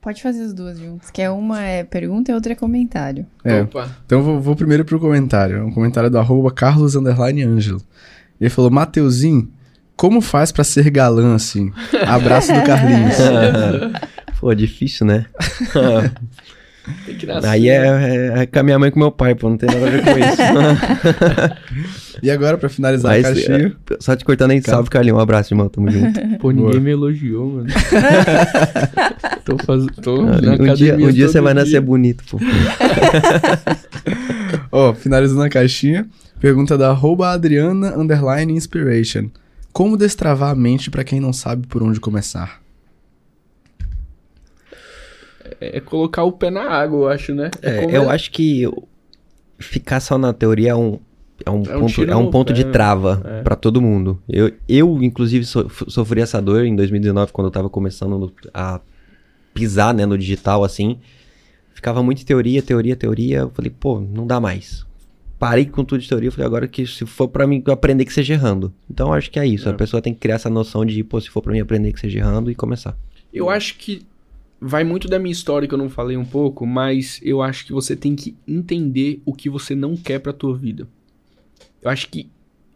Pode 0.00 0.22
fazer 0.22 0.42
as 0.42 0.54
duas 0.54 0.78
juntas, 0.78 1.10
que 1.10 1.20
é 1.20 1.28
uma 1.28 1.60
é 1.60 1.82
pergunta 1.82 2.30
e 2.30 2.34
outra 2.34 2.52
é 2.52 2.56
comentário. 2.56 3.26
É. 3.42 3.62
Opa. 3.62 3.90
Então 4.06 4.22
vou, 4.22 4.40
vou 4.40 4.54
primeiro 4.54 4.84
pro 4.84 5.00
comentário. 5.00 5.66
Um 5.66 5.72
comentário 5.72 6.08
do 6.08 6.18
arroba 6.18 6.52
Carlos 6.52 6.94
Ângelo. 6.96 7.82
Ele 8.40 8.48
falou, 8.48 8.70
Mateuzinho, 8.70 9.52
como 9.98 10.20
faz 10.20 10.52
para 10.52 10.62
ser 10.62 10.88
galã 10.90 11.34
assim? 11.34 11.72
Abraço 12.06 12.54
do 12.54 12.62
Carlinhos. 12.62 13.16
Pô, 14.40 14.54
difícil, 14.54 15.04
né? 15.04 15.26
Aí 17.42 17.68
é, 17.68 17.76
é, 17.76 18.32
é, 18.42 18.46
com 18.46 18.60
a 18.60 18.62
minha 18.62 18.78
mãe 18.78 18.88
e 18.88 18.92
com 18.92 19.00
meu 19.00 19.10
pai, 19.10 19.34
pô, 19.34 19.50
não 19.50 19.58
tem 19.58 19.68
nada 19.68 19.86
a 19.86 19.90
ver 19.90 20.04
com 20.04 20.10
isso. 20.10 20.40
e 22.22 22.30
agora, 22.30 22.56
pra 22.56 22.68
finalizar 22.68 23.10
Mas, 23.10 23.26
a 23.26 23.28
caixinha. 23.28 23.76
É, 23.90 23.96
só 23.98 24.14
te 24.16 24.24
cortando 24.24 24.52
aí, 24.52 24.62
salve, 24.62 24.88
Carlinhos. 24.88 25.18
Um 25.18 25.20
abraço, 25.20 25.52
irmão, 25.52 25.68
tamo 25.68 25.90
junto. 25.90 26.18
Pô, 26.38 26.52
ninguém 26.52 26.70
Boa. 26.70 26.80
me 26.80 26.90
elogiou, 26.92 27.46
mano. 27.46 27.66
tô 29.44 29.58
fazendo. 29.58 29.92
Tô 30.00 30.22
um 30.22 30.74
dia, 30.74 30.94
um 30.96 31.10
dia 31.10 31.28
você 31.28 31.40
vai 31.40 31.52
nascer 31.52 31.80
bonito, 31.80 32.24
pô. 32.30 32.38
Ó, 34.70 34.90
oh, 34.90 34.94
finalizando 34.94 35.42
a 35.42 35.48
caixinha. 35.50 36.06
Pergunta 36.40 36.78
da 36.78 36.90
arroba 36.90 37.32
Adriana 37.32 37.98
underline 37.98 38.52
inspiration. 38.52 39.28
Como 39.72 39.96
destravar 39.96 40.50
a 40.50 40.54
mente 40.54 40.90
para 40.90 41.04
quem 41.04 41.20
não 41.20 41.32
sabe 41.32 41.66
por 41.66 41.82
onde 41.82 42.00
começar? 42.00 42.60
É, 45.60 45.78
é 45.78 45.80
colocar 45.80 46.24
o 46.24 46.32
pé 46.32 46.50
na 46.50 46.68
água, 46.68 46.98
eu 46.98 47.08
acho, 47.08 47.34
né? 47.34 47.50
É, 47.62 47.84
é 47.84 47.96
eu 47.96 48.10
acho 48.10 48.30
que 48.30 48.64
ficar 49.58 50.00
só 50.00 50.16
na 50.16 50.32
teoria 50.32 50.70
é 50.70 50.74
um, 50.74 50.98
é 51.44 51.50
um, 51.50 51.62
é 51.62 51.76
um 51.76 51.80
ponto, 51.80 52.04
é 52.04 52.16
um 52.16 52.30
ponto 52.30 52.52
de 52.52 52.64
trava 52.64 53.22
é. 53.24 53.42
para 53.42 53.56
todo 53.56 53.80
mundo. 53.80 54.20
Eu, 54.28 54.52
eu 54.68 55.02
inclusive, 55.02 55.44
so, 55.44 55.68
sofri 55.88 56.20
essa 56.20 56.40
dor 56.40 56.64
em 56.64 56.74
2019, 56.74 57.32
quando 57.32 57.46
eu 57.46 57.50
tava 57.50 57.68
começando 57.70 58.32
a 58.52 58.80
pisar 59.54 59.94
né, 59.94 60.06
no 60.06 60.16
digital, 60.16 60.64
assim. 60.64 60.98
Ficava 61.72 62.02
muito 62.02 62.24
teoria, 62.24 62.60
teoria, 62.60 62.96
teoria. 62.96 63.38
Eu 63.38 63.50
falei, 63.50 63.70
pô, 63.70 64.00
não 64.00 64.26
dá 64.26 64.40
mais. 64.40 64.84
Parei 65.38 65.66
com 65.66 65.84
tudo 65.84 66.00
de 66.00 66.08
teoria. 66.08 66.32
Falei, 66.32 66.46
agora 66.46 66.66
que 66.66 66.86
se 66.86 67.06
for 67.06 67.28
para 67.28 67.46
mim 67.46 67.62
aprender 67.68 68.04
que 68.04 68.12
seja 68.12 68.34
errando. 68.34 68.72
Então, 68.90 69.12
acho 69.12 69.30
que 69.30 69.38
é 69.38 69.46
isso. 69.46 69.68
A 69.68 69.72
é. 69.72 69.76
pessoa 69.76 70.02
tem 70.02 70.12
que 70.12 70.20
criar 70.20 70.34
essa 70.34 70.50
noção 70.50 70.84
de, 70.84 71.02
pô, 71.04 71.20
se 71.20 71.30
for 71.30 71.40
para 71.40 71.52
mim 71.52 71.60
aprender 71.60 71.92
que 71.92 72.00
seja 72.00 72.18
errando 72.18 72.50
e 72.50 72.54
começar. 72.54 72.96
Eu 73.32 73.48
acho 73.48 73.76
que 73.76 74.04
vai 74.60 74.82
muito 74.82 75.06
da 75.06 75.18
minha 75.18 75.32
história 75.32 75.68
que 75.68 75.74
eu 75.74 75.78
não 75.78 75.88
falei 75.88 76.16
um 76.16 76.24
pouco, 76.24 76.66
mas 76.66 77.20
eu 77.22 77.40
acho 77.40 77.64
que 77.64 77.72
você 77.72 77.94
tem 77.94 78.16
que 78.16 78.36
entender 78.46 79.22
o 79.24 79.32
que 79.32 79.48
você 79.48 79.74
não 79.74 79.96
quer 79.96 80.18
para 80.18 80.32
tua 80.32 80.56
vida. 80.56 80.88
Eu 81.80 81.90
acho 81.90 82.08
que 82.08 82.28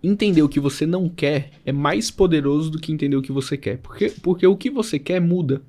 entender 0.03 0.43
o 0.43 0.49
que 0.49 0.61
você 0.61 0.87
não 0.87 1.09
quer 1.09 1.51
é 1.65 1.73
mais 1.73 2.11
poderoso 2.11 2.71
do 2.71 2.79
que 2.79 2.93
entender 2.93 3.17
o 3.17 3.23
que 3.23 3.33
você 3.33 3.57
quer, 3.57 3.79
porque 3.79 4.11
porque 4.23 4.47
o 4.47 4.57
que 4.57 4.71
você 4.71 4.99
quer 4.99 5.21
muda. 5.21 5.63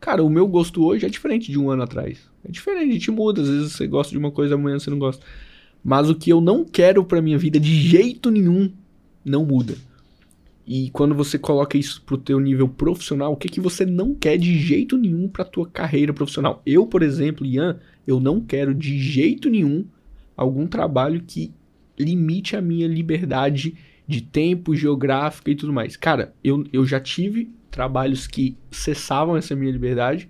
Cara, 0.00 0.22
o 0.22 0.30
meu 0.30 0.46
gosto 0.46 0.84
hoje 0.84 1.06
é 1.06 1.08
diferente 1.08 1.50
de 1.50 1.58
um 1.58 1.70
ano 1.70 1.82
atrás. 1.82 2.18
É 2.44 2.50
diferente, 2.50 2.90
a 2.90 2.92
gente 2.92 3.10
muda, 3.10 3.42
às 3.42 3.48
vezes 3.48 3.72
você 3.72 3.86
gosta 3.86 4.12
de 4.12 4.18
uma 4.18 4.30
coisa, 4.30 4.54
amanhã 4.54 4.78
você 4.78 4.90
não 4.90 4.98
gosta. 4.98 5.24
Mas 5.86 6.10
o 6.10 6.16
que 6.16 6.30
eu 6.30 6.40
não 6.40 6.64
quero 6.64 7.04
para 7.04 7.22
minha 7.22 7.38
vida 7.38 7.60
de 7.60 7.72
jeito 7.72 8.28
nenhum 8.28 8.72
não 9.24 9.46
muda. 9.46 9.76
E 10.66 10.90
quando 10.90 11.14
você 11.14 11.38
coloca 11.38 11.78
isso 11.78 12.02
pro 12.04 12.18
teu 12.18 12.40
nível 12.40 12.68
profissional, 12.68 13.32
o 13.32 13.36
que 13.36 13.48
que 13.48 13.60
você 13.60 13.86
não 13.86 14.12
quer 14.12 14.36
de 14.36 14.58
jeito 14.58 14.98
nenhum 14.98 15.28
pra 15.28 15.44
tua 15.44 15.64
carreira 15.64 16.12
profissional? 16.12 16.60
Eu, 16.66 16.88
por 16.88 17.04
exemplo, 17.04 17.46
Ian, 17.46 17.78
eu 18.04 18.18
não 18.18 18.40
quero 18.40 18.74
de 18.74 18.98
jeito 18.98 19.48
nenhum 19.48 19.84
algum 20.36 20.66
trabalho 20.66 21.22
que 21.24 21.54
limite 21.96 22.56
a 22.56 22.60
minha 22.60 22.88
liberdade 22.88 23.76
de 24.08 24.20
tempo, 24.20 24.74
geográfica 24.74 25.52
e 25.52 25.54
tudo 25.54 25.72
mais. 25.72 25.96
Cara, 25.96 26.34
eu, 26.42 26.64
eu 26.72 26.84
já 26.84 26.98
tive 26.98 27.48
trabalhos 27.70 28.26
que 28.26 28.56
cessavam 28.72 29.36
essa 29.36 29.54
minha 29.54 29.70
liberdade 29.70 30.28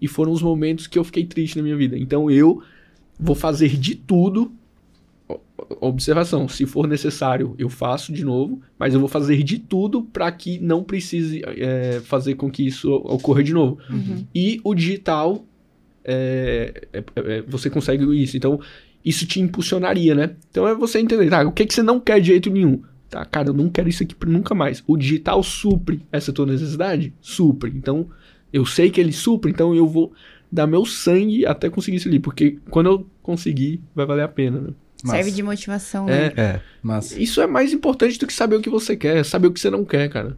e 0.00 0.08
foram 0.08 0.32
os 0.32 0.40
momentos 0.40 0.86
que 0.86 0.98
eu 0.98 1.04
fiquei 1.04 1.26
triste 1.26 1.58
na 1.58 1.62
minha 1.62 1.76
vida. 1.76 1.98
Então 1.98 2.30
eu 2.30 2.62
vou 3.20 3.34
fazer 3.34 3.76
de 3.76 3.94
tudo 3.94 4.56
observação, 5.80 6.48
se 6.48 6.66
for 6.66 6.86
necessário, 6.86 7.54
eu 7.58 7.68
faço 7.68 8.12
de 8.12 8.24
novo, 8.24 8.60
mas 8.78 8.94
eu 8.94 9.00
vou 9.00 9.08
fazer 9.08 9.42
de 9.42 9.58
tudo 9.58 10.02
para 10.02 10.30
que 10.30 10.58
não 10.58 10.82
precise 10.82 11.42
é, 11.44 12.00
fazer 12.04 12.34
com 12.34 12.50
que 12.50 12.66
isso 12.66 12.92
ocorra 12.92 13.42
de 13.42 13.52
novo. 13.52 13.78
Uhum. 13.90 14.24
E 14.34 14.60
o 14.62 14.74
digital, 14.74 15.44
é, 16.04 16.88
é, 16.92 17.04
é, 17.16 17.42
você 17.42 17.68
consegue 17.68 18.04
isso. 18.22 18.36
Então, 18.36 18.60
isso 19.04 19.26
te 19.26 19.40
impulsionaria, 19.40 20.14
né? 20.14 20.36
Então 20.50 20.66
é 20.66 20.74
você 20.74 20.98
entender, 20.98 21.28
tá? 21.28 21.42
O 21.42 21.52
que, 21.52 21.66
que 21.66 21.74
você 21.74 21.82
não 21.82 22.00
quer 22.00 22.20
de 22.20 22.28
jeito 22.28 22.50
nenhum? 22.50 22.82
Tá, 23.08 23.24
cara, 23.24 23.48
eu 23.48 23.54
não 23.54 23.68
quero 23.68 23.88
isso 23.88 24.02
aqui 24.02 24.14
nunca 24.26 24.54
mais. 24.54 24.82
O 24.86 24.96
digital 24.96 25.42
supre 25.42 26.02
essa 26.10 26.32
tua 26.32 26.46
necessidade? 26.46 27.12
Supre. 27.20 27.72
Então, 27.74 28.08
eu 28.52 28.66
sei 28.66 28.90
que 28.90 29.00
ele 29.00 29.12
supre, 29.12 29.50
então 29.50 29.74
eu 29.74 29.86
vou 29.86 30.12
dar 30.50 30.66
meu 30.66 30.84
sangue 30.84 31.46
até 31.46 31.70
conseguir 31.70 31.98
isso 31.98 32.08
ali. 32.08 32.18
Porque 32.18 32.58
quando 32.70 32.86
eu 32.86 33.06
conseguir, 33.22 33.80
vai 33.94 34.06
valer 34.06 34.22
a 34.22 34.28
pena, 34.28 34.60
né? 34.60 34.70
Massa. 35.02 35.16
Serve 35.16 35.30
de 35.30 35.42
motivação, 35.42 36.08
é, 36.08 36.28
né? 36.28 36.32
É. 36.36 36.60
Massa. 36.82 37.20
Isso 37.20 37.40
é 37.40 37.46
mais 37.46 37.72
importante 37.72 38.18
do 38.18 38.26
que 38.26 38.32
saber 38.32 38.56
o 38.56 38.62
que 38.62 38.70
você 38.70 38.96
quer, 38.96 39.24
saber 39.24 39.48
o 39.48 39.52
que 39.52 39.60
você 39.60 39.70
não 39.70 39.84
quer, 39.84 40.08
cara. 40.08 40.36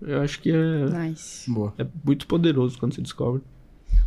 Eu 0.00 0.20
acho 0.20 0.40
que 0.40 0.50
é. 0.50 1.08
Nice. 1.08 1.50
Boa. 1.50 1.72
É 1.78 1.86
muito 2.04 2.26
poderoso 2.26 2.78
quando 2.78 2.94
você 2.94 3.02
descobre. 3.02 3.42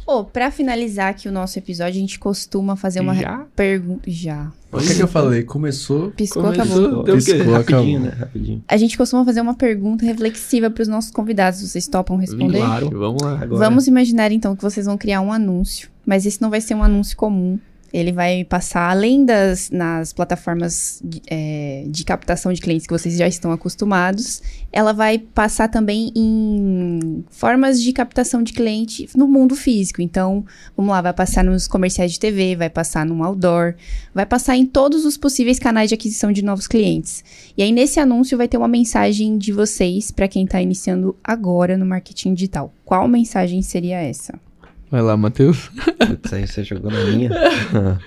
Ô, 0.06 0.20
oh, 0.20 0.24
pra 0.24 0.50
finalizar 0.50 1.10
aqui 1.10 1.28
o 1.28 1.32
nosso 1.34 1.60
episódio, 1.60 1.98
a 1.98 2.00
gente 2.00 2.18
costuma 2.18 2.78
fazer 2.78 3.02
uma 3.02 3.14
pergunta. 3.54 4.10
Já? 4.10 4.54
O 4.72 4.78
que, 4.78 4.92
é 4.92 4.96
que 4.96 5.04
eu 5.04 5.08
falei? 5.08 5.44
Começou. 5.44 6.12
Piscou, 6.12 6.44
começou, 6.44 6.86
acabou. 6.86 7.04
Deu 7.04 7.16
Piscou, 7.16 7.52
Rapidinho, 7.52 8.00
né? 8.00 8.10
Rapidinho. 8.12 8.64
A 8.70 8.78
gente 8.78 8.98
costuma 8.98 9.26
fazer 9.26 9.42
uma 9.42 9.54
pergunta 9.54 10.06
reflexiva 10.06 10.70
pros 10.70 10.88
nossos 10.88 11.12
convidados. 11.12 11.60
Vocês 11.60 11.88
topam 11.88 12.16
responder? 12.16 12.60
Claro, 12.60 12.90
vamos 12.90 13.22
lá. 13.22 13.34
Agora. 13.34 13.70
Vamos 13.70 13.88
imaginar 13.88 14.32
então 14.32 14.56
que 14.56 14.64
vocês 14.64 14.86
vão 14.86 14.98
criar 14.98 15.20
um 15.20 15.32
anúncio. 15.32 15.90
Mas 16.06 16.26
esse 16.26 16.42
não 16.42 16.50
vai 16.50 16.62
ser 16.62 16.74
um 16.74 16.84
anúncio 16.84 17.18
comum. 17.18 17.60
Ele 17.94 18.12
vai 18.12 18.44
passar, 18.44 18.90
além 18.90 19.26
das 19.26 19.70
nas 19.70 20.14
plataformas 20.14 21.02
de, 21.04 21.22
é, 21.28 21.86
de 21.88 22.04
captação 22.04 22.52
de 22.52 22.62
clientes 22.62 22.86
que 22.86 22.94
vocês 22.94 23.18
já 23.18 23.28
estão 23.28 23.52
acostumados, 23.52 24.42
ela 24.72 24.94
vai 24.94 25.18
passar 25.18 25.68
também 25.68 26.12
em 26.16 27.24
formas 27.30 27.82
de 27.82 27.94
captação 27.94 28.44
de 28.44 28.54
cliente 28.54 29.10
no 29.16 29.28
mundo 29.28 29.56
físico. 29.56 30.02
Então, 30.02 30.46
vamos 30.76 30.92
lá, 30.92 31.02
vai 31.02 31.14
passar 31.14 31.44
nos 31.44 31.68
comerciais 31.68 32.12
de 32.12 32.20
TV, 32.20 32.56
vai 32.56 32.70
passar 32.70 33.06
no 33.06 33.24
outdoor, 33.24 33.76
vai 34.14 34.26
passar 34.26 34.56
em 34.56 34.66
todos 34.66 35.06
os 35.06 35.18
possíveis 35.18 35.60
canais 35.60 35.90
de 35.90 35.96
aquisição 35.96 36.32
de 36.32 36.44
novos 36.44 36.68
clientes. 36.68 37.24
E 37.58 37.64
aí, 37.64 37.72
nesse 37.72 38.00
anúncio, 38.00 38.38
vai 38.38 38.48
ter 38.48 38.58
uma 38.58 38.68
mensagem 38.68 39.38
de 39.38 39.52
vocês 39.52 40.12
para 40.12 40.28
quem 40.28 40.46
está 40.46 40.62
iniciando 40.62 41.16
agora 41.24 41.78
no 41.78 41.86
marketing 41.86 42.34
digital. 42.34 42.74
Qual 42.84 43.08
mensagem 43.08 43.62
seria 43.62 43.98
essa? 43.98 44.47
Vai 44.90 45.02
lá, 45.02 45.18
Matheus. 45.18 45.70
Putz, 46.08 46.34
aí 46.34 46.48
você 46.48 46.64
jogou 46.64 46.90
na 46.90 47.04
minha. 47.06 47.30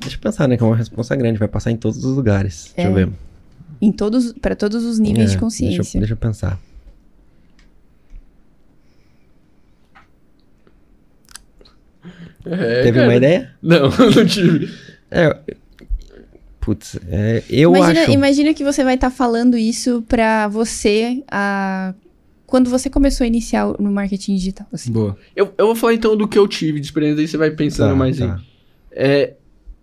Deixa 0.00 0.16
eu 0.16 0.20
pensar, 0.20 0.46
né? 0.46 0.56
Que 0.56 0.62
é 0.62 0.66
uma 0.66 0.76
resposta 0.76 1.16
grande. 1.16 1.38
Vai 1.38 1.48
passar 1.48 1.70
em 1.70 1.76
todos 1.76 2.04
os 2.04 2.16
lugares. 2.16 2.72
É. 2.76 2.82
Deixa 2.82 2.90
eu 2.90 2.98
é. 2.98 3.04
ver. 3.06 3.12
Em 3.80 3.92
todos, 3.92 4.32
para 4.32 4.54
todos 4.54 4.84
os 4.84 4.98
níveis 4.98 5.30
é, 5.30 5.32
de 5.32 5.38
consciência. 5.38 5.78
Deixa 5.78 5.96
eu, 5.96 6.00
deixa 6.00 6.14
eu 6.14 6.16
pensar. 6.16 6.58
É, 12.44 12.82
Teve 12.82 12.92
cara. 12.92 13.06
uma 13.06 13.16
ideia? 13.16 13.50
Não, 13.62 13.88
não 14.14 14.26
tive. 14.26 14.72
É, 15.10 15.36
putz, 16.60 16.98
é, 17.08 17.42
eu 17.48 17.74
imagina, 17.74 18.02
acho... 18.02 18.10
Imagina 18.10 18.54
que 18.54 18.64
você 18.64 18.84
vai 18.84 18.94
estar 18.94 19.10
tá 19.10 19.16
falando 19.16 19.56
isso 19.56 20.02
para 20.08 20.48
você 20.48 21.22
a 21.30 21.94
quando 22.48 22.70
você 22.70 22.88
começou 22.88 23.24
a 23.24 23.28
iniciar 23.28 23.74
no 23.78 23.92
marketing 23.92 24.34
digital? 24.34 24.66
Assim? 24.72 24.90
Boa. 24.90 25.16
Eu, 25.36 25.52
eu 25.58 25.66
vou 25.66 25.76
falar 25.76 25.92
então 25.92 26.16
do 26.16 26.26
que 26.26 26.38
eu 26.38 26.48
tive 26.48 26.80
de 26.80 26.86
experiência, 26.86 27.20
aí 27.20 27.28
você 27.28 27.36
vai 27.36 27.50
pensando 27.50 27.90
tá, 27.90 27.94
mais 27.94 28.18
tá. 28.18 28.24
em. 28.24 28.46
É, 28.90 29.34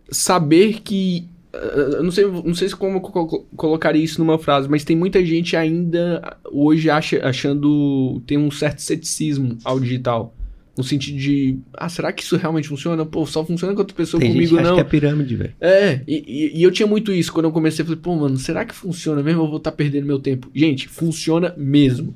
saber 0.09 0.82
que. 0.82 1.30
Eu 1.53 2.03
não 2.03 2.11
sei, 2.11 2.26
não 2.26 2.55
sei 2.55 2.68
como 2.72 2.97
eu 2.97 3.45
colocaria 3.55 4.03
isso 4.03 4.20
numa 4.20 4.39
frase, 4.39 4.68
mas 4.68 4.84
tem 4.84 4.95
muita 4.95 5.24
gente 5.24 5.55
ainda 5.55 6.38
hoje 6.51 6.89
acha, 6.89 7.24
achando. 7.24 8.20
tem 8.26 8.36
um 8.36 8.49
certo 8.49 8.80
ceticismo 8.82 9.59
ao 9.63 9.80
digital. 9.80 10.34
No 10.76 10.84
sentido 10.84 11.18
de, 11.18 11.57
ah, 11.74 11.88
será 11.88 12.11
que 12.11 12.24
isso 12.24 12.36
realmente 12.36 12.68
funciona? 12.68 13.05
Pô, 13.05 13.26
só 13.28 13.45
funciona 13.45 13.74
com 13.74 13.80
outra 13.80 13.95
pessoa 13.95 14.20
Tem 14.20 14.32
comigo, 14.32 14.55
gente 14.55 14.63
não. 14.63 14.74
Acho 14.74 14.76
que 14.76 14.82
é 14.82 14.99
pirâmide, 14.99 15.36
velho. 15.36 15.53
É, 15.61 16.01
e, 16.05 16.24
e, 16.28 16.59
e, 16.59 16.63
eu 16.63 16.72
tinha 16.72 16.86
muito 16.86 17.13
isso. 17.13 17.32
Quando 17.32 17.45
eu 17.45 17.51
comecei, 17.51 17.84
eu 17.84 17.86
falei, 17.86 18.01
pô, 18.01 18.16
mano, 18.16 18.36
será 18.38 18.66
que 18.66 18.76
funciona 18.76 19.24
mesmo? 19.24 19.43
Eu 19.43 19.47
vou 19.47 19.57
estar 19.57 19.72
tá 19.72 19.78
perdendo 19.78 20.05
meu 20.05 20.20
tempo. 20.20 20.49
Gente, 20.53 20.89
funciona 20.89 21.53
mesmo. 21.55 22.13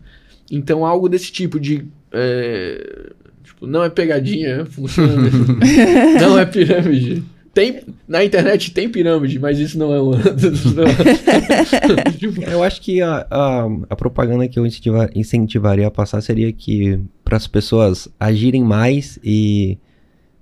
Então, 0.51 0.85
algo 0.85 1.07
desse 1.07 1.31
tipo 1.31 1.59
de. 1.59 1.85
É, 2.11 3.11
tipo, 3.43 3.67
não 3.67 3.83
é 3.83 3.89
pegadinha, 3.89 4.65
funciona. 4.65 5.29
não 6.19 6.37
é 6.37 6.45
pirâmide. 6.45 7.23
Tem, 7.53 7.81
na 8.07 8.23
internet 8.23 8.71
tem 8.71 8.87
pirâmide, 8.87 9.39
mas 9.39 9.59
isso 9.59 9.77
não 9.77 9.93
é 9.93 9.99
uma. 9.99 10.17
eu 12.51 12.63
acho 12.63 12.81
que 12.81 13.01
a, 13.01 13.27
a, 13.29 13.67
a 13.89 13.95
propaganda 13.95 14.47
que 14.47 14.57
eu 14.57 14.65
incentivar, 14.65 15.09
incentivaria 15.15 15.87
a 15.87 15.91
passar 15.91 16.21
seria 16.21 16.51
que 16.53 16.99
para 17.23 17.37
as 17.37 17.47
pessoas 17.47 18.07
agirem 18.19 18.63
mais 18.63 19.19
e 19.23 19.77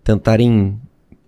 tentarem 0.03 0.77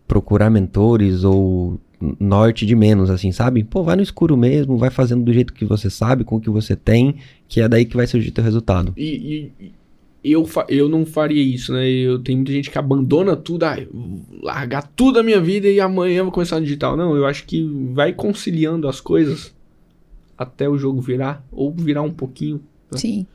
procurar 0.07 0.49
mentores 0.49 1.23
ou 1.23 1.79
norte 2.19 2.65
de 2.65 2.75
menos, 2.75 3.09
assim, 3.09 3.31
sabe? 3.31 3.63
Pô, 3.63 3.83
vai 3.83 3.95
no 3.95 4.01
escuro 4.01 4.37
mesmo, 4.37 4.77
vai 4.77 4.89
fazendo 4.89 5.23
do 5.23 5.33
jeito 5.33 5.53
que 5.53 5.65
você 5.65 5.89
sabe, 5.89 6.23
com 6.23 6.37
o 6.37 6.41
que 6.41 6.49
você 6.49 6.75
tem, 6.75 7.15
que 7.47 7.61
é 7.61 7.67
daí 7.67 7.85
que 7.85 7.95
vai 7.95 8.07
surgir 8.07 8.31
teu 8.31 8.43
resultado. 8.43 8.93
E, 8.95 9.51
e 9.59 10.31
eu, 10.31 10.47
eu 10.67 10.89
não 10.89 11.05
faria 11.05 11.41
isso, 11.41 11.73
né? 11.73 11.87
Eu 11.87 12.19
tenho 12.19 12.37
muita 12.37 12.51
gente 12.51 12.69
que 12.69 12.77
abandona 12.77 13.35
tudo, 13.35 13.63
ah, 13.63 13.77
largar 14.41 14.83
tudo 14.95 15.19
a 15.19 15.23
minha 15.23 15.39
vida 15.39 15.67
e 15.67 15.79
amanhã 15.79 16.23
vou 16.23 16.31
começar 16.31 16.57
no 16.57 16.65
digital. 16.65 16.97
Não, 16.97 17.15
eu 17.15 17.25
acho 17.25 17.45
que 17.45 17.63
vai 17.93 18.13
conciliando 18.13 18.87
as 18.87 18.99
coisas 18.99 19.53
até 20.37 20.69
o 20.69 20.77
jogo 20.77 21.01
virar, 21.01 21.45
ou 21.51 21.73
virar 21.73 22.01
um 22.01 22.11
pouquinho. 22.11 22.61
Né? 22.91 22.97
Sim. 22.97 23.27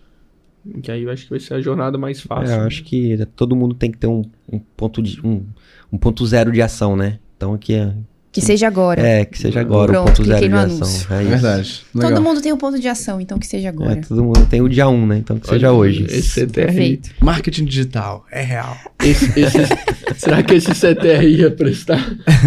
Que 0.83 0.91
aí 0.91 1.03
eu 1.03 1.11
acho 1.11 1.25
que 1.25 1.31
vai 1.31 1.41
ser 1.41 1.55
a 1.55 1.61
jornada 1.61 1.99
mais 1.99 2.21
fácil. 2.21 2.55
É, 2.55 2.59
eu 2.59 2.63
acho 2.63 2.83
que 2.85 3.17
todo 3.37 3.55
mundo 3.55 3.75
tem 3.75 3.91
que 3.91 3.99
ter 3.99 4.07
um, 4.07 4.23
um 4.51 4.59
ponto 4.59 5.03
de 5.03 5.21
um, 5.21 5.45
um 5.93 5.99
ponto 5.99 6.25
zero 6.27 6.51
de 6.51 6.63
ação, 6.63 6.97
né? 6.97 7.19
Então 7.37 7.53
aqui 7.53 7.75
é 7.75 7.95
que 8.35 8.41
seja 8.41 8.67
agora. 8.67 9.01
É, 9.01 9.25
que 9.25 9.39
seja 9.39 9.61
agora 9.61 9.93
Pronto, 9.93 10.09
o 10.09 10.17
ponto 10.17 10.25
zero 10.25 10.49
de 10.49 10.55
ação. 10.55 11.17
É 11.17 11.23
Verdade. 11.23 11.83
Legal. 11.95 12.11
Todo 12.11 12.21
mundo 12.21 12.41
tem 12.41 12.53
um 12.53 12.57
ponto 12.57 12.81
de 12.81 12.89
ação, 12.89 13.21
então 13.21 13.39
que 13.39 13.47
seja 13.47 13.69
agora. 13.69 13.93
É, 13.93 13.97
todo 14.03 14.25
mundo 14.25 14.45
tem 14.51 14.61
o 14.61 14.69
dia 14.69 14.89
1, 14.89 14.93
um, 14.93 15.07
né? 15.07 15.19
Então 15.19 15.39
que 15.39 15.49
Olha, 15.49 15.57
seja 15.57 15.71
hoje. 15.71 16.05
Esse 16.11 16.41
CTR. 16.41 16.53
Perfeito. 16.67 17.11
Marketing 17.21 17.65
digital, 17.65 18.27
é 18.33 18.43
real. 18.43 18.77
Esse, 19.05 19.39
esse, 19.39 19.59
será 20.19 20.43
que 20.43 20.55
esse 20.55 20.75
CTR 20.75 21.25
ia 21.25 21.51
prestar? 21.53 22.05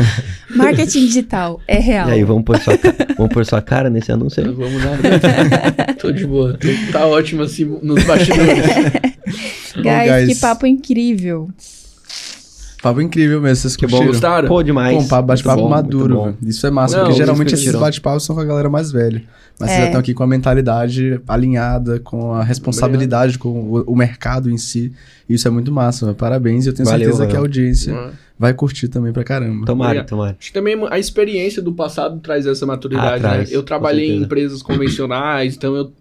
Marketing 0.53 1.05
digital, 1.05 1.61
é 1.65 1.79
real. 1.79 2.09
E 2.09 2.11
aí, 2.11 2.23
vamos 2.25 2.43
pôr 2.43 2.59
sua, 2.59 2.77
vamos 3.17 3.33
pôr 3.33 3.45
sua 3.45 3.61
cara 3.61 3.89
nesse 3.89 4.11
anúncio 4.11 4.43
aí? 4.43 4.51
Vamos 4.51 4.83
lá. 4.83 4.91
Tô 5.97 6.11
de 6.11 6.27
boa. 6.27 6.59
Tá 6.91 7.07
ótimo 7.07 7.43
assim 7.43 7.63
nos 7.81 8.03
bastidores. 8.03 8.65
guys, 9.77 10.27
que 10.27 10.35
papo 10.35 10.65
incrível. 10.67 11.49
Papo 12.81 13.01
incrível 13.01 13.41
mesmo, 13.41 13.55
vocês 13.55 13.75
que 13.75 13.87
bom, 13.87 14.05
gostaram? 14.05 14.47
Pô, 14.47 14.61
demais. 14.61 14.95
Bom, 14.95 15.07
papo, 15.07 15.27
bate-papo 15.27 15.67
maduro, 15.67 16.37
Isso 16.43 16.65
é 16.67 16.69
massa, 16.69 16.97
Não, 16.97 17.05
porque 17.05 17.17
geralmente 17.17 17.53
esses 17.53 17.73
bate-papos 17.73 18.23
são 18.23 18.35
com 18.35 18.41
a 18.41 18.45
galera 18.45 18.69
mais 18.69 18.91
velha. 18.91 19.23
Mas 19.59 19.69
é. 19.69 19.73
vocês 19.73 19.79
já 19.79 19.85
estão 19.87 19.99
aqui 19.99 20.13
com 20.13 20.23
a 20.23 20.27
mentalidade 20.27 21.19
alinhada, 21.27 21.99
com 21.99 22.33
a 22.33 22.43
responsabilidade 22.43 23.39
com 23.39 23.49
o, 23.49 23.83
o, 23.87 23.95
mercado 23.95 24.51
em 24.51 24.57
si. 24.57 24.93
Isso 25.27 25.47
é 25.47 25.51
muito 25.51 25.71
massa, 25.71 26.13
parabéns. 26.13 26.65
E 26.65 26.69
eu 26.69 26.73
tenho 26.73 26.87
Valeu, 26.87 27.05
certeza 27.05 27.27
que 27.27 27.35
a 27.35 27.39
audiência 27.39 27.93
uhum. 27.93 28.11
vai 28.37 28.53
curtir 28.53 28.87
também 28.87 29.11
pra 29.11 29.23
caramba. 29.23 29.65
Tomara, 29.65 30.03
tomara. 30.03 30.37
Acho 30.39 30.49
que 30.49 30.53
também 30.53 30.77
a 30.91 30.99
experiência 30.99 31.61
do 31.61 31.73
passado 31.73 32.19
traz 32.19 32.45
essa 32.45 32.67
maturidade, 32.67 33.25
ah, 33.25 33.29
traz, 33.29 33.49
né? 33.49 33.55
Eu 33.55 33.63
trabalhei 33.63 34.11
em 34.11 34.21
empresas 34.21 34.61
convencionais, 34.61 35.55
então 35.55 35.75
eu 35.75 35.91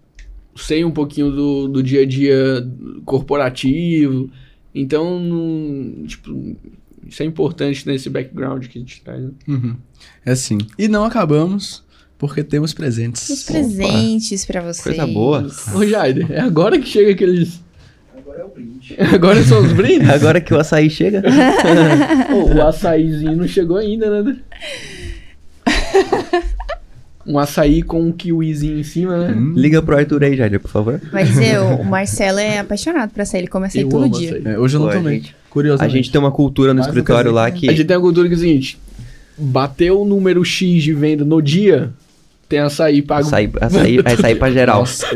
sei 0.55 0.85
um 0.85 0.91
pouquinho 0.91 1.31
do, 1.31 1.67
do 1.67 1.81
dia 1.81 2.03
a 2.03 2.05
dia 2.05 2.67
corporativo. 3.03 4.29
Então, 4.73 6.03
tipo, 6.05 6.55
isso 7.07 7.23
é 7.23 7.25
importante 7.25 7.87
nesse 7.87 8.09
background 8.09 8.67
que 8.67 8.77
a 8.77 8.81
gente 8.81 9.01
traz. 9.01 9.23
Né? 9.23 9.31
Uhum. 9.47 9.75
É 10.25 10.31
assim. 10.31 10.57
E 10.77 10.87
não 10.87 11.05
acabamos, 11.05 11.83
porque 12.17 12.43
temos 12.43 12.73
presentes. 12.73 13.29
Os 13.29 13.43
presentes 13.43 14.45
para 14.45 14.61
vocês. 14.61 14.95
Coisa 14.95 15.07
boa. 15.07 15.47
Ô, 15.75 15.85
Jaider, 15.85 16.31
é 16.31 16.39
agora 16.39 16.79
que 16.79 16.87
chega 16.87 17.11
aqueles. 17.11 17.61
Agora 18.15 18.41
é 18.41 18.43
o 18.43 18.49
brinde. 18.49 18.95
Agora 19.13 19.43
são 19.43 19.63
os 19.63 19.73
brindes? 19.73 20.09
agora 20.09 20.41
que 20.41 20.53
o 20.53 20.59
açaí 20.59 20.89
chega. 20.89 21.23
o 22.55 22.61
açaizinho 22.61 23.35
não 23.35 23.47
chegou 23.47 23.77
ainda, 23.77 24.23
né? 24.23 24.37
um 27.27 27.37
açaí 27.37 27.83
com 27.83 28.01
um 28.01 28.11
kiwizinho 28.11 28.79
em 28.79 28.83
cima, 28.83 29.17
né? 29.17 29.35
Hum. 29.37 29.53
Liga 29.55 29.81
pro 29.81 29.97
Arthur 29.97 30.23
aí, 30.23 30.35
Jadir, 30.35 30.59
por 30.59 30.71
favor. 30.71 31.01
Vai 31.11 31.25
dizer, 31.25 31.59
o 31.59 31.83
Marcelo 31.85 32.39
é 32.39 32.59
apaixonado 32.59 33.11
por 33.11 33.21
açaí, 33.21 33.41
ele 33.41 33.47
come 33.47 33.67
açaí 33.67 33.81
eu 33.81 33.89
todo 33.89 34.09
dia. 34.09 34.37
Açaí. 34.37 34.53
É, 34.53 34.57
hoje 34.57 34.77
eu 34.77 34.79
não 34.79 34.89
tomei, 34.89 35.23
curioso. 35.49 35.83
A 35.83 35.87
gente 35.87 36.09
tem 36.09 36.19
uma 36.19 36.31
cultura 36.31 36.73
no 36.73 36.79
Mas 36.79 36.87
escritório 36.87 37.31
lá 37.31 37.51
que... 37.51 37.69
A 37.69 37.73
gente 37.73 37.85
tem 37.85 37.97
uma 37.97 38.03
cultura 38.03 38.27
que 38.27 38.33
é 38.33 38.37
o 38.37 38.39
seguinte, 38.39 38.79
bateu 39.37 40.01
o 40.01 40.05
número 40.05 40.43
X 40.45 40.81
de 40.81 40.93
venda 40.93 41.25
no 41.25 41.41
dia, 41.41 41.91
tem 42.47 42.59
açaí 42.59 43.01
pago. 43.01 43.27
Açaí, 43.27 43.51
açaí, 43.59 43.99
açaí 44.05 44.35
pra 44.35 44.49
geral. 44.49 44.79
Nossa, 44.79 45.07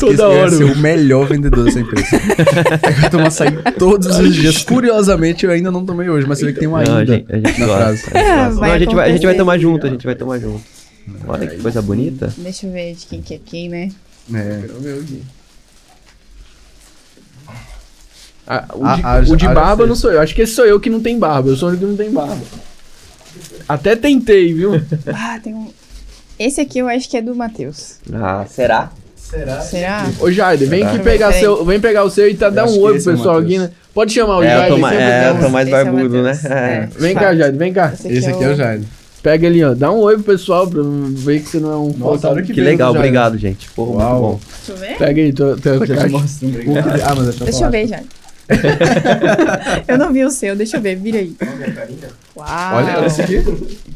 Toda 0.00 0.28
hora. 0.28 0.50
ser 0.50 0.64
o 0.64 0.76
melhor 0.78 1.28
vendedor 1.28 1.64
dessa 1.64 1.78
empresa. 1.78 2.08
eu 3.04 3.10
tomo 3.10 3.26
açaí 3.26 3.52
todos 3.78 4.18
os 4.18 4.34
dias. 4.34 4.64
Curiosamente, 4.64 5.46
eu 5.46 5.52
ainda 5.52 5.70
não 5.70 5.86
tomei 5.86 6.08
hoje, 6.08 6.26
mas 6.26 6.38
você 6.40 6.46
vê 6.46 6.52
que 6.52 6.58
tem 6.58 6.68
um 6.68 6.74
ainda. 6.74 6.90
Não, 6.90 6.98
a 6.98 7.04
gente, 7.04 7.26
a 7.32 7.36
gente 7.36 7.60
na 7.60 7.66
gosta, 7.66 8.10
frase. 8.10 8.10
A 8.10 8.18
gente, 8.18 8.46
gosta. 8.48 8.60
Não, 8.60 8.72
a, 8.72 8.78
gente 8.78 8.94
vai, 8.96 9.08
a 9.08 9.12
gente 9.12 9.26
vai 9.26 9.34
tomar 9.36 9.58
junto, 9.58 9.86
a 9.86 9.90
gente 9.90 10.04
vai 10.04 10.14
tomar 10.16 10.38
junto. 10.40 10.79
Olha 11.26 11.46
que 11.46 11.58
coisa 11.58 11.82
bonita. 11.82 12.32
Deixa 12.36 12.66
eu 12.66 12.72
ver 12.72 12.94
de 12.94 13.06
quem 13.06 13.22
que 13.22 13.34
é 13.34 13.40
quem, 13.44 13.68
né? 13.68 13.90
É. 14.32 14.62
Ah, 18.46 18.66
o, 18.74 18.96
de, 18.96 19.06
a, 19.06 19.32
o 19.32 19.36
de 19.36 19.48
barba 19.48 19.86
não 19.86 19.94
sou 19.94 20.10
eu. 20.10 20.20
Acho 20.20 20.34
que 20.34 20.42
esse 20.42 20.54
sou 20.54 20.64
eu 20.64 20.80
que 20.80 20.90
não 20.90 21.00
tem 21.00 21.18
barba. 21.18 21.50
Eu 21.50 21.56
sou 21.56 21.68
o 21.68 21.70
único 21.70 21.84
que 21.84 21.90
não 21.90 21.96
tem 21.96 22.10
barba. 22.10 22.40
Até 23.68 23.94
tentei, 23.94 24.52
viu? 24.52 24.72
ah, 25.14 25.38
tem 25.42 25.54
um. 25.54 25.68
Esse 26.38 26.60
aqui 26.60 26.78
eu 26.78 26.88
acho 26.88 27.08
que 27.08 27.16
é 27.16 27.22
do 27.22 27.34
Matheus. 27.34 27.96
Ah, 28.12 28.44
será? 28.48 28.90
Será? 29.14 29.60
Será? 29.60 30.10
Ô, 30.18 30.30
Jair, 30.30 30.58
vem 30.68 30.82
aqui 30.82 30.98
pegar, 30.98 31.32
seu, 31.32 31.64
vem 31.64 31.78
pegar 31.78 32.02
o 32.02 32.10
seu 32.10 32.28
e 32.28 32.34
tá, 32.34 32.50
dar 32.50 32.66
um 32.66 32.80
oi 32.80 33.00
pro 33.00 33.12
pessoal 33.12 33.38
aqui, 33.38 33.58
né? 33.58 33.70
Pode 33.94 34.12
chamar 34.12 34.38
o 34.38 34.42
É, 34.42 34.48
Jair. 34.48 34.62
é, 34.72 35.20
dá 35.20 35.28
eu 35.28 35.40
tô 35.40 35.48
mais 35.50 35.68
Esse 35.68 35.76
é 35.76 35.82
o 35.82 35.84
barbudo, 35.84 36.22
né? 36.22 36.40
É. 36.44 36.48
É. 36.48 36.88
Vem 36.98 37.14
cá, 37.14 37.34
Jair, 37.36 37.54
vem 37.54 37.72
cá. 37.72 37.92
Esse 38.04 38.30
aqui 38.30 38.42
é 38.42 38.48
o 38.48 38.56
Jair. 38.56 38.80
Pega 39.22 39.46
ali, 39.46 39.62
ó. 39.62 39.74
Dá 39.74 39.90
um 39.92 39.98
oi 39.98 40.14
pro 40.14 40.24
pessoal 40.24 40.66
pra 40.66 40.80
ver 40.82 41.40
que 41.42 41.48
você 41.48 41.60
não 41.60 41.72
é 41.72 41.76
um 41.76 41.92
Nossa, 41.96 42.34
Que 42.42 42.52
veio 42.52 42.64
legal, 42.66 42.92
Jair. 42.92 43.00
obrigado, 43.04 43.36
gente. 43.38 43.68
Pô, 43.76 43.84
muito 43.86 43.98
Uau. 43.98 44.20
bom. 44.20 44.40
Deixa 44.66 44.72
eu 44.72 44.76
ver. 44.88 44.98
Pega 44.98 45.20
aí, 45.22 45.32
tua 45.32 45.48
Eu 45.64 45.80
te 45.86 45.94
caixa. 45.94 46.08
mostro 46.08 46.48
um. 46.48 46.52
Ah, 47.04 47.14
mas 47.14 47.24
deixa 47.26 47.40
eu 47.42 47.44
Deixa 47.44 47.50
eu 47.50 47.52
falar. 47.58 47.70
ver, 47.70 47.86
já. 47.88 48.00
eu 49.86 49.96
não 49.98 50.12
vi 50.12 50.24
o 50.24 50.30
seu, 50.30 50.56
deixa 50.56 50.76
eu 50.76 50.80
ver, 50.80 50.96
vira 50.96 51.18
aí. 51.18 51.32
Uau. 52.36 52.46
Olha 52.76 53.06
esse 53.06 53.22
aqui. 53.22 53.44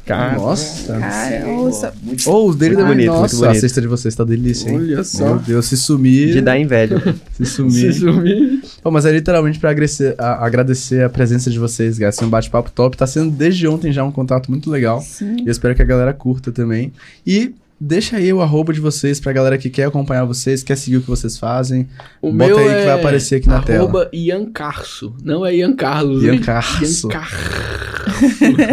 Cara, 0.07 0.37
Nossa. 0.37 0.93
Cara, 0.99 1.47
ouça. 1.49 1.93
Oh, 2.27 2.49
os 2.51 2.57
dele 2.57 2.75
Muito 2.77 2.87
também. 2.89 3.07
bonito, 3.07 3.19
muito 3.19 3.33
Nossa, 3.33 3.45
a 3.45 3.49
bonito. 3.49 3.61
cesta 3.63 3.81
de 3.81 3.87
vocês 3.89 4.15
tá 4.15 4.23
delícia, 4.23 4.69
hein? 4.69 4.77
Olha 4.77 5.03
só. 5.03 5.25
Meu 5.25 5.39
Deus, 5.39 5.67
se 5.67 5.77
sumir. 5.77 6.33
De 6.35 6.41
dar 6.43 6.59
inveja. 6.59 7.03
Se 7.33 7.47
sumir. 7.47 7.93
Se 7.95 8.01
sumir. 8.01 8.63
Pô, 8.85 8.91
mas 8.91 9.07
é 9.07 9.11
literalmente 9.11 9.59
pra 9.59 9.71
agradecer 9.71 10.15
a, 10.19 10.45
agradecer 10.45 11.03
a 11.03 11.09
presença 11.09 11.51
de 11.51 11.59
vocês, 11.59 11.99
guys. 11.99 12.17
Foi 12.17 12.27
um 12.27 12.31
bate-papo 12.31 12.71
top. 12.71 12.99
Tá 12.99 13.07
sendo 13.07 13.31
desde 13.31 13.67
ontem 13.67 13.91
já 13.91 14.05
um 14.05 14.13
contato 14.13 14.51
muito 14.51 14.71
legal. 14.71 15.01
Sim. 15.01 15.37
E 15.39 15.47
eu 15.47 15.51
espero 15.51 15.75
que 15.75 15.81
a 15.81 15.87
galera 15.87 16.13
curta 16.13 16.53
também. 16.53 16.93
E 17.27 17.55
deixa 17.81 18.19
aí 18.19 18.31
o 18.31 18.43
arroba 18.43 18.75
de 18.75 18.81
vocês 18.81 19.19
pra 19.19 19.33
galera 19.33 19.57
que 19.57 19.71
quer 19.71 19.85
acompanhar 19.85 20.27
vocês, 20.27 20.63
quer 20.63 20.77
seguir 20.77 20.99
o 20.99 21.01
que 21.01 21.09
vocês 21.09 21.39
fazem. 21.39 21.89
O 22.21 22.31
Bota 22.31 22.47
meu 22.47 22.59
aí 22.59 22.69
é 22.69 22.81
que 22.81 22.85
vai 22.85 23.01
aparecer 23.01 23.37
aqui 23.37 23.49
na 23.49 23.57
arroba 23.57 24.11
Ian 24.13 24.51
Carso. 24.53 25.15
Não 25.25 25.47
é 25.47 25.57
Ian 25.57 25.75
Carlos. 25.75 26.23
Ian? 26.23 26.39
Carso. 26.41 27.09
Ian 27.09 27.11
Carso. 27.11 27.37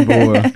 Boa. 0.05 0.51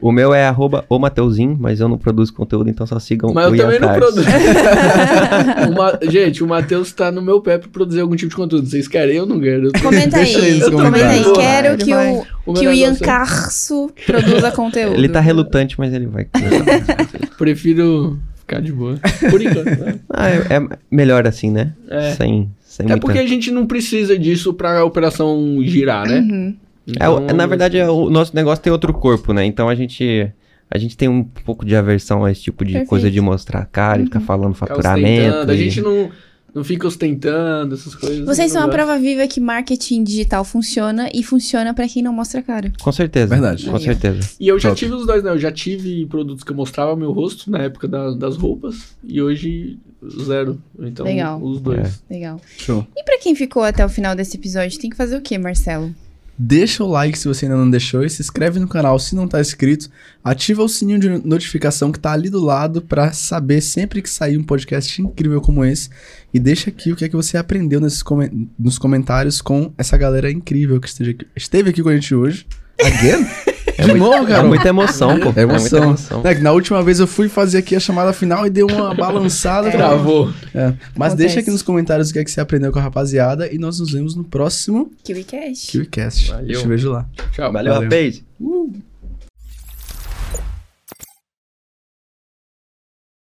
O 0.00 0.12
meu 0.12 0.34
é 0.34 0.46
arroba 0.46 0.84
o 0.90 0.98
Mateuzinho, 0.98 1.56
mas 1.58 1.80
eu 1.80 1.88
não 1.88 1.96
produzo 1.96 2.32
conteúdo, 2.34 2.68
então 2.68 2.86
só 2.86 2.98
sigam 2.98 3.32
Mas 3.32 3.46
o 3.46 3.48
eu 3.48 3.54
Ian 3.56 3.64
também 3.64 3.80
não 3.80 3.94
produzo. 3.94 4.26
O 5.70 5.74
Ma- 5.74 5.98
Gente, 6.02 6.44
o 6.44 6.46
Matheus 6.46 6.92
tá 6.92 7.10
no 7.10 7.22
meu 7.22 7.40
pé 7.40 7.56
pra 7.58 7.68
produzir 7.68 8.00
algum 8.00 8.14
tipo 8.14 8.30
de 8.30 8.36
conteúdo. 8.36 8.68
Vocês 8.68 8.86
querem? 8.86 9.16
Eu 9.16 9.24
não 9.26 9.40
quero. 9.40 9.66
Eu 9.68 9.72
tô- 9.72 9.80
Comenta 9.80 10.18
aí 10.18 10.60
comenta 10.70 11.08
aí. 11.08 11.24
Quero 11.34 11.76
que 11.78 11.94
o, 11.94 12.26
O 12.46 12.54
que 12.54 12.66
o 12.66 12.72
Ian 12.72 12.92
é- 12.92 13.04
Carso 13.04 13.90
produza 14.04 14.50
conteúdo. 14.52 14.96
Ele 14.96 15.08
tá 15.08 15.20
relutante, 15.20 15.76
mas 15.78 15.92
ele 15.94 16.06
vai. 16.06 16.26
Prefiro 17.38 18.18
ficar 18.40 18.60
de 18.60 18.72
boa. 18.72 18.98
Por 19.30 19.40
enquanto. 19.42 19.64
né? 19.66 19.98
ah, 20.10 20.28
é, 20.30 20.36
é 20.56 20.68
melhor 20.90 21.26
assim, 21.26 21.50
né? 21.50 21.72
É. 21.88 22.12
Sem, 22.12 22.50
sem 22.64 22.84
É 22.86 22.88
muita... 22.90 23.00
porque 23.00 23.18
a 23.18 23.26
gente 23.26 23.50
não 23.50 23.66
precisa 23.66 24.18
disso 24.18 24.54
pra 24.54 24.84
operação 24.84 25.58
girar, 25.62 26.06
né? 26.06 26.18
Uhum. 26.20 26.56
É, 26.88 26.92
Então, 26.92 27.20
na 27.34 27.46
verdade, 27.46 27.78
é, 27.78 27.88
o 27.88 28.08
nosso 28.10 28.34
negócio 28.34 28.62
tem 28.62 28.72
outro 28.72 28.92
corpo, 28.92 29.32
né? 29.32 29.44
Então 29.44 29.68
a 29.68 29.74
gente. 29.74 30.30
A 30.68 30.78
gente 30.78 30.96
tem 30.96 31.08
um 31.08 31.22
pouco 31.22 31.64
de 31.64 31.76
aversão 31.76 32.24
a 32.24 32.30
esse 32.32 32.42
tipo 32.42 32.64
de 32.64 32.72
Perfeito. 32.72 32.88
coisa 32.88 33.08
de 33.08 33.20
mostrar 33.20 33.60
a 33.60 33.64
cara 33.64 34.02
e 34.02 34.06
ficar 34.06 34.18
falando 34.20 34.52
ficar 34.54 34.66
faturamento. 34.66 35.28
ostentando. 35.28 35.52
A 35.52 35.54
e- 35.54 35.58
gente 35.58 35.80
não, 35.80 36.10
não 36.52 36.64
fica 36.64 36.88
ostentando 36.88 37.74
essas 37.76 37.94
coisas. 37.94 38.26
Vocês 38.26 38.50
são 38.50 38.64
a 38.64 38.68
prova 38.68 38.98
viva 38.98 39.28
que 39.28 39.38
marketing 39.38 40.02
digital 40.02 40.44
funciona 40.44 41.08
e 41.14 41.22
funciona 41.22 41.72
pra 41.72 41.86
quem 41.86 42.02
não 42.02 42.12
mostra 42.12 42.40
a 42.40 42.42
cara. 42.42 42.72
Com 42.82 42.90
certeza. 42.90 43.28
Verdade. 43.28 43.64
Com 43.66 43.76
Aí, 43.76 43.76
ó. 43.76 43.78
certeza. 43.78 44.28
E 44.40 44.48
eu 44.48 44.58
já 44.58 44.70
Top. 44.70 44.78
tive 44.80 44.94
os 44.94 45.06
dois, 45.06 45.22
né? 45.22 45.30
Eu 45.30 45.38
já 45.38 45.52
tive 45.52 46.04
produtos 46.06 46.42
que 46.42 46.50
eu 46.50 46.56
mostrava 46.56 46.96
meu 46.96 47.12
rosto 47.12 47.48
na 47.48 47.58
época 47.62 47.86
da- 47.86 48.10
das 48.14 48.36
roupas 48.36 48.96
e 49.04 49.22
hoje 49.22 49.78
zero. 50.24 50.60
Então, 50.80 51.06
Legal. 51.06 51.40
os 51.40 51.60
dois. 51.60 52.02
Legal. 52.10 52.40
Show. 52.58 52.84
E 52.96 53.04
pra 53.04 53.18
quem 53.20 53.36
ficou 53.36 53.62
até 53.62 53.86
o 53.86 53.88
final 53.88 54.16
desse 54.16 54.36
episódio, 54.36 54.76
tem 54.80 54.90
que 54.90 54.96
fazer 54.96 55.16
o 55.16 55.20
quê, 55.20 55.38
Marcelo? 55.38 55.94
Deixa 56.38 56.84
o 56.84 56.88
like 56.88 57.18
se 57.18 57.26
você 57.26 57.46
ainda 57.46 57.56
não 57.56 57.70
deixou 57.70 58.04
e 58.04 58.10
se 58.10 58.20
inscreve 58.20 58.58
no 58.60 58.68
canal 58.68 58.98
se 58.98 59.14
não 59.14 59.26
tá 59.26 59.40
inscrito. 59.40 59.88
Ativa 60.22 60.62
o 60.62 60.68
sininho 60.68 60.98
de 60.98 61.08
notificação 61.26 61.90
que 61.90 61.98
tá 61.98 62.12
ali 62.12 62.28
do 62.28 62.44
lado 62.44 62.82
pra 62.82 63.12
saber 63.12 63.60
sempre 63.62 64.02
que 64.02 64.10
sair 64.10 64.36
um 64.36 64.44
podcast 64.44 65.00
incrível 65.00 65.40
como 65.40 65.64
esse. 65.64 65.88
E 66.34 66.38
deixa 66.38 66.68
aqui 66.68 66.92
o 66.92 66.96
que 66.96 67.04
é 67.06 67.08
que 67.08 67.16
você 67.16 67.38
aprendeu 67.38 67.80
nesses 67.80 68.02
comen- 68.02 68.50
nos 68.58 68.78
comentários 68.78 69.40
com 69.40 69.72
essa 69.78 69.96
galera 69.96 70.30
incrível 70.30 70.78
que 70.80 70.88
esteve 70.88 71.10
aqui, 71.12 71.26
esteve 71.34 71.70
aqui 71.70 71.82
com 71.82 71.88
a 71.88 71.94
gente 71.94 72.14
hoje. 72.14 72.46
Again? 72.78 73.26
De 73.84 73.94
novo, 73.94 74.24
É 74.24 74.26
cara. 74.26 74.42
muita 74.44 74.68
emoção, 74.68 75.18
pô. 75.20 75.32
É 75.36 75.42
emoção. 75.42 75.80
muita 75.80 76.02
emoção. 76.02 76.20
É 76.24 76.34
que 76.34 76.40
na 76.40 76.52
última 76.52 76.82
vez 76.82 76.98
eu 77.00 77.06
fui 77.06 77.28
fazer 77.28 77.58
aqui 77.58 77.76
a 77.76 77.80
chamada 77.80 78.12
final 78.12 78.46
e 78.46 78.50
deu 78.50 78.66
uma 78.66 78.94
balançada. 78.94 79.70
Travou. 79.72 80.30
É. 80.54 80.72
Mas 80.94 81.12
Acontece. 81.12 81.16
deixa 81.16 81.40
aqui 81.40 81.50
nos 81.50 81.62
comentários 81.62 82.10
o 82.10 82.12
que 82.12 82.18
é 82.18 82.24
que 82.24 82.30
você 82.30 82.40
aprendeu 82.40 82.72
com 82.72 82.78
a 82.78 82.82
rapaziada 82.82 83.52
e 83.52 83.58
nós 83.58 83.78
nos 83.80 83.92
vemos 83.92 84.14
no 84.14 84.24
próximo 84.24 84.90
KiwiCast. 85.04 85.70
KiwiCast. 85.72 86.30
Valeu. 86.30 86.60
Te 86.60 86.66
vejo 86.68 86.90
lá. 86.90 87.06
Tchau. 87.32 87.52
Valeu, 87.52 87.74
Valeu. 87.74 87.88
rapaz. 87.90 88.22
Uh. 88.40 88.72